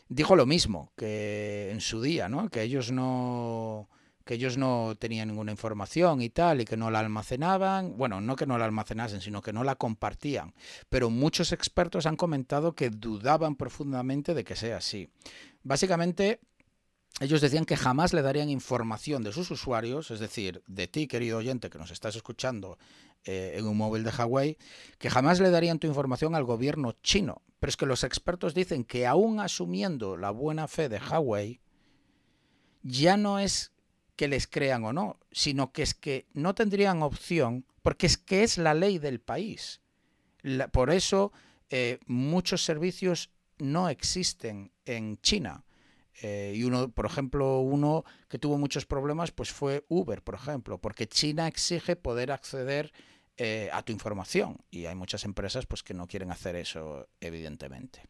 dijo 0.08 0.36
lo 0.36 0.44
mismo 0.44 0.92
que 0.96 1.70
en 1.70 1.80
su 1.80 2.02
día, 2.02 2.28
¿no? 2.28 2.50
Que 2.50 2.62
ellos 2.62 2.92
no 2.92 3.88
que 4.24 4.34
ellos 4.34 4.58
no 4.58 4.94
tenían 4.96 5.28
ninguna 5.28 5.50
información 5.50 6.22
y 6.22 6.30
tal, 6.30 6.60
y 6.60 6.64
que 6.64 6.76
no 6.76 6.90
la 6.90 7.00
almacenaban, 7.00 7.96
bueno, 7.96 8.20
no 8.20 8.36
que 8.36 8.46
no 8.46 8.58
la 8.58 8.66
almacenasen, 8.66 9.20
sino 9.20 9.42
que 9.42 9.52
no 9.52 9.64
la 9.64 9.74
compartían. 9.74 10.54
Pero 10.88 11.10
muchos 11.10 11.50
expertos 11.50 12.06
han 12.06 12.14
comentado 12.14 12.74
que 12.74 12.90
dudaban 12.90 13.56
profundamente 13.56 14.34
de 14.34 14.44
que 14.44 14.54
sea 14.54 14.76
así. 14.76 15.08
Básicamente, 15.64 16.38
ellos 17.20 17.42
decían 17.42 17.66
que 17.66 17.76
jamás 17.76 18.14
le 18.14 18.22
darían 18.22 18.48
información 18.48 19.22
de 19.22 19.32
sus 19.32 19.50
usuarios, 19.50 20.10
es 20.10 20.20
decir, 20.20 20.62
de 20.66 20.88
ti, 20.88 21.06
querido 21.06 21.38
oyente, 21.38 21.68
que 21.68 21.78
nos 21.78 21.90
estás 21.90 22.16
escuchando 22.16 22.78
eh, 23.24 23.56
en 23.56 23.66
un 23.66 23.76
móvil 23.76 24.04
de 24.04 24.10
Huawei, 24.10 24.56
que 24.98 25.10
jamás 25.10 25.38
le 25.38 25.50
darían 25.50 25.78
tu 25.78 25.86
información 25.86 26.34
al 26.34 26.44
gobierno 26.44 26.92
chino. 27.02 27.42
Pero 27.58 27.68
es 27.68 27.76
que 27.76 27.84
los 27.84 28.04
expertos 28.04 28.54
dicen 28.54 28.84
que 28.84 29.06
aún 29.06 29.38
asumiendo 29.38 30.16
la 30.16 30.30
buena 30.30 30.66
fe 30.66 30.88
de 30.88 30.98
Huawei, 30.98 31.60
ya 32.82 33.18
no 33.18 33.38
es 33.38 33.72
que 34.16 34.26
les 34.26 34.46
crean 34.46 34.84
o 34.84 34.94
no, 34.94 35.18
sino 35.30 35.72
que 35.72 35.82
es 35.82 35.92
que 35.92 36.26
no 36.32 36.54
tendrían 36.54 37.02
opción, 37.02 37.66
porque 37.82 38.06
es 38.06 38.16
que 38.16 38.42
es 38.42 38.56
la 38.56 38.72
ley 38.72 38.98
del 38.98 39.20
país. 39.20 39.82
por 40.72 40.90
eso 40.90 41.32
eh, 41.68 41.98
muchos 42.06 42.64
servicios 42.64 43.30
no 43.58 43.90
existen 43.90 44.72
en 44.86 45.18
China. 45.20 45.64
Eh, 46.22 46.52
y 46.56 46.64
uno, 46.64 46.90
por 46.90 47.06
ejemplo, 47.06 47.60
uno 47.60 48.04
que 48.28 48.38
tuvo 48.38 48.58
muchos 48.58 48.86
problemas, 48.86 49.30
pues 49.30 49.50
fue 49.50 49.84
Uber, 49.88 50.22
por 50.22 50.34
ejemplo, 50.34 50.78
porque 50.78 51.08
China 51.08 51.48
exige 51.48 51.96
poder 51.96 52.32
acceder 52.32 52.92
eh, 53.36 53.70
a 53.72 53.82
tu 53.82 53.92
información 53.92 54.58
y 54.70 54.86
hay 54.86 54.94
muchas 54.94 55.24
empresas 55.24 55.64
pues 55.64 55.82
que 55.82 55.94
no 55.94 56.06
quieren 56.06 56.30
hacer 56.30 56.56
eso, 56.56 57.08
evidentemente. 57.20 58.02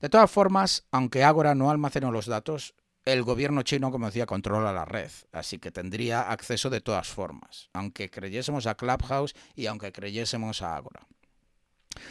De 0.00 0.08
todas 0.08 0.30
formas, 0.30 0.86
aunque 0.90 1.22
Agora 1.22 1.54
no 1.54 1.70
almacena 1.70 2.10
los 2.10 2.26
datos, 2.26 2.74
el 3.04 3.22
gobierno 3.22 3.62
chino, 3.62 3.90
como 3.92 4.06
decía, 4.06 4.26
controla 4.26 4.72
la 4.72 4.84
red, 4.84 5.10
así 5.30 5.58
que 5.58 5.70
tendría 5.70 6.22
acceso 6.22 6.70
de 6.70 6.80
todas 6.80 7.06
formas, 7.06 7.68
aunque 7.72 8.10
creyésemos 8.10 8.66
a 8.66 8.74
Clubhouse 8.74 9.34
y 9.54 9.66
aunque 9.66 9.92
creyésemos 9.92 10.62
a 10.62 10.76
Agora. 10.76 11.06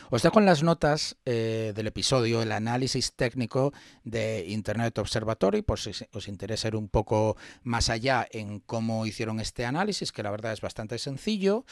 Os 0.10 0.22
dejo 0.22 0.40
en 0.40 0.46
las 0.46 0.64
notas 0.64 1.18
eh, 1.26 1.74
del 1.76 1.88
episodio 1.88 2.42
el 2.42 2.52
análisis 2.52 3.14
técnico 3.14 3.74
de 4.04 4.46
Internet 4.48 4.98
Observatory, 4.98 5.62
por 5.62 5.80
si 5.80 5.92
os 6.12 6.28
interesa 6.28 6.68
ir 6.68 6.76
un 6.76 6.90
poco 6.90 7.38
más 7.64 7.90
allá 7.90 8.28
en 8.32 8.60
cómo 8.60 9.06
hicieron 9.06 9.40
este 9.40 9.66
análisis, 9.66 10.12
que 10.12 10.24
la 10.24 10.32
verdad 10.32 10.54
es 10.54 10.62
bastante 10.62 10.98
sencillo, 10.98 11.66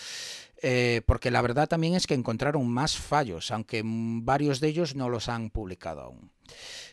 eh, 0.62 1.02
porque 1.06 1.32
la 1.32 1.42
verdad 1.42 1.68
también 1.68 1.96
es 1.96 2.08
que 2.08 2.14
encontraron 2.14 2.68
más 2.68 2.98
fallos, 2.98 3.52
aunque 3.52 3.82
varios 3.86 4.60
de 4.60 4.68
ellos 4.68 4.96
no 4.96 5.10
los 5.10 5.30
han 5.30 5.50
publicado 5.50 6.02
aún. 6.02 6.32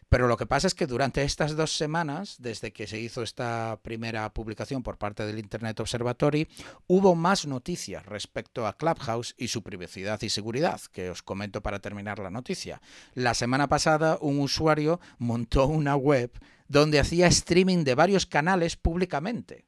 Pero 0.08 0.26
lo 0.26 0.38
que 0.38 0.46
pasa 0.46 0.66
es 0.66 0.74
que 0.74 0.86
durante 0.86 1.22
estas 1.22 1.54
dos 1.54 1.76
semanas, 1.76 2.36
desde 2.38 2.72
que 2.72 2.86
se 2.86 2.98
hizo 2.98 3.22
esta 3.22 3.78
primera 3.82 4.32
publicación 4.32 4.82
por 4.82 4.96
parte 4.96 5.26
del 5.26 5.38
Internet 5.38 5.78
Observatory, 5.80 6.48
hubo 6.86 7.14
más 7.14 7.46
noticias 7.46 8.06
respecto 8.06 8.66
a 8.66 8.76
Clubhouse 8.76 9.34
y 9.36 9.48
su 9.48 9.62
privacidad 9.62 10.20
y 10.22 10.30
seguridad, 10.30 10.80
que 10.92 11.10
os 11.10 11.22
comento 11.22 11.62
para 11.62 11.80
terminar 11.80 12.18
la 12.20 12.30
noticia. 12.30 12.80
La 13.14 13.34
semana 13.34 13.68
pasada 13.68 14.18
un 14.20 14.40
usuario 14.40 14.98
montó 15.18 15.66
una 15.66 15.94
web 15.94 16.32
donde 16.68 17.00
hacía 17.00 17.26
streaming 17.26 17.84
de 17.84 17.94
varios 17.94 18.24
canales 18.24 18.76
públicamente. 18.76 19.66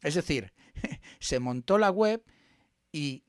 Es 0.00 0.14
decir, 0.14 0.52
se 1.18 1.40
montó 1.40 1.76
la 1.76 1.90
web 1.90 2.22
y 2.90 3.24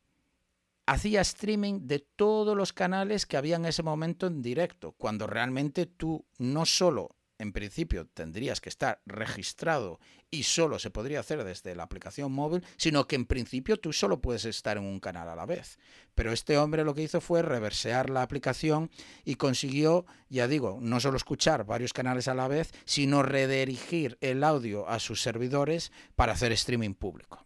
hacía 0.86 1.22
streaming 1.22 1.88
de 1.88 2.00
todos 2.00 2.56
los 2.56 2.74
canales 2.74 3.26
que 3.26 3.38
había 3.38 3.56
en 3.56 3.66
ese 3.66 3.84
momento 3.84 4.28
en 4.28 4.42
directo, 4.42 4.94
cuando 4.94 5.28
realmente 5.28 5.86
tú 5.86 6.26
no 6.38 6.66
solo 6.66 7.16
en 7.38 7.52
principio 7.52 8.08
tendrías 8.08 8.62
que 8.62 8.70
estar 8.70 9.02
registrado 9.06 10.00
y 10.32 10.44
solo 10.44 10.80
se 10.80 10.90
podría 10.90 11.20
hacer 11.20 11.44
desde 11.44 11.76
la 11.76 11.84
aplicación 11.84 12.32
móvil, 12.32 12.64
sino 12.78 13.08
que 13.08 13.16
en 13.16 13.26
principio 13.26 13.78
tú 13.78 13.94
solo 13.94 14.22
puedes 14.22 14.46
estar 14.46 14.78
en 14.78 14.86
un 14.86 15.00
canal 15.00 15.30
a 15.30 15.36
la 15.36 15.46
vez. 15.46 15.78
Pero 16.14 16.32
este 16.32 16.58
hombre 16.58 16.84
lo 16.84 16.94
que 16.96 17.04
hizo 17.04 17.22
fue 17.22 17.42
reversear 17.42 18.10
la 18.10 18.22
aplicación 18.22 18.90
y 19.24 19.36
consiguió, 19.36 20.06
ya 20.30 20.48
digo, 20.48 20.80
no 20.82 21.00
solo 21.00 21.18
escuchar 21.18 21.66
varios 21.66 21.94
canales 21.94 22.28
a 22.28 22.34
la 22.34 22.48
vez, 22.48 22.72
sino 22.86 23.24
redirigir 23.24 24.18
el 24.22 24.44
audio 24.44 24.88
a 24.88 25.00
sus 25.00 25.22
servidores 25.22 25.92
para 26.16 26.34
hacer 26.34 26.52
streaming 26.54 26.94
público. 26.94 27.46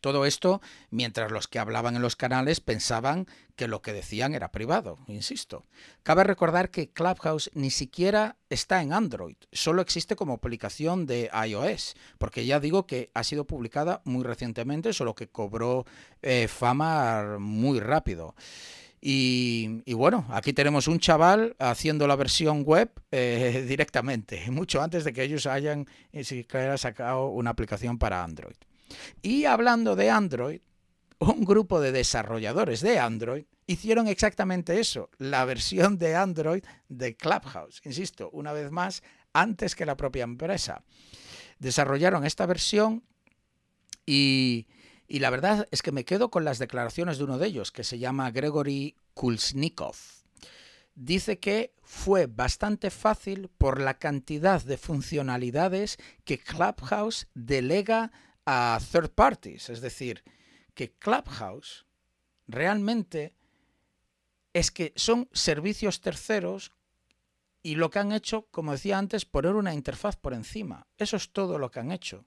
Todo 0.00 0.26
esto 0.26 0.60
mientras 0.90 1.30
los 1.30 1.48
que 1.48 1.58
hablaban 1.58 1.96
en 1.96 2.02
los 2.02 2.16
canales 2.16 2.60
pensaban 2.60 3.26
que 3.56 3.68
lo 3.68 3.82
que 3.82 3.92
decían 3.92 4.34
era 4.34 4.52
privado, 4.52 4.98
insisto. 5.08 5.64
Cabe 6.04 6.24
recordar 6.24 6.70
que 6.70 6.90
Clubhouse 6.90 7.50
ni 7.54 7.70
siquiera 7.70 8.36
está 8.50 8.80
en 8.82 8.92
Android, 8.92 9.36
solo 9.50 9.82
existe 9.82 10.14
como 10.14 10.34
aplicación 10.34 11.06
de 11.06 11.30
iOS, 11.46 11.96
porque 12.18 12.46
ya 12.46 12.60
digo 12.60 12.86
que 12.86 13.10
ha 13.14 13.24
sido 13.24 13.46
publicada 13.46 14.00
muy 14.04 14.22
recientemente, 14.22 14.92
solo 14.92 15.14
que 15.14 15.28
cobró 15.28 15.84
eh, 16.22 16.46
fama 16.48 17.38
muy 17.38 17.80
rápido. 17.80 18.34
Y, 19.00 19.92
bueno, 19.92 20.26
aquí 20.30 20.52
tenemos 20.52 20.88
un 20.88 20.98
chaval 20.98 21.54
haciendo 21.58 22.06
la 22.08 22.16
versión 22.16 22.64
web 22.64 22.90
eh, 23.12 23.64
directamente, 23.68 24.50
mucho 24.50 24.82
antes 24.82 25.04
de 25.04 25.12
que 25.12 25.22
ellos 25.22 25.46
hayan 25.46 25.86
ni 26.12 26.24
siquiera 26.24 26.76
sacado 26.78 27.28
una 27.28 27.50
aplicación 27.50 27.98
para 27.98 28.24
Android. 28.24 28.56
Y 29.22 29.44
hablando 29.44 29.96
de 29.96 30.10
Android, 30.10 30.60
un 31.18 31.44
grupo 31.44 31.80
de 31.80 31.92
desarrolladores 31.92 32.80
de 32.80 32.98
Android 32.98 33.44
hicieron 33.66 34.08
exactamente 34.08 34.80
eso, 34.80 35.10
la 35.18 35.44
versión 35.44 35.98
de 35.98 36.14
Android 36.14 36.64
de 36.88 37.16
Clubhouse. 37.16 37.80
Insisto, 37.84 38.30
una 38.32 38.52
vez 38.52 38.70
más, 38.70 39.02
antes 39.32 39.74
que 39.74 39.86
la 39.86 39.96
propia 39.96 40.24
empresa. 40.24 40.84
Desarrollaron 41.58 42.24
esta 42.24 42.46
versión 42.46 43.04
y, 44.06 44.66
la 45.08 45.30
verdad 45.30 45.68
es 45.70 45.82
que 45.82 45.92
me 45.92 46.04
quedo 46.04 46.30
con 46.30 46.44
las 46.44 46.58
declaraciones 46.58 47.18
de 47.18 47.24
uno 47.24 47.38
de 47.38 47.48
ellos, 47.48 47.72
que 47.72 47.84
se 47.84 47.98
llama 47.98 48.30
Gregory 48.30 48.96
Kulsnikov. 49.12 49.96
Dice 50.94 51.38
que 51.38 51.74
fue 51.82 52.26
bastante 52.26 52.90
fácil 52.90 53.50
por 53.58 53.80
la 53.80 53.98
cantidad 53.98 54.62
de 54.62 54.78
funcionalidades 54.78 55.98
que 56.24 56.38
Clubhouse 56.38 57.28
delega 57.34 58.12
a 58.50 58.78
third 58.80 59.10
parties, 59.10 59.68
es 59.68 59.82
decir, 59.82 60.24
que 60.72 60.92
Clubhouse 60.92 61.84
realmente 62.46 63.34
es 64.54 64.70
que 64.70 64.94
son 64.96 65.28
servicios 65.34 66.00
terceros 66.00 66.72
y 67.62 67.74
lo 67.74 67.90
que 67.90 67.98
han 67.98 68.12
hecho, 68.12 68.46
como 68.50 68.72
decía 68.72 68.96
antes, 68.96 69.26
poner 69.26 69.54
una 69.54 69.74
interfaz 69.74 70.16
por 70.16 70.32
encima. 70.32 70.86
Eso 70.96 71.18
es 71.18 71.30
todo 71.30 71.58
lo 71.58 71.70
que 71.70 71.80
han 71.80 71.92
hecho. 71.92 72.24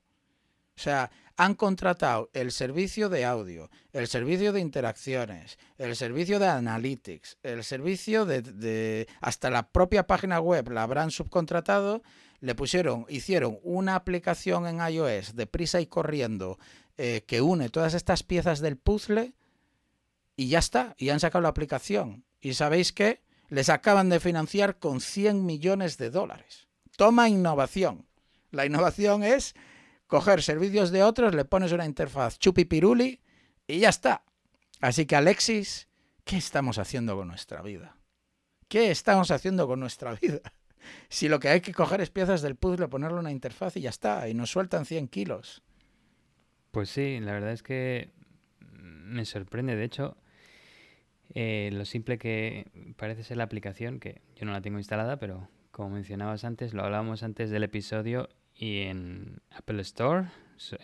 O 0.75 0.79
sea, 0.79 1.09
han 1.37 1.55
contratado 1.55 2.29
el 2.33 2.51
servicio 2.51 3.09
de 3.09 3.25
audio, 3.25 3.71
el 3.91 4.07
servicio 4.07 4.53
de 4.53 4.59
interacciones, 4.59 5.57
el 5.79 5.95
servicio 5.95 6.37
de 6.37 6.47
analytics, 6.47 7.39
el 7.41 7.63
servicio 7.63 8.27
de, 8.27 8.43
de 8.43 9.07
hasta 9.21 9.49
la 9.49 9.71
propia 9.71 10.05
página 10.05 10.39
web 10.39 10.69
la 10.69 10.83
habrán 10.83 11.09
subcontratado 11.09 12.03
le 12.41 12.55
pusieron, 12.55 13.05
hicieron 13.07 13.59
una 13.63 13.95
aplicación 13.95 14.67
en 14.67 14.79
iOS 14.85 15.35
de 15.35 15.47
prisa 15.47 15.79
y 15.79 15.85
corriendo 15.85 16.59
eh, 16.97 17.23
que 17.25 17.41
une 17.41 17.69
todas 17.69 17.93
estas 17.93 18.23
piezas 18.23 18.59
del 18.59 18.77
puzzle 18.77 19.33
y 20.35 20.49
ya 20.49 20.59
está, 20.59 20.95
y 20.97 21.09
han 21.09 21.19
sacado 21.19 21.43
la 21.43 21.49
aplicación. 21.49 22.25
Y 22.39 22.55
sabéis 22.55 22.91
que 22.91 23.21
les 23.49 23.69
acaban 23.69 24.09
de 24.09 24.19
financiar 24.19 24.79
con 24.79 25.01
100 25.01 25.45
millones 25.45 25.97
de 25.97 26.09
dólares. 26.09 26.67
Toma 26.97 27.29
innovación. 27.29 28.07
La 28.49 28.65
innovación 28.65 29.23
es 29.23 29.55
coger 30.07 30.41
servicios 30.41 30.91
de 30.91 31.03
otros, 31.03 31.35
le 31.35 31.45
pones 31.45 31.71
una 31.71 31.85
interfaz 31.85 32.39
chupipiruli 32.39 33.21
y 33.67 33.79
ya 33.79 33.89
está. 33.89 34.23
Así 34.79 35.05
que 35.05 35.15
Alexis, 35.15 35.87
¿qué 36.23 36.37
estamos 36.37 36.79
haciendo 36.79 37.15
con 37.15 37.27
nuestra 37.27 37.61
vida? 37.61 37.97
¿Qué 38.67 38.89
estamos 38.89 39.29
haciendo 39.29 39.67
con 39.67 39.79
nuestra 39.79 40.13
vida? 40.21 40.41
Si 41.09 41.29
lo 41.29 41.39
que 41.39 41.49
hay 41.49 41.61
que 41.61 41.73
coger 41.73 42.01
es 42.01 42.09
piezas 42.09 42.41
del 42.41 42.55
puzzle, 42.55 42.87
ponerle 42.87 43.19
una 43.19 43.31
interfaz 43.31 43.77
y 43.77 43.81
ya 43.81 43.89
está, 43.89 44.27
y 44.27 44.33
nos 44.33 44.51
sueltan 44.51 44.85
100 44.85 45.07
kilos. 45.07 45.61
Pues 46.71 46.89
sí, 46.89 47.19
la 47.19 47.33
verdad 47.33 47.51
es 47.51 47.63
que 47.63 48.11
me 48.71 49.25
sorprende. 49.25 49.75
De 49.75 49.83
hecho, 49.83 50.15
eh, 51.33 51.69
lo 51.73 51.85
simple 51.85 52.17
que 52.17 52.93
parece 52.97 53.23
ser 53.23 53.37
la 53.37 53.43
aplicación, 53.43 53.99
que 53.99 54.21
yo 54.35 54.45
no 54.45 54.51
la 54.51 54.61
tengo 54.61 54.77
instalada, 54.77 55.17
pero 55.17 55.49
como 55.71 55.89
mencionabas 55.89 56.43
antes, 56.43 56.73
lo 56.73 56.83
hablábamos 56.83 57.23
antes 57.23 57.49
del 57.49 57.63
episodio, 57.63 58.29
y 58.61 58.81
en 58.81 59.41
Apple 59.49 59.81
Store 59.81 60.27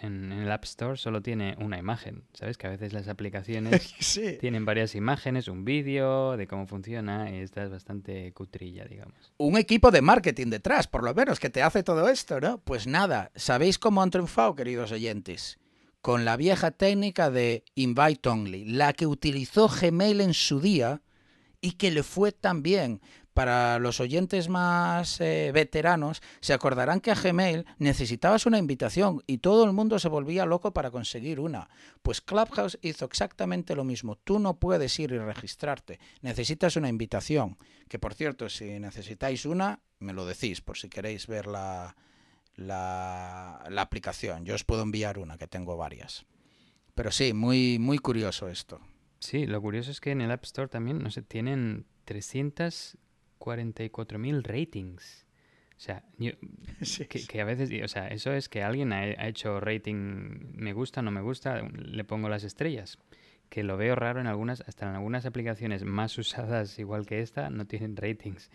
en, 0.01 0.31
el 0.31 0.51
App 0.51 0.63
Store 0.63 0.97
solo 0.97 1.21
tiene 1.21 1.55
una 1.59 1.77
imagen. 1.77 2.23
¿Sabes? 2.33 2.57
Que 2.57 2.67
a 2.67 2.71
veces 2.71 2.93
las 2.93 3.07
aplicaciones 3.07 3.93
tienen 4.39 4.65
varias 4.65 4.95
imágenes, 4.95 5.47
un 5.47 5.63
vídeo 5.63 6.35
de 6.37 6.47
cómo 6.47 6.65
funciona 6.65 7.31
y 7.31 7.37
esta 7.37 7.63
es 7.63 7.69
bastante 7.69 8.31
cutrilla, 8.33 8.85
digamos. 8.85 9.33
Un 9.37 9.57
equipo 9.57 9.91
de 9.91 10.01
marketing 10.01 10.47
detrás, 10.47 10.87
por 10.87 11.03
lo 11.03 11.13
menos, 11.13 11.39
que 11.39 11.49
te 11.49 11.61
hace 11.61 11.83
todo 11.83 12.09
esto, 12.09 12.39
¿no? 12.39 12.57
Pues 12.59 12.87
nada, 12.87 13.31
¿sabéis 13.35 13.77
cómo 13.77 14.01
han 14.01 14.09
triunfado, 14.09 14.55
queridos 14.55 14.91
oyentes? 14.91 15.59
Con 16.01 16.25
la 16.25 16.37
vieja 16.37 16.71
técnica 16.71 17.29
de 17.29 17.63
Invite 17.75 18.29
Only, 18.29 18.65
la 18.65 18.93
que 18.93 19.05
utilizó 19.05 19.67
Gmail 19.67 20.21
en 20.21 20.33
su 20.33 20.59
día 20.59 21.01
y 21.61 21.73
que 21.73 21.91
le 21.91 22.01
fue 22.03 22.31
tan 22.31 22.63
bien 22.63 23.01
para 23.37 23.77
los 23.77 23.99
oyentes 23.99 24.49
más 24.49 25.21
eh, 25.21 25.51
veteranos, 25.53 26.23
se 26.39 26.53
acordarán 26.53 26.99
que 26.99 27.11
a 27.11 27.13
Gmail 27.13 27.67
necesitabas 27.77 28.47
una 28.47 28.57
invitación 28.57 29.21
y 29.27 29.37
todo 29.37 29.63
el 29.65 29.73
mundo 29.73 29.99
se 29.99 30.09
volvía 30.09 30.47
loco 30.47 30.73
para 30.73 30.89
conseguir 30.89 31.39
una. 31.39 31.69
Pues 32.01 32.19
Clubhouse 32.19 32.79
hizo 32.81 33.05
exactamente 33.05 33.75
lo 33.75 33.83
mismo. 33.83 34.15
Tú 34.15 34.39
no 34.39 34.55
puedes 34.55 34.97
ir 34.97 35.11
y 35.11 35.19
registrarte, 35.19 35.99
necesitas 36.21 36.77
una 36.77 36.89
invitación. 36.89 37.59
Que 37.87 37.99
por 37.99 38.15
cierto, 38.15 38.49
si 38.49 38.79
necesitáis 38.79 39.45
una, 39.45 39.81
me 39.99 40.13
lo 40.13 40.25
decís 40.25 40.61
por 40.61 40.79
si 40.79 40.89
queréis 40.89 41.27
ver 41.27 41.45
la, 41.45 41.95
la, 42.55 43.63
la 43.69 43.81
aplicación. 43.83 44.45
Yo 44.45 44.55
os 44.55 44.63
puedo 44.63 44.81
enviar 44.81 45.19
una, 45.19 45.37
que 45.37 45.45
tengo 45.45 45.77
varias. 45.77 46.25
Pero 46.95 47.11
sí, 47.11 47.33
muy, 47.33 47.77
muy 47.77 47.99
curioso 47.99 48.49
esto. 48.49 48.81
Sí, 49.19 49.45
lo 49.45 49.61
curioso 49.61 49.91
es 49.91 50.01
que 50.01 50.09
en 50.09 50.21
el 50.21 50.31
App 50.31 50.43
Store 50.43 50.69
también, 50.69 50.97
no 50.97 51.11
sé, 51.11 51.21
tienen 51.21 51.85
300 52.05 52.97
44.000 53.39 54.43
ratings. 54.43 55.25
O 55.77 55.79
sea, 55.79 56.03
que, 57.29 57.41
a 57.41 57.45
veces, 57.45 57.69
o 57.83 57.87
sea, 57.87 58.07
eso 58.07 58.33
es 58.33 58.49
que 58.49 58.63
alguien 58.63 58.93
ha, 58.93 59.27
hecho 59.27 59.59
rating 59.59 60.53
me 60.55 60.73
gusta, 60.73 61.01
no 61.01 61.11
me 61.11 61.21
gusta, 61.21 61.61
le 61.61 62.03
pongo 62.03 62.29
las 62.29 62.43
estrellas. 62.43 62.97
Que 63.49 63.63
lo 63.63 63.77
veo 63.77 63.95
raro 63.95 64.19
en 64.19 64.27
algunas, 64.27 64.61
hasta 64.67 64.89
en 64.89 64.95
algunas 64.95 65.25
aplicaciones 65.25 65.85
más 65.85 66.17
usadas 66.17 66.79
igual 66.79 67.05
que 67.05 67.21
esta, 67.21 67.49
no 67.49 67.65
tienen 67.65 67.95
ratings. 67.95 68.49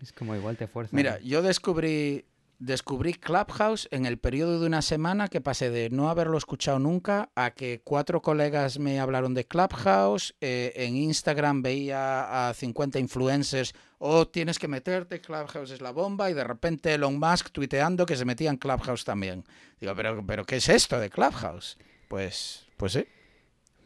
Es 0.00 0.12
como 0.12 0.36
igual 0.36 0.56
te 0.56 0.66
fuerza. 0.66 0.94
Mira, 0.94 1.18
yo 1.20 1.42
descubrí 1.42 2.26
descubrí 2.58 3.14
Clubhouse 3.14 3.88
en 3.90 4.06
el 4.06 4.18
periodo 4.18 4.60
de 4.60 4.66
una 4.66 4.82
semana 4.82 5.28
que 5.28 5.40
pasé 5.40 5.70
de 5.70 5.90
no 5.90 6.08
haberlo 6.08 6.38
escuchado 6.38 6.78
nunca 6.78 7.30
a 7.34 7.50
que 7.50 7.80
cuatro 7.84 8.22
colegas 8.22 8.78
me 8.78 8.98
hablaron 8.98 9.34
de 9.34 9.46
Clubhouse, 9.46 10.34
eh, 10.40 10.72
en 10.76 10.96
Instagram 10.96 11.62
veía 11.62 12.48
a 12.48 12.54
50 12.54 12.98
influencers, 12.98 13.74
oh, 13.98 14.26
tienes 14.26 14.58
que 14.58 14.68
meterte, 14.68 15.20
Clubhouse 15.20 15.70
es 15.70 15.80
la 15.80 15.90
bomba, 15.90 16.30
y 16.30 16.34
de 16.34 16.44
repente 16.44 16.94
Elon 16.94 17.18
Musk 17.18 17.50
tuiteando 17.50 18.06
que 18.06 18.16
se 18.16 18.24
metía 18.24 18.50
en 18.50 18.56
Clubhouse 18.56 19.04
también. 19.04 19.44
Digo, 19.80 19.94
pero, 19.94 20.24
pero 20.26 20.44
¿qué 20.44 20.56
es 20.56 20.68
esto 20.68 20.98
de 20.98 21.10
Clubhouse? 21.10 21.76
Pues, 22.08 22.66
pues 22.76 22.92
sí. 22.92 23.06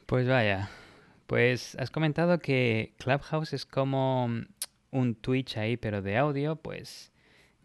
Pues 0.06 0.26
vaya, 0.26 0.70
Pues 1.26 1.76
has 1.76 1.90
comentado 1.90 2.40
que 2.40 2.94
Clubhouse 2.98 3.52
es 3.52 3.64
como 3.64 4.28
un 4.90 5.14
Twitch 5.14 5.56
ahí, 5.56 5.76
pero 5.76 6.02
de 6.02 6.16
audio, 6.16 6.56
pues 6.56 7.09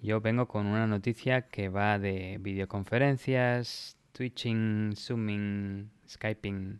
yo 0.06 0.22
vengo 0.22 0.47
con 0.47 0.68
una 0.68 0.88
noticia 0.88 1.49
que 1.49 1.70
va 1.70 1.99
de 1.99 2.38
videoconferencias, 2.39 3.97
Twitching, 4.12 4.93
Zooming, 4.95 5.89
Skyping. 6.08 6.80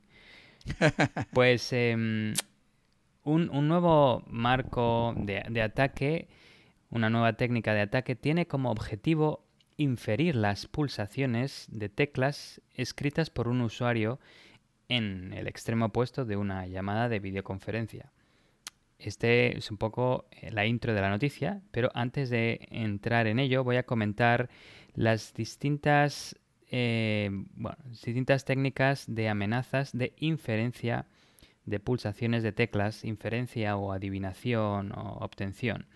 Pues 1.34 1.74
em, 1.74 2.34
un, 3.24 3.68
nuevo 3.68 4.24
marco 4.28 5.14
de, 5.18 5.62
ataque, 5.62 6.28
una 6.90 7.10
nueva 7.10 7.34
técnica 7.34 7.74
de 7.74 7.82
ataque, 7.82 8.16
tiene 8.16 8.48
como 8.48 8.72
objetivo 8.72 9.46
inferir 9.78 10.36
las 10.36 10.68
pulsaciones 10.68 11.68
de 11.70 11.90
teclas 11.90 12.62
escritas 12.74 13.30
por 13.30 13.48
un 13.48 13.62
usuario 13.62 14.20
en 14.88 15.34
el 15.34 15.48
extremo 15.48 15.86
opuesto 15.88 16.26
de 16.26 16.38
una 16.38 16.66
llamada 16.68 17.10
de 17.10 17.20
videoconferencia. 17.20 18.12
Este 18.98 19.58
es 19.58 19.72
un 19.72 19.78
poco 19.78 20.26
eh, 20.32 20.52
la 20.52 20.66
intro 20.66 20.94
de 20.94 21.02
la 21.02 21.10
noticia, 21.10 21.62
pero 21.72 21.90
antes 21.94 22.30
de 22.30 22.68
entrar 22.72 23.28
en 23.28 23.40
ello 23.40 23.64
voy 23.64 23.76
a 23.76 23.84
comentar 23.84 24.50
las 24.94 25.34
distintas, 25.34 26.36
eh, 26.72 27.30
distintas 28.06 28.46
técnicas 28.46 29.06
de 29.08 29.30
amenazas 29.30 29.92
de 29.92 30.14
inferencia 30.18 31.08
de 31.66 31.80
pulsaciones 31.80 32.44
de 32.44 32.52
teclas, 32.52 33.04
inferencia 33.04 33.76
o 33.76 33.92
adivinación 33.92 34.92
o 34.92 35.18
obtención. 35.20 35.88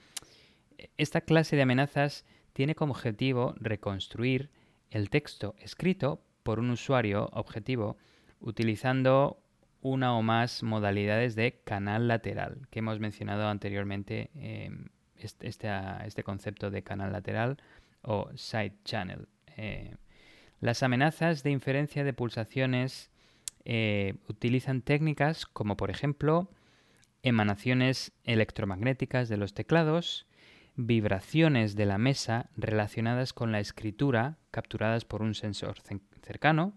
Esta 0.97 1.21
clase 1.21 1.55
de 1.55 1.61
amenazas 1.61 2.25
tiene 2.53 2.75
como 2.75 2.93
objetivo 2.93 3.53
reconstruir 3.59 4.49
el 4.89 5.09
texto 5.09 5.55
escrito 5.59 6.21
por 6.43 6.59
un 6.59 6.71
usuario 6.71 7.29
objetivo 7.33 7.97
utilizando 8.39 9.43
una 9.81 10.15
o 10.15 10.21
más 10.21 10.63
modalidades 10.63 11.35
de 11.35 11.61
canal 11.63 12.07
lateral, 12.07 12.67
que 12.69 12.79
hemos 12.79 12.99
mencionado 12.99 13.47
anteriormente 13.47 14.29
em, 14.35 14.87
este, 15.17 15.47
este, 15.47 16.23
concepto 16.23 16.69
de 16.69 16.83
canal 16.83 17.11
lateral 17.11 17.57
o 18.01 18.29
side 18.35 18.75
channel. 18.83 19.27
Eh, 19.57 19.95
las 20.59 20.83
amenazas 20.83 21.43
de 21.43 21.51
inferencia 21.51 22.03
de 22.03 22.13
pulsaciones 22.13 23.09
eh, 23.65 24.15
utilizan 24.27 24.81
técnicas 24.81 25.45
como 25.45 25.77
por 25.77 25.89
ejemplo 25.89 26.49
emanaciones 27.23 28.11
electromagnéticas 28.23 29.29
de 29.29 29.37
los 29.37 29.53
teclados, 29.53 30.25
vibraciones 30.75 31.75
de 31.75 31.85
la 31.85 31.97
mesa 31.97 32.49
relacionadas 32.55 33.33
con 33.33 33.51
la 33.51 33.59
escritura 33.59 34.37
capturadas 34.51 35.03
por 35.03 35.21
un 35.21 35.35
sensor 35.35 35.77
cercano, 36.21 36.73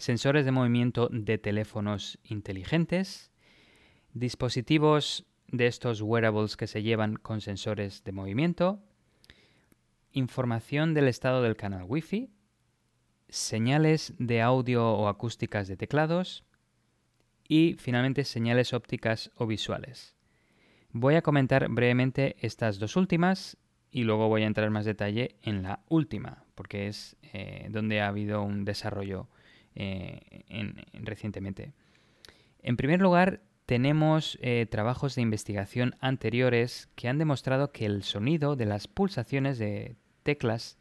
sensores 0.00 0.46
de 0.46 0.50
movimiento 0.50 1.10
de 1.12 1.36
teléfonos 1.36 2.18
inteligentes, 2.24 3.30
dispositivos 4.14 5.26
de 5.48 5.66
estos 5.66 6.00
wearables 6.00 6.56
que 6.56 6.66
se 6.66 6.82
llevan 6.82 7.16
con 7.16 7.42
sensores 7.42 8.02
de 8.02 8.12
movimiento, 8.12 8.82
información 10.12 10.94
del 10.94 11.06
estado 11.06 11.42
del 11.42 11.56
canal 11.56 11.84
Wi-Fi, 11.86 12.30
señales 13.28 14.14
de 14.18 14.40
audio 14.40 14.88
o 14.88 15.06
acústicas 15.06 15.68
de 15.68 15.76
teclados 15.76 16.44
y 17.46 17.74
finalmente 17.78 18.24
señales 18.24 18.72
ópticas 18.72 19.30
o 19.36 19.46
visuales. 19.46 20.16
Voy 20.92 21.16
a 21.16 21.22
comentar 21.22 21.68
brevemente 21.68 22.36
estas 22.40 22.78
dos 22.78 22.96
últimas 22.96 23.58
y 23.90 24.04
luego 24.04 24.28
voy 24.28 24.44
a 24.44 24.46
entrar 24.46 24.66
en 24.66 24.72
más 24.72 24.86
detalle 24.86 25.36
en 25.42 25.62
la 25.62 25.80
última, 25.90 26.44
porque 26.54 26.86
es 26.86 27.18
eh, 27.34 27.68
donde 27.70 28.00
ha 28.00 28.08
habido 28.08 28.42
un 28.42 28.64
desarrollo 28.64 29.28
eh, 29.74 30.20
recientemente. 30.94 31.72
En 32.62 32.76
primer 32.76 33.00
lugar, 33.00 33.40
tenemos 33.66 34.36
eh, 34.42 34.66
trabajos 34.68 35.14
de 35.14 35.22
investigación 35.22 35.94
anteriores 36.00 36.88
que 36.96 37.08
han 37.08 37.18
demostrado 37.18 37.70
que 37.72 37.86
el 37.86 38.02
sonido 38.02 38.56
de 38.56 38.66
las 38.66 38.88
pulsaciones 38.88 39.58
de 39.58 39.96
teclas 40.22 40.76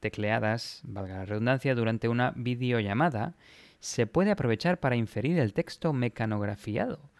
tecleadas, 0.00 0.82
valga 0.84 1.16
la 1.16 1.24
redundancia, 1.24 1.74
durante 1.74 2.08
una 2.08 2.32
videollamada, 2.36 3.36
se 3.80 4.06
puede 4.06 4.30
aprovechar 4.30 4.80
para 4.80 4.96
inferir 4.96 5.38
el 5.38 5.52
texto 5.52 5.92
mecanografiado. 5.92 7.10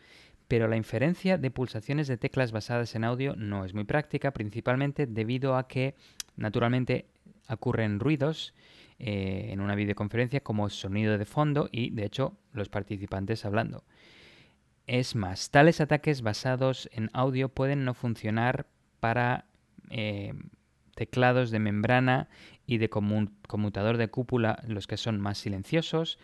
Pero 0.49 0.69
la 0.69 0.77
inferencia 0.77 1.39
de 1.39 1.51
pulsaciones 1.51 2.07
de 2.07 2.19
teclas 2.19 2.53
basadas 2.53 2.95
en 2.95 3.05
audio 3.05 3.35
no 3.37 3.65
es 3.65 3.75
muy 3.75 3.85
práctica, 3.85 4.33
principalmente 4.33 5.07
debido 5.07 5.57
a 5.57 5.67
que, 5.67 5.95
naturalmente, 6.37 7.07
ocurren 7.49 8.01
ruidos 8.01 8.55
eh, 8.99 9.49
en 9.51 9.61
una 9.61 9.75
videoconferencia 9.75 10.41
como 10.41 10.69
sonido 10.71 11.19
de 11.19 11.25
fondo 11.25 11.69
y, 11.71 11.91
de 11.91 12.07
hecho, 12.07 12.39
los 12.53 12.69
participantes 12.69 13.45
hablando. 13.45 13.85
Es 14.87 15.15
más, 15.15 15.51
tales 15.51 15.81
ataques 15.81 16.23
basados 16.23 16.89
en 16.93 17.11
audio 17.13 17.49
pueden 17.49 17.85
no 17.85 17.93
funcionar 17.93 18.67
para 19.01 19.47
eh, 19.91 20.33
teclados 20.95 21.51
de 21.51 21.59
membrana 21.59 22.29
y 22.67 22.79
de 22.79 22.89
conmutador 22.89 23.97
de 23.99 24.09
cúpula, 24.09 24.63
los 24.67 24.87
que 24.87 24.97
son 24.97 25.21
más 25.21 25.39
silenciosos, 25.39 26.19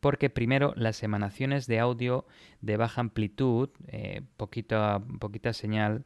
porque 0.00 0.30
primero 0.30 0.72
las 0.76 1.02
emanaciones 1.02 1.66
de 1.66 1.78
audio 1.78 2.26
de 2.60 2.76
baja 2.76 3.00
amplitud, 3.00 3.70
eh, 3.88 4.22
poquita, 4.36 5.02
poquita 5.20 5.52
señal 5.52 6.04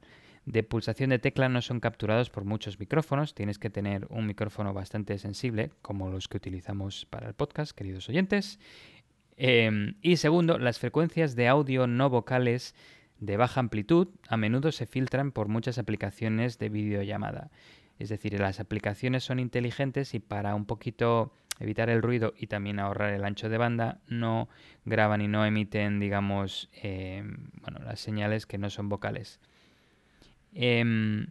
de 0.48 0.62
pulsación 0.62 1.10
de 1.10 1.18
tecla 1.18 1.50
no 1.50 1.60
son 1.60 1.78
capturados 1.78 2.30
por 2.30 2.44
muchos 2.44 2.80
micrófonos. 2.80 3.34
Tienes 3.34 3.58
que 3.58 3.68
tener 3.68 4.06
un 4.08 4.26
micrófono 4.26 4.72
bastante 4.72 5.18
sensible, 5.18 5.70
como 5.82 6.08
los 6.08 6.26
que 6.26 6.38
utilizamos 6.38 7.04
para 7.04 7.28
el 7.28 7.34
podcast, 7.34 7.72
queridos 7.72 8.08
oyentes. 8.08 8.58
Em, 9.36 9.96
y 10.00 10.16
segundo, 10.16 10.58
las 10.58 10.78
frecuencias 10.78 11.36
de 11.36 11.48
audio 11.48 11.86
no 11.86 12.08
vocales 12.08 12.74
de 13.20 13.36
baja 13.36 13.60
amplitud 13.60 14.08
a 14.26 14.38
menudo 14.38 14.72
se 14.72 14.86
filtran 14.86 15.32
por 15.32 15.48
muchas 15.48 15.76
aplicaciones 15.76 16.58
de 16.58 16.70
videollamada. 16.70 17.50
Es 17.98 18.08
decir, 18.08 18.40
las 18.40 18.58
aplicaciones 18.58 19.24
son 19.24 19.40
inteligentes 19.40 20.14
y 20.14 20.18
para 20.18 20.54
un 20.54 20.64
poquito 20.64 21.34
evitar 21.60 21.90
el 21.90 22.00
ruido 22.00 22.32
y 22.38 22.46
también 22.46 22.78
ahorrar 22.78 23.12
el 23.12 23.24
ancho 23.24 23.50
de 23.50 23.58
banda, 23.58 24.00
no 24.06 24.48
graban 24.86 25.20
y 25.20 25.28
no 25.28 25.44
emiten, 25.44 26.00
digamos, 26.00 26.70
bueno, 27.60 27.80
las 27.84 28.00
señales 28.00 28.46
que 28.46 28.56
no 28.56 28.70
son 28.70 28.88
vocales. 28.88 29.40
Em, 30.54 31.26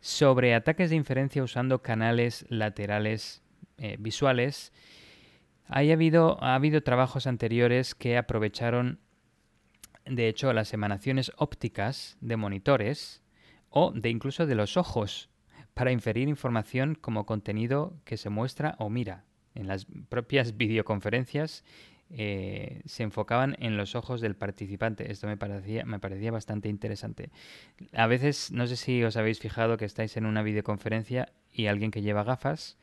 sobre 0.00 0.54
ataques 0.54 0.90
de 0.90 0.96
inferencia 0.96 1.42
usando 1.42 1.82
canales 1.82 2.46
laterales 2.48 3.42
eh, 3.78 3.96
visuales, 3.98 4.72
ha 5.68 5.78
habido, 5.78 6.42
ha 6.42 6.54
habido 6.54 6.82
trabajos 6.82 7.26
anteriores 7.26 7.94
que 7.94 8.16
aprovecharon, 8.16 8.98
de 10.04 10.28
hecho, 10.28 10.52
las 10.52 10.72
emanaciones 10.72 11.32
ópticas 11.36 12.16
de 12.20 12.36
monitores 12.36 13.22
o 13.68 13.92
de 13.92 14.08
incluso 14.10 14.46
de 14.46 14.54
los 14.54 14.76
ojos 14.76 15.30
para 15.74 15.92
inferir 15.92 16.28
información 16.28 16.94
como 16.94 17.24
contenido 17.24 17.94
que 18.04 18.16
se 18.16 18.30
muestra 18.30 18.74
o 18.78 18.90
mira. 18.90 19.24
En 19.54 19.66
las 19.66 19.86
propias 20.08 20.56
videoconferencias 20.56 21.64
eh, 22.10 22.82
se 22.86 23.02
enfocaban 23.02 23.56
en 23.60 23.76
los 23.76 23.94
ojos 23.94 24.20
del 24.20 24.34
participante. 24.36 25.10
Esto 25.10 25.26
me 25.26 25.36
parecía, 25.36 25.84
me 25.84 25.98
parecía 25.98 26.32
bastante 26.32 26.68
interesante. 26.68 27.30
A 27.92 28.06
veces, 28.06 28.50
no 28.52 28.66
sé 28.66 28.76
si 28.76 29.02
os 29.04 29.16
habéis 29.16 29.38
fijado 29.38 29.76
que 29.76 29.84
estáis 29.84 30.16
en 30.16 30.26
una 30.26 30.42
videoconferencia 30.42 31.32
y 31.52 31.66
alguien 31.66 31.90
que 31.90 32.02
lleva 32.02 32.24
gafas 32.24 32.76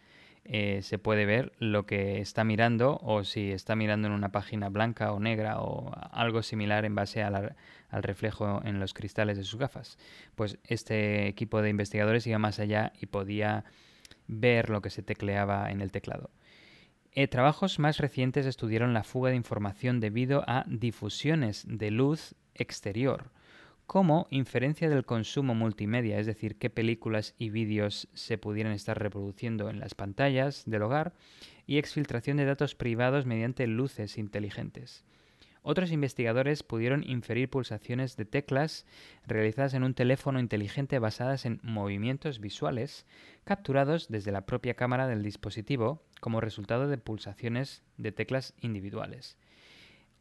eh, 0.49 0.81
se 0.81 0.97
puede 0.97 1.25
ver 1.25 1.51
lo 1.59 1.85
que 1.85 2.21
está 2.21 2.45
mirando 2.45 2.99
o 3.03 3.25
si 3.25 3.51
está 3.51 3.75
mirando 3.75 4.07
en 4.07 4.13
una 4.13 4.31
página 4.31 4.69
blanca 4.69 5.11
o 5.11 5.19
negra 5.19 5.59
o 5.59 5.91
algo 6.11 6.41
similar 6.41 6.85
en 6.85 6.95
base 6.95 7.21
al 7.21 7.53
reflejo 7.91 8.61
en 8.63 8.79
los 8.79 8.93
cristales 8.93 9.37
de 9.37 9.43
sus 9.43 9.59
gafas. 9.59 9.97
Pues 10.35 10.57
este 10.63 11.27
equipo 11.27 11.61
de 11.61 11.69
investigadores 11.69 12.25
iba 12.27 12.39
más 12.39 12.59
allá 12.59 12.93
y 13.01 13.07
podía 13.07 13.65
ver 14.27 14.69
lo 14.69 14.81
que 14.81 14.89
se 14.89 15.03
tecleaba 15.03 15.69
en 15.69 15.81
el 15.81 15.91
teclado. 15.91 16.29
Eh, 17.19 17.27
trabajos 17.27 17.79
más 17.79 17.97
recientes 17.97 18.45
estudiaron 18.45 18.93
la 18.93 19.03
fuga 19.03 19.31
de 19.31 19.35
información 19.35 19.99
debido 19.99 20.43
a 20.45 20.65
difusiones 20.67 21.65
de 21.67 21.89
luz 21.89 22.35
exterior 22.53 23.31
como 23.87 24.27
inferencia 24.29 24.87
del 24.87 25.03
consumo 25.03 25.55
multimedia, 25.55 26.19
es 26.19 26.27
decir, 26.27 26.59
qué 26.59 26.69
películas 26.69 27.33
y 27.39 27.49
vídeos 27.49 28.07
se 28.13 28.37
pudieran 28.37 28.71
estar 28.71 28.99
reproduciendo 28.99 29.71
en 29.71 29.79
las 29.79 29.95
pantallas 29.95 30.61
del 30.67 30.83
hogar, 30.83 31.13
y 31.65 31.79
exfiltración 31.79 32.37
de 32.37 32.45
datos 32.45 32.75
privados 32.75 33.25
mediante 33.25 33.65
luces 33.65 34.19
inteligentes. 34.19 35.03
Otros 35.63 35.91
investigadores 35.91 36.61
pudieron 36.61 37.03
inferir 37.03 37.49
pulsaciones 37.49 38.15
de 38.15 38.25
teclas 38.25 38.85
realizadas 39.25 39.73
en 39.73 39.83
un 39.83 39.95
teléfono 39.95 40.39
inteligente 40.39 40.99
basadas 40.99 41.47
en 41.47 41.59
movimientos 41.63 42.39
visuales 42.39 43.07
capturados 43.43 44.07
desde 44.07 44.31
la 44.31 44.45
propia 44.45 44.75
cámara 44.75 45.07
del 45.07 45.23
dispositivo 45.23 46.03
como 46.19 46.41
resultado 46.41 46.87
de 46.87 46.97
pulsaciones 46.97 47.83
de 47.97 48.11
teclas 48.11 48.53
individuales. 48.61 49.37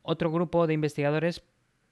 Otro 0.03 0.30
grupo 0.30 0.66
de 0.66 0.74
investigadores 0.74 1.42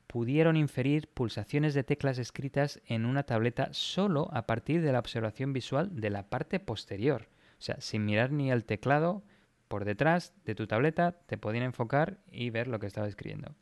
pudieron 0.06 0.56
inferir 0.56 1.08
pulsaciones 1.08 1.74
de 1.74 1.82
teclas 1.82 2.18
escritas 2.18 2.80
en 2.86 3.04
una 3.04 3.24
tableta 3.24 3.70
solo 3.72 4.28
a 4.32 4.46
partir 4.46 4.82
de 4.82 4.92
la 4.92 5.00
observación 5.00 5.52
visual 5.52 6.00
de 6.00 6.10
la 6.10 6.28
parte 6.28 6.60
posterior. 6.60 7.28
O 7.58 7.62
sea, 7.62 7.80
sin 7.80 8.04
mirar 8.04 8.30
ni 8.30 8.52
el 8.52 8.64
teclado 8.64 9.24
por 9.68 9.84
detrás 9.84 10.32
de 10.44 10.54
tu 10.54 10.66
tableta, 10.66 11.12
te 11.26 11.38
podían 11.38 11.64
enfocar 11.64 12.18
y 12.30 12.50
ver 12.50 12.68
lo 12.68 12.78
que 12.78 12.86
estaba 12.86 13.08
escribiendo. 13.08 13.56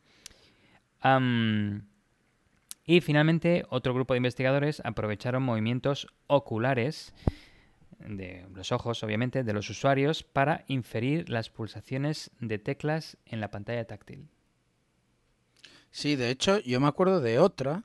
y 2.84 3.00
finalmente, 3.00 3.64
otro 3.70 3.94
grupo 3.94 4.12
de 4.12 4.18
investigadores 4.18 4.82
aprovecharon 4.84 5.42
movimientos 5.42 6.06
oculares 6.26 7.14
de 8.06 8.46
los 8.54 8.72
ojos, 8.72 9.02
obviamente, 9.02 9.44
de 9.44 9.52
los 9.52 9.68
usuarios 9.70 10.22
para 10.22 10.64
inferir 10.68 11.28
las 11.28 11.50
pulsaciones 11.50 12.30
de 12.40 12.58
teclas 12.58 13.16
en 13.26 13.40
la 13.40 13.50
pantalla 13.50 13.86
táctil. 13.86 14.28
Sí, 15.90 16.16
de 16.16 16.30
hecho, 16.30 16.58
yo 16.60 16.80
me 16.80 16.88
acuerdo 16.88 17.20
de 17.20 17.38
otra 17.38 17.84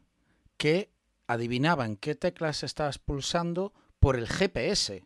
que 0.57 0.89
adivinaban 1.28 1.97
qué 1.97 2.15
teclas 2.15 2.63
estabas 2.63 2.99
pulsando 2.99 3.74
por 3.99 4.15
el 4.15 4.28
GPS. 4.28 5.03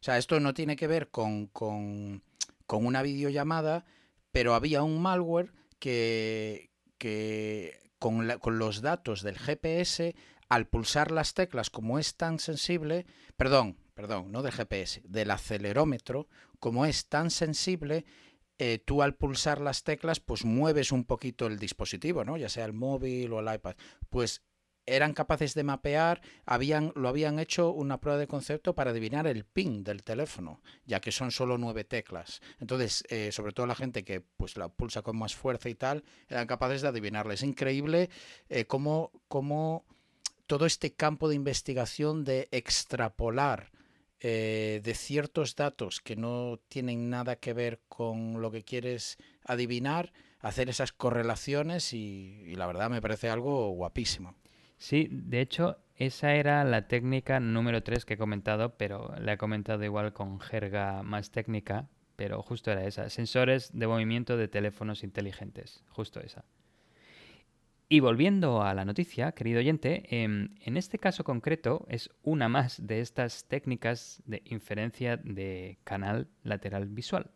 O 0.00 0.02
sea, 0.02 0.18
esto 0.18 0.40
no 0.40 0.52
tiene 0.54 0.76
que 0.76 0.86
ver 0.86 1.10
con, 1.10 1.46
con, 1.46 2.22
con 2.66 2.86
una 2.86 3.02
videollamada, 3.02 3.84
pero 4.32 4.54
había 4.54 4.82
un 4.82 5.00
malware 5.00 5.52
que, 5.78 6.70
que 6.98 7.78
con, 7.98 8.28
con 8.40 8.58
los 8.58 8.82
datos 8.82 9.22
del 9.22 9.38
GPS, 9.38 10.16
al 10.48 10.66
pulsar 10.66 11.12
las 11.12 11.34
teclas, 11.34 11.70
como 11.70 11.98
es 11.98 12.16
tan 12.16 12.40
sensible, 12.40 13.06
perdón, 13.36 13.76
perdón, 14.00 14.32
no 14.32 14.40
del 14.40 14.52
GPS, 14.52 15.02
del 15.04 15.30
acelerómetro, 15.30 16.26
como 16.58 16.86
es 16.86 17.06
tan 17.08 17.30
sensible, 17.30 18.06
eh, 18.58 18.78
tú 18.82 19.02
al 19.02 19.14
pulsar 19.14 19.60
las 19.60 19.84
teclas, 19.84 20.20
pues 20.20 20.46
mueves 20.46 20.90
un 20.90 21.04
poquito 21.04 21.46
el 21.46 21.58
dispositivo, 21.58 22.24
¿no? 22.24 22.38
Ya 22.38 22.48
sea 22.48 22.64
el 22.64 22.72
móvil 22.72 23.30
o 23.34 23.40
el 23.40 23.54
iPad. 23.54 23.76
Pues 24.08 24.42
eran 24.86 25.12
capaces 25.12 25.52
de 25.52 25.64
mapear, 25.64 26.22
habían, 26.46 26.92
lo 26.96 27.10
habían 27.10 27.38
hecho 27.38 27.72
una 27.72 28.00
prueba 28.00 28.18
de 28.18 28.26
concepto 28.26 28.74
para 28.74 28.92
adivinar 28.92 29.26
el 29.26 29.44
ping 29.44 29.84
del 29.84 30.02
teléfono, 30.02 30.62
ya 30.86 31.00
que 31.00 31.12
son 31.12 31.30
solo 31.30 31.58
nueve 31.58 31.84
teclas. 31.84 32.40
Entonces, 32.58 33.04
eh, 33.10 33.32
sobre 33.32 33.52
todo 33.52 33.66
la 33.66 33.74
gente 33.74 34.02
que 34.02 34.22
pues 34.22 34.56
la 34.56 34.70
pulsa 34.70 35.02
con 35.02 35.18
más 35.18 35.34
fuerza 35.34 35.68
y 35.68 35.74
tal, 35.74 36.04
eran 36.26 36.46
capaces 36.46 36.80
de 36.80 36.88
adivinarla. 36.88 37.34
Es 37.34 37.42
increíble 37.42 38.08
eh, 38.48 38.64
cómo, 38.64 39.12
cómo 39.28 39.84
todo 40.46 40.64
este 40.64 40.94
campo 40.94 41.28
de 41.28 41.34
investigación 41.36 42.24
de 42.24 42.48
extrapolar 42.50 43.70
eh, 44.20 44.80
de 44.84 44.94
ciertos 44.94 45.56
datos 45.56 46.00
que 46.00 46.14
no 46.14 46.60
tienen 46.68 47.08
nada 47.08 47.36
que 47.36 47.54
ver 47.54 47.80
con 47.88 48.42
lo 48.42 48.50
que 48.50 48.64
quieres 48.64 49.16
adivinar, 49.44 50.12
hacer 50.40 50.68
esas 50.68 50.92
correlaciones 50.92 51.92
y, 51.94 52.54
la 52.56 52.66
verdad 52.66 52.90
me 52.90 53.00
parece 53.00 53.30
algo 53.30 53.70
guapísimo. 53.70 54.34
Sí, 54.76 55.08
de 55.10 55.40
hecho, 55.40 55.78
esa 55.96 56.34
era 56.34 56.64
la 56.64 56.86
técnica 56.86 57.40
número 57.40 57.82
3 57.82 58.04
que 58.04 58.14
he 58.14 58.18
comentado, 58.18 58.76
pero 58.76 59.14
la 59.18 59.34
he 59.34 59.38
comentado 59.38 59.84
igual 59.84 60.12
con 60.12 60.38
jerga 60.40 61.02
más 61.02 61.30
técnica, 61.30 61.88
pero 62.16 62.42
justo 62.42 62.70
era 62.70 62.84
esa. 62.84 63.08
Sensores 63.08 63.70
de 63.72 63.86
movimiento 63.86 64.36
de 64.36 64.48
teléfonos 64.48 65.02
inteligentes, 65.02 65.82
justo 65.88 66.20
esa. 66.20 66.44
Y 67.92 67.98
volviendo 67.98 68.62
a 68.62 68.72
la 68.72 68.84
noticia, 68.84 69.32
querido 69.32 69.58
oyente, 69.58 70.04
em, 70.10 70.50
en 70.64 70.76
este 70.76 71.00
caso 71.00 71.24
concreto 71.24 71.86
es 71.88 72.08
una 72.22 72.48
más 72.48 72.86
de 72.86 73.00
estas 73.00 73.48
técnicas 73.48 74.22
de 74.26 74.42
inferencia 74.44 75.16
de 75.16 75.76
canal 75.82 76.28
lateral 76.44 76.86
visual. 76.86 77.32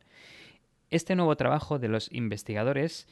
Este 0.90 1.16
nuevo 1.16 1.34
trabajo 1.36 1.80
de 1.80 1.88
los 1.88 2.08
investigadores 2.12 3.08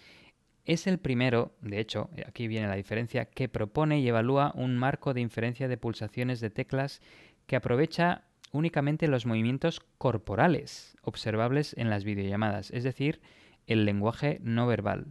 es 0.66 0.86
el 0.86 1.00
primero, 1.00 1.56
de 1.60 1.80
hecho, 1.80 2.10
aquí 2.28 2.46
viene 2.46 2.68
la 2.68 2.76
diferencia, 2.76 3.24
que 3.24 3.48
propone 3.48 3.98
y 3.98 4.06
evalúa 4.06 4.52
un 4.54 4.78
marco 4.78 5.12
de 5.12 5.22
inferencia 5.22 5.66
de 5.66 5.76
pulsaciones 5.76 6.38
de 6.38 6.50
teclas 6.50 7.00
que 7.48 7.56
aprovecha 7.56 8.22
únicamente 8.52 9.08
los 9.08 9.26
movimientos 9.26 9.80
corporales 9.98 10.96
observables 11.02 11.74
en 11.76 11.90
las 11.90 12.04
videollamadas, 12.04 12.70
es 12.70 12.84
decir, 12.84 13.20
el 13.66 13.84
lenguaje 13.84 14.38
no 14.42 14.68
verbal. 14.68 15.06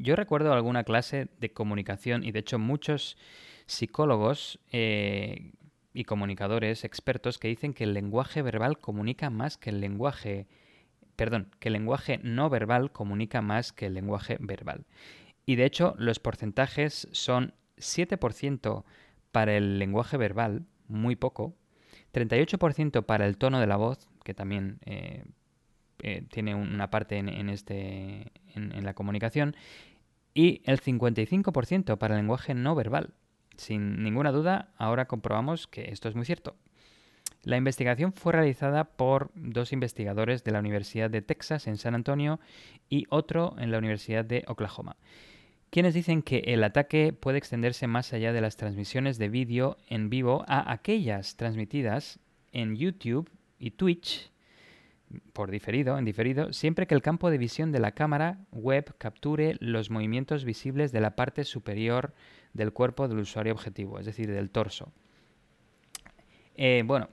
Yo 0.00 0.16
recuerdo 0.16 0.52
alguna 0.52 0.84
clase 0.84 1.28
de 1.38 1.52
comunicación 1.52 2.24
y 2.24 2.32
de 2.32 2.40
hecho 2.40 2.58
muchos 2.58 3.16
psicólogos 3.66 4.58
eh, 4.70 5.52
y 5.92 6.04
comunicadores 6.04 6.84
expertos 6.84 7.38
que 7.38 7.48
dicen 7.48 7.74
que 7.74 7.84
el 7.84 7.94
lenguaje 7.94 8.42
verbal 8.42 8.78
comunica 8.78 9.30
más 9.30 9.58
que 9.58 9.70
el 9.70 9.80
lenguaje, 9.80 10.46
perdón, 11.16 11.48
que 11.58 11.68
el 11.68 11.74
lenguaje 11.74 12.18
no 12.22 12.48
verbal 12.50 12.92
comunica 12.92 13.42
más 13.42 13.72
que 13.72 13.86
el 13.86 13.94
lenguaje 13.94 14.36
verbal. 14.40 14.86
Y 15.44 15.56
de 15.56 15.64
hecho 15.64 15.94
los 15.98 16.18
porcentajes 16.18 17.08
son 17.12 17.54
7% 17.76 18.84
para 19.32 19.56
el 19.56 19.78
lenguaje 19.78 20.16
verbal, 20.16 20.66
muy 20.88 21.16
poco, 21.16 21.54
38% 22.12 23.04
para 23.04 23.26
el 23.26 23.38
tono 23.38 23.60
de 23.60 23.66
la 23.66 23.76
voz, 23.76 24.08
que 24.24 24.34
también 24.34 24.78
eh, 24.84 25.24
eh, 26.04 26.24
tiene 26.28 26.54
una 26.56 26.90
parte 26.90 27.16
en, 27.16 27.48
este, 27.48 28.32
en, 28.54 28.84
la 28.84 28.92
comunicación, 28.92 29.54
y 30.34 30.60
el 30.64 30.80
55% 30.80 31.96
para 31.96 32.14
el 32.14 32.20
lenguaje 32.20 32.54
no 32.54 32.74
verbal. 32.74 33.14
Sin 33.56 34.02
ninguna 34.02 34.32
duda, 34.32 34.72
ahora 34.78 35.06
comprobamos 35.06 35.68
que 35.68 35.92
esto 35.92 36.08
es 36.08 36.16
muy 36.16 36.24
cierto. 36.24 36.56
La 37.44 37.56
investigación 37.56 38.12
fue 38.12 38.32
realizada 38.32 38.84
por 38.84 39.30
dos 39.34 39.72
investigadores 39.72 40.42
de 40.42 40.50
la 40.50 40.58
Universidad 40.58 41.08
de 41.08 41.22
Texas 41.22 41.68
en 41.68 41.76
San 41.76 41.94
Antonio 41.94 42.40
y 42.88 43.06
otro 43.08 43.54
en 43.58 43.70
la 43.70 43.78
Universidad 43.78 44.24
de 44.24 44.44
Oklahoma, 44.48 44.96
quienes 45.70 45.94
dicen 45.94 46.22
que 46.22 46.38
el 46.46 46.64
ataque 46.64 47.12
puede 47.12 47.38
extenderse 47.38 47.86
más 47.86 48.12
allá 48.12 48.32
de 48.32 48.40
las 48.40 48.56
transmisiones 48.56 49.18
de 49.18 49.28
vídeo 49.28 49.76
en 49.88 50.10
vivo 50.10 50.44
a 50.48 50.72
aquellas 50.72 51.36
transmitidas 51.36 52.18
en 52.50 52.74
YouTube 52.74 53.30
y 53.58 53.70
Twitch 53.70 54.32
por 55.32 55.50
diferido, 55.50 55.98
en 55.98 56.04
diferido, 56.04 56.52
siempre 56.52 56.86
que 56.86 56.94
el 56.94 57.02
campo 57.02 57.30
de 57.30 57.38
visión 57.38 57.72
de 57.72 57.80
la 57.80 57.92
cámara 57.92 58.38
web 58.50 58.94
capture 58.98 59.56
los 59.60 59.90
movimientos 59.90 60.44
visibles 60.44 60.92
de 60.92 61.00
la 61.00 61.16
parte 61.16 61.44
superior 61.44 62.14
del 62.52 62.72
cuerpo 62.72 63.08
del 63.08 63.18
usuario 63.18 63.52
objetivo, 63.52 63.98
es 63.98 64.06
decir, 64.06 64.30
del 64.30 64.50
torso. 64.50 64.92
Eh, 66.54 66.82
bueno, 66.84 67.08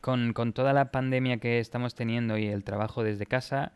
con, 0.00 0.52
toda 0.52 0.72
la 0.72 0.90
pandemia 0.90 1.38
que 1.38 1.58
estamos 1.58 1.94
teniendo 1.94 2.38
y 2.38 2.46
el 2.46 2.64
trabajo 2.64 3.02
desde 3.02 3.26
casa, 3.26 3.72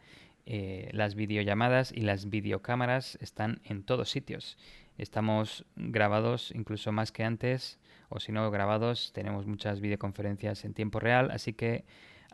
eh, 0.46 0.88
las 0.92 1.14
videollamadas 1.14 1.92
y 1.92 2.00
las 2.00 2.28
videocámaras 2.28 3.16
están 3.20 3.60
en 3.64 3.82
todos 3.84 4.10
sitios. 4.10 4.58
Estamos 4.98 5.64
grabados 5.76 6.52
incluso 6.54 6.92
más 6.92 7.12
que 7.12 7.24
antes, 7.24 7.78
o 8.08 8.20
si 8.20 8.32
no 8.32 8.50
grabados, 8.50 9.12
tenemos 9.12 9.46
muchas 9.46 9.80
videoconferencias 9.80 10.64
en 10.64 10.74
tiempo 10.74 11.00
real, 11.00 11.30
así 11.30 11.54
que 11.54 11.84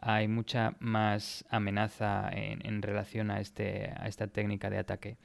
hay 0.02 0.28
mucha 0.28 0.74
más 0.80 1.44
amenaza 1.50 2.30
en, 2.32 2.82
relación 2.82 3.30
a, 3.30 3.40
este, 3.40 3.92
a 3.96 4.06
esta 4.08 4.26
técnica 4.26 4.70
de 4.70 4.78
ataque. 4.78 5.16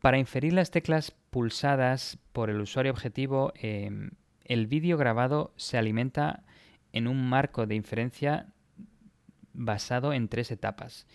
Para 0.00 0.18
inferir 0.18 0.52
las 0.52 0.70
teclas 0.70 1.12
pulsadas 1.30 2.18
por 2.32 2.50
el 2.50 2.60
usuario 2.60 2.92
objetivo, 2.92 3.52
em, 3.56 4.10
el 4.44 4.66
vídeo 4.66 4.98
grabado 4.98 5.52
se 5.56 5.78
alimenta 5.78 6.44
en 6.92 7.08
un 7.08 7.28
marco 7.28 7.66
de 7.66 7.74
inferencia 7.74 8.48
basado 9.52 10.12
en 10.12 10.28
tres 10.28 10.50
etapas, 10.50 11.06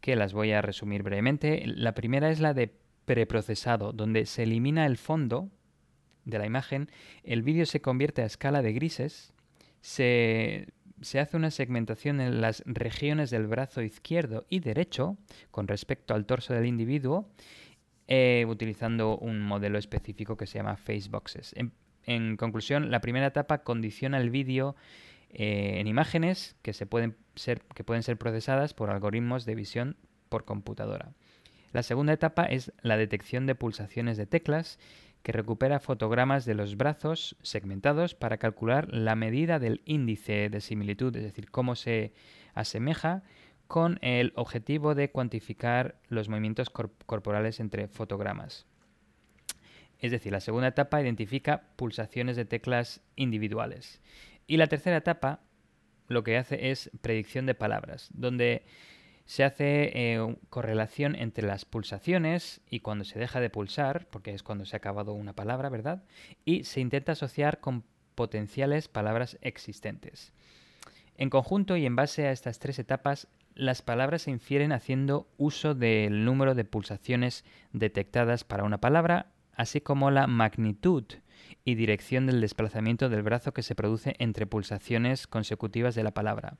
que 0.00 0.16
las 0.16 0.32
voy 0.32 0.52
a 0.52 0.62
resumir 0.62 1.02
brevemente. 1.02 1.62
La 1.66 1.94
primera 1.94 2.30
es 2.30 2.40
la 2.40 2.54
de 2.54 2.72
preprocesado, 3.04 3.92
donde 3.92 4.26
se 4.26 4.44
elimina 4.44 4.86
el 4.86 4.96
fondo 4.96 5.50
de 6.24 6.38
la 6.38 6.46
imagen, 6.46 6.90
el 7.22 7.42
vídeo 7.42 7.66
se 7.66 7.80
convierte 7.80 8.22
a 8.22 8.26
escala 8.26 8.62
de 8.62 8.72
grises, 8.72 9.32
se 9.80 10.68
se 11.00 11.20
hace 11.20 11.36
una 11.36 11.50
segmentación 11.50 12.20
en 12.20 12.40
las 12.40 12.62
regiones 12.66 13.30
del 13.30 13.46
brazo 13.46 13.82
izquierdo 13.82 14.46
y 14.48 14.60
derecho 14.60 15.16
con 15.50 15.68
respecto 15.68 16.14
al 16.14 16.26
torso 16.26 16.54
del 16.54 16.66
individuo, 16.66 17.28
eh, 18.08 18.44
utilizando 18.48 19.18
un 19.18 19.40
modelo 19.40 19.78
específico 19.78 20.36
que 20.36 20.46
se 20.46 20.58
llama 20.58 20.76
Faceboxes. 20.76 21.52
En, 21.56 21.72
en 22.04 22.36
conclusión, 22.36 22.90
la 22.90 23.00
primera 23.00 23.26
etapa 23.26 23.58
condiciona 23.58 24.18
el 24.18 24.30
vídeo 24.30 24.76
eh, 25.30 25.80
en 25.80 25.86
imágenes 25.86 26.56
que, 26.62 26.72
se 26.72 26.86
pueden 26.86 27.16
ser, 27.34 27.60
que 27.74 27.84
pueden 27.84 28.02
ser 28.02 28.16
procesadas 28.16 28.74
por 28.74 28.90
algoritmos 28.90 29.44
de 29.44 29.54
visión 29.54 29.96
por 30.28 30.44
computadora. 30.44 31.12
La 31.72 31.82
segunda 31.82 32.12
etapa 32.12 32.44
es 32.44 32.72
la 32.80 32.96
detección 32.96 33.44
de 33.46 33.54
pulsaciones 33.54 34.16
de 34.16 34.26
teclas 34.26 34.78
que 35.26 35.32
recupera 35.32 35.80
fotogramas 35.80 36.44
de 36.44 36.54
los 36.54 36.76
brazos 36.76 37.34
segmentados 37.42 38.14
para 38.14 38.36
calcular 38.36 38.94
la 38.94 39.16
medida 39.16 39.58
del 39.58 39.82
índice 39.84 40.48
de 40.48 40.60
similitud, 40.60 41.16
es 41.16 41.24
decir, 41.24 41.50
cómo 41.50 41.74
se 41.74 42.12
asemeja 42.54 43.24
con 43.66 43.98
el 44.02 44.32
objetivo 44.36 44.94
de 44.94 45.10
cuantificar 45.10 45.96
los 46.06 46.28
movimientos 46.28 46.70
corporales 46.70 47.58
entre 47.58 47.88
fotogramas. 47.88 48.66
Es 49.98 50.12
decir, 50.12 50.30
la 50.30 50.38
segunda 50.38 50.68
etapa 50.68 51.02
identifica 51.02 51.70
pulsaciones 51.74 52.36
de 52.36 52.44
teclas 52.44 53.02
individuales. 53.16 54.00
Y 54.46 54.58
la 54.58 54.68
tercera 54.68 54.98
etapa 54.98 55.40
lo 56.06 56.22
que 56.22 56.36
hace 56.36 56.70
es 56.70 56.88
predicción 57.00 57.46
de 57.46 57.56
palabras, 57.56 58.10
donde 58.14 58.64
se 59.26 59.44
hace 59.44 59.90
eh, 59.92 60.36
correlación 60.50 61.16
entre 61.16 61.46
las 61.46 61.64
pulsaciones 61.64 62.60
y 62.70 62.80
cuando 62.80 63.04
se 63.04 63.18
deja 63.18 63.40
de 63.40 63.50
pulsar, 63.50 64.06
porque 64.08 64.32
es 64.32 64.42
cuando 64.42 64.64
se 64.64 64.76
ha 64.76 64.78
acabado 64.78 65.12
una 65.12 65.32
palabra, 65.34 65.68
¿verdad? 65.68 66.04
Y 66.44 66.64
se 66.64 66.80
intenta 66.80 67.12
asociar 67.12 67.60
con 67.60 67.84
potenciales 68.14 68.88
palabras 68.88 69.36
existentes. 69.42 70.32
En 71.16 71.28
conjunto 71.28 71.76
y 71.76 71.86
en 71.86 71.96
base 71.96 72.26
a 72.26 72.32
estas 72.32 72.58
tres 72.58 72.78
etapas, 72.78 73.26
las 73.54 73.82
palabras 73.82 74.22
se 74.22 74.30
infieren 74.30 74.72
haciendo 74.72 75.28
uso 75.38 75.74
del 75.74 76.24
número 76.24 76.54
de 76.54 76.64
pulsaciones 76.64 77.44
detectadas 77.72 78.44
para 78.44 78.64
una 78.64 78.78
palabra, 78.78 79.32
así 79.54 79.80
como 79.80 80.10
la 80.10 80.26
magnitud 80.26 81.04
y 81.64 81.74
dirección 81.74 82.26
del 82.26 82.40
desplazamiento 82.40 83.08
del 83.08 83.22
brazo 83.22 83.52
que 83.52 83.62
se 83.62 83.74
produce 83.74 84.14
entre 84.18 84.46
pulsaciones 84.46 85.26
consecutivas 85.26 85.94
de 85.94 86.04
la 86.04 86.12
palabra. 86.12 86.58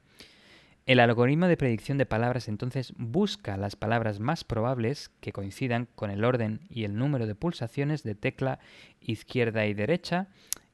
El 0.87 1.01
algoritmo 1.01 1.49
de 1.49 1.57
predicción 1.57 1.99
de 1.99 2.07
palabras 2.07 2.47
entonces 2.47 2.93
busca 2.97 3.57
las 3.57 3.75
palabras 3.75 4.21
más 4.21 4.45
probables 4.45 5.11
que 5.21 5.33
coincidan 5.33 5.89
con 5.97 6.11
el 6.11 6.25
orden 6.25 6.61
y 6.71 6.85
el 6.85 6.97
número 6.97 7.27
de 7.27 7.35
pulsaciones 7.35 8.05
de 8.05 8.15
tecla 8.15 8.61
izquierda 9.01 9.67
y 9.67 9.75
derecha 9.75 10.29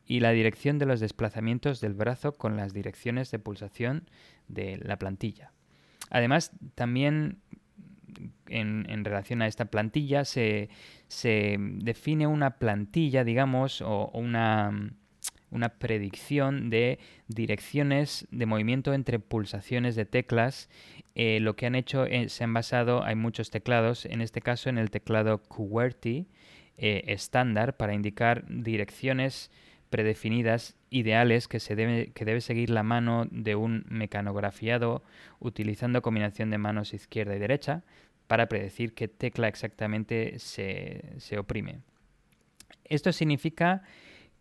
y 0.06 0.20
la 0.20 0.32
dirección 0.32 0.78
de 0.78 0.84
los 0.84 1.00
desplazamientos 1.00 1.80
del 1.80 1.94
brazo 1.94 2.32
con 2.32 2.58
las 2.58 2.74
direcciones 2.74 3.30
de 3.30 3.38
pulsación 3.38 4.06
de 4.48 4.76
la 4.76 4.98
plantilla. 4.98 5.52
Además, 6.10 6.52
también 6.74 7.38
en, 8.48 9.04
relación 9.06 9.40
a 9.40 9.46
esta 9.46 9.66
plantilla 9.66 10.26
se, 10.26 10.68
define 11.08 12.26
una 12.26 12.58
plantilla, 12.58 13.24
digamos, 13.24 13.80
o, 13.80 14.10
una, 14.12 14.92
una 15.52 15.68
predicción 15.68 16.70
de 16.70 16.98
direcciones 17.28 18.26
de 18.30 18.46
movimiento 18.46 18.94
entre 18.94 19.18
pulsaciones 19.18 19.94
de 19.94 20.04
teclas. 20.04 20.68
Eh, 21.14 21.38
lo 21.40 21.54
que 21.54 21.66
han 21.66 21.74
hecho 21.74 22.04
es, 22.04 22.32
se 22.32 22.44
han 22.44 22.54
basado, 22.54 23.04
hay 23.04 23.14
muchos 23.14 23.50
teclados, 23.50 24.06
en 24.06 24.20
este 24.20 24.40
caso 24.40 24.70
en 24.70 24.78
el 24.78 24.90
teclado 24.90 25.42
QWERTY 25.42 26.26
eh, 26.78 27.04
estándar 27.06 27.76
para 27.76 27.94
indicar 27.94 28.44
direcciones 28.48 29.50
predefinidas 29.90 30.74
ideales 30.88 31.48
que, 31.48 31.60
se 31.60 31.76
debe, 31.76 32.12
que 32.12 32.24
debe 32.24 32.40
seguir 32.40 32.70
la 32.70 32.82
mano 32.82 33.26
de 33.30 33.54
un 33.54 33.84
mecanografiado 33.88 35.02
utilizando 35.38 36.00
combinación 36.00 36.48
de 36.48 36.56
manos 36.56 36.94
izquierda 36.94 37.36
y 37.36 37.38
derecha 37.38 37.84
para 38.26 38.48
predecir 38.48 38.94
qué 38.94 39.06
tecla 39.06 39.48
exactamente 39.48 40.38
se, 40.38 41.04
se 41.18 41.38
oprime. 41.38 41.80
Esto 42.84 43.12
significa 43.12 43.82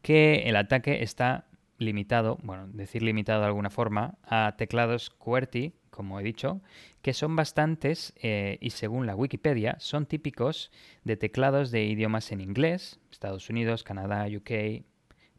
que 0.01 0.43
el 0.47 0.55
ataque 0.55 1.03
está 1.03 1.45
limitado, 1.77 2.37
bueno, 2.43 2.67
decir 2.67 3.01
limitado 3.01 3.41
de 3.41 3.47
alguna 3.47 3.69
forma, 3.69 4.15
a 4.23 4.55
teclados 4.57 5.09
QWERTY, 5.09 5.73
como 5.89 6.19
he 6.19 6.23
dicho, 6.23 6.61
que 7.01 7.13
son 7.13 7.35
bastantes 7.35 8.13
eh, 8.21 8.57
y 8.61 8.69
según 8.69 9.05
la 9.05 9.15
Wikipedia 9.15 9.75
son 9.79 10.05
típicos 10.05 10.71
de 11.03 11.17
teclados 11.17 11.71
de 11.71 11.83
idiomas 11.85 12.31
en 12.31 12.41
inglés, 12.41 12.99
Estados 13.11 13.49
Unidos, 13.49 13.83
Canadá, 13.83 14.25
UK, 14.25 14.83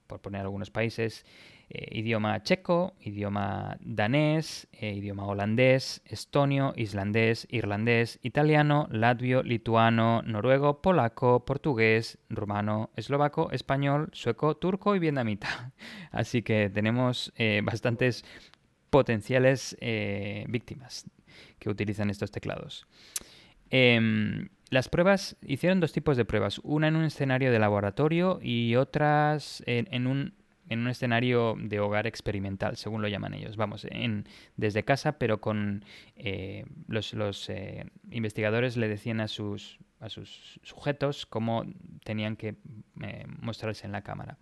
por 0.07 0.21
poner 0.21 0.43
algunos 0.43 0.71
países, 0.71 1.25
eh, 1.75 1.89
idioma 1.99 2.43
checo, 2.43 2.93
idioma 3.01 3.79
danés, 3.81 4.69
eh, 4.73 4.93
idioma 4.93 5.25
holandés, 5.25 6.03
estonio, 6.05 6.75
islandés, 6.77 7.49
irlandés, 7.51 8.19
italiano, 8.23 8.89
latvio, 8.91 9.43
lituano, 9.43 10.21
noruego, 10.21 10.83
polaco, 10.83 11.47
portugués, 11.47 12.19
rumano, 12.29 12.91
eslovaco, 12.95 13.51
español, 13.53 14.11
sueco, 14.13 14.55
turco 14.59 14.95
y 14.95 14.99
vietnamita. 14.99 15.73
Así 16.11 16.43
que 16.43 16.69
tenemos 16.69 17.33
eh, 17.37 17.63
bastantes 17.65 18.23
potenciales 18.91 19.75
víctimas 20.49 21.11
que 21.59 21.71
utilizan 21.71 22.11
estos 22.11 22.31
teclados. 22.31 22.87
Em, 23.71 24.51
las 24.69 24.91
pruebas 24.91 25.37
hicieron 25.41 25.81
dos 25.81 25.95
tipos 25.95 26.19
de 26.19 26.27
pruebas, 26.27 26.59
una 26.63 26.89
en 26.89 26.97
un 26.97 27.05
escenario 27.05 27.51
de 27.51 27.59
laboratorio 27.59 28.41
y 28.43 28.77
otras 28.77 29.63
en 29.65 30.07
un 30.07 30.35
en 30.73 30.81
un 30.81 30.89
escenario 30.89 31.55
de 31.59 31.81
hogar 31.81 32.07
experimental, 32.07 32.77
según 32.77 33.03
lo 33.03 33.09
llaman 33.09 33.35
ellos. 33.35 33.57
Vamos, 33.57 33.87
desde 34.57 34.85
casa, 34.85 35.19
pero 35.19 35.41
con 35.41 35.85
eh, 36.17 36.65
los, 36.89 37.49
eh, 37.51 37.87
investigadores 38.11 38.77
le 38.77 38.89
decían 38.89 39.21
a 39.21 39.29
sus, 39.29 39.79
a 40.01 40.09
sus 40.09 40.61
sujetos 40.63 41.27
cómo 41.27 41.65
tenían 42.05 42.37
que 42.37 42.57
eh, 43.03 43.27
mostrarse 43.41 43.87
en 43.87 43.93
la 43.93 44.03
cámara. 44.03 44.39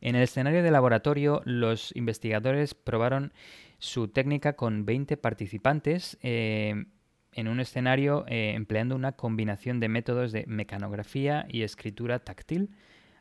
En 0.00 0.14
el 0.14 0.22
escenario 0.22 0.62
de 0.62 0.70
laboratorio, 0.70 1.42
los 1.44 1.94
investigadores 1.96 2.74
probaron 2.74 3.32
su 3.78 4.08
técnica 4.08 4.54
con 4.54 4.84
20 4.84 5.16
participantes 5.16 6.18
en 6.22 6.86
un 7.34 7.58
escenario 7.58 8.24
empleando 8.28 8.94
una 8.94 9.12
combinación 9.12 9.80
de 9.80 9.88
métodos 9.88 10.30
de 10.30 10.44
mecanografía 10.46 11.46
y 11.48 11.62
escritura 11.62 12.20
táctil 12.20 12.70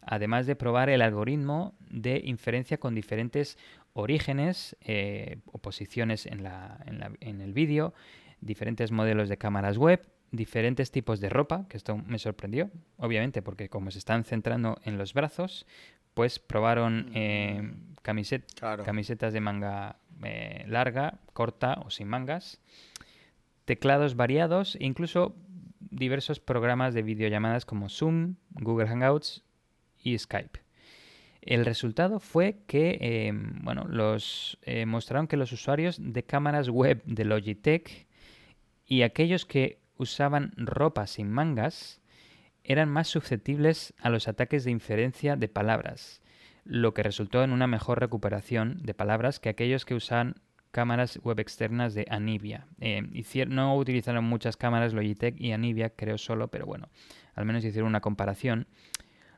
además 0.08 0.46
de 0.46 0.56
probar 0.56 0.90
el 0.90 1.02
algoritmo 1.02 1.76
de 1.90 2.22
inferencia 2.26 2.78
con 2.78 2.96
diferentes 2.96 3.58
orígenes 3.94 4.76
eh, 4.82 5.38
o 5.46 5.58
posiciones 5.58 6.26
en, 6.26 6.48
en, 7.20 7.42
el 7.42 7.54
vídeo, 7.54 7.94
diferentes 8.42 8.92
modelos 8.92 9.28
de 9.28 9.38
cámaras 9.38 9.78
web, 9.78 10.08
diferentes 10.32 10.92
tipos 10.92 11.20
de 11.20 11.30
ropa, 11.30 11.68
que 11.68 11.78
esto 11.78 11.98
me 11.98 12.20
sorprendió, 12.20 12.70
obviamente, 12.98 13.42
porque 13.42 13.70
como 13.70 13.92
se 13.92 14.00
están 14.00 14.24
centrando 14.24 14.80
en 14.84 14.98
los 14.98 15.14
brazos, 15.14 15.66
pues 16.14 16.40
probaron 16.40 17.12
eh, 17.14 17.74
camisetas 18.02 19.34
de 19.34 19.42
manga 19.42 19.98
eh, 20.24 20.64
larga, 20.68 21.20
corta 21.34 21.82
o 21.86 21.90
sin 21.90 22.08
mangas, 22.08 22.60
teclados 23.66 24.16
variados 24.16 24.76
e 24.76 24.86
incluso 24.86 25.36
diversos 25.80 26.40
programas 26.40 26.94
de 26.94 27.04
videollamadas 27.04 27.66
como 27.66 27.90
Zoom, 27.90 28.36
Google 28.52 28.88
Hangouts 28.88 29.44
Skype. 30.16 30.60
El 31.42 31.66
resultado 31.66 32.20
fue 32.20 32.60
que 32.68 32.98
eh, 33.00 33.32
bueno, 33.34 33.86
los, 33.88 34.60
eh, 34.64 34.86
mostraron 34.86 35.28
que 35.28 35.38
los 35.38 35.52
usuarios 35.54 35.98
de 36.00 36.24
cámaras 36.24 36.70
web 36.70 37.02
de 37.06 37.26
Logitech 37.26 38.08
y 38.86 39.02
aquellos 39.04 39.46
que 39.46 39.80
usaban 39.98 40.52
ropa 40.58 41.08
sin 41.08 41.32
mangas 41.32 42.02
eran 42.64 42.90
más 42.90 43.08
susceptibles 43.08 43.94
a 44.02 44.10
los 44.10 44.28
ataques 44.28 44.66
de 44.66 44.72
inferencia 44.72 45.38
de 45.38 45.48
palabras, 45.48 46.22
lo 46.66 46.94
que 46.94 47.02
resultó 47.02 47.44
en 47.44 47.54
una 47.54 47.66
mejor 47.66 48.02
recuperación 48.02 48.82
de 48.84 48.94
palabras 48.94 49.40
que 49.40 49.48
aquellos 49.48 49.86
que 49.86 49.96
usaban 49.96 50.36
cámaras 50.72 51.18
web 51.24 51.40
externas 51.40 51.94
de 51.94 52.06
Anivia. 52.10 52.68
Eh, 52.82 53.02
no 53.48 53.78
utilizaron 53.78 54.26
muchas 54.26 54.58
cámaras 54.58 54.94
Logitech 54.94 55.40
y 55.40 55.54
Anivia, 55.54 55.92
creo 55.92 56.18
solo, 56.18 56.50
pero 56.50 56.66
bueno, 56.66 56.90
al 57.36 57.46
menos 57.46 57.64
hicieron 57.64 57.88
una 57.88 58.02
comparación 58.02 58.68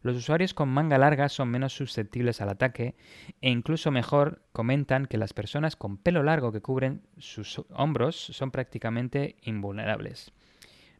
los 0.02 0.16
usuarios 0.16 0.54
con 0.54 0.70
manga 0.70 0.98
larga 0.98 1.30
son 1.30 1.50
menos 1.50 1.74
susceptibles 1.74 2.42
al 2.42 2.50
ataque 2.50 2.96
e 3.42 3.50
incluso 3.50 3.92
mejor 3.92 4.42
comentan 4.52 5.06
que 5.06 5.18
las 5.18 5.34
personas 5.34 5.76
con 5.76 5.98
pelo 5.98 6.24
largo 6.24 6.52
que 6.52 6.62
cubren 6.62 7.02
sus 7.18 7.62
hombros 7.72 8.16
son 8.16 8.52
prácticamente 8.52 9.36
invulnerables. 9.44 10.32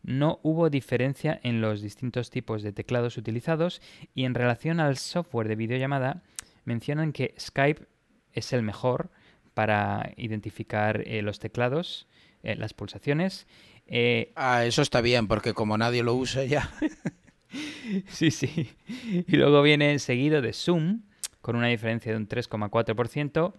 No 0.04 0.40
hubo 0.44 0.70
diferencia 0.70 1.40
en 1.44 1.62
los 1.62 1.82
distintos 1.82 2.30
tipos 2.30 2.64
de 2.64 2.72
teclados 2.72 3.18
utilizados 3.18 3.82
y 4.14 4.26
en 4.26 4.34
relación 4.34 4.80
al 4.80 4.98
software 4.98 5.48
de 5.48 5.56
videollamada 5.56 6.24
mencionan 6.66 7.12
que 7.12 7.36
Skype 7.40 7.86
es 8.34 8.54
el 8.54 8.64
mejor 8.64 9.12
para 9.54 10.14
identificar 10.16 11.04
eh, 11.06 11.22
los 11.22 11.40
teclados, 11.40 12.08
eh, 12.44 12.56
las 12.56 12.74
pulsaciones. 12.74 13.48
Eh, 13.88 14.32
ah, 14.36 14.66
eso 14.66 14.82
está 14.82 15.02
bien, 15.02 15.28
porque 15.28 15.54
como 15.54 15.78
nadie 15.78 16.04
lo 16.04 16.14
usa 16.14 16.46
ya. 16.46 16.70
sí, 18.08 18.32
sí. 18.32 18.70
Y 19.28 19.36
luego 19.36 19.62
viene 19.62 20.00
seguido 20.00 20.42
de 20.42 20.54
Zoom, 20.54 21.02
con 21.42 21.56
una 21.56 21.68
diferencia 21.68 22.12
de 22.12 22.18
un 22.18 22.28
3,4%. 22.28 23.54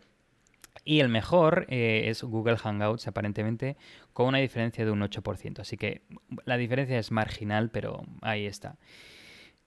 Y 0.85 1.01
el 1.01 1.09
mejor 1.09 1.67
eh, 1.69 2.05
es 2.07 2.23
Google 2.23 2.57
Hangouts, 2.57 3.07
aparentemente, 3.07 3.77
con 4.13 4.27
una 4.27 4.39
diferencia 4.39 4.85
de 4.85 4.91
un 4.91 5.01
8%. 5.01 5.61
Así 5.61 5.77
que 5.77 6.03
la 6.45 6.57
diferencia 6.57 6.99
es 6.99 7.11
marginal, 7.11 7.71
pero 7.71 8.05
ahí 8.23 8.47
está. 8.47 8.79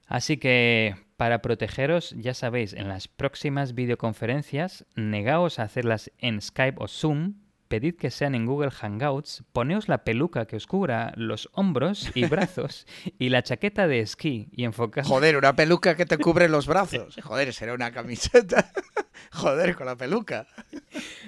Así 0.07 0.38
que 0.38 0.95
para 1.17 1.41
protegeros, 1.41 2.11
ya 2.17 2.34
sabéis, 2.34 2.74
en 2.74 2.88
las 2.88 3.07
próximas 3.07 3.74
videoconferencias, 3.74 4.86
negaos 4.95 5.59
a 5.59 5.63
hacerlas 5.63 6.11
en 6.17 6.41
Skype 6.41 6.78
o 6.82 6.88
Zoom, 6.88 7.36
pedid 7.74 7.95
que 7.95 8.11
sean 8.11 8.36
en 8.36 8.45
Google 8.45 8.69
Hangouts, 8.69 9.43
poneos 9.51 9.89
la 9.89 10.03
peluca 10.03 10.45
que 10.45 10.55
os 10.55 10.67
cubra 10.67 11.11
los 11.15 11.49
hombros 11.53 12.11
y 12.13 12.26
brazos 12.28 12.86
y 13.17 13.30
la 13.30 13.41
chaqueta 13.41 13.88
de 13.88 13.99
esquí 13.99 14.47
y 14.51 14.65
enfocad. 14.65 15.03
Joder, 15.03 15.38
una 15.38 15.55
peluca 15.55 15.95
que 15.95 16.05
te 16.05 16.19
cubre 16.19 16.49
los 16.49 16.67
brazos. 16.67 17.15
Joder, 17.24 17.51
será 17.51 17.74
una 17.74 17.91
camiseta. 17.91 18.71
Joder, 19.32 19.76
con 19.76 19.88
la 19.88 19.95
peluca. 19.95 20.45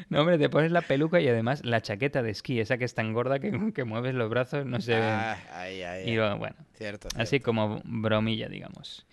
No, 0.10 0.22
hombre, 0.22 0.38
te 0.38 0.48
pones 0.48 0.72
la 0.72 0.82
peluca 0.82 1.20
y 1.20 1.28
además 1.28 1.66
la 1.66 1.82
chaqueta 1.82 2.22
de 2.22 2.30
esquí, 2.30 2.60
esa 2.60 2.78
que 2.78 2.86
es 2.86 2.94
tan 2.94 3.12
gorda 3.12 3.40
que, 3.40 3.74
que 3.74 3.84
mueves 3.84 4.14
los 4.14 4.30
brazos, 4.30 4.68
no 4.68 4.80
se 4.82 4.94
ah, 4.94 5.40
ahí, 5.52 5.82
ahí, 5.82 6.12
y 6.12 6.18
bueno, 6.18 6.58
cierto, 6.76 7.08
así 7.16 7.40
como 7.40 7.82
bromilla, 7.86 8.50
digamos. 8.50 9.08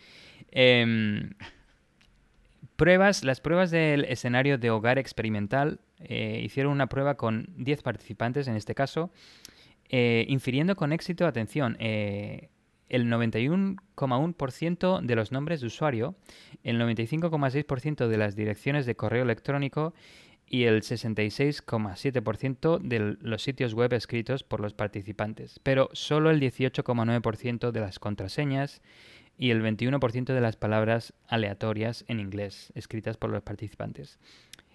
Eh, 0.50 1.30
Pruebas, 2.82 3.22
las 3.22 3.40
pruebas 3.40 3.70
del 3.70 4.04
escenario 4.06 4.58
de 4.58 4.70
hogar 4.70 4.98
experimental 4.98 5.78
eh, 6.04 6.40
hicieron 6.44 6.72
una 6.72 6.88
prueba 6.88 7.16
con 7.16 7.46
10 7.56 7.82
participantes 7.82 8.48
en 8.48 8.56
este 8.56 8.74
caso, 8.74 9.10
eh, 9.88 10.24
infiriendo 10.28 10.74
con 10.76 10.92
éxito, 10.92 11.26
atención, 11.26 11.76
eh, 11.78 12.48
el 12.88 13.06
91,1% 13.10 15.00
de 15.00 15.16
los 15.16 15.32
nombres 15.32 15.60
de 15.60 15.66
usuario, 15.66 16.14
el 16.62 16.78
95,6% 16.78 18.08
de 18.08 18.16
las 18.16 18.36
direcciones 18.36 18.86
de 18.86 18.94
correo 18.94 19.22
electrónico 19.22 19.94
y 20.46 20.64
el 20.64 20.82
66,7% 20.82 22.78
de 22.78 23.16
los 23.20 23.42
sitios 23.42 23.72
web 23.74 23.94
escritos 23.94 24.44
por 24.44 24.60
los 24.60 24.74
participantes, 24.74 25.58
pero 25.62 25.88
solo 25.92 26.30
el 26.30 26.40
18,9% 26.40 27.70
de 27.70 27.80
las 27.80 27.98
contraseñas 27.98 28.82
y 29.38 29.50
el 29.50 29.62
21% 29.62 30.34
de 30.34 30.40
las 30.40 30.56
palabras 30.56 31.14
aleatorias 31.26 32.04
en 32.08 32.20
inglés 32.20 32.72
escritas 32.74 33.16
por 33.16 33.30
los 33.30 33.42
participantes. 33.42 34.18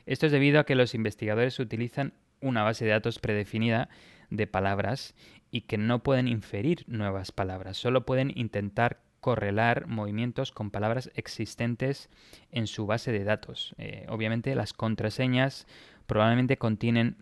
Esto 0.08 0.26
es 0.26 0.32
debido 0.32 0.60
a 0.60 0.66
que 0.66 0.76
los 0.76 0.96
investigadores 0.96 1.60
utilizan 1.60 2.14
una 2.42 2.64
base 2.64 2.86
de 2.86 2.92
datos 2.92 3.20
predefinida 3.20 3.90
de 4.30 4.48
palabras 4.48 5.14
y 5.52 5.62
que 5.62 5.78
no 5.78 6.02
pueden 6.02 6.28
inferir 6.28 6.84
nuevas 6.88 7.32
palabras, 7.32 7.78
solo 7.78 8.06
pueden 8.06 8.32
intentar 8.36 9.02
correlar 9.20 9.88
movimientos 9.88 10.52
con 10.52 10.72
palabras 10.72 11.12
existentes 11.16 12.10
en 12.52 12.68
su 12.68 12.86
base 12.86 13.12
de 13.12 13.24
datos. 13.24 13.76
Eh, 13.78 14.06
obviamente 14.10 14.56
las 14.56 14.74
contraseñas 14.74 15.68
probablemente 16.06 16.58
contienen 16.58 17.18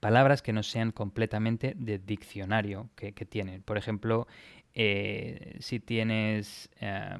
palabras 0.00 0.42
que 0.42 0.52
no 0.52 0.62
sean 0.62 0.92
completamente 0.92 1.74
de 1.78 1.98
diccionario 1.98 2.90
que, 2.94 3.12
tienen. 3.12 3.62
Por 3.62 3.78
ejemplo, 3.78 4.26
eh, 4.74 5.56
si 5.60 5.80
tienes 5.80 6.68
eh, 6.80 7.16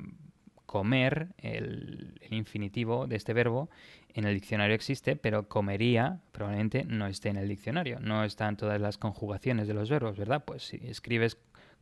comer, 0.66 1.28
el, 1.38 2.20
infinitivo 2.30 3.06
de 3.06 3.14
este 3.16 3.32
verbo, 3.32 3.70
en 4.14 4.24
el 4.24 4.34
diccionario 4.34 4.74
existe, 4.74 5.16
pero 5.16 5.48
comería 5.48 6.20
probablemente 6.32 6.84
no 6.84 7.06
esté 7.06 7.30
en 7.30 7.36
el 7.36 7.48
diccionario. 7.48 7.98
No 8.00 8.24
están 8.24 8.56
todas 8.56 8.80
las 8.80 8.96
conjugaciones 8.96 9.68
de 9.68 9.74
los 9.74 9.90
verbos, 9.90 10.16
¿verdad? 10.16 10.44
Pues 10.44 10.62
si 10.62 10.80
escribes 10.84 11.36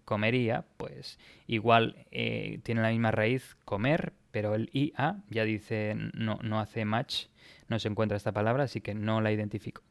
comería, 0.05 0.65
pues 0.79 1.19
igual 1.47 2.07
eh, 2.11 2.59
tiene 2.63 2.83
la 2.83 2.91
misma 2.91 3.11
raíz 3.11 3.57
comer, 3.65 4.13
pero 4.31 4.55
el 4.55 4.71
IA 4.73 5.23
ya 5.29 5.45
dice 5.45 5.95
no, 6.15 6.39
no 6.43 6.59
hace 6.59 6.85
match, 6.85 7.27
no 7.69 7.79
se 7.79 7.89
encuentra 7.89 8.17
esta 8.17 8.33
palabra, 8.33 8.65
así 8.65 8.81
que 8.81 8.95
no 8.95 9.21
la 9.21 9.31
identifico. 9.31 9.83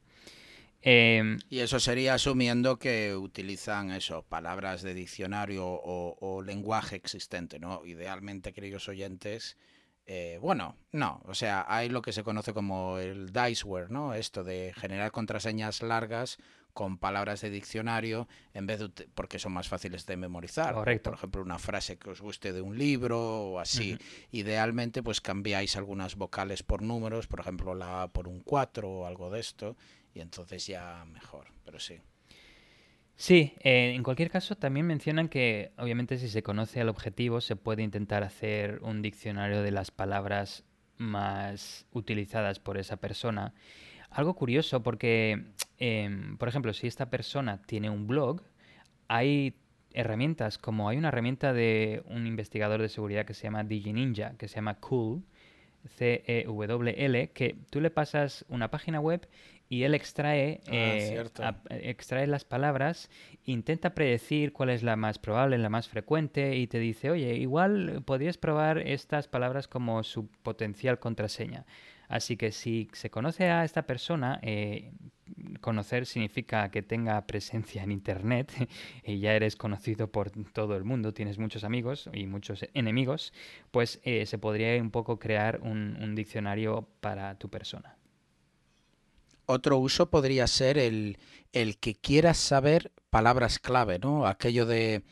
Em, 0.84 1.38
y 1.50 1.60
eso 1.60 1.80
sería 1.80 2.16
asumiendo 2.16 2.80
que 2.80 3.16
utilizan 3.16 3.92
eso, 3.92 4.24
palabras 4.24 4.82
de 4.82 4.96
diccionario 4.96 5.64
o, 5.64 6.42
lenguaje 6.42 6.96
existente, 6.96 7.60
¿no? 7.60 7.86
Idealmente, 7.86 8.52
queridos 8.52 8.90
oyentes, 8.90 9.58
eh, 10.06 10.40
bueno, 10.42 10.76
no, 10.92 11.22
o 11.26 11.34
sea, 11.34 11.66
hay 11.68 11.90
lo 11.90 12.02
que 12.02 12.12
se 12.12 12.24
conoce 12.24 12.54
como 12.54 12.98
el 12.98 13.32
diceware, 13.32 13.92
¿no? 13.92 14.14
Esto 14.14 14.44
de 14.44 14.74
generar 14.76 15.12
contraseñas 15.12 15.82
largas 15.82 16.38
con 16.74 16.98
palabras 16.98 17.42
de 17.42 17.50
diccionario 17.50 18.28
en 18.54 18.66
vez 18.66 18.80
de 18.80 18.90
porque 19.14 19.40
son 19.40 19.54
más 19.54 19.68
fáciles 19.68 20.06
de 20.06 20.18
memorizar. 20.18 20.74
Correcto. 20.74 21.12
Por 21.12 21.18
ejemplo, 21.18 21.42
una 21.42 21.60
frase 21.60 21.98
que 21.98 22.10
os 22.10 22.22
guste 22.22 22.54
de 22.54 22.62
un 22.62 22.78
libro 22.78 23.20
o 23.20 23.60
así. 23.60 23.98
Idealmente, 24.32 25.04
pues 25.04 25.22
cambiáis 25.22 25.76
algunas 25.76 26.16
vocales 26.16 26.64
por 26.64 26.82
números, 26.82 27.28
por 27.28 27.40
ejemplo, 27.40 27.76
la 27.76 28.04
A 28.04 28.08
por 28.08 28.28
un 28.28 28.42
4 28.42 28.90
o 28.90 29.06
algo 29.06 29.30
de 29.30 29.40
esto, 29.40 29.76
y 30.14 30.22
entonces 30.22 30.66
ya 30.66 31.06
mejor, 31.06 31.48
pero 31.64 31.80
sí. 31.80 32.00
Sí, 33.22 33.54
eh, 33.60 33.94
en 33.96 34.02
cualquier 34.02 34.32
caso 34.32 34.56
también 34.56 34.88
mencionan 34.88 35.30
que 35.30 35.74
obviamente 35.78 36.18
si 36.18 36.28
se 36.28 36.42
conoce 36.42 36.82
el 36.82 36.90
objetivo 36.90 37.40
se 37.40 37.56
puede 37.56 37.84
intentar 37.84 38.24
hacer 38.24 38.80
un 38.82 39.04
diccionario 39.04 39.62
de 39.62 39.70
las 39.70 39.92
palabras 39.92 40.64
más 40.98 41.86
utilizadas 41.92 42.60
por 42.60 42.80
esa 42.80 42.98
persona. 42.98 43.54
Algo 44.10 44.34
curioso 44.34 44.82
porque, 44.82 45.46
em, 45.78 46.36
por 46.38 46.48
ejemplo, 46.48 46.74
si 46.74 46.88
esta 46.88 47.12
persona 47.12 47.62
tiene 47.62 47.92
un 47.92 48.08
blog, 48.08 48.42
hay 49.08 49.54
herramientas 49.94 50.58
como 50.58 50.90
hay 50.90 50.98
una 50.98 51.10
herramienta 51.10 51.54
de 51.54 52.02
un 52.08 52.26
investigador 52.26 52.82
de 52.82 52.90
seguridad 52.90 53.26
que 53.28 53.36
se 53.36 53.44
llama 53.44 53.64
DigiNinja, 53.64 54.36
que 54.40 54.48
se 54.48 54.56
llama 54.56 54.80
Cool, 54.80 55.22
C-E-W-L, 55.96 57.30
que 57.34 57.56
tú 57.70 57.82
le 57.82 57.92
pasas 57.92 58.46
una 58.50 58.72
página 58.72 59.00
web 59.00 59.28
y 59.72 59.84
él 59.84 59.96
extrae, 59.96 60.60
ah, 60.68 61.56
eh, 61.70 61.82
extrae 61.84 62.28
las 62.28 62.44
palabras, 62.44 63.10
intenta 63.46 63.94
predecir 63.94 64.52
cuál 64.52 64.70
es 64.70 64.84
la 64.84 64.98
más 64.98 65.18
probable, 65.18 65.58
la 65.58 65.70
más 65.70 65.88
frecuente 65.88 66.58
y 66.58 66.68
te 66.68 66.78
dice, 66.78 67.10
oye, 67.10 67.36
igual 67.36 68.02
podrías 68.04 68.38
probar 68.38 68.80
estas 68.80 69.30
palabras 69.30 69.70
como 69.70 70.04
su 70.04 70.28
potencial 70.28 71.00
contraseña. 71.00 71.66
Así 72.10 72.36
que 72.36 72.52
si 72.52 72.90
se 72.92 73.10
conoce 73.10 73.46
a 73.46 73.64
esta 73.64 73.88
persona, 73.88 74.42
eh, 74.42 74.92
conocer 75.62 76.06
significa 76.06 76.70
que 76.70 76.82
tenga 76.82 77.26
presencia 77.26 77.82
en 77.82 77.94
Internet 77.94 78.52
y 79.06 79.20
ya 79.20 79.36
eres 79.36 79.56
conocido 79.56 80.12
por 80.12 80.32
todo 80.52 80.76
el 80.76 80.84
mundo, 80.84 81.14
tienes 81.14 81.38
muchos 81.40 81.64
amigos 81.64 82.10
y 82.12 82.28
muchos 82.28 82.66
enemigos, 82.74 83.32
pues 83.72 84.02
eh, 84.04 84.26
se 84.26 84.38
podría 84.38 84.82
un 84.82 84.92
poco 84.92 85.18
crear 85.18 85.62
un, 85.62 86.14
diccionario 86.14 86.90
para 87.00 87.36
tu 87.36 87.48
persona. 87.48 87.96
Otro 89.52 89.78
uso 89.78 90.10
podría 90.10 90.48
ser 90.48 90.78
el, 90.78 91.18
el 91.52 91.78
que 91.78 91.96
quieras 91.96 92.38
saber 92.38 92.92
palabras 93.10 93.60
clave, 93.60 94.00
¿no? 94.00 94.26
Aquello 94.26 94.66
de, 94.66 95.04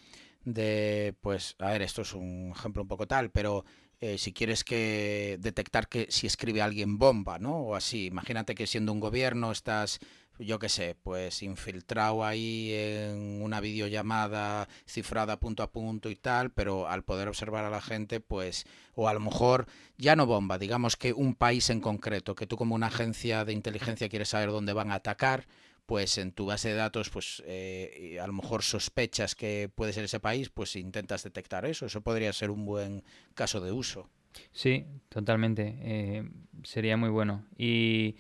de, 0.46 1.14
pues, 1.22 1.56
a 1.60 1.72
ver, 1.72 1.82
esto 1.82 2.02
es 2.04 2.14
un 2.14 2.54
ejemplo 2.56 2.82
un 2.82 2.88
poco 2.88 3.08
tal, 3.08 3.32
pero 3.32 3.66
eh, 4.00 4.18
si 4.18 4.32
quieres 4.32 4.64
que 4.64 5.38
detectar 5.42 5.90
que 5.90 6.08
si 6.10 6.26
escribe 6.26 6.62
alguien 6.62 6.98
bomba, 6.98 7.38
¿no? 7.38 7.58
O 7.60 7.76
así. 7.76 8.06
Imagínate 8.06 8.56
que 8.56 8.66
siendo 8.66 8.94
un 8.94 9.02
gobierno 9.02 9.52
estás, 9.52 10.00
yo 10.40 10.58
qué 10.58 10.70
sé, 10.70 10.96
pues 11.04 11.44
infiltrado 11.44 12.26
ahí 12.26 12.72
en 12.74 13.42
una 13.42 13.60
videollamada 13.60 14.68
cifrada 14.86 15.40
punto 15.40 15.64
a 15.64 15.72
punto 15.72 16.10
y 16.10 16.16
tal, 16.16 16.52
pero 16.52 16.88
al 16.88 17.04
poder 17.04 17.28
observar 17.28 17.66
a 17.66 17.70
la 17.70 17.82
gente, 17.82 18.20
pues, 18.20 18.66
o 18.96 19.08
a 19.08 19.14
lo 19.14 19.20
mejor 19.20 19.68
ya 19.98 20.16
no 20.16 20.26
bomba, 20.26 20.58
digamos 20.58 20.96
que 20.96 21.14
un 21.14 21.36
país 21.36 21.70
en 21.70 21.82
concreto, 21.82 22.36
que 22.36 22.48
tú 22.48 22.58
como 22.58 22.76
una 22.76 22.88
agencia 22.88 23.46
de 23.46 23.54
inteligencia 23.54 24.10
quieres 24.10 24.30
saber 24.30 24.50
dónde 24.50 24.74
van 24.74 24.92
a 24.92 24.96
atacar, 24.96 25.46
pues 25.86 26.20
en 26.20 26.32
tu 26.32 26.46
base 26.46 26.70
de 26.70 26.76
datos, 26.76 27.10
pues 27.10 27.42
eh, 27.48 28.20
a 28.22 28.28
lo 28.28 28.34
mejor 28.34 28.62
sospechas 28.62 29.34
que 29.34 29.72
puede 29.74 29.92
ser 29.92 30.04
ese 30.04 30.20
país, 30.20 30.50
pues 30.50 30.76
intentas 30.76 31.24
detectar 31.24 31.66
eso. 31.66 31.88
Eso 31.88 32.02
podría 32.02 32.32
ser 32.32 32.52
un 32.52 32.64
buen 32.64 33.04
caso 33.34 33.60
de 33.60 33.72
uso. 33.72 34.08
Sí, 34.52 34.86
totalmente. 35.10 35.80
Eh, 35.82 36.30
sería 36.64 36.96
muy 36.96 37.10
bueno. 37.10 37.44
Y 37.58 38.18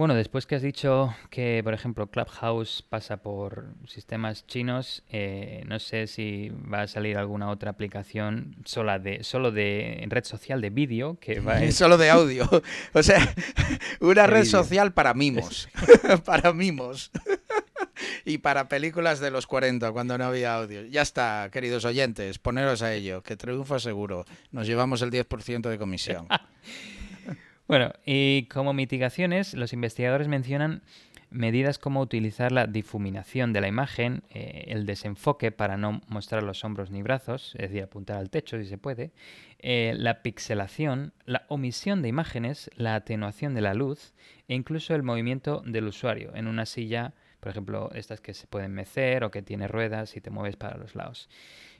bueno, 0.00 0.14
después 0.14 0.46
que 0.46 0.54
has 0.54 0.62
dicho 0.62 1.14
que, 1.28 1.60
por 1.62 1.74
ejemplo, 1.74 2.06
Clubhouse 2.06 2.82
pasa 2.88 3.18
por 3.18 3.66
sistemas 3.86 4.46
chinos, 4.46 5.02
eh, 5.10 5.62
no 5.66 5.78
sé 5.78 6.06
si 6.06 6.48
va 6.48 6.80
a 6.80 6.86
salir 6.86 7.18
alguna 7.18 7.50
otra 7.50 7.72
aplicación 7.72 8.56
sola 8.64 8.98
de, 8.98 9.22
solo 9.24 9.52
de 9.52 10.02
red 10.08 10.24
social 10.24 10.62
de 10.62 10.70
vídeo 10.70 11.18
que 11.20 11.40
va 11.40 11.60
Solo 11.70 11.98
de 11.98 12.08
audio. 12.08 12.48
O 12.94 13.02
sea, 13.02 13.34
una 14.00 14.26
red 14.26 14.46
social 14.46 14.94
para 14.94 15.12
mimos. 15.12 15.68
para 16.24 16.54
mimos. 16.54 17.10
y 18.24 18.38
para 18.38 18.70
películas 18.70 19.20
de 19.20 19.30
los 19.30 19.46
40, 19.46 19.92
cuando 19.92 20.16
no 20.16 20.24
había 20.24 20.54
audio. 20.54 20.82
Ya 20.86 21.02
está, 21.02 21.50
queridos 21.52 21.84
oyentes, 21.84 22.38
poneros 22.38 22.80
a 22.80 22.94
ello, 22.94 23.22
que 23.22 23.36
triunfa 23.36 23.78
seguro. 23.78 24.24
Nos 24.50 24.66
llevamos 24.66 25.02
el 25.02 25.10
10% 25.10 25.68
de 25.68 25.76
comisión. 25.76 26.26
Bueno, 27.70 27.92
y 28.04 28.46
como 28.46 28.72
mitigaciones, 28.72 29.54
los 29.54 29.72
investigadores 29.72 30.26
mencionan 30.26 30.82
medidas 31.30 31.78
como 31.78 32.00
utilizar 32.00 32.50
la 32.50 32.66
difuminación 32.66 33.52
de 33.52 33.60
la 33.60 33.68
imagen, 33.68 34.24
eh, 34.30 34.64
el 34.66 34.86
desenfoque 34.86 35.52
para 35.52 35.76
no 35.76 36.00
mostrar 36.08 36.42
los 36.42 36.64
hombros 36.64 36.90
ni 36.90 37.02
brazos, 37.02 37.54
es 37.54 37.70
decir, 37.70 37.84
apuntar 37.84 38.16
al 38.16 38.28
techo 38.28 38.58
si 38.58 38.64
se 38.64 38.76
puede, 38.76 39.12
eh, 39.60 39.94
la 39.96 40.20
pixelación, 40.22 41.12
la 41.26 41.46
omisión 41.46 42.02
de 42.02 42.08
imágenes, 42.08 42.72
la 42.74 42.96
atenuación 42.96 43.54
de 43.54 43.60
la 43.60 43.74
luz 43.74 44.14
e 44.48 44.56
incluso 44.56 44.96
el 44.96 45.04
movimiento 45.04 45.62
del 45.64 45.86
usuario 45.86 46.34
en 46.34 46.48
una 46.48 46.66
silla, 46.66 47.14
por 47.38 47.52
ejemplo, 47.52 47.92
estas 47.94 48.20
que 48.20 48.34
se 48.34 48.48
pueden 48.48 48.72
mecer 48.72 49.22
o 49.22 49.30
que 49.30 49.42
tiene 49.42 49.68
ruedas 49.68 50.16
y 50.16 50.20
te 50.20 50.30
mueves 50.30 50.56
para 50.56 50.76
los 50.76 50.96
lados. 50.96 51.28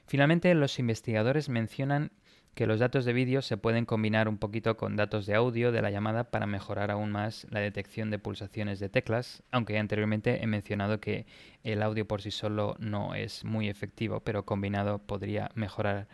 Finalmente, 0.07 0.53
los 0.55 0.79
investigadores 0.79 1.49
mencionan 1.49 2.11
que 2.53 2.67
los 2.67 2.79
datos 2.79 3.05
de 3.05 3.13
vídeo 3.13 3.41
se 3.41 3.57
pueden 3.57 3.85
combinar 3.85 4.27
un 4.27 4.37
poquito 4.37 4.75
con 4.75 4.95
datos 4.95 5.25
de 5.25 5.35
audio 5.35 5.71
de 5.71 5.81
la 5.81 5.89
llamada 5.89 6.25
para 6.25 6.47
mejorar 6.47 6.91
aún 6.91 7.11
más 7.11 7.47
la 7.49 7.61
detección 7.61 8.11
de 8.11 8.19
pulsaciones 8.19 8.79
de 8.79 8.89
teclas, 8.89 9.43
aunque 9.51 9.77
anteriormente 9.79 10.43
he 10.43 10.47
mencionado 10.47 10.99
que 10.99 11.25
el 11.63 11.81
audio 11.81 12.05
por 12.07 12.21
sí 12.21 12.31
solo 12.31 12.75
no 12.79 13.15
es 13.15 13.45
muy 13.45 13.69
efectivo, 13.69 14.19
pero 14.19 14.45
combinado 14.45 14.99
podría 14.99 15.51
mejorar 15.55 16.07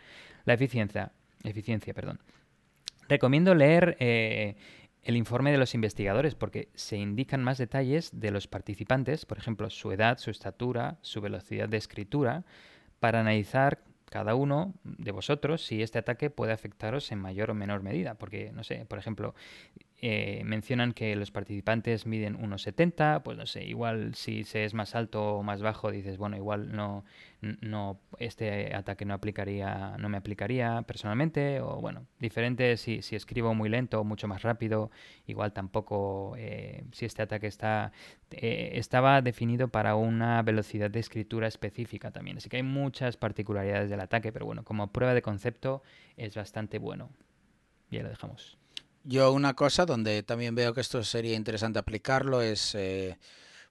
la 0.44 0.54
eficiencia. 0.54 1.12
eficiencia 1.42 1.92
perdón. 1.92 2.20
Recomiendo 3.08 3.54
leer 3.54 3.96
eh, 3.98 4.56
el 5.02 5.16
informe 5.16 5.50
de 5.50 5.58
los 5.58 5.74
investigadores 5.74 6.34
porque 6.34 6.68
se 6.74 6.98
indican 6.98 7.42
más 7.42 7.58
detalles 7.58 8.10
de 8.12 8.30
los 8.30 8.46
participantes, 8.46 9.26
por 9.26 9.38
ejemplo, 9.38 9.70
su 9.70 9.90
edad, 9.90 10.18
su 10.18 10.30
estatura, 10.30 10.98
su 11.02 11.20
velocidad 11.20 11.68
de 11.68 11.78
escritura, 11.78 12.44
para 13.00 13.20
analizar 13.20 13.80
cada 14.10 14.34
uno 14.34 14.74
de 14.84 15.12
vosotros 15.12 15.64
si 15.64 15.82
este 15.82 15.98
ataque 15.98 16.30
puede 16.30 16.52
afectaros 16.52 17.10
en 17.12 17.18
mayor 17.18 17.50
o 17.50 17.54
menor 17.54 17.82
medida. 17.82 18.14
Porque, 18.14 18.52
no 18.52 18.64
sé, 18.64 18.84
por 18.86 18.98
ejemplo, 18.98 19.34
eh, 20.00 20.42
mencionan 20.44 20.92
que 20.92 21.16
los 21.16 21.32
participantes 21.32 22.06
miden 22.06 22.38
1,70, 22.38 23.22
pues 23.24 23.36
no 23.36 23.46
sé, 23.46 23.64
igual 23.64 24.14
si 24.14 24.44
se 24.44 24.64
es 24.64 24.72
más 24.72 24.94
alto 24.94 25.38
o 25.38 25.42
más 25.42 25.60
bajo 25.60 25.90
dices, 25.90 26.18
bueno, 26.18 26.36
igual 26.36 26.70
no, 26.70 27.04
no 27.40 27.98
este 28.20 28.76
ataque 28.76 29.04
no 29.04 29.14
aplicaría, 29.14 29.96
no 29.98 30.08
me 30.08 30.16
aplicaría 30.16 30.82
personalmente, 30.82 31.60
o 31.60 31.80
bueno, 31.80 32.06
diferente 32.20 32.76
si, 32.76 33.02
si 33.02 33.16
escribo 33.16 33.54
muy 33.54 33.68
lento 33.68 34.00
o 34.00 34.04
mucho 34.04 34.28
más 34.28 34.42
rápido, 34.42 34.92
igual 35.26 35.52
tampoco 35.52 36.34
eh, 36.38 36.84
si 36.92 37.04
este 37.04 37.22
ataque 37.22 37.48
está 37.48 37.90
eh, 38.30 38.72
estaba 38.74 39.20
definido 39.20 39.66
para 39.66 39.96
una 39.96 40.40
velocidad 40.42 40.90
de 40.92 41.00
escritura 41.00 41.48
específica 41.48 42.12
también, 42.12 42.36
así 42.36 42.48
que 42.48 42.58
hay 42.58 42.62
muchas 42.62 43.16
particularidades 43.16 43.90
del 43.90 44.00
ataque, 44.00 44.32
pero 44.32 44.46
bueno, 44.46 44.62
como 44.62 44.92
prueba 44.92 45.12
de 45.12 45.22
concepto 45.22 45.82
es 46.16 46.36
bastante 46.36 46.78
bueno. 46.78 47.10
Ya 47.90 48.02
lo 48.02 48.10
dejamos. 48.10 48.57
Yo 49.10 49.32
una 49.32 49.54
cosa 49.54 49.86
donde 49.86 50.22
también 50.22 50.54
veo 50.54 50.74
que 50.74 50.82
esto 50.82 51.02
sería 51.02 51.34
interesante 51.34 51.78
aplicarlo 51.78 52.42
es, 52.42 52.74
eh, 52.74 53.16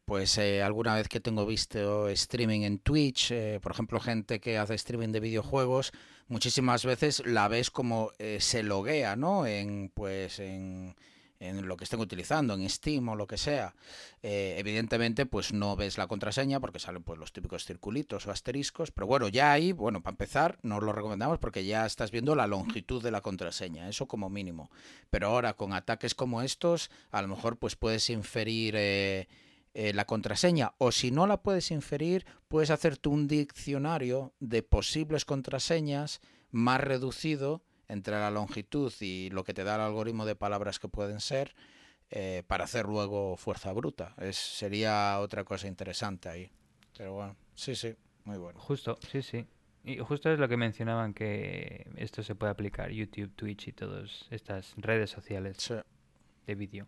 pues 0.03 0.35
eh, 0.39 0.64
alguna 0.64 0.95
vez 0.95 1.07
que 1.09 1.19
tengo 1.19 1.45
visto 1.45 2.09
streaming 2.09 2.61
en 2.61 2.80
Twitch, 2.80 3.30
eh, 3.30 3.59
por 3.61 3.72
ejemplo, 3.72 3.99
gente 3.99 4.39
que 4.39 4.57
hace 4.57 4.73
streaming 4.73 5.09
de 5.09 5.19
videojuegos, 5.19 5.91
muchísimas 6.27 6.85
veces 6.85 7.22
la 7.23 7.47
ves 7.49 7.69
como 7.69 8.14
se 8.39 8.64
loguea, 8.64 9.15
¿no? 9.15 9.45
En, 9.45 9.91
pues 9.93 10.39
en 10.39 10.95
en 11.39 11.68
lo 11.68 11.77
que 11.77 11.84
estén 11.84 11.99
utilizando, 11.99 12.53
en 12.53 12.69
Steam 12.69 13.07
o 13.09 13.15
lo 13.15 13.27
que 13.27 13.38
sea, 13.38 13.76
eh, 14.23 14.55
evidentemente 14.57 15.26
pues 15.26 15.53
no 15.53 15.76
ves 15.76 15.97
la 15.97 16.07
contraseña 16.07 16.59
porque 16.59 16.80
salen 16.80 17.03
pues 17.03 17.19
los 17.19 17.34
típicos 17.34 17.65
circulitos 17.65 18.27
o 18.27 18.31
asteriscos, 18.31 18.91
pero 18.91 19.07
bueno, 19.07 19.27
ya 19.27 19.51
ahí, 19.51 19.72
bueno, 19.72 20.01
para 20.01 20.14
empezar, 20.14 20.57
nos 20.64 20.84
lo 20.84 20.93
recomendamos 20.93 21.39
porque 21.39 21.65
ya 21.65 21.85
estás 21.85 22.11
viendo 22.11 22.35
la 22.35 22.47
longitud 22.47 23.03
de 23.03 23.11
la 23.11 23.22
contraseña, 23.22 23.89
eso 23.89 24.07
como 24.07 24.30
mínimo. 24.30 24.72
Pero 25.09 25.27
ahora 25.27 25.53
con 25.53 25.73
ataques 25.73 26.15
como 26.15 26.41
estos, 26.41 26.89
a 27.11 27.22
lo 27.22 27.27
mejor 27.27 27.57
pues 27.57 27.76
puedes 27.76 28.09
inferir 28.09 28.76
eh, 28.77 29.27
eh, 29.73 29.93
la 29.93 30.05
contraseña 30.05 30.73
o 30.80 30.91
si 30.91 31.11
no 31.11 31.27
la 31.27 31.41
puedes 31.43 31.69
inferir, 31.72 32.26
puedes 32.47 32.72
hacerte 32.72 33.09
un 33.09 33.27
diccionario 33.27 34.34
de 34.39 34.64
posibles 34.64 35.23
contraseñas 35.23 36.19
más 36.49 36.81
reducido 36.81 37.61
entre 37.88 38.15
la 38.15 38.31
longitud 38.31 38.93
y 38.99 39.30
lo 39.30 39.43
que 39.43 39.53
te 39.53 39.64
da 39.64 39.76
el 39.76 39.81
algoritmo 39.81 40.26
de 40.26 40.35
palabras 40.35 40.80
que 40.80 40.88
pueden 40.88 41.19
ser 41.19 41.55
eh, 42.09 42.43
para 42.47 42.65
hacer 42.65 42.85
luego 42.85 43.38
fuerza 43.38 43.73
bruta. 43.73 44.15
Es, 44.18 44.38
sería 44.38 45.19
otra 45.19 45.43
cosa 45.43 45.68
interesante 45.68 46.30
ahí. 46.30 46.51
Pero 46.97 47.14
bueno, 47.14 47.35
sí, 47.55 47.76
sí, 47.76 47.95
muy 48.23 48.38
bueno. 48.38 48.59
Justo, 48.59 48.97
sí, 49.11 49.22
sí. 49.22 49.45
Y 49.84 49.99
justo 49.99 50.31
es 50.31 50.39
lo 50.39 50.49
que 50.49 50.57
mencionaban 50.57 51.14
que 51.14 51.88
esto 51.95 52.23
se 52.23 52.35
puede 52.35 52.51
aplicar 52.51 52.91
YouTube, 52.91 53.34
Twitch 53.35 53.69
y 53.69 53.72
todas 53.72 54.26
estas 54.31 54.73
redes 54.76 55.09
sociales 55.09 55.73
de 56.45 56.55
vídeo. 56.55 56.88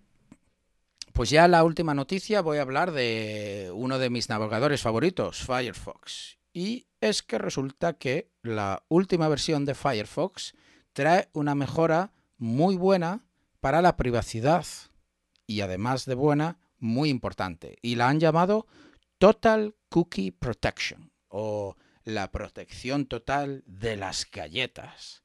Pues 1.14 1.30
ya 1.30 1.48
la 1.48 1.64
última 1.64 1.94
noticia 1.94 2.42
voy 2.42 2.58
a 2.58 2.62
hablar 2.62 2.92
de 2.92 3.72
uno 3.74 4.00
de 4.00 4.10
mis 4.10 4.30
navegadores 4.30 4.82
favoritos, 4.82 5.44
Firefox. 5.44 6.38
Y 6.54 6.88
es 7.02 7.24
que 7.24 7.38
resulta 7.38 7.94
que 7.94 8.32
la 8.42 8.84
última 8.90 9.28
versión 9.28 9.66
de 9.66 9.76
Firefox 9.76 10.54
trae 10.94 11.30
una 11.34 11.56
mejora 11.56 12.12
muy 12.38 12.76
buena 12.76 13.26
para 13.60 13.82
la 13.82 13.98
privacidad 13.98 14.66
y 15.46 15.62
además 15.62 16.06
de 16.06 16.16
buena, 16.16 16.60
muy 16.78 17.10
importante. 17.10 17.78
Y 17.82 17.96
la 17.96 18.10
han 18.10 18.20
llamado 18.20 18.68
Total 19.18 19.76
Cookie 19.90 20.32
Protection 20.32 21.12
o 21.28 21.76
la 22.04 22.32
protección 22.32 23.06
total 23.06 23.64
de 23.66 23.96
las 23.98 24.30
galletas. 24.30 25.24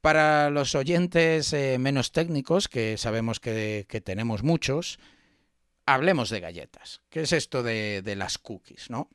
Para 0.00 0.50
los 0.50 0.74
oyentes 0.74 1.52
eh, 1.52 1.78
menos 1.78 2.12
técnicos, 2.12 2.68
que 2.68 2.96
sabemos 2.96 3.40
que, 3.40 3.86
tenemos 4.04 4.42
muchos, 4.42 4.98
hablemos 5.84 6.30
de 6.30 6.40
galletas. 6.40 7.02
¿Qué 7.10 7.22
es 7.22 7.32
esto 7.32 7.62
de, 7.62 8.02
de 8.02 8.16
las 8.16 8.38
cookies? 8.38 8.90
¿no? 8.90 9.10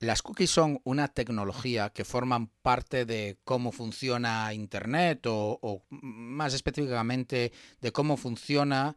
Las 0.00 0.22
cookies 0.22 0.50
son 0.50 0.80
una 0.84 1.08
tecnología 1.08 1.90
que 1.90 2.04
forman 2.04 2.48
parte 2.48 3.06
de 3.06 3.38
cómo 3.44 3.72
funciona 3.72 4.52
Internet 4.52 5.26
o, 5.26 5.84
más 5.90 6.52
específicamente 6.54 7.52
de 7.80 7.92
cómo 7.92 8.16
funciona 8.16 8.96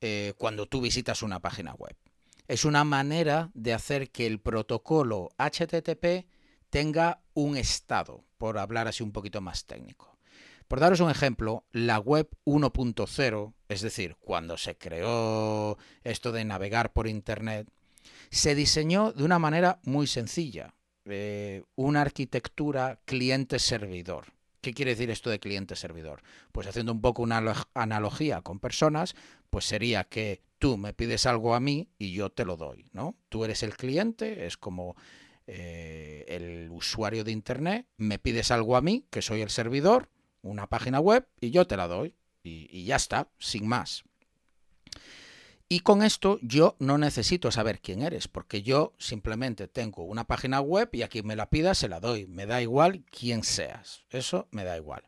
eh, 0.00 0.32
cuando 0.36 0.66
tú 0.66 0.80
visitas 0.80 1.22
una 1.22 1.40
página 1.40 1.74
web. 1.74 1.96
Es 2.48 2.64
una 2.64 2.84
manera 2.84 3.50
de 3.54 3.72
hacer 3.72 4.10
que 4.10 4.26
el 4.26 4.40
protocolo 4.40 5.30
HTTP 5.38 6.26
tenga 6.70 7.22
un 7.34 7.56
estado, 7.56 8.24
por 8.38 8.58
hablar 8.58 8.88
así 8.88 9.02
un 9.02 9.12
poquito 9.12 9.40
más 9.40 9.66
técnico. 9.66 10.18
Por 10.66 10.80
daros 10.80 11.00
un 11.00 11.10
ejemplo, 11.10 11.66
la 11.70 11.98
web 11.98 12.30
1.0, 12.46 13.52
es 13.68 13.82
decir, 13.82 14.16
cuando 14.18 14.56
se 14.56 14.78
creó 14.78 15.76
esto 16.02 16.32
de 16.32 16.46
navegar 16.46 16.94
por 16.94 17.06
Internet, 17.06 17.68
se 18.32 18.54
diseñó 18.54 19.12
de 19.12 19.24
una 19.24 19.38
manera 19.38 19.78
muy 19.84 20.06
sencilla, 20.06 20.74
eh, 21.04 21.62
una 21.76 22.00
arquitectura 22.00 22.98
cliente-servidor. 23.04 24.32
¿Qué 24.62 24.72
quiere 24.72 24.92
decir 24.92 25.10
esto 25.10 25.28
de 25.28 25.38
cliente-servidor? 25.38 26.22
Pues 26.50 26.66
haciendo 26.66 26.92
un 26.92 27.02
poco 27.02 27.22
una 27.22 27.42
analogía 27.74 28.40
con 28.40 28.58
personas, 28.58 29.14
pues 29.50 29.66
sería 29.66 30.04
que 30.04 30.40
tú 30.58 30.78
me 30.78 30.94
pides 30.94 31.26
algo 31.26 31.54
a 31.54 31.60
mí 31.60 31.90
y 31.98 32.12
yo 32.12 32.30
te 32.30 32.46
lo 32.46 32.56
doy, 32.56 32.88
¿no? 32.92 33.16
Tú 33.28 33.44
eres 33.44 33.62
el 33.62 33.76
cliente, 33.76 34.46
es 34.46 34.56
como 34.56 34.96
eh, 35.46 36.24
el 36.28 36.70
usuario 36.70 37.24
de 37.24 37.32
Internet, 37.32 37.86
me 37.98 38.18
pides 38.18 38.50
algo 38.50 38.76
a 38.76 38.80
mí, 38.80 39.04
que 39.10 39.20
soy 39.20 39.42
el 39.42 39.50
servidor, 39.50 40.08
una 40.40 40.68
página 40.68 41.00
web, 41.00 41.28
y 41.38 41.50
yo 41.50 41.66
te 41.66 41.76
la 41.76 41.86
doy. 41.86 42.14
y 42.44 42.84
ya 42.84 42.96
está, 42.96 43.28
sin 43.38 43.68
más. 43.68 44.04
Y 45.72 45.80
con 45.80 46.02
esto 46.02 46.38
yo 46.42 46.76
no 46.80 46.98
necesito 46.98 47.50
saber 47.50 47.80
quién 47.80 48.02
eres, 48.02 48.28
porque 48.28 48.60
yo 48.60 48.92
simplemente 48.98 49.68
tengo 49.68 50.02
una 50.02 50.24
página 50.24 50.60
web 50.60 50.90
y 50.92 51.00
a 51.00 51.08
quien 51.08 51.26
me 51.26 51.34
la 51.34 51.48
pida 51.48 51.74
se 51.74 51.88
la 51.88 51.98
doy. 51.98 52.26
Me 52.26 52.44
da 52.44 52.60
igual 52.60 53.06
quién 53.10 53.42
seas. 53.42 54.04
Eso 54.10 54.48
me 54.50 54.64
da 54.64 54.76
igual. 54.76 55.04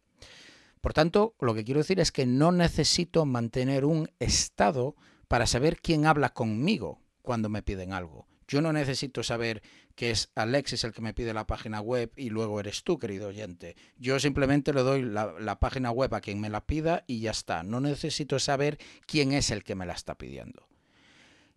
Por 0.81 0.95
tanto, 0.95 1.35
lo 1.39 1.53
que 1.53 1.65
quiero 1.65 1.81
decir 1.81 2.01
es 2.01 2.11
que 2.11 2.25
no 2.25 2.51
necesito 2.51 3.27
mantener 3.27 3.85
un 3.85 4.09
estado 4.21 4.97
para 5.29 5.47
saber 5.47 5.83
quién 5.83 6.07
habla 6.07 6.31
conmigo 6.31 7.03
cuando 7.21 7.51
me 7.51 7.63
piden 7.63 7.93
algo. 7.93 8.27
Yo 8.47 8.61
no 8.61 8.73
necesito 8.73 9.23
saber 9.23 9.63
que 9.95 10.11
es 10.11 10.31
Alexis 10.35 10.85
el 10.85 10.93
que 10.93 11.03
me 11.03 11.15
pide 11.15 11.33
la 11.33 11.47
página 11.47 11.81
web 11.81 12.13
y 12.17 12.31
luego 12.31 12.61
eres 12.61 12.83
tú, 12.83 12.99
querido 12.99 13.29
oyente. 13.29 13.77
Yo 13.97 14.19
simplemente 14.19 14.73
le 14.73 14.83
doy 14.83 15.03
la, 15.03 15.59
página 15.61 15.91
web 15.91 16.15
a 16.15 16.21
quien 16.21 16.41
me 16.41 16.51
la 16.51 16.67
pida 16.67 17.05
y 17.07 17.21
ya 17.21 17.31
está. 17.31 17.63
No 17.63 17.81
necesito 17.81 18.39
saber 18.39 18.79
quién 19.07 19.33
es 19.33 19.51
el 19.51 19.63
que 19.63 19.75
me 19.75 19.87
la 19.87 19.95
está 19.95 20.17
pidiendo. 20.17 20.67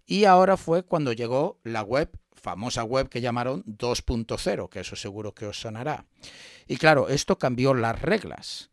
Y 0.05 0.25
ahora 0.25 0.55
fue 0.55 0.83
cuando 0.83 1.11
llegó 1.13 1.59
la 1.63 1.81
web, 1.81 2.17
famosa 2.31 2.83
web 2.83 3.09
que 3.09 3.21
llamaron 3.21 3.63
2.0, 3.65 4.69
que 4.69 4.79
eso 4.79 4.95
seguro 4.95 5.33
que 5.33 5.47
os 5.47 5.59
sonará. 5.59 6.05
Y 6.67 6.77
claro, 6.77 7.09
esto 7.09 7.37
cambió 7.37 7.73
las 7.73 8.01
reglas. 8.01 8.69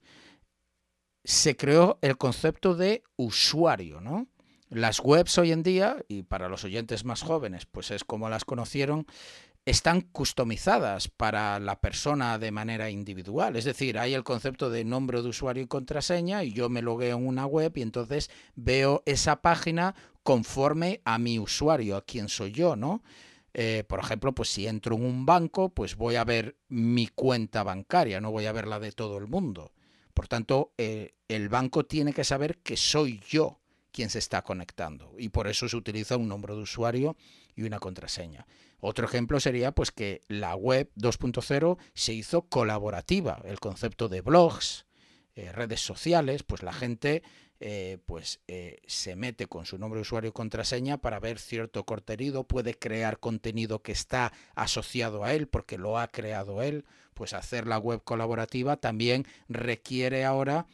Se 1.25 1.57
creó 1.57 1.99
el 2.03 2.19
concepto 2.19 2.75
de 2.77 3.03
usuario, 3.17 4.01
¿no? 4.01 4.29
Las 4.75 4.99
webs 4.99 5.39
hoy 5.39 5.53
en 5.53 5.63
día, 5.63 6.05
y 6.09 6.25
para 6.25 6.49
los 6.49 6.65
oyentes 6.65 7.05
más 7.05 7.23
jóvenes, 7.23 7.65
pues 7.65 7.93
es 7.93 8.03
como 8.03 8.29
las 8.29 8.45
conocieron, 8.45 9.07
están 9.65 10.01
customizadas 10.01 11.07
para 11.07 11.61
la 11.61 11.81
persona 11.81 12.41
de 12.41 12.51
manera 12.51 12.91
individual. 12.91 13.55
Es 13.55 13.67
decir, 13.67 14.01
hay 14.01 14.15
el 14.15 14.25
concepto 14.25 14.71
de 14.71 14.85
nombre 14.85 15.23
de 15.23 15.29
usuario 15.29 15.63
y 15.63 15.69
contraseña 15.69 16.43
y 16.43 16.53
yo 16.53 16.71
me 16.71 16.83
logueo 16.83 17.19
en 17.19 17.25
una 17.25 17.47
web 17.47 17.71
y 17.77 17.83
entonces 17.83 18.33
veo 18.57 19.05
esa 19.07 19.43
página 19.43 19.95
conforme 20.25 21.01
a 21.05 21.21
mi 21.21 21.39
usuario, 21.39 21.97
a 21.97 22.05
quien 22.05 22.29
soy 22.29 22.51
yo, 22.51 22.75
¿no? 22.75 23.05
Eh, 23.53 23.85
por 23.87 24.01
ejemplo, 24.01 24.35
pues 24.35 24.49
si 24.49 24.67
entro 24.67 24.97
en 24.97 25.05
un 25.05 25.25
banco, 25.25 25.69
pues 25.69 25.95
voy 25.95 26.17
a 26.17 26.25
ver 26.25 26.57
mi 26.67 27.07
cuenta 27.07 27.63
bancaria, 27.63 28.21
no 28.21 28.33
voy 28.33 28.47
a 28.47 28.53
ver 28.53 28.67
la 28.67 28.81
de 28.81 28.91
todo 28.91 29.19
el 29.19 29.29
mundo. 29.29 29.71
Por 30.15 30.27
tanto, 30.27 30.73
eh, 30.79 31.15
el 31.29 31.49
banco 31.49 31.87
tiene 31.87 32.13
que 32.13 32.25
saber 32.25 32.59
que 32.59 32.77
soy 32.77 33.21
yo 33.29 33.61
quien 33.95 34.11
se 34.11 34.19
está 34.19 34.43
conectando. 34.43 35.15
Y 35.17 35.29
por 35.29 35.47
eso 35.47 35.69
se 35.69 35.77
utiliza 35.77 36.17
un 36.17 36.29
nombre 36.29 36.53
de 36.55 36.61
usuario 36.61 37.17
y 37.55 37.63
una 37.63 37.79
contraseña. 37.79 38.45
Otro 38.81 39.07
ejemplo 39.07 39.39
sería 39.39 39.73
pues 39.73 39.93
que 39.93 40.21
la 40.29 40.57
web 40.57 40.91
2.0 40.97 41.79
se 41.95 42.13
hizo 42.13 42.43
colaborativa, 42.43 43.41
el 43.45 43.61
concepto 43.61 44.09
de 44.09 44.21
blogs, 44.21 44.85
eh, 45.37 45.53
redes 45.53 45.81
sociales, 45.81 46.43
pues 46.43 46.65
la 46.65 46.73
gente 46.73 47.23
eh, 47.61 47.99
pues 48.05 48.41
eh, 48.49 48.81
se 48.87 49.15
mete 49.15 49.47
con 49.47 49.65
su 49.65 49.79
nombre 49.79 49.99
de 49.99 50.03
usuario 50.03 50.31
y 50.31 50.33
contraseña 50.33 50.99
para 50.99 51.21
ver 51.21 51.39
cierto 51.39 51.85
contenido, 51.87 52.45
puede 52.45 52.75
crear 52.75 53.21
contenido 53.21 53.81
que 53.81 53.93
está 53.93 54.33
asociado 54.57 55.23
a 55.23 55.35
él 55.35 55.47
porque 55.47 55.79
lo 55.79 55.99
ha 55.99 56.09
creado 56.09 56.63
él, 56.63 56.85
pues 57.15 57.33
hacer 57.33 57.69
la 57.69 57.79
web 57.79 58.03
colaborativa 58.03 58.77
también 58.77 59.25
requiere 59.49 60.25
ahora 60.25 60.67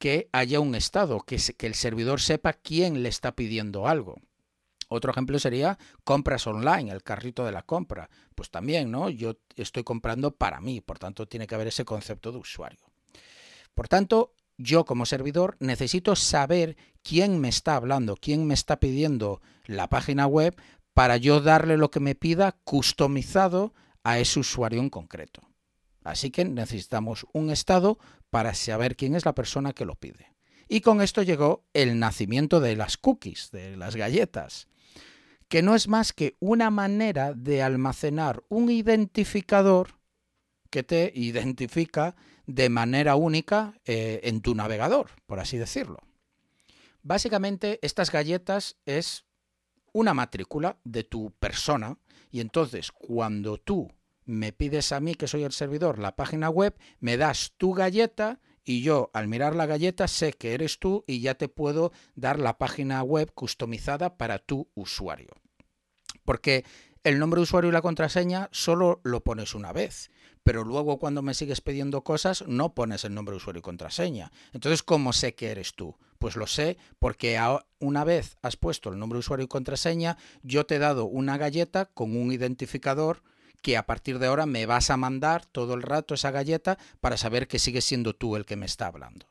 que 0.00 0.30
haya 0.32 0.60
un 0.60 0.74
estado, 0.74 1.20
que, 1.20 1.36
el 1.58 1.74
servidor 1.74 2.22
sepa 2.22 2.54
quién 2.54 3.02
le 3.02 3.10
está 3.10 3.36
pidiendo 3.36 3.86
algo. 3.86 4.16
Otro 4.88 5.12
ejemplo 5.12 5.38
sería 5.38 5.78
compras 6.04 6.46
online, 6.46 6.90
el 6.90 7.02
carrito 7.02 7.44
de 7.44 7.52
la 7.52 7.62
compra. 7.62 8.08
Pues 8.34 8.50
también, 8.50 8.90
¿no? 8.90 9.10
Yo 9.10 9.36
estoy 9.56 9.84
comprando 9.84 10.30
para 10.34 10.60
mí, 10.62 10.80
por 10.80 10.98
tanto 10.98 11.28
tiene 11.28 11.46
que 11.46 11.54
haber 11.54 11.68
ese 11.68 11.84
concepto 11.84 12.32
de 12.32 12.38
usuario. 12.38 12.80
Por 13.74 13.88
tanto, 13.88 14.32
yo 14.56 14.86
como 14.86 15.04
servidor 15.04 15.58
necesito 15.60 16.16
saber 16.16 16.78
quién 17.02 17.38
me 17.38 17.50
está 17.50 17.76
hablando, 17.76 18.16
quién 18.16 18.46
me 18.46 18.54
está 18.54 18.80
pidiendo 18.80 19.42
la 19.66 19.90
página 19.90 20.26
web 20.26 20.56
para 20.94 21.18
yo 21.18 21.42
darle 21.42 21.76
lo 21.76 21.90
que 21.90 22.00
me 22.00 22.14
pida 22.14 22.52
customizado 22.64 23.74
a 24.02 24.18
ese 24.18 24.40
usuario 24.40 24.80
en 24.80 24.88
concreto. 24.88 25.49
Así 26.02 26.30
que 26.30 26.44
necesitamos 26.44 27.26
un 27.32 27.50
estado 27.50 27.98
para 28.30 28.54
saber 28.54 28.96
quién 28.96 29.14
es 29.14 29.24
la 29.24 29.34
persona 29.34 29.72
que 29.72 29.84
lo 29.84 29.96
pide. 29.96 30.34
Y 30.68 30.80
con 30.80 31.02
esto 31.02 31.22
llegó 31.22 31.64
el 31.72 31.98
nacimiento 31.98 32.60
de 32.60 32.76
las 32.76 32.96
cookies, 32.96 33.50
de 33.50 33.76
las 33.76 33.96
galletas, 33.96 34.68
que 35.48 35.62
no 35.62 35.74
es 35.74 35.88
más 35.88 36.12
que 36.12 36.36
una 36.38 36.70
manera 36.70 37.34
de 37.34 37.62
almacenar 37.62 38.44
un 38.48 38.70
identificador 38.70 39.98
que 40.70 40.84
te 40.84 41.10
identifica 41.14 42.14
de 42.46 42.68
manera 42.68 43.16
única 43.16 43.74
eh, 43.84 44.20
en 44.22 44.40
tu 44.40 44.54
navegador, 44.54 45.10
por 45.26 45.40
así 45.40 45.58
decirlo. 45.58 45.98
Básicamente, 47.02 47.80
estas 47.82 48.12
galletas 48.12 48.76
es 48.86 49.24
una 49.92 50.14
matrícula 50.14 50.78
de 50.84 51.02
tu 51.02 51.32
persona 51.32 51.98
y 52.30 52.40
entonces 52.40 52.92
cuando 52.92 53.58
tú 53.58 53.90
me 54.30 54.52
pides 54.52 54.92
a 54.92 55.00
mí, 55.00 55.14
que 55.14 55.26
soy 55.26 55.42
el 55.42 55.52
servidor, 55.52 55.98
la 55.98 56.16
página 56.16 56.48
web, 56.48 56.74
me 57.00 57.16
das 57.16 57.52
tu 57.56 57.74
galleta 57.74 58.40
y 58.64 58.82
yo 58.82 59.10
al 59.12 59.26
mirar 59.26 59.56
la 59.56 59.66
galleta 59.66 60.06
sé 60.06 60.32
que 60.32 60.54
eres 60.54 60.78
tú 60.78 61.04
y 61.06 61.20
ya 61.20 61.34
te 61.34 61.48
puedo 61.48 61.92
dar 62.14 62.38
la 62.38 62.56
página 62.56 63.02
web 63.02 63.32
customizada 63.34 64.16
para 64.16 64.38
tu 64.38 64.68
usuario. 64.74 65.30
Porque 66.24 66.64
el 67.02 67.18
nombre 67.18 67.38
de 67.38 67.42
usuario 67.42 67.70
y 67.70 67.72
la 67.72 67.82
contraseña 67.82 68.48
solo 68.52 69.00
lo 69.02 69.24
pones 69.24 69.54
una 69.54 69.72
vez, 69.72 70.10
pero 70.44 70.64
luego 70.64 70.98
cuando 70.98 71.22
me 71.22 71.34
sigues 71.34 71.60
pidiendo 71.60 72.04
cosas 72.04 72.46
no 72.46 72.74
pones 72.74 73.04
el 73.04 73.14
nombre 73.14 73.32
de 73.32 73.38
usuario 73.38 73.60
y 73.60 73.62
contraseña. 73.62 74.30
Entonces, 74.52 74.82
¿cómo 74.82 75.12
sé 75.12 75.34
que 75.34 75.50
eres 75.50 75.74
tú? 75.74 75.96
Pues 76.18 76.36
lo 76.36 76.46
sé 76.46 76.76
porque 76.98 77.40
una 77.78 78.04
vez 78.04 78.36
has 78.42 78.56
puesto 78.56 78.90
el 78.90 78.98
nombre 78.98 79.16
de 79.16 79.20
usuario 79.20 79.44
y 79.44 79.48
contraseña, 79.48 80.18
yo 80.42 80.66
te 80.66 80.76
he 80.76 80.78
dado 80.78 81.06
una 81.06 81.38
galleta 81.38 81.86
con 81.86 82.16
un 82.16 82.30
identificador 82.30 83.22
que 83.62 83.76
a 83.76 83.86
partir 83.86 84.18
de 84.18 84.26
ahora 84.26 84.46
me 84.46 84.66
vas 84.66 84.90
a 84.90 84.96
mandar 84.96 85.46
todo 85.46 85.74
el 85.74 85.82
rato 85.82 86.14
esa 86.14 86.30
galleta 86.30 86.78
para 87.00 87.16
saber 87.16 87.48
que 87.48 87.58
sigues 87.58 87.84
siendo 87.84 88.14
tú 88.14 88.36
el 88.36 88.44
que 88.46 88.56
me 88.56 88.66
está 88.66 88.86
hablando. 88.86 89.26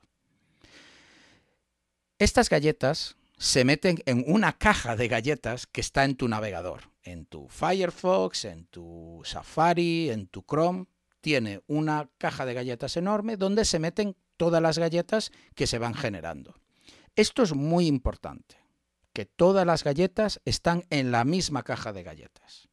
Estas 2.18 2.49
galletas 2.49 3.15
se 3.38 3.64
meten 3.64 3.99
en 4.06 4.23
una 4.27 4.57
caja 4.57 4.95
de 4.95 5.07
galletas 5.07 5.65
que 5.65 5.81
está 5.81 6.03
en 6.03 6.15
tu 6.15 6.27
navegador, 6.27 6.91
en 7.03 7.26
tu 7.26 7.47
Firefox, 7.47 8.45
en 8.45 8.65
tu 8.65 9.22
Safari, 9.23 10.10
en 10.10 10.27
tu 10.27 10.43
Chrome. 10.43 10.85
Tiene 11.22 11.61
una 11.68 12.10
caja 12.18 12.45
de 12.45 12.53
galletas 12.53 12.97
enorme 12.97 13.38
donde 13.38 13.65
se 13.65 13.80
meten 13.80 14.15
todas 14.38 14.61
las 14.61 14.77
galletas 14.77 15.31
que 15.56 15.68
se 15.68 15.80
van 15.80 15.93
generando. 15.93 16.56
Esto 17.15 17.43
es 17.43 17.53
muy 17.53 17.88
importante, 17.88 18.57
que 19.14 19.26
todas 19.26 19.65
las 19.65 19.84
galletas 19.84 20.39
están 20.45 20.85
en 20.89 21.11
la 21.11 21.26
misma 21.26 21.64
caja 21.64 21.91
de 21.91 22.03
galletas. 22.03 22.69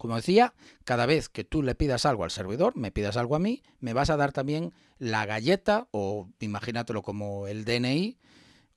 Como 0.00 0.16
decía, 0.16 0.54
cada 0.84 1.04
vez 1.04 1.28
que 1.28 1.44
tú 1.44 1.62
le 1.62 1.74
pidas 1.74 2.06
algo 2.06 2.24
al 2.24 2.30
servidor, 2.30 2.74
me 2.74 2.90
pidas 2.90 3.18
algo 3.18 3.36
a 3.36 3.38
mí, 3.38 3.62
me 3.80 3.92
vas 3.92 4.08
a 4.08 4.16
dar 4.16 4.32
también 4.32 4.72
la 4.98 5.26
galleta 5.26 5.88
o 5.90 6.26
imagínatelo 6.40 7.02
como 7.02 7.46
el 7.46 7.66
DNI 7.66 8.16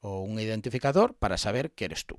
o 0.02 0.20
un 0.20 0.38
identificador 0.38 1.14
para 1.14 1.38
saber 1.38 1.72
que 1.72 1.86
eres 1.86 2.06
tú. 2.06 2.18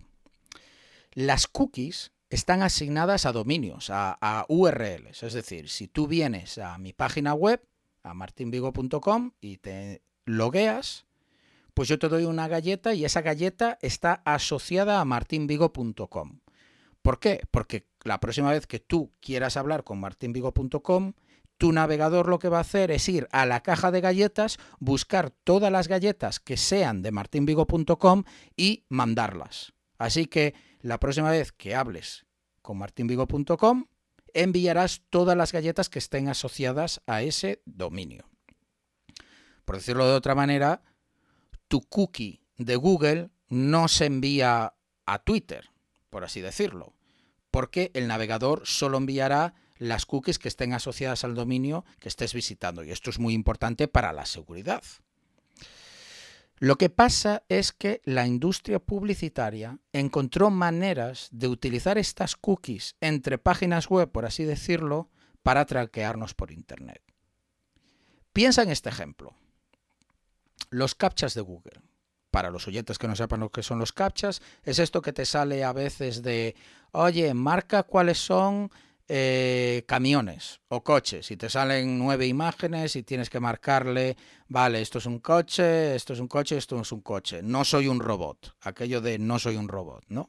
Las 1.12 1.47
cookies 1.47 2.12
están 2.31 2.62
asignadas 2.62 3.26
a 3.26 3.32
dominios, 3.32 3.90
a, 3.90 4.47
URLs. 4.48 5.22
Es 5.22 5.35
decir, 5.35 5.68
si 5.68 5.86
tú 5.86 6.06
vienes 6.06 6.56
a 6.56 6.78
mi 6.78 6.94
página 6.94 7.35
web, 7.35 7.62
a 8.05 8.14
martinvigo.com, 8.14 9.32
y 9.39 9.59
te 9.59 10.01
logueas, 10.24 11.05
pues 11.74 11.90
yo 11.90 11.98
te 11.98 12.09
doy 12.09 12.24
una 12.24 12.48
galleta 12.48 12.94
y 12.94 13.05
esa 13.05 13.20
galleta 13.20 13.78
está 13.82 14.22
asociada 14.24 15.02
a 15.02 15.05
martinvigo.com. 15.05 16.39
¿Por 17.05 17.18
qué? 17.18 17.43
Porque 17.51 17.86
la 18.02 18.18
próxima 18.18 18.51
vez 18.51 18.66
que 18.66 18.81
tú 18.81 19.12
quieras 19.20 19.59
hablar 19.59 19.85
con 19.85 20.01
martinvigo.com, 20.01 21.12
tu 21.59 21.70
navegador 21.70 22.31
lo 22.31 22.39
que 22.39 22.48
va 22.48 22.56
a 22.56 22.62
hacer 22.62 22.90
es 22.90 23.06
ir 23.10 23.28
a 23.31 23.44
la 23.44 23.62
caja 23.62 23.90
de 23.90 24.01
galletas, 24.01 24.56
buscar 24.78 25.28
todas 25.28 25.70
las 25.70 25.86
galletas 25.86 26.40
que 26.40 26.56
sean 26.56 27.02
de 27.02 27.12
martinvigo.com 27.12 28.24
y 28.56 28.86
mandarlas. 28.89 29.74
Así 29.98 30.24
que 30.24 30.55
la 30.81 30.98
próxima 30.98 31.31
vez 31.31 31.52
que 31.52 31.74
hables 31.74 32.24
con 32.62 32.78
martinvigo.com, 32.78 33.85
enviarás 34.32 35.02
todas 35.10 35.36
las 35.36 35.52
galletas 35.52 35.90
que 35.90 35.98
estén 35.98 36.28
asociadas 36.28 37.02
a 37.06 37.20
ese 37.20 37.60
dominio. 37.66 38.31
Por 39.66 39.76
decirlo 39.76 40.09
de 40.09 40.14
otra 40.14 40.35
manera, 40.35 40.81
tu 41.68 41.82
cookie 41.82 42.40
de 42.56 42.76
Google 42.76 43.28
no 43.51 43.89
se 43.89 44.06
envía 44.06 44.72
a 45.05 45.18
Twitter, 45.18 45.68
por 46.14 46.22
así 46.22 46.40
decirlo, 46.40 46.94
porque 47.50 47.90
el 47.92 48.06
navegador 48.06 48.62
solo 48.66 48.98
enviará 48.98 49.56
las 49.78 50.06
cookies 50.06 50.38
que 50.38 50.46
estén 50.46 50.72
asociadas 50.72 51.24
al 51.24 51.34
dominio 51.34 51.84
que 51.98 52.08
estés 52.08 52.32
visitando. 52.32 52.84
Y 52.84 52.92
esto 52.92 53.10
es 53.10 53.18
muy 53.18 53.34
importante 53.34 53.88
para 53.88 54.12
la 54.12 54.24
seguridad. 54.24 54.84
Lo 56.60 56.76
que 56.76 56.88
pasa 56.88 57.42
es 57.48 57.72
que 57.72 58.00
la 58.04 58.28
industria 58.28 58.78
publicitaria 58.78 59.80
encontró 59.92 60.50
maneras 60.50 61.30
de 61.32 61.48
utilizar 61.48 61.98
estas 61.98 62.36
cookies 62.36 62.94
entre 63.00 63.36
páginas 63.36 63.88
web, 63.88 64.12
por 64.12 64.24
así 64.24 64.44
decirlo, 64.44 65.10
para 65.42 65.66
traquearnos 65.66 66.32
por 66.32 66.52
Internet. 66.52 67.02
Piensa 68.32 68.62
en 68.62 68.70
este 68.70 68.88
ejemplo. 68.88 69.34
Los 70.70 70.94
captchas 70.94 71.34
de 71.34 71.40
Google 71.40 71.80
para 72.35 72.51
los 72.51 72.66
oyentes 72.66 72.98
que 72.98 73.06
no 73.06 73.15
sepan 73.15 73.39
lo 73.39 73.51
que 73.51 73.62
son 73.62 73.78
los 73.78 73.93
captchas, 73.93 74.43
es 74.65 74.81
esto 74.81 75.01
que 75.01 75.12
te 75.12 75.24
sale 75.24 75.62
a 75.62 75.73
veces 75.73 76.20
de, 76.20 76.56
oye, 76.90 77.32
marca 77.32 77.85
cuáles 77.85 78.19
son 78.19 78.73
eh, 79.06 79.85
camiones 79.86 80.61
o 80.66 80.82
coches 80.82 81.31
y 81.31 81.36
te 81.36 81.48
salen 81.48 81.97
nueve 81.97 82.27
imágenes 82.27 82.97
y 82.97 83.05
tienes 83.05 83.31
que 83.31 83.39
marcarle, 83.39 84.16
vale, 84.48 84.82
esto 84.82 84.98
es 84.98 85.06
un 85.06 85.20
coche, 85.20 85.94
esto 85.94 86.15
es 86.15 86.19
un 86.19 86.27
coche, 86.27 86.56
esto 86.56 86.81
es 86.81 86.90
un 86.90 87.02
coche, 87.02 87.40
no 87.40 87.65
soy 87.65 87.86
un 87.86 88.01
robot, 88.01 88.56
aquello 88.62 89.01
de 89.01 89.20
no 89.20 89.39
soy 89.39 89.55
un 89.55 89.69
robot, 89.69 90.02
¿no? 90.09 90.28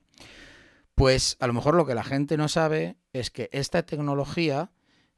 Pues 0.94 1.38
a 1.40 1.48
lo 1.48 1.53
mejor 1.53 1.73
lo 1.73 1.88
que 1.88 1.95
la 1.95 2.03
gente 2.03 2.38
no 2.38 2.48
sabe 2.49 2.98
es 3.14 3.32
que 3.32 3.49
esta 3.52 3.82
tecnología, 3.82 4.69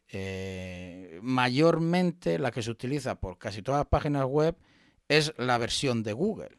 eh, 0.07 1.19
mayormente 1.21 2.39
la 2.39 2.51
que 2.51 2.61
se 2.61 2.71
utiliza 2.71 3.19
por 3.19 3.37
casi 3.37 3.61
todas 3.61 3.79
las 3.79 3.89
páginas 3.89 4.23
web, 4.23 4.55
es 5.09 5.33
la 5.37 5.57
versión 5.57 6.01
de 6.03 6.13
Google 6.13 6.57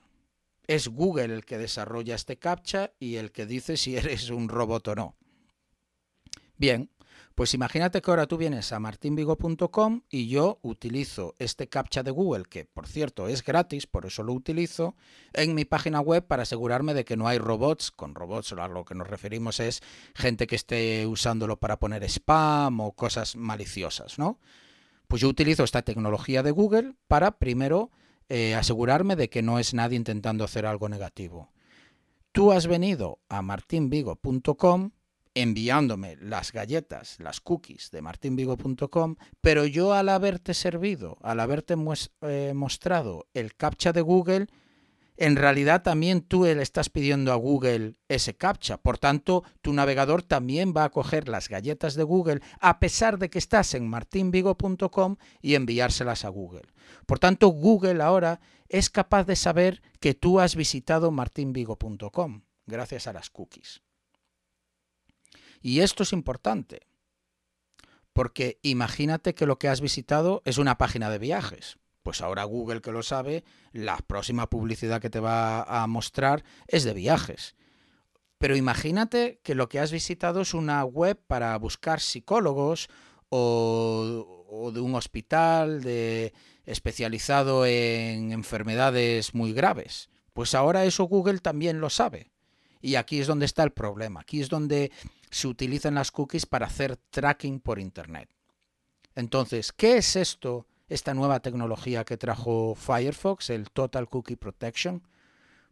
es 0.68 0.86
Google 0.86 1.34
el 1.34 1.44
que 1.44 1.58
desarrolla 1.58 2.14
este 2.14 2.36
captcha 2.36 2.92
y 3.00 3.16
el 3.16 3.32
que 3.32 3.46
dice 3.46 3.76
si 3.76 3.96
eres 3.96 4.30
un 4.30 4.48
robot 4.48 4.88
o 4.88 4.94
no. 4.94 5.16
Bien, 6.56 6.90
pues 7.34 7.54
imagínate 7.54 8.02
que 8.02 8.10
ahora 8.10 8.26
tú 8.26 8.36
vienes 8.36 8.72
a 8.72 8.80
martinvigo.com 8.80 10.02
y 10.10 10.26
yo 10.26 10.58
utilizo 10.62 11.36
este 11.38 11.68
captcha 11.68 12.02
de 12.02 12.10
Google, 12.10 12.42
que 12.44 12.64
por 12.64 12.88
cierto 12.88 13.28
es 13.28 13.44
gratis, 13.44 13.86
por 13.86 14.06
eso 14.06 14.24
lo 14.24 14.32
utilizo, 14.32 14.96
en 15.32 15.54
mi 15.54 15.64
página 15.64 16.00
web 16.00 16.26
para 16.26 16.42
asegurarme 16.42 16.94
de 16.94 17.04
que 17.04 17.16
no 17.16 17.28
hay 17.28 17.38
robots. 17.38 17.92
Con 17.92 18.16
robots 18.16 18.52
a 18.54 18.66
lo 18.66 18.84
que 18.84 18.96
nos 18.96 19.06
referimos 19.06 19.60
es 19.60 19.82
gente 20.16 20.48
que 20.48 20.56
esté 20.56 21.06
usándolo 21.06 21.60
para 21.60 21.78
poner 21.78 22.02
spam 22.02 22.80
o 22.80 22.92
cosas 22.92 23.36
maliciosas, 23.36 24.18
¿no? 24.18 24.40
Pues 25.06 25.22
yo 25.22 25.28
utilizo 25.28 25.62
esta 25.62 25.82
tecnología 25.82 26.42
de 26.42 26.50
Google 26.50 26.94
para 27.06 27.38
primero 27.38 27.92
eh, 28.28 28.54
asegurarme 28.54 29.16
de 29.16 29.28
que 29.28 29.42
no 29.42 29.58
es 29.58 29.74
nadie 29.74 29.96
intentando 29.96 30.44
hacer 30.44 30.66
algo 30.66 30.88
negativo. 30.88 31.50
Tú 32.32 32.52
has 32.52 32.66
venido 32.66 33.20
a 33.28 33.42
martinvigo.com 33.42 34.90
enviándome 35.34 36.16
las 36.16 36.52
galletas, 36.52 37.18
las 37.20 37.40
cookies 37.40 37.90
de 37.90 38.02
martinvigo.com, 38.02 39.16
pero 39.40 39.66
yo 39.66 39.92
al 39.92 40.08
haberte 40.08 40.52
servido, 40.52 41.18
al 41.22 41.40
haberte 41.40 41.74
eh, 42.22 42.52
mostrado 42.54 43.28
el 43.34 43.54
captcha 43.54 43.92
de 43.92 44.00
Google, 44.00 44.46
en 45.18 45.34
realidad 45.34 45.82
también 45.82 46.22
tú 46.22 46.44
le 46.44 46.62
estás 46.62 46.90
pidiendo 46.90 47.32
a 47.32 47.36
Google 47.36 47.96
ese 48.08 48.36
captcha. 48.36 48.78
Por 48.78 48.98
tanto, 48.98 49.42
tu 49.62 49.72
navegador 49.72 50.22
también 50.22 50.72
va 50.76 50.84
a 50.84 50.90
coger 50.90 51.28
las 51.28 51.48
galletas 51.48 51.94
de 51.94 52.04
Google 52.04 52.40
a 52.60 52.78
pesar 52.78 53.18
de 53.18 53.28
que 53.28 53.38
estás 53.38 53.74
en 53.74 53.88
martinvigo.com 53.88 55.16
y 55.42 55.56
enviárselas 55.56 56.24
a 56.24 56.28
Google. 56.28 56.72
Por 57.04 57.18
tanto, 57.18 57.48
Google 57.48 58.00
ahora 58.00 58.40
es 58.68 58.90
capaz 58.90 59.24
de 59.24 59.34
saber 59.34 59.82
que 59.98 60.14
tú 60.14 60.38
has 60.38 60.54
visitado 60.54 61.10
martinvigo.com 61.10 62.42
gracias 62.66 63.08
a 63.08 63.12
las 63.12 63.28
cookies. 63.28 63.82
Y 65.60 65.80
esto 65.80 66.04
es 66.04 66.12
importante, 66.12 66.86
porque 68.12 68.60
imagínate 68.62 69.34
que 69.34 69.46
lo 69.46 69.58
que 69.58 69.66
has 69.66 69.80
visitado 69.80 70.42
es 70.44 70.58
una 70.58 70.78
página 70.78 71.10
de 71.10 71.18
viajes 71.18 71.78
pues 72.08 72.22
ahora 72.22 72.44
Google 72.44 72.80
que 72.80 72.90
lo 72.90 73.02
sabe, 73.02 73.44
la 73.70 73.98
próxima 73.98 74.48
publicidad 74.48 74.98
que 74.98 75.10
te 75.10 75.20
va 75.20 75.62
a 75.64 75.86
mostrar 75.86 76.42
es 76.66 76.84
de 76.84 76.94
viajes. 76.94 77.54
Pero 78.38 78.56
imagínate 78.56 79.40
que 79.42 79.54
lo 79.54 79.68
que 79.68 79.78
has 79.78 79.92
visitado 79.92 80.40
es 80.40 80.54
una 80.54 80.82
web 80.86 81.20
para 81.26 81.54
buscar 81.58 82.00
psicólogos 82.00 82.88
o, 83.28 84.70
de 84.72 84.80
un 84.80 84.94
hospital, 84.94 85.82
especializado 86.64 87.66
en 87.66 88.32
enfermedades 88.32 89.34
muy 89.34 89.52
graves. 89.52 90.08
Pues 90.32 90.54
ahora 90.54 90.86
eso 90.86 91.04
Google 91.04 91.40
también 91.40 91.78
lo 91.78 91.90
sabe. 91.90 92.30
Y 92.80 92.94
aquí 92.94 93.20
es 93.20 93.26
donde 93.26 93.44
está 93.44 93.64
el 93.64 93.72
problema. 93.72 94.20
Aquí 94.20 94.40
es 94.40 94.48
donde 94.48 94.92
se 95.30 95.46
utilizan 95.46 95.96
las 95.96 96.10
cookies 96.10 96.46
para 96.46 96.68
hacer 96.68 96.96
tracking 97.10 97.60
por 97.60 97.78
Internet. 97.78 98.30
Entonces, 99.14 99.74
¿qué 99.74 99.98
es 99.98 100.16
esto, 100.16 100.66
esta 100.88 101.14
nueva 101.14 101.40
tecnología 101.40 102.04
que 102.04 102.16
trajo 102.16 102.74
Firefox, 102.74 103.50
el 103.50 103.70
Total 103.70 104.08
Cookie 104.08 104.36
Protection? 104.36 105.02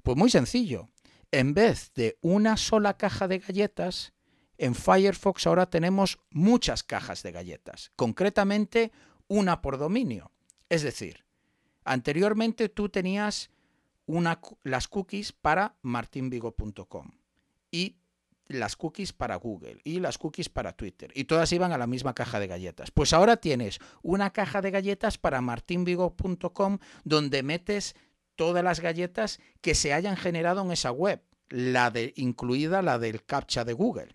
Pues 0.03 0.17
muy 0.17 0.31
sencillo. 0.31 0.89
En 1.33 1.55
vez 1.55 1.93
de 1.95 2.19
una 2.21 2.57
sola 2.57 2.97
caja 2.97 3.29
de 3.29 3.39
galletas, 3.39 4.13
en 4.59 4.75
Firefox 4.75 5.47
ahora 5.47 5.67
tenemos 5.67 6.19
muchas 6.31 6.83
cajas 6.83 7.23
de 7.23 7.33
galletas, 7.33 7.93
concretamente 7.97 8.93
una 9.29 9.61
por 9.61 9.79
dominio. 9.79 10.31
Es 10.69 10.83
decir, 10.83 11.25
anteriormente 11.85 12.69
tú 12.69 12.89
tenías 12.89 13.51
las 14.63 14.89
cookies 14.89 15.33
para 15.33 15.77
martinvigo.com 15.83 17.11
y 17.71 17.97
las 18.49 18.77
cookies 18.77 19.13
para 19.13 19.37
Google 19.37 19.79
y 19.85 20.01
las 20.01 20.19
cookies 20.19 20.49
para 20.49 20.73
Twitter 20.73 21.11
y 21.15 21.25
todas 21.25 21.53
iban 21.53 21.73
a 21.73 21.79
la 21.79 21.87
misma 21.87 22.15
caja 22.15 22.41
de 22.41 22.47
galletas. 22.47 22.91
Pues 22.91 23.13
ahora 23.13 23.37
tienes 23.37 23.79
una 24.03 24.33
caja 24.33 24.61
de 24.61 24.71
galletas 24.71 25.19
para 25.19 25.41
martinvigo.com 25.41 26.79
donde 27.05 27.43
metes 27.43 27.95
todas 28.37 28.63
las 28.63 28.81
galletas 28.81 29.41
que 29.61 29.75
se 29.75 29.93
hayan 29.93 30.17
generado 30.17 30.63
en 30.63 30.73
esa 30.73 30.93
web, 30.93 31.23
la 31.49 31.91
de 31.91 32.13
incluida 32.17 32.83
la 32.83 32.99
del 32.99 33.25
captcha 33.25 33.65
de 33.65 33.73
Google. 33.73 34.15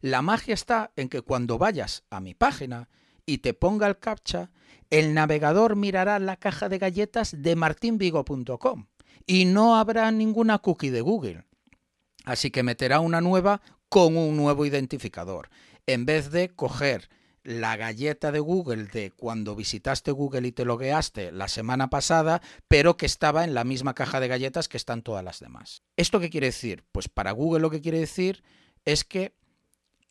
La 0.00 0.22
magia 0.22 0.54
está 0.54 0.92
en 0.96 1.08
que 1.08 1.22
cuando 1.22 1.58
vayas 1.58 2.04
a 2.10 2.20
mi 2.20 2.34
página 2.34 2.88
y 3.26 3.38
te 3.38 3.52
ponga 3.52 3.88
el 3.88 3.98
captcha, 3.98 4.50
el 4.90 5.12
navegador 5.12 5.76
mirará 5.76 6.18
la 6.18 6.36
caja 6.36 6.68
de 6.68 6.78
galletas 6.78 7.42
de 7.42 7.56
martinvigo.com 7.56 8.86
y 9.26 9.44
no 9.44 9.76
habrá 9.76 10.10
ninguna 10.10 10.58
cookie 10.58 10.90
de 10.90 11.00
Google. 11.00 11.47
Así 12.28 12.50
que 12.50 12.62
meterá 12.62 13.00
una 13.00 13.22
nueva 13.22 13.62
con 13.88 14.18
un 14.18 14.36
nuevo 14.36 14.66
identificador. 14.66 15.48
En 15.86 16.04
vez 16.04 16.30
de 16.30 16.50
coger 16.50 17.08
la 17.42 17.78
galleta 17.78 18.30
de 18.32 18.38
Google 18.38 18.84
de 18.84 19.12
cuando 19.12 19.56
visitaste 19.56 20.10
Google 20.10 20.46
y 20.46 20.52
te 20.52 20.66
logueaste 20.66 21.32
la 21.32 21.48
semana 21.48 21.88
pasada, 21.88 22.42
pero 22.68 22.98
que 22.98 23.06
estaba 23.06 23.44
en 23.44 23.54
la 23.54 23.64
misma 23.64 23.94
caja 23.94 24.20
de 24.20 24.28
galletas 24.28 24.68
que 24.68 24.76
están 24.76 25.00
todas 25.00 25.24
las 25.24 25.40
demás. 25.40 25.82
¿Esto 25.96 26.20
qué 26.20 26.28
quiere 26.28 26.48
decir? 26.48 26.84
Pues 26.92 27.08
para 27.08 27.32
Google 27.32 27.60
lo 27.60 27.70
que 27.70 27.80
quiere 27.80 28.00
decir 28.00 28.44
es 28.84 29.04
que 29.04 29.32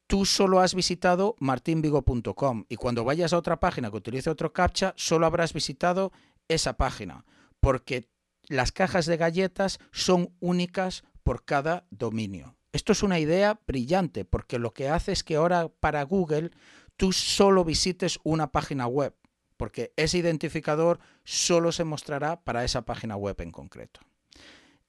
tú 0.07 0.25
solo 0.25 0.59
has 0.59 0.73
visitado 0.73 1.35
martinvigo.com 1.37 2.65
y 2.67 2.77
cuando 2.77 3.03
vayas 3.03 3.31
a 3.33 3.37
otra 3.37 3.59
página 3.59 3.91
que 3.91 3.97
utilice 3.97 4.31
otro 4.31 4.53
captcha, 4.53 4.95
solo 4.97 5.27
habrás 5.27 5.53
visitado 5.53 6.11
esa 6.47 6.77
página, 6.77 7.25
porque 7.59 8.09
las 8.47 8.71
cajas 8.71 9.05
de 9.05 9.17
galletas 9.17 9.77
son 9.91 10.33
únicas 10.39 11.03
por 11.27 11.43
cada 11.43 11.85
dominio. 11.89 12.55
Esto 12.71 12.93
es 12.93 13.03
una 13.03 13.19
idea 13.19 13.59
brillante 13.67 14.23
porque 14.23 14.59
lo 14.59 14.73
que 14.73 14.87
hace 14.87 15.11
es 15.11 15.25
que 15.25 15.35
ahora 15.35 15.67
para 15.67 16.01
Google 16.03 16.51
tú 16.95 17.11
solo 17.11 17.65
visites 17.65 18.17
una 18.23 18.53
página 18.53 18.87
web, 18.87 19.13
porque 19.57 19.91
ese 19.97 20.19
identificador 20.19 21.01
solo 21.25 21.73
se 21.73 21.83
mostrará 21.83 22.39
para 22.45 22.63
esa 22.63 22.83
página 22.85 23.17
web 23.17 23.41
en 23.41 23.51
concreto. 23.51 23.99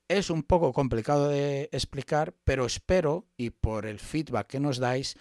Es 0.06 0.30
un 0.30 0.44
poco 0.44 0.72
complicado 0.72 1.26
de 1.26 1.70
explicar, 1.72 2.36
pero 2.44 2.66
espero, 2.66 3.26
y 3.36 3.50
por 3.50 3.84
el 3.84 3.98
feedback 3.98 4.46
que 4.46 4.60
nos 4.60 4.78
dais, 4.78 5.16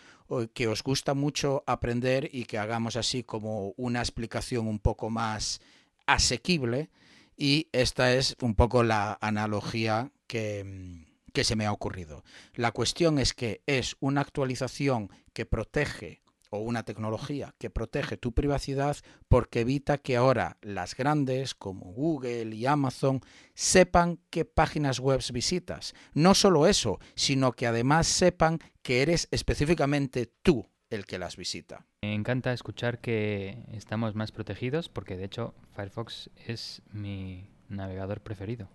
que 0.54 0.68
os 0.68 0.84
gusta 0.84 1.16
mucho 1.16 1.64
aprender 1.66 2.30
y 2.32 2.46
que 2.46 2.60
hagamos 2.60 2.96
así 2.96 3.24
como 3.24 3.74
una 3.76 4.02
explicación 4.02 4.68
un 4.68 4.78
poco 4.78 5.10
más 5.10 5.62
asequible. 6.06 6.92
Y 7.36 7.70
esta 7.72 8.14
es 8.14 8.36
un 8.40 8.54
poco 8.54 8.84
la 8.84 9.18
analogía 9.20 10.12
que, 10.28 11.07
que 11.38 11.44
se 11.44 11.56
me 11.56 11.68
ha 11.68 11.72
ocurrido. 11.72 12.24
La 12.56 12.72
cuestión 12.72 13.20
es 13.20 13.36
que 13.36 13.62
es 13.68 13.96
una 14.00 14.22
actualización 14.22 15.12
que 15.34 15.46
protege 15.46 16.24
o 16.50 16.58
una 16.58 16.82
tecnología 16.82 17.54
que 17.60 17.70
protege 17.70 18.18
tu 18.18 18.34
privacidad 18.34 18.98
porque 19.28 19.60
evita 19.60 20.00
que 20.00 20.18
ahora 20.18 20.58
las 20.64 20.96
grandes 20.96 21.54
como 21.54 21.94
Google 21.94 22.56
y 22.56 22.66
Amazon 22.66 23.22
sepan 23.54 24.18
qué 24.32 24.46
páginas 24.46 25.00
web 25.00 25.22
visitas. 25.32 25.94
No 26.16 26.34
solo 26.34 26.66
eso, 26.66 26.98
sino 27.14 27.52
que 27.52 27.68
además 27.68 28.08
sepan 28.08 28.58
que 28.82 29.04
eres 29.04 29.28
específicamente 29.30 30.32
tú 30.42 30.68
el 30.90 31.06
que 31.06 31.20
las 31.20 31.38
visita. 31.38 31.86
Me 32.02 32.16
encanta 32.16 32.52
escuchar 32.52 33.00
que 33.00 33.64
estamos 33.74 34.16
más 34.16 34.32
protegidos 34.32 34.90
porque 34.90 35.18
de 35.18 35.26
hecho 35.26 35.54
Firefox 35.76 36.32
es 36.48 36.82
mi 36.92 37.48
navegador 37.70 38.22
preferido. 38.22 38.72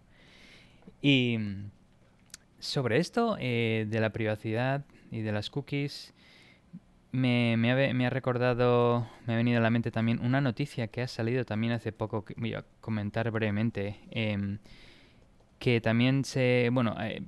Y 1.01 1.39
sobre 2.62 2.98
esto 2.98 3.36
eh, 3.40 3.86
de 3.89 4.01
la 4.01 4.10
privacidad 4.10 4.84
y 5.10 5.20
de 5.20 5.32
las 5.32 5.51
cookies, 5.51 6.14
me, 7.10 7.55
ha, 8.06 8.10
recordado, 8.10 9.06
me 9.26 9.34
ha 9.34 9.36
venido 9.36 9.59
a 9.59 9.60
la 9.60 9.68
mente 9.68 9.90
también 9.90 10.24
una 10.24 10.40
noticia 10.40 10.86
que 10.86 11.02
ha 11.02 11.09
salido 11.09 11.44
también 11.44 11.72
hace 11.72 11.90
poco, 11.90 12.24
que 12.24 12.34
voy 12.39 12.55
a 12.55 12.64
comentar 12.80 13.30
brevemente, 13.32 13.98
em, 14.12 14.59
que 15.59 15.80
también 15.80 16.24
se, 16.24 16.70
bueno, 16.72 16.94
eh, 17.01 17.22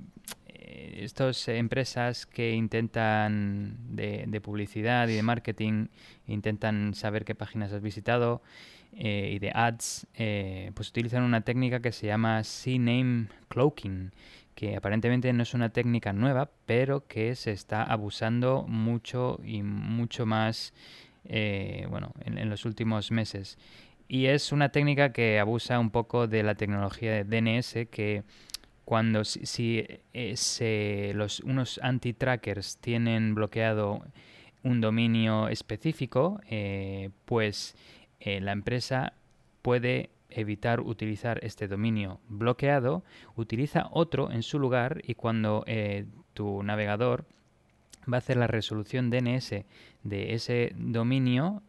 estas 1.03 1.49
empresas 1.49 2.25
que 2.25 2.53
intentan 2.53 3.75
de, 3.89 4.23
de, 4.27 4.41
publicidad 4.41 5.09
y 5.09 5.15
de 5.15 5.21
marketing, 5.23 5.87
intentan 6.27 6.93
saber 6.93 7.25
qué 7.25 7.35
páginas 7.35 7.73
has 7.73 7.81
visitado 7.81 8.41
eh, 8.97 9.31
y 9.35 9.39
de 9.39 9.51
ads, 9.53 10.07
eh, 10.13 10.71
pues 10.73 10.89
utilizan 10.89 11.23
una 11.23 11.41
técnica 11.41 11.81
que 11.81 11.91
se 11.91 12.07
llama 12.07 12.43
CNAME 12.43 13.27
Cloaking, 13.49 14.13
que 14.55 14.77
aparentemente 14.77 15.31
no 15.33 15.43
es 15.43 15.53
una 15.53 15.69
técnica 15.69 16.13
nueva, 16.13 16.49
pero 16.65 17.05
que 17.07 17.35
se 17.35 17.51
está 17.51 17.83
abusando 17.83 18.63
mucho 18.67 19.39
y 19.43 19.61
mucho 19.61 20.25
más 20.25 20.73
eh, 21.25 21.85
bueno, 21.89 22.13
en, 22.23 22.49
los 22.49 22.65
últimos 22.65 23.11
meses. 23.11 23.57
Y 24.07 24.27
es 24.27 24.51
una 24.51 24.69
técnica 24.69 25.11
que 25.11 25.39
abusa 25.39 25.79
un 25.79 25.89
poco 25.89 26.27
de 26.27 26.43
la 26.43 26.55
tecnología 26.55 27.11
de 27.11 27.23
DNS 27.23 27.87
que 27.91 28.23
cuando 28.85 29.25
si, 29.25 29.85
eh, 30.13 31.11
los, 31.15 31.39
unos 31.41 31.79
anti-trackers 31.83 32.77
tienen 32.77 33.35
bloqueado 33.35 34.03
un 34.63 34.79
dominio 34.79 35.49
específico, 35.49 36.39
eh, 36.49 37.09
pues 37.25 37.75
la 38.19 38.53
empresa 38.53 39.13
puede 39.61 40.09
evitar 40.29 40.81
utilizar 40.81 41.39
este 41.43 41.67
dominio 41.67 42.19
bloqueado, 42.27 43.03
utiliza 43.35 43.87
otro 43.91 44.31
en 44.31 44.43
su 44.43 44.59
lugar 44.59 45.01
y 45.05 45.15
cuando 45.15 45.63
eh, 45.67 46.05
tu 46.33 46.63
navegador 46.63 47.25
va 48.11 48.17
a 48.17 48.19
hacer 48.19 48.37
la 48.37 48.47
resolución 48.47 49.09
DNS 49.09 49.65
de 50.03 50.33
ese 50.33 50.73
dominio, 50.75 51.63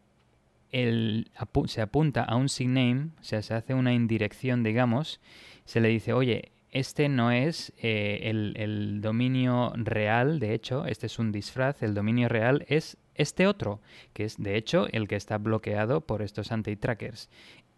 se 0.71 1.81
apunta 1.81 2.23
a 2.23 2.35
un 2.35 2.49
signame, 2.49 3.09
o 3.19 3.23
sea, 3.23 3.41
se 3.41 3.53
hace 3.53 3.73
una 3.73 3.93
indirección, 3.93 4.63
digamos, 4.63 5.19
se 5.65 5.79
le 5.79 5.89
dice, 5.89 6.13
oye, 6.13 6.51
este 6.71 7.09
no 7.09 7.31
es 7.31 7.73
eh, 7.77 8.19
el, 8.23 8.53
el, 8.57 9.01
dominio 9.01 9.71
real, 9.75 10.39
de 10.39 10.53
hecho, 10.53 10.85
este 10.85 11.05
es 11.05 11.17
un 11.17 11.31
disfraz, 11.31 11.81
el 11.81 11.93
dominio 11.93 12.27
real 12.27 12.65
es 12.67 12.97
este 13.15 13.47
otro, 13.47 13.79
que 14.13 14.25
es 14.25 14.37
de 14.37 14.57
hecho 14.57 14.87
el 14.91 15.07
que 15.07 15.15
está 15.15 15.37
bloqueado 15.37 16.01
por 16.01 16.21
estos 16.21 16.51
anti-trackers 16.51 17.29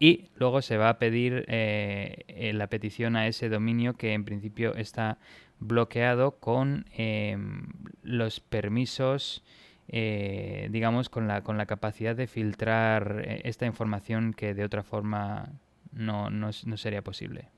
y 0.02 0.30
luego 0.34 0.62
se 0.62 0.78
va 0.78 0.88
a 0.88 0.98
pedir 0.98 1.44
eh, 1.46 2.24
eh, 2.26 2.52
la 2.54 2.68
petición 2.68 3.16
a 3.16 3.28
ese 3.28 3.50
dominio 3.50 3.94
que 3.94 4.14
en 4.14 4.24
principio 4.24 4.74
está 4.74 5.18
bloqueado 5.60 6.40
con 6.40 6.86
em, 6.96 7.68
los 8.02 8.40
permisos 8.40 9.44
eh, 9.88 10.68
digamos 10.70 11.10
con 11.10 11.28
la, 11.28 11.42
con 11.42 11.58
la 11.58 11.66
capacidad 11.66 12.16
de 12.16 12.26
filtrar 12.26 13.40
esta 13.44 13.66
información 13.66 14.32
que 14.32 14.54
de 14.54 14.64
otra 14.64 14.82
forma 14.82 15.52
no, 15.92 16.30
no, 16.30 16.50
no 16.64 16.76
sería 16.76 17.02
posible. 17.02 17.48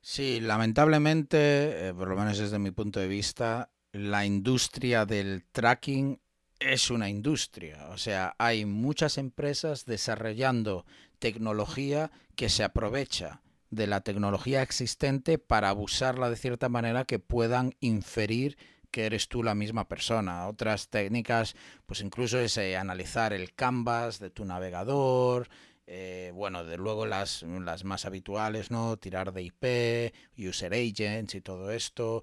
Sí, 0.00 0.40
lamentablemente, 0.40 1.92
por 1.96 2.08
lo 2.08 2.16
menos 2.16 2.38
desde 2.38 2.58
mi 2.58 2.70
punto 2.70 3.00
de 3.00 3.08
vista, 3.08 3.70
la 3.92 4.24
industria 4.24 5.04
del 5.04 5.44
tracking 5.50 6.20
es 6.60 6.90
una 6.90 7.08
industria, 7.08 7.88
o 7.90 7.98
sea, 7.98 8.34
hay 8.38 8.64
muchas 8.64 9.18
empresas 9.18 9.84
desarrollando 9.84 10.86
tecnología 11.18 12.10
que 12.36 12.48
se 12.48 12.64
aprovecha 12.64 13.42
de 13.70 13.86
la 13.86 14.02
tecnología 14.02 14.62
existente 14.62 15.38
para 15.38 15.68
abusarla 15.68 16.30
de 16.30 16.36
cierta 16.36 16.68
manera 16.68 17.04
que 17.04 17.18
puedan 17.18 17.74
inferir 17.80 18.56
que 18.90 19.06
eres 19.06 19.28
tú 19.28 19.42
la 19.42 19.56
misma 19.56 19.88
persona. 19.88 20.46
Otras 20.46 20.88
técnicas, 20.88 21.56
pues 21.84 22.00
incluso 22.00 22.38
es 22.38 22.56
eh, 22.58 22.76
analizar 22.76 23.32
el 23.32 23.52
canvas 23.52 24.20
de 24.20 24.30
tu 24.30 24.44
navegador, 24.44 25.48
eh, 25.86 26.32
bueno, 26.34 26.64
de 26.64 26.76
luego 26.76 27.06
las, 27.06 27.42
las 27.42 27.84
más 27.84 28.06
habituales, 28.06 28.70
¿no? 28.70 28.96
Tirar 28.96 29.32
de 29.32 29.42
IP, 29.42 30.14
user 30.38 30.72
agents 30.72 31.34
y 31.34 31.40
todo 31.40 31.70
esto. 31.70 32.22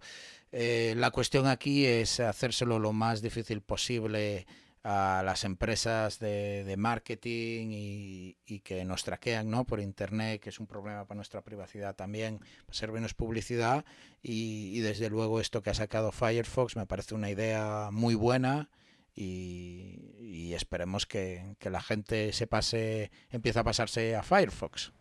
Eh, 0.52 0.94
la 0.98 1.12
cuestión 1.12 1.48
aquí 1.48 1.86
es 1.86 2.20
hacérselo 2.20 2.80
lo 2.80 2.92
más 2.94 3.22
difícil 3.22 3.62
posible 3.62 4.46
a 4.84 5.22
las 5.24 5.44
empresas 5.44 6.18
de, 6.20 6.76
marketing 6.78 7.68
y, 7.72 8.60
que 8.64 8.84
nos 8.84 9.04
traquean 9.04 9.50
¿no? 9.50 9.66
por 9.66 9.80
internet, 9.80 10.42
que 10.42 10.50
es 10.50 10.60
un 10.60 10.68
problema 10.68 11.06
para 11.06 11.16
nuestra 11.16 11.42
privacidad 11.42 11.96
también, 11.96 12.40
para 12.66 12.74
servirnos 12.78 13.14
publicidad. 13.14 13.86
Y, 14.24 14.80
desde 14.80 15.10
luego 15.10 15.40
esto 15.40 15.62
que 15.62 15.70
ha 15.70 15.76
sacado 15.76 16.12
Firefox 16.12 16.76
me 16.76 16.88
parece 16.88 17.14
una 17.14 17.30
idea 17.30 17.90
muy 17.92 18.16
buena. 18.16 18.70
Y, 19.16 20.54
esperemos 20.54 21.06
que, 21.06 21.56
que, 21.60 21.70
la 21.70 21.82
gente 21.82 22.34
se 22.34 22.46
pase, 22.46 23.10
empiece 23.30 23.60
a 23.60 23.64
pasarse 23.64 24.16
a 24.16 24.24
Firefox. 24.24 24.92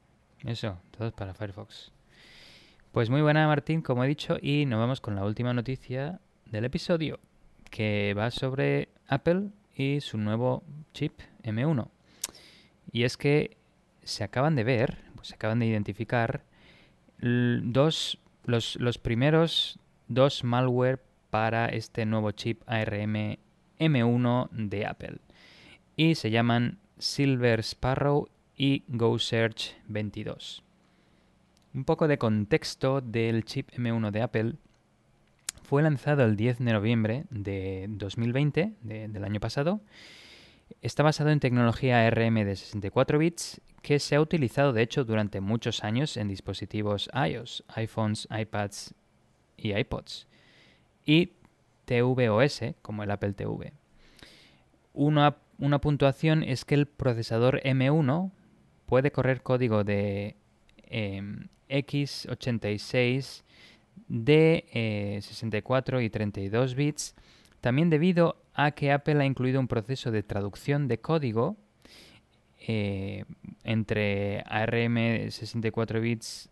Eso, 0.45 0.81
todo 0.97 1.11
para 1.12 1.35
Firefox. 1.35 1.93
Pues 2.93 3.11
muy 3.11 3.20
buena 3.20 3.47
Martín, 3.47 3.82
como 3.82 4.05
he 4.05 4.09
dicho, 4.09 4.37
y 4.41 4.66
nos 4.66 4.81
vamos 4.81 5.01
con 5.01 5.15
la 5.15 5.24
última 5.24 5.53
noticia 5.53 6.20
del 6.47 6.65
episodio, 6.65 7.20
que 7.70 8.15
va 8.16 8.31
sobre 8.31 8.89
Apple 9.07 9.51
y 9.74 10.01
su 10.01 10.19
nuevo 10.19 10.65
chip 10.93 11.20
M1. 11.45 11.89
Y 12.91 13.05
es 13.05 13.16
que 13.16 13.57
se 14.03 14.24
acaban 14.24 14.57
de 14.57 14.65
ver, 14.65 15.05
pues 15.15 15.28
se 15.28 15.35
acaban 15.35 15.61
de 15.61 15.66
identificar 15.66 16.45
dos, 17.20 18.19
los, 18.45 18.77
los 18.77 18.99
primeros 18.99 19.78
dos 20.09 20.43
malware 20.43 21.01
para 21.31 21.66
este 21.66 22.07
nuevo 22.07 22.32
chip 22.32 22.62
ARM 22.66 23.39
M1 23.81 24.51
de 24.51 24.86
Apple. 24.86 25.19
Y 25.97 26.15
se 26.15 26.31
llaman 26.31 26.78
Silver 26.98 27.61
Sparrow 27.61 28.28
y 28.57 28.85
GoSearch 28.89 29.77
22. 29.89 30.62
Un 31.74 31.85
poco 31.85 32.07
de 32.07 32.19
contexto 32.19 33.01
del 33.01 33.44
chip 33.44 33.70
M1 33.70 34.11
de 34.11 34.23
Apple 34.23 34.55
fue 35.62 35.82
lanzado 35.82 36.24
el 36.24 36.36
10 36.36 36.59
de 36.59 36.73
noviembre 36.73 37.24
de 37.31 37.86
2020, 37.89 38.74
del 38.82 39.24
año 39.24 39.40
pasado. 39.40 39.81
Está 40.82 41.02
basado 41.02 41.31
en 41.31 41.40
tecnología 41.40 42.07
ARM 42.07 42.35
de 42.44 42.57
64 42.57 43.19
bits 43.19 43.61
que 43.82 43.98
se 43.98 44.16
ha 44.16 44.20
utilizado 44.20 44.73
de 44.73 44.82
hecho 44.82 45.05
durante 45.05 45.40
muchos 45.40 45.85
años 45.85 46.16
en 46.16 46.28
dispositivos 46.28 47.09
iOS, 47.15 47.65
iPhones, 47.69 48.28
iPads 48.31 48.94
y 49.57 49.74
iPods. 49.74 50.27
Y 51.07 51.32
tvOS, 51.91 52.75
como 52.83 53.03
el 53.03 53.11
Apple 53.11 53.33
TV. 53.33 53.73
Una, 54.93 55.37
una 55.59 55.81
puntuación 55.81 56.45
es 56.45 56.65
que 56.65 56.77
el 56.77 56.87
procesador 56.87 57.61
M1 57.62 58.31
puede 58.87 59.11
correr 59.11 59.43
código 59.43 59.83
de 59.83 60.37
em, 60.85 61.49
x86 61.69 63.43
de 64.09 65.21
64 65.23 65.99
eh, 65.99 66.05
y 66.05 66.11
32 66.11 66.75
bits, 66.75 67.15
también 67.61 67.91
debido 67.91 68.43
a 68.55 68.71
que 68.73 68.93
Apple 68.93 69.21
ha 69.21 69.25
incluido 69.25 69.61
un 69.61 69.69
proceso 69.69 70.11
de 70.11 70.23
traducción 70.23 70.89
de 70.89 70.99
código 70.99 71.57
eh, 72.67 73.25
entre 73.65 74.43
ARM 74.47 75.31
64 75.31 76.01
bits 76.01 76.51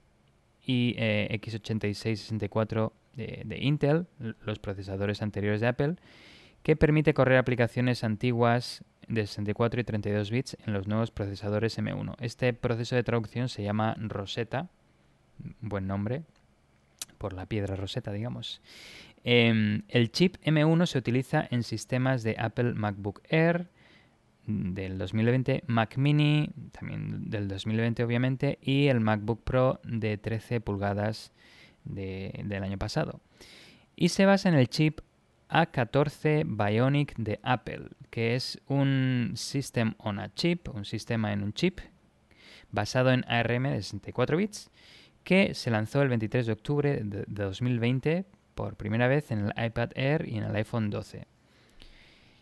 y 0.65 0.95
eh, 0.99 1.29
x86 1.41 2.17
64 2.17 2.93
de, 3.19 3.59
Intel, 3.61 4.07
los 4.19 4.59
procesadores 4.59 5.23
anteriores 5.23 5.61
de 5.61 5.67
Apple, 5.67 5.97
que 6.63 6.77
permite 6.77 7.15
correr 7.15 7.39
aplicaciones 7.39 8.05
antiguas 8.05 8.85
de 9.09 9.27
64 9.27 9.81
y 9.81 9.85
32 9.85 10.31
bits 10.31 10.57
en 10.67 10.73
los 10.73 10.87
nuevos 10.87 11.11
procesadores 11.11 11.79
M1. 11.79 12.15
Este 12.21 12.53
proceso 12.53 12.95
de 12.95 13.03
traducción 13.03 13.49
se 13.49 13.63
llama 13.63 13.97
Rosetta, 13.99 14.69
buen 15.61 15.87
nombre, 15.87 16.23
por 17.17 17.33
la 17.33 17.47
piedra 17.47 17.75
roseta, 17.75 18.13
digamos. 18.13 18.61
Em, 19.25 19.83
el 19.89 20.13
chip 20.13 20.37
M1 20.45 20.87
se 20.87 20.99
utiliza 20.99 21.47
en 21.51 21.63
sistemas 21.63 22.23
de 22.23 22.37
Apple 22.39 22.75
MacBook 22.75 23.23
Air 23.29 23.69
del 24.47 24.97
2020, 24.97 25.65
Mac 25.67 25.97
Mini, 25.99 26.51
también 26.73 27.29
del 27.29 27.49
2020 27.49 28.03
obviamente, 28.05 28.59
y 28.63 28.87
el 28.87 29.01
MacBook 29.01 29.43
Pro 29.43 29.81
de 29.85 30.17
13 30.17 30.61
pulgadas 30.61 31.33
del 31.85 32.63
año 32.63 32.79
pasado. 32.79 33.21
Y 33.97 34.11
se 34.11 34.27
basa 34.27 34.49
en 34.49 34.55
el 34.55 34.69
chip 34.69 35.01
A14 35.49 36.45
Bionic 36.47 37.17
de 37.17 37.41
Apple, 37.43 37.89
que 38.11 38.35
es 38.35 38.61
un 38.67 39.33
System 39.35 39.95
on 39.99 40.19
a 40.19 40.33
Chip, 40.35 40.69
un 40.75 40.85
sistema 40.85 41.33
en 41.33 41.43
un 41.43 41.53
chip, 41.53 41.81
basado 42.71 43.11
en 43.11 43.25
ARM 43.29 43.65
de 43.65 43.83
64 43.83 44.37
bits 44.37 44.71
que 45.25 45.55
se 45.55 45.71
lanzó 45.71 46.01
el 46.01 46.09
23 46.09 46.47
de 46.47 46.53
octubre 46.53 47.01
de 47.05 47.25
2020 47.27 48.25
por 48.55 48.77
primera 48.77 49.09
vez 49.09 49.31
en 49.31 49.41
el 49.41 49.65
iPad 49.65 49.91
Air 49.95 50.27
y 50.27 50.39
en 50.39 50.45
el 50.45 50.57
iPhone 50.57 50.89
12. 50.89 51.27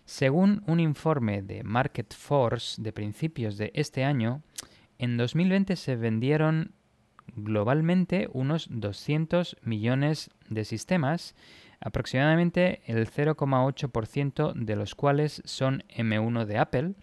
Según 0.04 0.62
un 0.68 0.78
informe 0.78 1.42
de 1.42 1.64
Market 1.64 2.14
Force 2.14 2.80
de 2.80 2.92
principios 2.92 3.58
de 3.58 3.72
este 3.74 4.04
año, 4.04 4.42
en 4.98 5.16
2020 5.16 5.74
se 5.74 5.96
vendieron 5.96 6.75
globalmente 7.36 8.28
unos 8.32 8.68
200 8.70 9.56
millones 9.62 10.30
de 10.48 10.64
sistemas, 10.64 11.34
aproximadamente 11.80 12.80
el 12.86 13.08
0,8% 13.08 14.54
de 14.54 14.76
los 14.76 14.94
cuales 14.94 15.42
son 15.44 15.84
M1 15.96 16.46
de 16.46 16.58
Apple, 16.58 16.94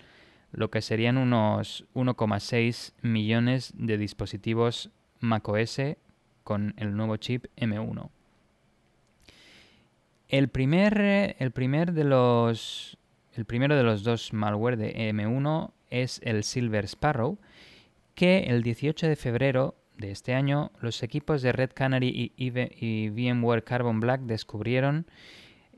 lo 0.51 0.69
que 0.69 0.81
serían 0.81 1.17
unos 1.17 1.85
1,6 1.93 2.93
millones 3.01 3.73
de 3.75 3.97
dispositivos 3.97 4.91
macOS 5.19 5.79
con 6.43 6.73
el 6.77 6.95
nuevo 6.95 7.17
chip 7.17 7.45
M1. 7.55 8.09
El 10.27 10.49
primer, 10.49 11.35
el 11.39 11.51
primer 11.51 11.93
de 11.93 12.03
los 12.03 12.97
el 13.35 13.45
primero 13.45 13.75
de 13.75 13.83
los 13.83 14.03
dos 14.03 14.31
malware 14.31 14.77
de 14.77 15.11
M1 15.11 15.71
es 15.89 16.21
el 16.23 16.43
Silver 16.43 16.85
Sparrow, 16.85 17.39
que 18.13 18.45
el 18.47 18.61
18 18.61 19.07
de 19.07 19.15
febrero 19.15 19.75
de 19.97 20.11
este 20.11 20.33
año 20.33 20.71
los 20.79 21.03
equipos 21.03 21.41
de 21.41 21.51
Red 21.51 21.71
Canary 21.73 22.33
y, 22.35 23.09
VMware 23.09 23.63
Carbon 23.63 23.99
Black 23.99 24.21
descubrieron 24.21 25.07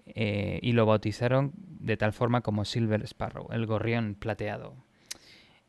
eh, 0.05 0.59
y 0.61 0.73
lo 0.73 0.85
bautizaron 0.85 1.53
de 1.55 1.97
tal 1.97 2.13
forma 2.13 2.41
como 2.41 2.65
Silver 2.65 3.03
Sparrow, 3.03 3.47
el 3.51 3.65
gorrión 3.65 4.15
plateado. 4.15 4.75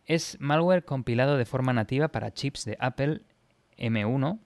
Es 0.05 0.37
malware 0.41 0.85
compilado 0.85 1.37
de 1.37 1.47
forma 1.47 1.73
nativa 1.73 2.09
para 2.09 2.33
chips 2.33 2.65
de 2.65 2.77
Apple 2.81 3.23
M1 3.77 4.39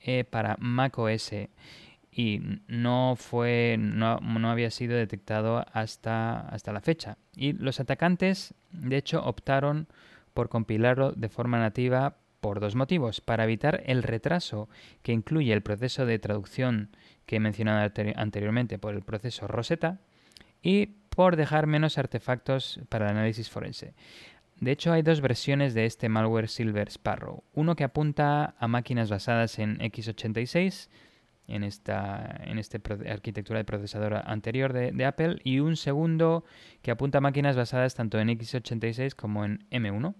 eh, 0.00 0.24
para 0.24 0.56
macOS 0.58 1.32
y 2.12 2.40
no 2.66 3.14
fue 3.16 3.76
no, 3.78 4.18
había 4.50 4.70
sido 4.70 4.96
detectado 4.96 5.64
hasta, 5.72 6.40
hasta 6.40 6.72
la 6.72 6.80
fecha. 6.80 7.16
Y 7.34 7.52
los 7.52 7.80
atacantes, 7.80 8.54
de 8.72 8.96
hecho, 8.96 9.22
optaron 9.24 9.86
por 10.34 10.48
compilarlo 10.48 11.12
de 11.12 11.28
forma 11.28 11.58
nativa 11.58 12.16
por 12.40 12.60
dos 12.60 12.74
motivos. 12.74 13.20
Para 13.20 13.44
evitar 13.44 13.82
el 13.86 14.02
retraso 14.02 14.68
que 15.02 15.12
incluye 15.12 15.52
el 15.52 15.62
proceso 15.62 16.06
de 16.06 16.18
traducción 16.18 16.90
que 17.26 17.36
he 17.36 17.40
mencionado 17.40 17.92
anteriormente 18.16 18.78
por 18.78 18.94
el 18.94 19.02
proceso 19.02 19.46
Rosetta 19.46 20.00
y 20.62 20.86
por 21.10 21.36
dejar 21.36 21.66
menos 21.66 21.98
artefactos 21.98 22.80
para 22.88 23.06
el 23.06 23.12
análisis 23.12 23.50
forense. 23.50 23.94
De 24.60 24.72
hecho, 24.72 24.92
hay 24.92 25.02
dos 25.02 25.22
versiones 25.22 25.72
de 25.72 25.86
este 25.86 26.08
malware 26.08 26.48
Silver 26.48 26.88
Sparrow. 26.88 27.42
Uno 27.54 27.76
que 27.76 27.84
apunta 27.84 28.54
a 28.58 28.68
máquinas 28.68 29.08
basadas 29.08 29.58
en 29.58 29.78
x86, 29.78 30.88
en 31.48 31.64
esta, 31.64 32.40
en 32.44 32.58
esta 32.58 32.78
arquitectura 33.08 33.58
de 33.58 33.64
procesador 33.64 34.14
anterior 34.24 34.72
de, 34.72 35.04
Apple, 35.04 35.38
y 35.44 35.60
un 35.60 35.76
segundo 35.76 36.44
que 36.82 36.90
apunta 36.90 37.18
a 37.18 37.20
máquinas 37.22 37.56
basadas 37.56 37.94
tanto 37.94 38.20
en 38.20 38.28
x86 38.28 39.14
como 39.14 39.46
en 39.46 39.66
M1. 39.70 40.14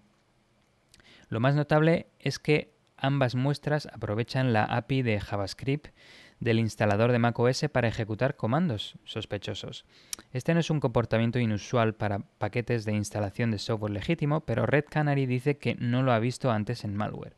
Lo 1.31 1.41
más 1.41 1.55
notable 1.55 2.09
es 2.19 2.39
que 2.39 2.75
ambas 2.97 3.37
muestras 3.37 3.87
aprovechan 3.87 4.53
la 4.53 4.65
API 4.65 5.03
de 5.03 5.21
JavaScript 5.21 5.95
del 6.41 6.59
instalador 6.59 7.13
de 7.13 7.21
macOS 7.21 7.67
para 7.73 7.87
ejecutar 7.87 8.35
comandos 8.35 8.97
sospechosos. 9.05 9.85
Este 10.33 10.55
no 10.55 10.61
es 10.61 10.71
un 10.71 10.81
comportamiento 10.81 11.39
inusual 11.39 11.95
para 11.95 12.25
paquetes 12.39 12.85
de 12.85 12.95
instalación 12.95 13.53
de 13.53 13.59
software 13.59 13.93
legítimo, 13.93 14.41
pero 14.41 14.67
Red 14.67 14.87
Canary 14.91 15.27
dice 15.27 15.57
que 15.57 15.77
no 15.77 16.03
lo 16.03 16.11
ha 16.13 16.19
visto 16.19 16.51
antes 16.51 16.83
en 16.83 16.97
malware. 16.97 17.37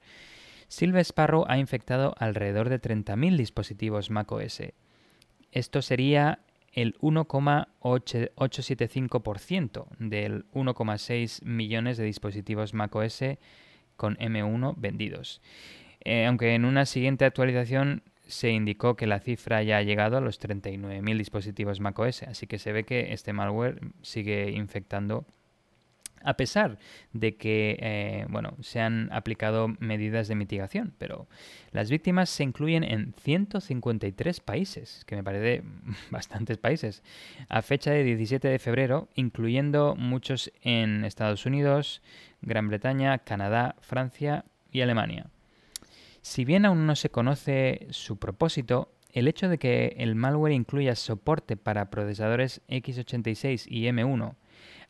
Silver 0.69 1.05
Sparrow 1.05 1.45
ha 1.49 1.59
infectado 1.59 2.15
alrededor 2.19 2.71
de 2.71 2.81
30.000 2.81 3.37
dispositivos 3.37 4.09
macOS. 4.09 4.63
Esto 5.51 5.83
sería 5.83 6.39
el 6.73 6.97
1,875% 7.01 9.87
del 9.99 10.47
1,6 10.53 11.45
millones 11.45 11.99
de 11.99 12.05
dispositivos 12.05 12.73
macOS 12.73 13.23
con 13.97 14.17
M1 14.17 14.75
vendidos. 14.77 15.41
Eh, 16.05 16.27
aunque 16.27 16.55
en 16.55 16.65
una 16.65 16.87
siguiente 16.87 17.25
actualización 17.25 18.03
se 18.27 18.51
indicó 18.51 18.97
que 18.97 19.07
la 19.07 19.21
cifra 19.21 19.63
ya 19.63 19.79
ha 19.79 19.83
llegado 19.83 20.17
a 20.17 20.21
los 20.21 20.41
39.000 20.41 21.19
dispositivos 21.19 21.81
macOS, 21.81 22.23
así 22.25 22.47
que 22.47 22.59
se 22.59 22.73
ve 22.73 22.85
que 22.85 23.13
este 23.13 23.33
malware 23.33 23.81
sigue 24.03 24.51
infectando 24.51 25.27
a 26.25 26.37
pesar 26.37 26.79
de 27.13 27.37
que 27.37 27.79
eh, 27.81 28.27
bueno, 28.29 28.55
se 28.61 28.81
han 28.81 29.13
aplicado 29.13 29.69
medidas 29.81 30.29
de 30.29 30.35
mitigación, 30.35 30.95
pero 30.99 31.27
las 31.71 31.91
víctimas 31.91 32.31
se 32.31 32.45
incluyen 32.45 32.85
en 32.85 33.15
153 33.23 34.41
países, 34.41 35.05
que 35.07 35.17
me 35.17 35.25
parece 35.25 35.63
bastantes 36.11 36.59
países, 36.59 37.03
a 37.49 37.63
fecha 37.63 37.91
de 37.91 38.05
17 38.05 38.49
de 38.49 38.59
febrero, 38.59 39.09
incluyendo 39.15 39.95
muchos 39.97 40.53
en 40.63 41.05
Estados 41.05 41.47
Unidos, 41.47 42.03
Gran 42.43 42.69
Bretaña, 42.69 43.19
Canadá, 43.19 43.77
Francia 43.81 44.45
y 44.71 44.83
Alemania. 44.83 45.31
Si 46.21 46.45
bien 46.45 46.67
aún 46.67 46.87
no 46.87 46.95
se 46.95 47.11
conoce 47.11 47.87
su 47.91 48.19
propósito, 48.19 48.93
el 49.11 49.29
hecho 49.29 49.49
de 49.49 49.59
que 49.59 49.97
el 49.99 50.15
malware 50.15 50.53
incluya 50.53 50.95
soporte 50.95 51.57
para 51.57 51.91
procesadores 51.91 52.63
x86 52.69 53.67
y 53.69 53.85
M1 53.85 54.37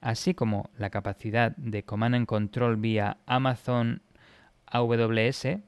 así 0.03 0.35
como 0.35 0.69
la 0.77 0.91
capacidad 0.91 1.57
de 1.57 1.85
Command 1.85 2.17
and 2.17 2.27
Control 2.27 2.77
vía 2.77 3.19
Amazon 3.25 4.03
AWS, 4.67 5.59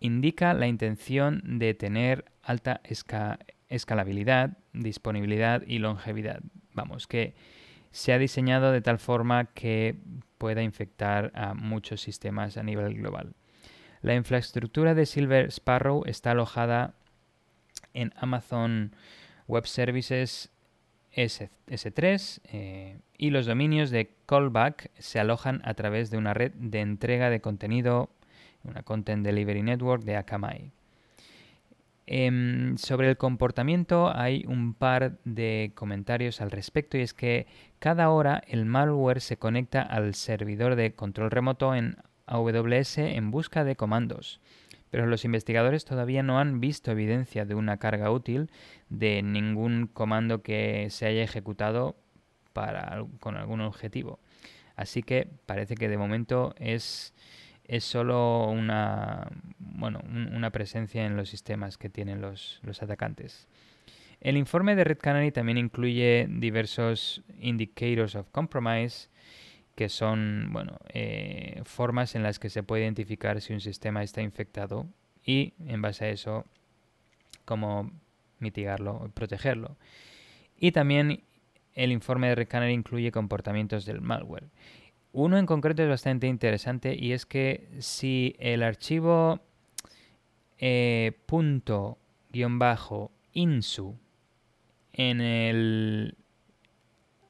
indica 0.00 0.54
la 0.54 0.66
intención 0.66 1.42
de 1.44 1.74
tener 1.74 2.24
alta 2.42 2.80
escalabilidad, 3.68 4.56
disponibilidad 4.72 5.62
y 5.66 5.78
longevidad. 5.78 6.40
Vamos, 6.72 7.06
que 7.06 7.34
se 7.90 8.12
ha 8.12 8.18
diseñado 8.18 8.72
de 8.72 8.80
tal 8.80 8.98
forma 8.98 9.46
que 9.46 9.96
pueda 10.38 10.62
infectar 10.62 11.32
a 11.34 11.54
muchos 11.54 12.00
sistemas 12.00 12.56
a 12.56 12.62
nivel 12.62 12.94
global. 12.94 13.34
La 14.02 14.14
infraestructura 14.14 14.94
de 14.94 15.06
Silver 15.06 15.46
Sparrow 15.50 16.04
está 16.06 16.30
alojada 16.30 16.94
en 17.94 18.12
Amazon 18.16 18.94
Web 19.48 19.66
Services 19.66 20.50
S 21.12 21.50
3 21.66 22.40
eh, 22.44 22.98
y 23.16 23.30
los 23.30 23.46
dominios 23.46 23.90
de 23.90 24.14
callback 24.26 24.90
se 24.98 25.18
alojan 25.18 25.60
a 25.64 25.74
través 25.74 26.10
de 26.10 26.18
una 26.18 26.34
red 26.34 26.52
de 26.54 26.80
entrega 26.80 27.30
de 27.30 27.40
contenido, 27.40 28.10
una 28.62 28.82
Content 28.82 29.24
Delivery 29.24 29.62
Network 29.62 30.04
de 30.04 30.16
Akamai. 30.16 30.72
Em, 32.10 32.78
sobre 32.78 33.10
el 33.10 33.18
comportamiento 33.18 34.10
hay 34.14 34.44
un 34.48 34.72
par 34.72 35.18
de 35.24 35.72
comentarios 35.74 36.40
al 36.40 36.50
respecto 36.50 36.96
y 36.96 37.02
es 37.02 37.12
que 37.12 37.46
cada 37.80 38.08
hora 38.08 38.42
el 38.48 38.64
malware 38.64 39.20
se 39.20 39.36
conecta 39.36 39.82
al 39.82 40.14
servidor 40.14 40.74
de 40.74 40.94
control 40.94 41.30
remoto 41.30 41.74
en 41.74 41.98
AWS 42.24 42.96
en 42.96 43.30
busca 43.30 43.62
de 43.62 43.76
comandos 43.76 44.40
pero 44.90 45.06
los 45.06 45.26
investigadores 45.26 45.84
todavía 45.84 46.22
no 46.22 46.38
han 46.38 46.60
visto 46.60 46.90
evidencia 46.90 47.44
de 47.44 47.54
una 47.54 47.76
carga 47.76 48.10
útil 48.10 48.50
de 48.88 49.22
ningún 49.22 49.86
comando 49.86 50.42
que 50.42 50.88
se 50.88 51.04
haya 51.04 51.22
ejecutado 51.22 51.94
con 53.20 53.36
algún 53.36 53.60
objetivo. 53.60 54.18
Así 54.76 55.02
que 55.02 55.28
parece 55.46 55.74
que 55.74 55.88
de 55.88 55.98
momento 55.98 56.54
es, 56.58 57.14
es 57.68 57.84
solo 57.84 58.48
una, 58.48 59.28
bueno, 59.58 60.00
una 60.34 60.50
presencia 60.50 61.04
en 61.04 61.16
los 61.16 61.28
sistemas 61.28 61.76
que 61.78 61.90
tienen 61.90 62.20
los, 62.20 62.60
los 62.62 62.82
atacantes. 62.82 63.46
El 64.20 64.36
informe 64.36 64.74
de 64.74 64.84
Red 64.84 64.98
Canary 64.98 65.30
también 65.30 65.58
incluye 65.58 66.26
diversos 66.28 67.22
indicators 67.38 68.16
of 68.16 68.28
compromise 68.30 69.08
que 69.76 69.88
son 69.88 70.48
bueno, 70.50 70.78
eh, 70.88 71.60
formas 71.64 72.16
en 72.16 72.24
las 72.24 72.40
que 72.40 72.50
se 72.50 72.64
puede 72.64 72.82
identificar 72.82 73.40
si 73.40 73.52
un 73.52 73.60
sistema 73.60 74.02
está 74.02 74.22
infectado 74.22 74.88
y 75.24 75.52
en 75.64 75.82
base 75.82 76.06
a 76.06 76.08
eso 76.08 76.44
cómo 77.44 77.92
mitigarlo, 78.40 79.08
protegerlo. 79.14 79.76
Y 80.58 80.72
también 80.72 81.22
el 81.74 81.92
informe 81.92 82.28
de 82.28 82.34
Red 82.34 82.68
incluye 82.70 83.12
comportamientos 83.12 83.84
del 83.86 84.00
malware. 84.00 84.48
Uno 85.20 85.36
en 85.36 85.46
concreto 85.46 85.82
es 85.82 85.88
bastante 85.88 86.28
interesante 86.28 86.94
y 86.96 87.10
es 87.10 87.26
que 87.26 87.66
si 87.80 88.36
el 88.38 88.62
archivo 88.62 89.40
eh, 90.58 91.10
punto 91.26 91.98
guion 92.30 92.60
bajo 92.60 93.10
insu 93.32 93.98
en 94.92 95.20
el 95.20 96.14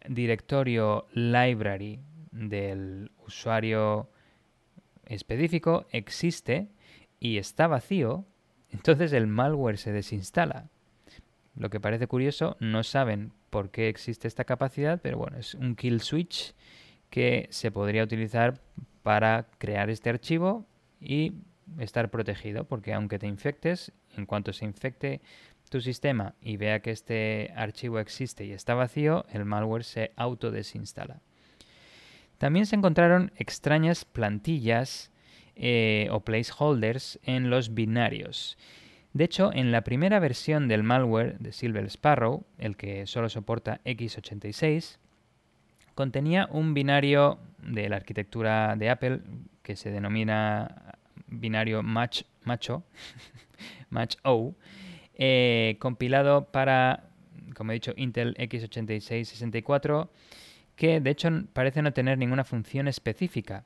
directorio 0.06 1.06
library 1.14 1.98
del 2.30 3.10
usuario 3.26 4.10
específico 5.06 5.86
existe 5.90 6.68
y 7.18 7.38
está 7.38 7.68
vacío, 7.68 8.26
entonces 8.70 9.14
el 9.14 9.28
malware 9.28 9.78
se 9.78 9.92
desinstala. 9.92 10.68
Lo 11.56 11.70
que 11.70 11.80
parece 11.80 12.06
curioso, 12.06 12.58
no 12.60 12.82
saben 12.82 13.32
por 13.48 13.70
qué 13.70 13.88
existe 13.88 14.28
esta 14.28 14.44
capacidad, 14.44 15.00
pero 15.00 15.16
bueno, 15.16 15.38
es 15.38 15.54
un 15.54 15.74
kill 15.74 16.02
switch 16.02 16.52
que 17.10 17.48
se 17.50 17.70
podría 17.70 18.04
utilizar 18.04 18.60
para 19.02 19.48
crear 19.58 19.90
este 19.90 20.10
archivo 20.10 20.66
y 21.00 21.32
estar 21.78 22.10
protegido, 22.10 22.64
porque 22.64 22.92
aunque 22.92 23.18
te 23.18 23.26
infectes, 23.26 23.92
en 24.16 24.26
cuanto 24.26 24.52
se 24.52 24.64
infecte 24.64 25.20
tu 25.70 25.80
sistema 25.80 26.34
y 26.40 26.56
vea 26.56 26.80
que 26.80 26.90
este 26.90 27.52
archivo 27.54 27.98
existe 27.98 28.44
y 28.44 28.52
está 28.52 28.74
vacío, 28.74 29.26
el 29.30 29.44
malware 29.44 29.84
se 29.84 30.12
autodesinstala. 30.16 31.20
También 32.38 32.66
se 32.66 32.76
encontraron 32.76 33.32
extrañas 33.36 34.04
plantillas 34.04 35.10
eh, 35.56 36.08
o 36.10 36.20
placeholders 36.20 37.18
en 37.24 37.50
los 37.50 37.74
binarios. 37.74 38.56
De 39.12 39.24
hecho, 39.24 39.52
en 39.52 39.72
la 39.72 39.82
primera 39.82 40.20
versión 40.20 40.68
del 40.68 40.84
malware 40.84 41.38
de 41.38 41.52
Silver 41.52 41.84
Sparrow, 41.86 42.46
el 42.58 42.76
que 42.76 43.06
solo 43.06 43.28
soporta 43.28 43.80
x86, 43.84 44.98
contenía 45.98 46.48
un 46.52 46.74
binario 46.74 47.40
de 47.60 47.88
la 47.88 47.96
arquitectura 47.96 48.76
de 48.76 48.88
Apple 48.88 49.20
que 49.64 49.74
se 49.74 49.90
denomina 49.90 50.94
binario 51.26 51.82
match, 51.82 52.22
macho, 52.44 52.84
match 53.90 54.14
O, 54.22 54.54
eh, 55.14 55.74
compilado 55.80 56.52
para, 56.52 57.10
como 57.56 57.72
he 57.72 57.74
dicho, 57.74 57.94
Intel 57.96 58.36
x86-64 58.36 60.08
que 60.76 61.00
de 61.00 61.10
hecho 61.10 61.30
parece 61.52 61.82
no 61.82 61.92
tener 61.92 62.16
ninguna 62.16 62.44
función 62.44 62.86
específica. 62.86 63.64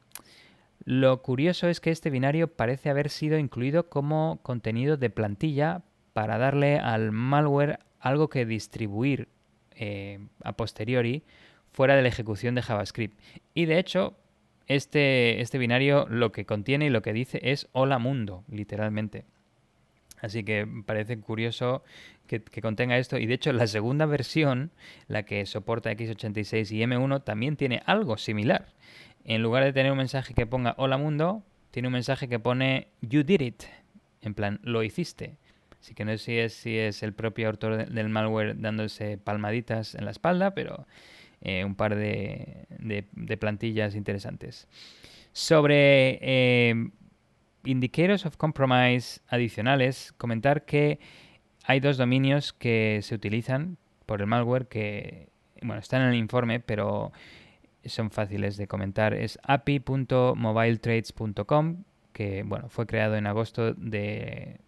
Lo 0.87 1.21
curioso 1.21 1.69
es 1.69 1.81
que 1.81 1.91
este 1.91 2.09
binario 2.09 2.49
parece 2.49 2.89
haber 2.89 3.11
sido 3.11 3.37
incluido 3.37 3.91
como 3.91 4.41
contenido 4.43 4.97
de 4.97 5.11
plantilla 5.11 5.83
para 6.15 6.39
darle 6.39 6.79
al 6.79 7.13
malware 7.13 7.81
algo 8.01 8.31
que 8.31 8.47
distribuir 8.47 9.29
eh, 9.73 10.19
a 10.43 10.55
posteriori 10.55 11.25
fuera 11.73 11.97
de 11.97 12.03
la 12.03 12.09
ejecución 12.09 12.55
de 12.55 12.63
JavaScript. 12.63 13.19
Y 13.55 13.65
de 13.65 13.79
hecho, 13.79 14.15
este, 14.67 15.41
este 15.41 15.59
binario 15.59 16.07
lo 16.09 16.33
que 16.33 16.47
contiene 16.47 16.87
y 16.87 16.91
lo 16.91 17.03
que 17.03 17.13
dice 17.13 17.41
es 17.43 17.69
hola 17.73 17.99
mundo, 17.99 18.45
literalmente. 18.49 19.25
Así 20.21 20.45
que 20.45 20.69
parece 20.87 21.19
curioso 21.19 21.83
que, 22.27 22.41
contenga 22.63 22.97
esto. 22.97 23.19
Y 23.19 23.27
de 23.27 23.35
hecho, 23.35 23.53
la 23.53 23.67
segunda 23.67 24.07
versión, 24.07 24.71
la 25.09 25.25
que 25.25 25.45
soporta 25.47 25.91
x86 25.91 26.71
y 26.71 26.83
M1, 26.83 27.25
también 27.25 27.57
tiene 27.57 27.83
algo 27.87 28.17
similar. 28.17 28.67
En 29.25 29.43
lugar 29.43 29.65
de 29.65 29.73
tener 29.73 29.91
un 29.91 29.99
mensaje 29.99 30.33
que 30.33 30.47
ponga 30.47 30.75
Hola 30.79 30.97
mundo, 30.97 31.43
tiene 31.73 31.89
un 31.89 31.93
mensaje 31.93 32.29
que 32.29 32.39
pone 32.39 32.89
You 33.01 33.25
did 33.25 33.41
it. 33.41 33.65
En 34.21 34.35
plan, 34.35 34.61
lo 34.63 34.85
hiciste. 34.85 35.39
Así 35.81 35.95
que 35.95 36.05
no 36.05 36.13
sé 36.13 36.19
si 36.19 36.39
es, 36.39 36.53
si 36.55 36.79
es 36.79 37.03
el 37.03 37.13
propio 37.13 37.49
autor 37.49 37.89
del 37.89 38.09
malware 38.09 38.55
dándose 38.61 39.19
palmaditas 39.19 39.97
en 39.97 40.05
la 40.05 40.13
espalda, 40.13 40.55
pero 40.55 40.87
eh, 41.43 41.65
un 41.65 41.75
par 41.75 41.97
de, 41.97 42.67
plantillas 43.39 43.95
interesantes. 43.95 44.69
Sobre 45.33 46.19
eh, 46.23 46.91
indicators 47.65 48.27
of 48.27 48.37
compromise 48.37 49.21
adicionales, 49.29 50.13
comentar 50.17 50.65
que 50.65 50.99
hay 51.65 51.81
dos 51.81 51.97
dominios 51.97 52.53
que 52.53 53.01
se 53.03 53.15
utilizan 53.15 53.79
por 54.07 54.21
el 54.21 54.27
malware 54.27 54.67
que, 54.69 55.29
bueno, 55.63 55.81
están 55.81 56.03
en 56.03 56.09
el 56.11 56.17
informe, 56.17 56.61
pero 56.61 57.13
son 57.85 58.11
fáciles 58.11 58.57
de 58.57 58.69
comentar. 58.69 59.15
Es 59.15 59.39
api.mobiletrades.com, 59.43 61.85
que, 62.13 62.43
bueno, 62.45 62.69
fue 62.69 62.87
creado 62.87 63.17
en 63.17 63.27
agosto 63.27 63.75
de... 63.75 64.61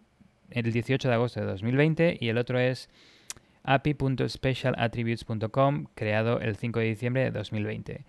el 0.49 0.71
18 0.71 1.07
de 1.07 1.13
agosto 1.13 1.39
de 1.39 1.45
2020, 1.45 2.17
y 2.19 2.27
el 2.29 2.37
otro 2.37 2.59
es 2.59 2.89
api.specialattributes.com, 3.65 5.87
creado 5.95 6.39
el 6.39 6.55
5 6.55 6.79
de 6.79 6.85
diciembre 6.85 7.23
de 7.23 7.31
2020. 7.31 8.05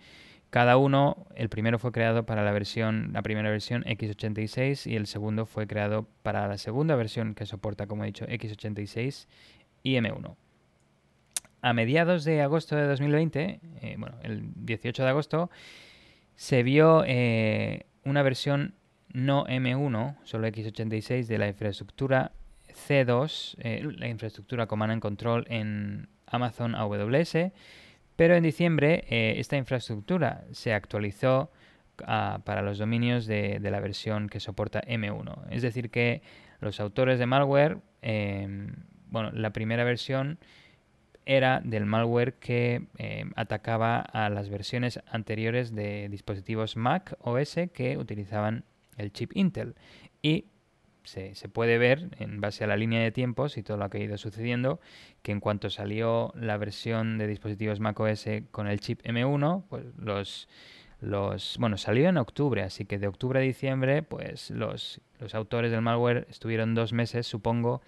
Cada 0.49 0.77
uno, 0.77 1.27
el 1.35 1.49
primero 1.49 1.77
fue 1.77 1.91
creado 1.91 2.25
para 2.25 2.43
la 2.43 2.53
versión, 2.53 3.09
la 3.11 3.21
primera 3.21 3.49
versión 3.49 3.83
x86 3.83 4.89
y 4.89 4.95
el 4.95 5.05
segundo 5.05 5.45
fue 5.45 5.67
creado 5.67 6.07
para 6.23 6.47
la 6.47 6.57
segunda 6.57 6.95
versión 6.95 7.35
que 7.35 7.45
soporta, 7.45 7.85
como 7.85 8.03
he 8.03 8.07
dicho, 8.07 8.25
x86 8.25 9.27
y 9.83 9.95
M1. 9.95 10.35
A 11.61 11.73
mediados 11.73 12.23
de 12.23 12.41
agosto 12.41 12.77
de 12.77 12.87
2020, 12.87 13.59
eh, 13.81 13.95
bueno, 13.97 14.15
el 14.23 14.51
18 14.55 15.03
de 15.03 15.09
agosto, 15.09 15.49
se 16.35 16.63
vio 16.63 17.03
eh, 17.05 17.85
una 18.05 18.21
versión 18.21 18.73
no 19.11 19.45
M1, 19.47 20.15
solo 20.23 20.47
x86 20.47 21.25
de 21.25 21.37
la 21.39 21.47
infraestructura 21.47 22.31
C2, 22.77 23.55
eh, 23.59 23.87
la 23.97 24.07
infraestructura 24.07 24.67
Command 24.67 24.93
and 24.93 25.01
Control 25.01 25.45
en 25.49 26.07
Amazon 26.27 26.75
AWS, 26.75 27.51
Pero 28.15 28.35
en 28.35 28.43
diciembre 28.43 29.05
eh, 29.09 29.35
esta 29.37 29.57
infraestructura 29.57 30.43
se 30.51 30.73
actualizó 30.73 31.51
ah, 32.05 32.39
para 32.45 32.61
los 32.61 32.77
dominios 32.77 33.27
de, 33.27 33.59
la 33.59 33.79
versión 33.79 34.27
que 34.27 34.39
soporta 34.39 34.81
M1. 34.81 35.47
Es 35.51 35.61
decir, 35.61 35.89
que 35.89 36.21
los 36.59 36.79
autores 36.79 37.19
de 37.19 37.25
malware, 37.27 37.77
em, 38.01 38.73
bueno, 39.09 39.31
la 39.31 39.51
primera 39.51 39.83
versión 39.83 40.39
era 41.25 41.61
del 41.63 41.85
malware 41.85 42.33
que 42.33 42.87
em, 42.97 43.31
atacaba 43.35 43.99
a 43.99 44.29
las 44.29 44.49
versiones 44.49 44.99
anteriores 45.11 45.75
de 45.75 46.09
dispositivos 46.09 46.75
Mac 46.75 47.15
OS 47.19 47.69
que 47.73 47.97
utilizaban 47.97 48.63
el 48.97 49.11
chip 49.11 49.31
Intel. 49.35 49.75
Y 50.21 50.45
se, 51.07 51.49
puede 51.49 51.77
ver, 51.77 52.09
en 52.19 52.41
base 52.41 52.65
a 52.65 52.67
la 52.67 52.75
línea 52.75 53.01
de 53.01 53.11
tiempos 53.11 53.57
y 53.57 53.63
todo 53.63 53.77
lo 53.77 53.89
que 53.89 53.99
ha 53.99 54.03
ido 54.03 54.17
sucediendo, 54.17 54.79
que 55.21 55.31
en 55.31 55.39
cuanto 55.39 55.69
salió 55.69 56.33
la 56.35 56.57
versión 56.57 57.17
de 57.17 57.27
dispositivos 57.27 57.79
macOS 57.79 58.25
con 58.51 58.67
el 58.67 58.81
chip 58.81 59.01
M1, 59.03 59.63
pues 59.69 59.85
los, 59.97 60.49
los 60.99 61.57
bueno, 61.59 61.77
salió 61.77 62.09
en 62.09 62.17
octubre, 62.17 62.61
así 62.61 62.83
que 62.85 62.99
de 62.99 63.07
octubre 63.07 63.39
a 63.39 63.41
diciembre, 63.41 64.03
pues 64.03 64.51
los, 64.51 64.99
los 65.19 65.33
autores 65.33 65.71
del 65.71 65.81
malware 65.81 66.27
estuvieron 66.29 66.75
dos 66.75 66.91
meses, 66.91 67.25
supongo, 67.25 67.81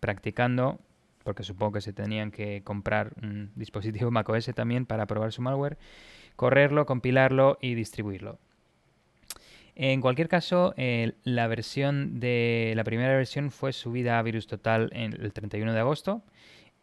practicando, 0.00 0.80
porque 1.22 1.44
supongo 1.44 1.74
que 1.74 1.80
se 1.80 1.92
tenían 1.92 2.32
que 2.32 2.62
comprar 2.64 3.12
un 3.22 3.52
dispositivo 3.56 4.10
macOS 4.10 4.50
también 4.54 4.84
para 4.84 5.06
probar 5.06 5.32
su 5.32 5.42
malware, 5.42 5.78
correrlo, 6.34 6.86
compilarlo 6.86 7.56
y 7.60 7.76
distribuirlo. 7.76 8.40
En 9.76 10.00
cualquier 10.00 10.28
caso, 10.28 10.72
la 10.76 11.46
versión 11.48 12.20
de 12.20 12.72
la 12.76 12.84
primera 12.84 13.16
versión 13.16 13.50
fue 13.50 13.72
subida 13.72 14.18
a 14.18 14.22
Virus 14.22 14.46
Total 14.46 14.90
el 14.92 15.32
31 15.32 15.72
de 15.72 15.80
agosto 15.80 16.22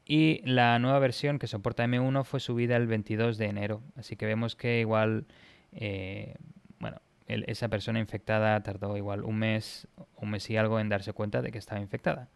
y 0.06 0.42
la 0.44 0.78
nueva 0.80 1.00
versión 1.00 1.40
que 1.40 1.48
soporta 1.48 1.86
M1 1.86 2.26
fue 2.26 2.42
subida 2.42 2.76
el 2.76 2.88
22 2.88 3.38
de 3.38 3.46
enero. 3.46 3.82
Así 3.96 4.18
que 4.18 4.26
vemos 4.26 4.58
que 4.58 4.82
igual, 4.82 5.26
eh, 5.72 6.36
bueno, 6.80 7.02
esa 7.28 7.70
persona 7.70 8.00
infectada 8.00 8.62
tardó 8.62 8.98
igual 8.98 9.24
un 9.24 9.38
mes, 9.38 9.88
un 10.18 10.32
mes 10.32 10.50
y 10.50 10.58
algo 10.58 10.82
en 10.82 10.90
darse 10.90 11.14
cuenta 11.14 11.42
de 11.42 11.52
que 11.52 11.60
estaba 11.60 11.80
infectada. 11.80 12.28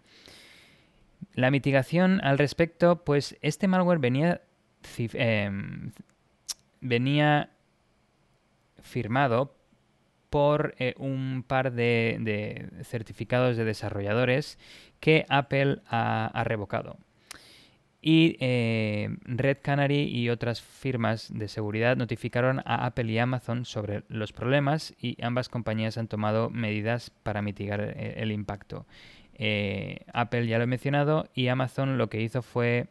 La 1.34 1.52
mitigación 1.52 2.22
al 2.23 2.38
respecto, 2.38 3.03
pues 3.03 3.38
este 3.41 3.68
malware 3.68 3.99
venía, 3.99 4.41
em, 4.98 5.91
venía 6.80 7.49
firmado 8.82 9.53
por 10.30 10.76
eh, 10.80 10.95
un 10.97 11.43
par 11.47 11.72
de, 11.72 12.69
certificados 12.84 13.57
de 13.57 13.65
desarrolladores 13.65 14.57
que 14.99 15.26
Apple 15.30 15.80
ha, 15.88 16.43
revocado. 16.45 16.97
Y 18.02 18.38
eh, 18.39 19.10
Red 19.22 19.57
Canary 19.61 20.03
y 20.03 20.30
otras 20.30 20.61
firmas 20.61 21.30
de 21.34 21.47
seguridad 21.47 21.97
notificaron 21.97 22.61
a 22.65 22.85
Apple 22.85 23.11
y 23.11 23.18
Amazon 23.18 23.65
sobre 23.65 24.03
los 24.10 24.31
problemas 24.31 24.93
y 24.99 25.18
ambas 25.23 25.49
compañías 25.49 25.97
han 25.97 26.07
tomado 26.07 26.49
medidas 26.52 27.10
para 27.10 27.41
mitigar 27.41 27.81
eh, 27.81 28.15
el, 28.18 28.31
impacto. 28.31 28.85
Apple 30.14 30.47
ya 30.47 30.57
lo 30.60 30.64
he 30.64 30.68
mencionado 30.68 31.27
y 31.34 31.47
Amazon 31.47 31.97
lo 31.97 32.10
que 32.10 32.22
hizo 32.22 32.41
fue 32.41 32.88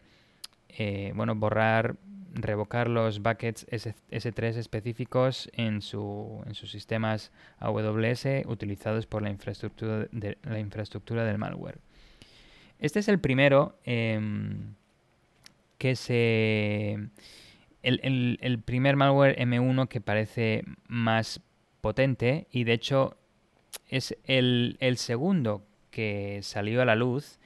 bueno, 1.14 1.36
borrar 1.36 1.96
revocar 2.34 2.88
los 2.88 3.22
buckets 3.22 3.66
S3 3.68 4.56
específicos 4.56 5.48
en, 5.54 5.80
su, 5.80 6.42
en 6.46 6.54
sus 6.54 6.70
sistemas 6.70 7.32
AWS 7.58 8.26
utilizados 8.46 9.06
por 9.06 9.22
la 9.22 9.30
infraestructura, 9.30 10.08
la 10.42 10.58
infraestructura 10.58 11.24
del 11.24 11.38
malware. 11.38 11.78
Este 12.78 12.98
es 12.98 13.08
el 13.08 13.18
primero 13.18 13.78
em, 13.84 14.74
que 15.78 15.96
se... 15.96 17.08
El, 17.82 18.38
el, 18.40 18.58
primer 18.60 18.96
malware 18.96 19.38
M1 19.38 19.88
que 19.88 20.00
parece 20.00 20.64
más 20.88 21.42
potente 21.82 22.46
y 22.50 22.64
de 22.64 22.72
hecho 22.72 23.18
es 23.88 24.16
el, 24.24 24.78
el 24.80 24.96
segundo 24.96 25.66
que 25.90 26.40
salió 26.42 26.80
a 26.80 26.86
la 26.86 26.96
luz, 26.96 27.38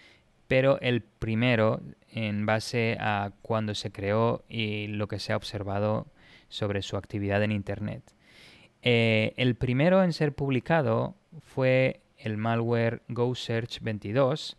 pero 0.47 0.81
el 0.81 1.03
primero 1.03 1.81
en 2.13 2.47
base 2.47 2.97
a 3.01 3.33
cuando 3.43 3.75
se 3.75 3.91
creó 3.91 4.45
y 4.49 4.89
lo 4.89 5.09
que 5.09 5.19
se 5.19 5.33
ha 5.33 5.37
observado 5.37 6.07
sobre 6.49 6.83
su 6.83 6.97
actividad 6.97 7.43
en 7.43 7.53
Internet. 7.53 8.03
Eh, 8.83 9.35
el 9.37 9.55
primero 9.57 10.03
en 10.03 10.13
ser 10.13 10.35
publicado 10.35 11.17
fue 11.41 12.01
el 12.17 12.37
malware 12.37 13.03
GoSearch 13.09 13.81
22, 13.81 14.57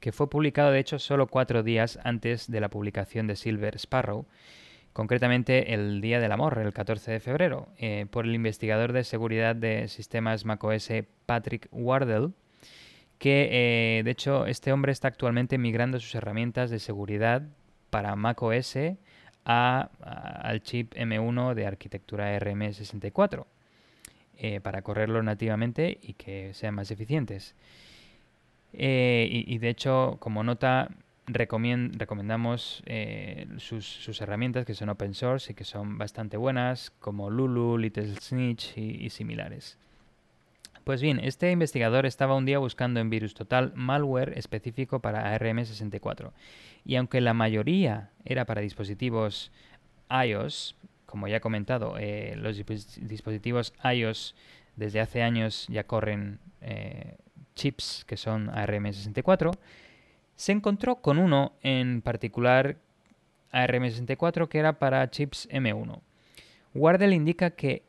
que 0.00 0.12
fue 0.12 0.30
publicado 0.30 0.70
de 0.70 0.78
hecho 0.78 0.98
solo 0.98 1.26
cuatro 1.26 1.62
días 1.62 1.98
antes 2.04 2.50
de 2.50 2.60
la 2.60 2.68
publicación 2.68 3.26
de 3.26 3.36
Silver 3.36 3.76
Sparrow, 3.76 4.26
concretamente 4.92 5.74
el 5.74 6.00
Día 6.00 6.20
del 6.20 6.32
Amor, 6.32 6.58
el 6.58 6.72
14 6.72 7.12
de 7.12 7.20
febrero, 7.20 7.68
eh, 7.78 8.06
por 8.10 8.24
el 8.24 8.34
investigador 8.34 8.92
de 8.92 9.04
seguridad 9.04 9.54
de 9.54 9.88
sistemas 9.88 10.44
macOS 10.44 10.90
Patrick 11.26 11.68
Wardell, 11.70 12.32
que 13.18 13.98
eh, 13.98 14.02
de 14.02 14.10
hecho 14.10 14.46
este 14.46 14.72
hombre 14.72 14.92
está 14.92 15.08
actualmente 15.08 15.58
migrando 15.58 15.98
sus 16.00 16.14
herramientas 16.14 16.70
de 16.70 16.78
seguridad 16.78 17.42
para 17.90 18.14
macOS 18.16 18.76
a, 19.44 19.90
al 20.42 20.62
chip 20.62 20.92
M1 20.94 21.54
de 21.54 21.66
arquitectura 21.66 22.38
RM64 22.38 23.46
eh, 24.38 24.60
para 24.60 24.82
correrlo 24.82 25.22
nativamente 25.22 25.98
y 26.02 26.14
que 26.14 26.52
sean 26.52 26.74
más 26.74 26.90
eficientes. 26.90 27.54
Eh, 28.72 29.28
y, 29.30 29.56
de 29.58 29.70
hecho, 29.70 30.16
como 30.18 30.42
nota, 30.42 30.90
recomendamos 31.26 32.82
sus, 33.56 33.86
sus, 33.86 34.20
herramientas 34.20 34.66
que 34.66 34.74
son 34.74 34.90
open 34.90 35.14
source 35.14 35.52
y 35.52 35.54
que 35.54 35.64
son 35.64 35.96
bastante 35.96 36.36
buenas, 36.36 36.90
como 36.98 37.30
Lulu, 37.30 37.78
Little 37.78 38.14
Snitch 38.16 38.76
y 38.76 39.08
similares. 39.08 39.78
Pues 40.86 41.02
bien, 41.02 41.18
este 41.18 41.50
investigador 41.50 42.06
estaba 42.06 42.36
un 42.36 42.46
día 42.46 42.60
buscando 42.60 43.00
en 43.00 43.10
Virus 43.10 43.34
Total 43.34 43.72
malware 43.74 44.38
específico 44.38 45.00
para 45.00 45.36
ARM64. 45.36 46.30
Y 46.84 46.94
aunque 46.94 47.20
la 47.20 47.34
mayoría 47.34 48.10
era 48.24 48.44
para 48.44 48.60
dispositivos 48.60 49.50
iOS, 50.08 50.76
como 51.04 51.26
ya 51.26 51.38
he 51.38 51.40
comentado, 51.40 51.96
eh, 51.98 52.36
los 52.36 52.56
dispositivos 52.56 53.74
iOS 53.82 54.36
desde 54.76 55.00
hace 55.00 55.24
años 55.24 55.66
ya 55.68 55.88
corren 55.88 56.38
eh, 56.60 57.16
chips 57.56 58.04
que 58.06 58.16
son 58.16 58.46
ARM64, 58.52 59.58
se 60.36 60.52
encontró 60.52 61.02
con 61.02 61.18
uno 61.18 61.54
en 61.62 62.00
particular 62.00 62.76
ARM64 63.50 64.46
que 64.46 64.58
era 64.60 64.78
para 64.78 65.10
chips 65.10 65.48
M1. 65.50 66.00
Wardell 66.74 67.12
indica 67.12 67.50
que 67.50 67.82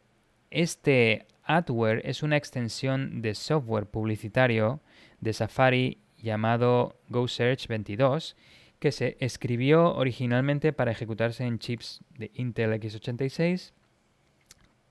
este 0.50 1.28
Adware 1.48 2.02
es 2.04 2.24
una 2.24 2.38
extensión 2.38 3.22
de 3.22 3.34
software 3.34 3.86
publicitario 3.86 4.82
de 5.22 5.34
Safari 5.34 6.00
llamado 6.18 7.00
GoSearch 7.10 7.68
22 7.68 8.36
que 8.80 8.92
se 8.92 9.18
escribió 9.20 9.96
originalmente 9.96 10.74
para 10.74 10.92
ejecutarse 10.92 11.44
en 11.44 11.60
chips 11.60 12.02
de 12.18 12.32
Intel 12.36 12.74
x86, 12.74 13.74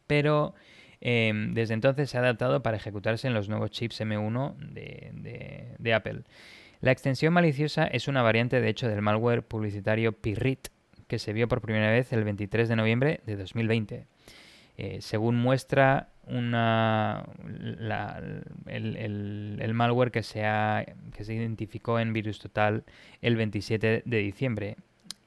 pero 0.07 0.55
em, 1.01 1.55
desde 1.55 1.75
entonces 1.75 2.11
se 2.11 2.17
ha 2.17 2.21
adaptado 2.21 2.63
para 2.63 2.77
ejecutarse 2.77 3.29
en 3.29 3.35
los 3.35 3.49
nuevos 3.49 3.71
chips 3.71 4.01
M1 4.01 4.57
de, 5.79 5.95
Apple. 5.95 6.23
La 6.81 6.91
extensión 6.91 7.33
maliciosa 7.33 7.87
es 7.87 8.09
una 8.09 8.23
variante 8.23 8.61
de 8.61 8.69
hecho 8.69 8.89
del 8.89 9.03
malware 9.03 9.43
publicitario 9.43 10.13
Pirrit, 10.13 10.69
que 11.07 11.19
se 11.19 11.33
vio 11.33 11.47
por 11.47 11.61
primera 11.61 11.91
vez 11.91 12.13
el 12.13 12.25
23 12.25 12.69
de 12.69 12.77
noviembre 12.77 13.21
de 13.25 13.37
2020. 13.37 14.07
Eh, 14.79 14.99
según 15.01 15.37
muestra 15.37 16.11
una, 16.27 17.25
el, 18.67 19.71
malware 19.75 20.11
que 20.11 20.23
se, 20.23 20.43
que 21.15 21.25
se 21.25 21.35
identificó 21.35 21.99
en 21.99 22.13
Virus 22.13 22.41
Total 22.41 22.85
el 23.23 23.37
27 23.37 24.03
de 24.05 24.19
diciembre 24.19 24.77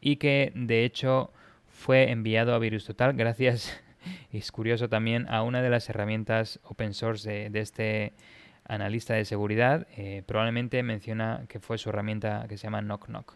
y 0.01 0.17
que 0.17 0.51
de 0.55 0.85
hecho 0.85 1.31
fue 1.67 2.11
enviado 2.11 2.53
a 2.53 2.59
Virus 2.59 2.85
Total 2.85 3.13
gracias, 3.13 3.81
es 4.33 4.51
curioso 4.51 4.89
también, 4.89 5.25
a 5.29 5.41
una 5.41 5.61
de 5.61 5.69
las 5.69 5.89
herramientas 5.89 6.59
open 6.63 6.93
source 6.93 7.49
de, 7.49 7.59
este 7.59 8.13
analista 8.65 9.13
de 9.13 9.25
seguridad. 9.25 9.87
Eh, 9.97 10.21
probablemente 10.25 10.83
menciona 10.83 11.45
que 11.47 11.59
fue 11.59 11.77
su 11.77 11.89
herramienta 11.89 12.45
que 12.47 12.57
se 12.57 12.65
llama 12.65 12.81
Knock 12.81 13.07
Knock. 13.07 13.35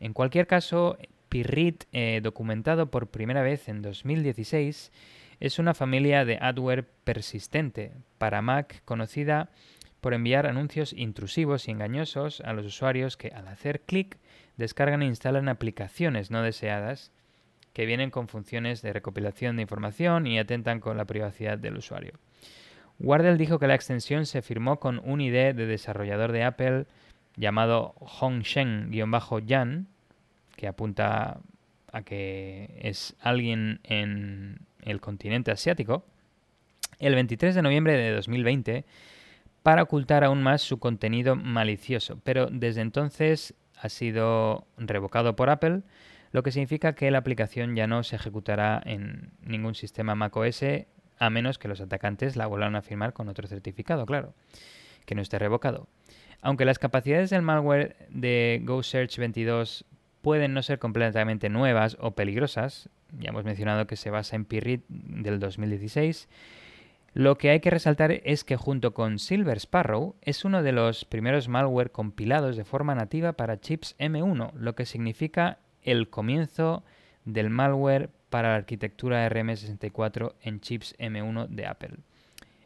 En 0.00 0.12
cualquier 0.12 0.46
caso, 0.46 0.98
Pirrit, 1.28 1.84
eh, 1.92 2.20
documentado 2.22 2.90
por 2.90 3.08
primera 3.08 3.42
vez 3.42 3.68
en 3.68 3.82
2016, 3.82 4.92
es 5.40 5.58
una 5.58 5.74
familia 5.74 6.24
de 6.24 6.38
adware 6.40 6.84
persistente 7.04 7.92
para 8.18 8.42
Mac 8.42 8.82
conocida 8.84 9.50
por 10.00 10.14
enviar 10.14 10.46
anuncios 10.46 10.92
intrusivos 10.92 11.66
y 11.66 11.70
engañosos 11.70 12.40
a 12.42 12.52
los 12.52 12.66
usuarios 12.66 13.16
que 13.16 13.28
al 13.28 13.48
hacer 13.48 13.80
clic 13.80 14.18
descargan 14.56 15.02
e 15.02 15.06
instalan 15.06 15.48
aplicaciones 15.48 16.30
no 16.30 16.42
deseadas 16.42 17.10
que 17.72 17.86
vienen 17.86 18.10
con 18.10 18.28
funciones 18.28 18.82
de 18.82 18.92
recopilación 18.92 19.56
de 19.56 19.62
información 19.62 20.26
y 20.26 20.38
atentan 20.38 20.80
con 20.80 20.96
la 20.96 21.06
privacidad 21.06 21.58
del 21.58 21.76
usuario. 21.76 22.12
Wardell 23.00 23.36
dijo 23.36 23.58
que 23.58 23.66
la 23.66 23.74
extensión 23.74 24.26
se 24.26 24.42
firmó 24.42 24.78
con 24.78 25.00
un 25.04 25.20
ID 25.20 25.54
de 25.54 25.66
desarrollador 25.66 26.32
de 26.32 26.44
Apple 26.44 26.86
llamado 27.36 27.94
Hongshen-Yan, 27.98 29.86
que 30.56 30.68
apunta 30.68 31.40
a 31.92 32.02
que 32.02 32.78
es 32.80 33.16
alguien 33.20 33.80
en 33.82 34.60
el 34.84 35.00
continente 35.00 35.50
asiático, 35.50 36.04
el 36.98 37.14
23 37.14 37.54
de 37.54 37.62
noviembre 37.62 37.96
de 37.96 38.12
2020 38.12 38.84
para 39.62 39.82
ocultar 39.82 40.24
aún 40.24 40.42
más 40.42 40.62
su 40.62 40.78
contenido 40.78 41.36
malicioso, 41.36 42.20
pero 42.22 42.48
desde 42.50 42.82
entonces 42.82 43.54
ha 43.80 43.88
sido 43.88 44.66
revocado 44.76 45.36
por 45.36 45.50
Apple, 45.50 45.82
lo 46.32 46.42
que 46.42 46.52
significa 46.52 46.94
que 46.94 47.10
la 47.10 47.18
aplicación 47.18 47.74
ya 47.74 47.86
no 47.86 48.02
se 48.02 48.16
ejecutará 48.16 48.82
en 48.84 49.32
ningún 49.42 49.74
sistema 49.74 50.14
macOS 50.14 50.64
a 51.18 51.30
menos 51.30 51.58
que 51.58 51.68
los 51.68 51.80
atacantes 51.80 52.36
la 52.36 52.46
vuelvan 52.46 52.76
a 52.76 52.82
firmar 52.82 53.12
con 53.12 53.28
otro 53.28 53.46
certificado, 53.48 54.04
claro, 54.04 54.34
que 55.06 55.14
no 55.14 55.22
esté 55.22 55.38
revocado. 55.38 55.88
Aunque 56.42 56.64
las 56.64 56.78
capacidades 56.78 57.30
del 57.30 57.42
malware 57.42 57.96
de 58.10 58.60
GoSearch 58.64 59.16
22 59.16 59.86
pueden 60.24 60.54
no 60.54 60.62
ser 60.62 60.78
completamente 60.78 61.50
nuevas 61.50 61.98
o 62.00 62.12
peligrosas, 62.12 62.88
ya 63.12 63.28
hemos 63.28 63.44
mencionado 63.44 63.86
que 63.86 63.94
se 63.94 64.08
basa 64.10 64.36
en 64.36 64.46
Pirrit 64.46 64.82
del 64.88 65.38
2016, 65.38 66.28
lo 67.12 67.36
que 67.36 67.50
hay 67.50 67.60
que 67.60 67.68
resaltar 67.68 68.10
es 68.24 68.42
que 68.42 68.56
junto 68.56 68.94
con 68.94 69.18
Silver 69.18 69.58
Sparrow 69.58 70.16
es 70.22 70.46
uno 70.46 70.62
de 70.62 70.72
los 70.72 71.04
primeros 71.04 71.48
malware 71.48 71.92
compilados 71.92 72.56
de 72.56 72.64
forma 72.64 72.94
nativa 72.94 73.34
para 73.34 73.60
chips 73.60 73.96
M1, 73.98 74.54
lo 74.54 74.74
que 74.74 74.86
significa 74.86 75.58
el 75.82 76.08
comienzo 76.08 76.82
del 77.26 77.50
malware 77.50 78.08
para 78.30 78.48
la 78.48 78.56
arquitectura 78.56 79.28
RM64 79.28 80.36
en 80.42 80.60
chips 80.60 80.96
M1 80.98 81.48
de 81.48 81.66
Apple. 81.66 81.98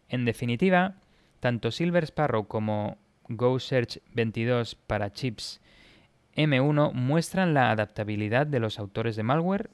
En 0.09 0.25
definitiva, 0.25 0.95
tanto 1.41 1.73
Silver 1.73 2.05
Sparrow 2.05 2.47
como 2.47 2.99
GoSearch 3.29 4.01
22 4.15 4.77
para 4.77 5.13
chips 5.13 5.61
M1 6.39 6.93
muestran 6.93 7.53
la 7.53 7.71
adaptabilidad 7.71 8.47
de 8.47 8.61
los 8.61 8.79
autores 8.79 9.17
de 9.17 9.25
malware 9.25 9.71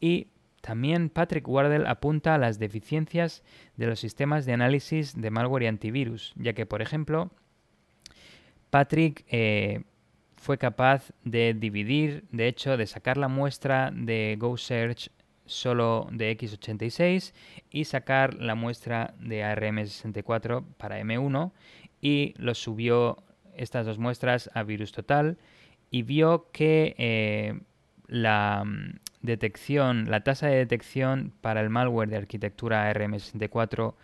y 0.00 0.28
también 0.62 1.10
Patrick 1.10 1.46
Wardell 1.46 1.86
apunta 1.86 2.34
a 2.34 2.38
las 2.38 2.58
deficiencias 2.58 3.44
de 3.76 3.86
los 3.86 4.00
sistemas 4.00 4.46
de 4.46 4.54
análisis 4.54 5.20
de 5.20 5.30
malware 5.30 5.64
y 5.64 5.66
antivirus, 5.66 6.32
ya 6.36 6.54
que, 6.54 6.66
por 6.66 6.82
ejemplo, 6.82 7.30
Patrick 8.70 9.24
eh, 9.28 9.82
fue 10.36 10.58
capaz 10.58 11.12
de 11.24 11.54
dividir, 11.54 12.24
de 12.32 12.48
hecho, 12.48 12.76
de 12.76 12.86
sacar 12.86 13.18
la 13.18 13.28
muestra 13.28 13.90
de 13.94 14.36
GoSearch 14.38 15.10
solo 15.44 16.08
de 16.10 16.36
x86 16.36 17.32
y 17.70 17.84
sacar 17.84 18.34
la 18.34 18.54
muestra 18.54 19.14
de 19.20 19.42
ARM64 19.42 20.64
para 20.76 21.00
M1 21.00 21.52
y 22.00 22.34
lo 22.36 22.54
subió 22.54 23.22
estas 23.56 23.86
dos 23.86 23.98
muestras 23.98 24.50
a 24.54 24.62
Virus 24.62 24.92
Total 24.92 25.38
y 25.90 26.02
vio 26.02 26.48
que 26.52 26.94
eh, 26.98 27.60
la 28.06 28.62
mm, 28.64 28.98
detección, 29.22 30.10
la 30.10 30.22
tasa 30.22 30.48
de 30.48 30.56
detección 30.56 31.32
para 31.40 31.60
el 31.60 31.70
malware 31.70 32.08
de 32.08 32.16
arquitectura 32.16 32.92
ARM64 32.92 33.94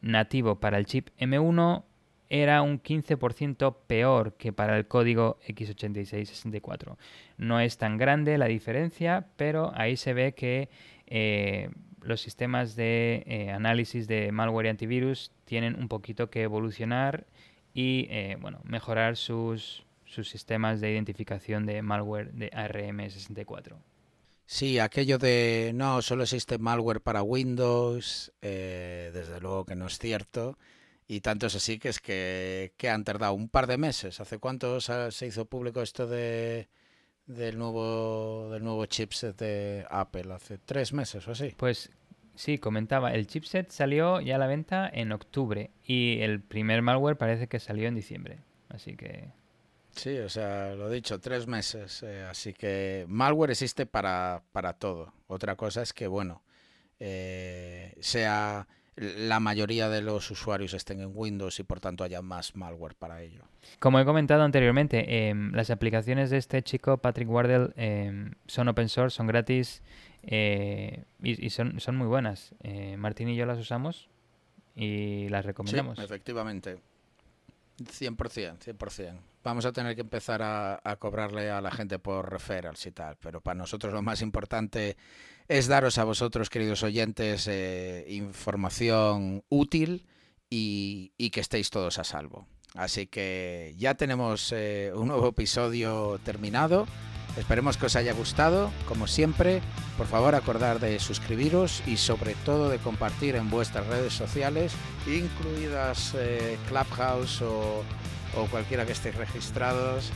nativo 0.00 0.56
para 0.60 0.78
el 0.78 0.86
chip 0.86 1.08
M1 1.18 1.82
era 2.30 2.62
un 2.62 2.82
15% 2.82 3.76
peor 3.86 4.34
que 4.34 4.52
para 4.52 4.76
el 4.76 4.86
código 4.86 5.38
x86-64. 5.46 6.96
No 7.36 7.60
es 7.60 7.78
tan 7.78 7.98
grande 7.98 8.38
la 8.38 8.46
diferencia, 8.46 9.26
pero 9.36 9.72
ahí 9.74 9.96
se 9.96 10.14
ve 10.14 10.32
que 10.32 10.68
eh, 11.06 11.70
los 12.00 12.20
sistemas 12.20 12.76
de 12.76 13.24
eh, 13.26 13.50
análisis 13.50 14.08
de 14.08 14.32
malware 14.32 14.66
y 14.66 14.68
antivirus 14.70 15.32
tienen 15.44 15.74
un 15.76 15.88
poquito 15.88 16.30
que 16.30 16.42
evolucionar 16.42 17.26
y 17.74 18.08
bueno, 18.40 18.60
mejorar 18.64 19.16
sus, 19.16 19.83
sus 20.04 20.28
sistemas 20.28 20.80
de 20.80 20.92
identificación 20.92 21.66
de 21.66 21.82
malware 21.82 22.32
de 22.32 22.50
ARM64. 22.50 23.76
Sí, 24.46 24.78
aquello 24.78 25.18
de 25.18 25.72
no, 25.74 26.02
solo 26.02 26.24
existe 26.24 26.58
malware 26.58 27.00
para 27.00 27.22
Windows, 27.22 28.32
desde 28.40 29.40
luego 29.40 29.64
que 29.64 29.74
no 29.74 29.86
es 29.86 29.98
cierto. 29.98 30.58
Y 31.06 31.20
tanto 31.20 31.46
es 31.46 31.54
así 31.54 31.78
que 31.78 31.90
es 31.90 32.00
que, 32.00 32.72
que 32.76 32.88
han 32.88 33.04
tardado 33.04 33.34
un 33.34 33.48
par 33.48 33.66
de 33.66 33.78
meses. 33.78 34.20
¿Hace 34.20 34.38
cuánto 34.38 34.80
se 34.80 35.26
hizo 35.26 35.44
público 35.46 35.82
esto 35.82 36.06
de, 36.06 36.68
del 37.26 37.58
nuevo 37.58 38.50
del 38.50 38.64
nuevo 38.64 38.86
chipset 38.86 39.36
de 39.36 39.86
Apple? 39.90 40.32
¿Hace 40.32 40.58
tres 40.58 40.92
meses 40.92 41.26
o 41.28 41.32
así? 41.32 41.54
Pues 41.56 41.90
sí, 42.34 42.58
comentaba, 42.58 43.12
el 43.12 43.26
chipset 43.26 43.70
salió 43.70 44.20
ya 44.20 44.36
a 44.36 44.38
la 44.38 44.46
venta 44.46 44.90
en 44.92 45.12
octubre 45.12 45.70
y 45.84 46.20
el 46.20 46.40
primer 46.40 46.80
malware 46.82 47.16
parece 47.16 47.48
que 47.48 47.60
salió 47.60 47.88
en 47.88 47.94
diciembre. 47.94 48.38
Así 48.68 48.96
que... 48.96 49.32
Sí, 49.94 50.18
o 50.18 50.28
sea, 50.28 50.74
lo 50.74 50.90
dicho, 50.90 51.20
tres 51.20 51.46
meses. 51.46 52.02
Eh, 52.02 52.26
así 52.28 52.52
que 52.52 53.06
malware 53.08 53.52
existe 53.52 53.86
para, 53.86 54.42
para 54.52 54.74
todo. 54.74 55.12
Otra 55.26 55.56
cosa 55.56 55.82
es 55.82 55.92
que, 55.92 56.06
bueno, 56.06 56.42
eh, 56.98 57.94
sea 58.00 58.66
la 58.96 59.40
mayoría 59.40 59.88
de 59.88 60.02
los 60.02 60.30
usuarios 60.30 60.72
estén 60.74 61.00
en 61.00 61.10
Windows 61.12 61.58
y 61.58 61.64
por 61.64 61.80
tanto 61.80 62.04
haya 62.04 62.22
más 62.22 62.54
malware 62.54 62.94
para 62.94 63.22
ello. 63.22 63.42
Como 63.80 63.98
he 63.98 64.04
comentado 64.04 64.42
anteriormente, 64.42 65.28
em, 65.28 65.52
las 65.52 65.70
aplicaciones 65.70 66.30
de 66.30 66.38
este 66.38 66.62
chico, 66.62 66.98
Patrick 66.98 67.28
Wardell, 67.28 67.72
em, 67.76 68.32
son 68.46 68.68
open 68.68 68.88
source, 68.88 69.16
son 69.16 69.26
gratis 69.26 69.82
eh, 70.22 71.04
y, 71.22 71.50
son, 71.50 71.80
son, 71.80 71.96
muy 71.96 72.06
buenas. 72.06 72.54
Eh, 72.62 72.96
Martín 72.96 73.28
y 73.28 73.36
yo 73.36 73.46
las 73.46 73.58
usamos 73.58 74.08
y 74.76 75.28
las 75.28 75.44
recomendamos. 75.44 75.98
Sí, 75.98 76.04
efectivamente. 76.04 76.78
100%, 77.78 78.58
100%. 78.58 79.20
Vamos 79.42 79.66
a 79.66 79.72
tener 79.72 79.94
que 79.94 80.00
empezar 80.00 80.40
a, 80.42 80.96
cobrarle 80.98 81.50
a 81.50 81.60
la 81.60 81.70
gente 81.70 81.98
por 81.98 82.30
referrals 82.30 82.86
y 82.86 82.92
tal, 82.92 83.16
pero 83.16 83.40
para 83.40 83.56
nosotros 83.56 83.92
lo 83.92 84.00
más 84.00 84.22
importante 84.22 84.96
es 85.48 85.66
daros 85.66 85.98
a 85.98 86.04
vosotros, 86.04 86.48
queridos 86.48 86.82
oyentes, 86.82 87.46
eh, 87.48 88.06
información 88.08 89.44
útil 89.50 90.06
y, 90.48 91.12
que 91.30 91.40
estéis 91.40 91.70
todos 91.70 91.98
a 91.98 92.04
salvo. 92.04 92.46
Así 92.74 93.06
que 93.06 93.74
ya 93.76 93.94
tenemos 93.94 94.52
eh, 94.52 94.92
un 94.94 95.08
nuevo 95.08 95.28
episodio 95.28 96.18
terminado. 96.24 96.86
Esperemos 97.36 97.76
que 97.76 97.86
os 97.86 97.96
haya 97.96 98.12
gustado. 98.12 98.70
Como 98.86 99.06
siempre, 99.06 99.60
por 99.96 100.06
favor 100.06 100.34
acordar 100.34 100.80
de 100.80 100.98
suscribiros 101.00 101.82
y 101.86 101.96
sobre 101.96 102.34
todo 102.34 102.68
de 102.68 102.78
compartir 102.78 103.36
en 103.36 103.50
vuestras 103.50 103.86
redes 103.86 104.14
sociales, 104.14 104.72
incluidas 105.06 106.14
eh, 106.16 106.58
Clubhouse 106.68 107.42
o, 107.42 107.82
o, 108.36 108.46
cualquiera 108.46 108.86
que 108.86 108.92
estéis 108.92 109.16
registrados, 109.16 110.10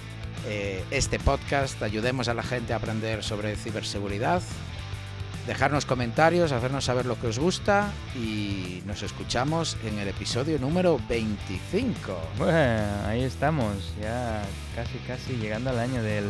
este 0.90 1.18
podcast. 1.18 1.82
Ayudemos 1.82 2.28
a 2.28 2.34
la 2.34 2.42
gente 2.42 2.72
a 2.72 2.76
aprender 2.76 3.22
sobre 3.22 3.56
ciberseguridad 3.56 4.40
dejarnos 5.48 5.86
comentarios, 5.86 6.52
hacernos 6.52 6.84
saber 6.84 7.06
lo 7.06 7.18
que 7.18 7.28
os 7.28 7.38
gusta 7.38 7.90
y 8.14 8.82
nos 8.84 9.02
escuchamos 9.02 9.78
en 9.82 9.98
el 9.98 10.08
episodio 10.08 10.58
número 10.58 11.00
25. 11.08 12.20
Bueno, 12.36 13.06
ahí 13.06 13.22
estamos, 13.22 13.94
ya 13.98 14.42
casi 14.76 14.98
casi 14.98 15.32
llegando 15.38 15.70
al 15.70 15.78
año 15.78 16.02
del, 16.02 16.26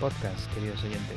podcast, 0.00 0.52
queridos 0.52 0.82
oyentes. 0.82 1.16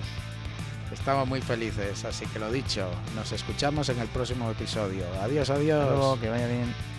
Estamos 0.93 1.27
muy 1.27 1.41
felices, 1.41 2.05
así 2.05 2.27
que 2.27 2.37
lo 2.37 2.51
dicho, 2.51 2.87
nos 3.15 3.31
escuchamos 3.31 3.89
en 3.89 3.97
el 3.97 4.07
próximo 4.09 4.51
episodio. 4.51 5.05
Adiós, 5.19 5.49
adiós. 5.49 6.19
que 6.19 6.29
vaya 6.29 6.47
bien. 6.47 6.98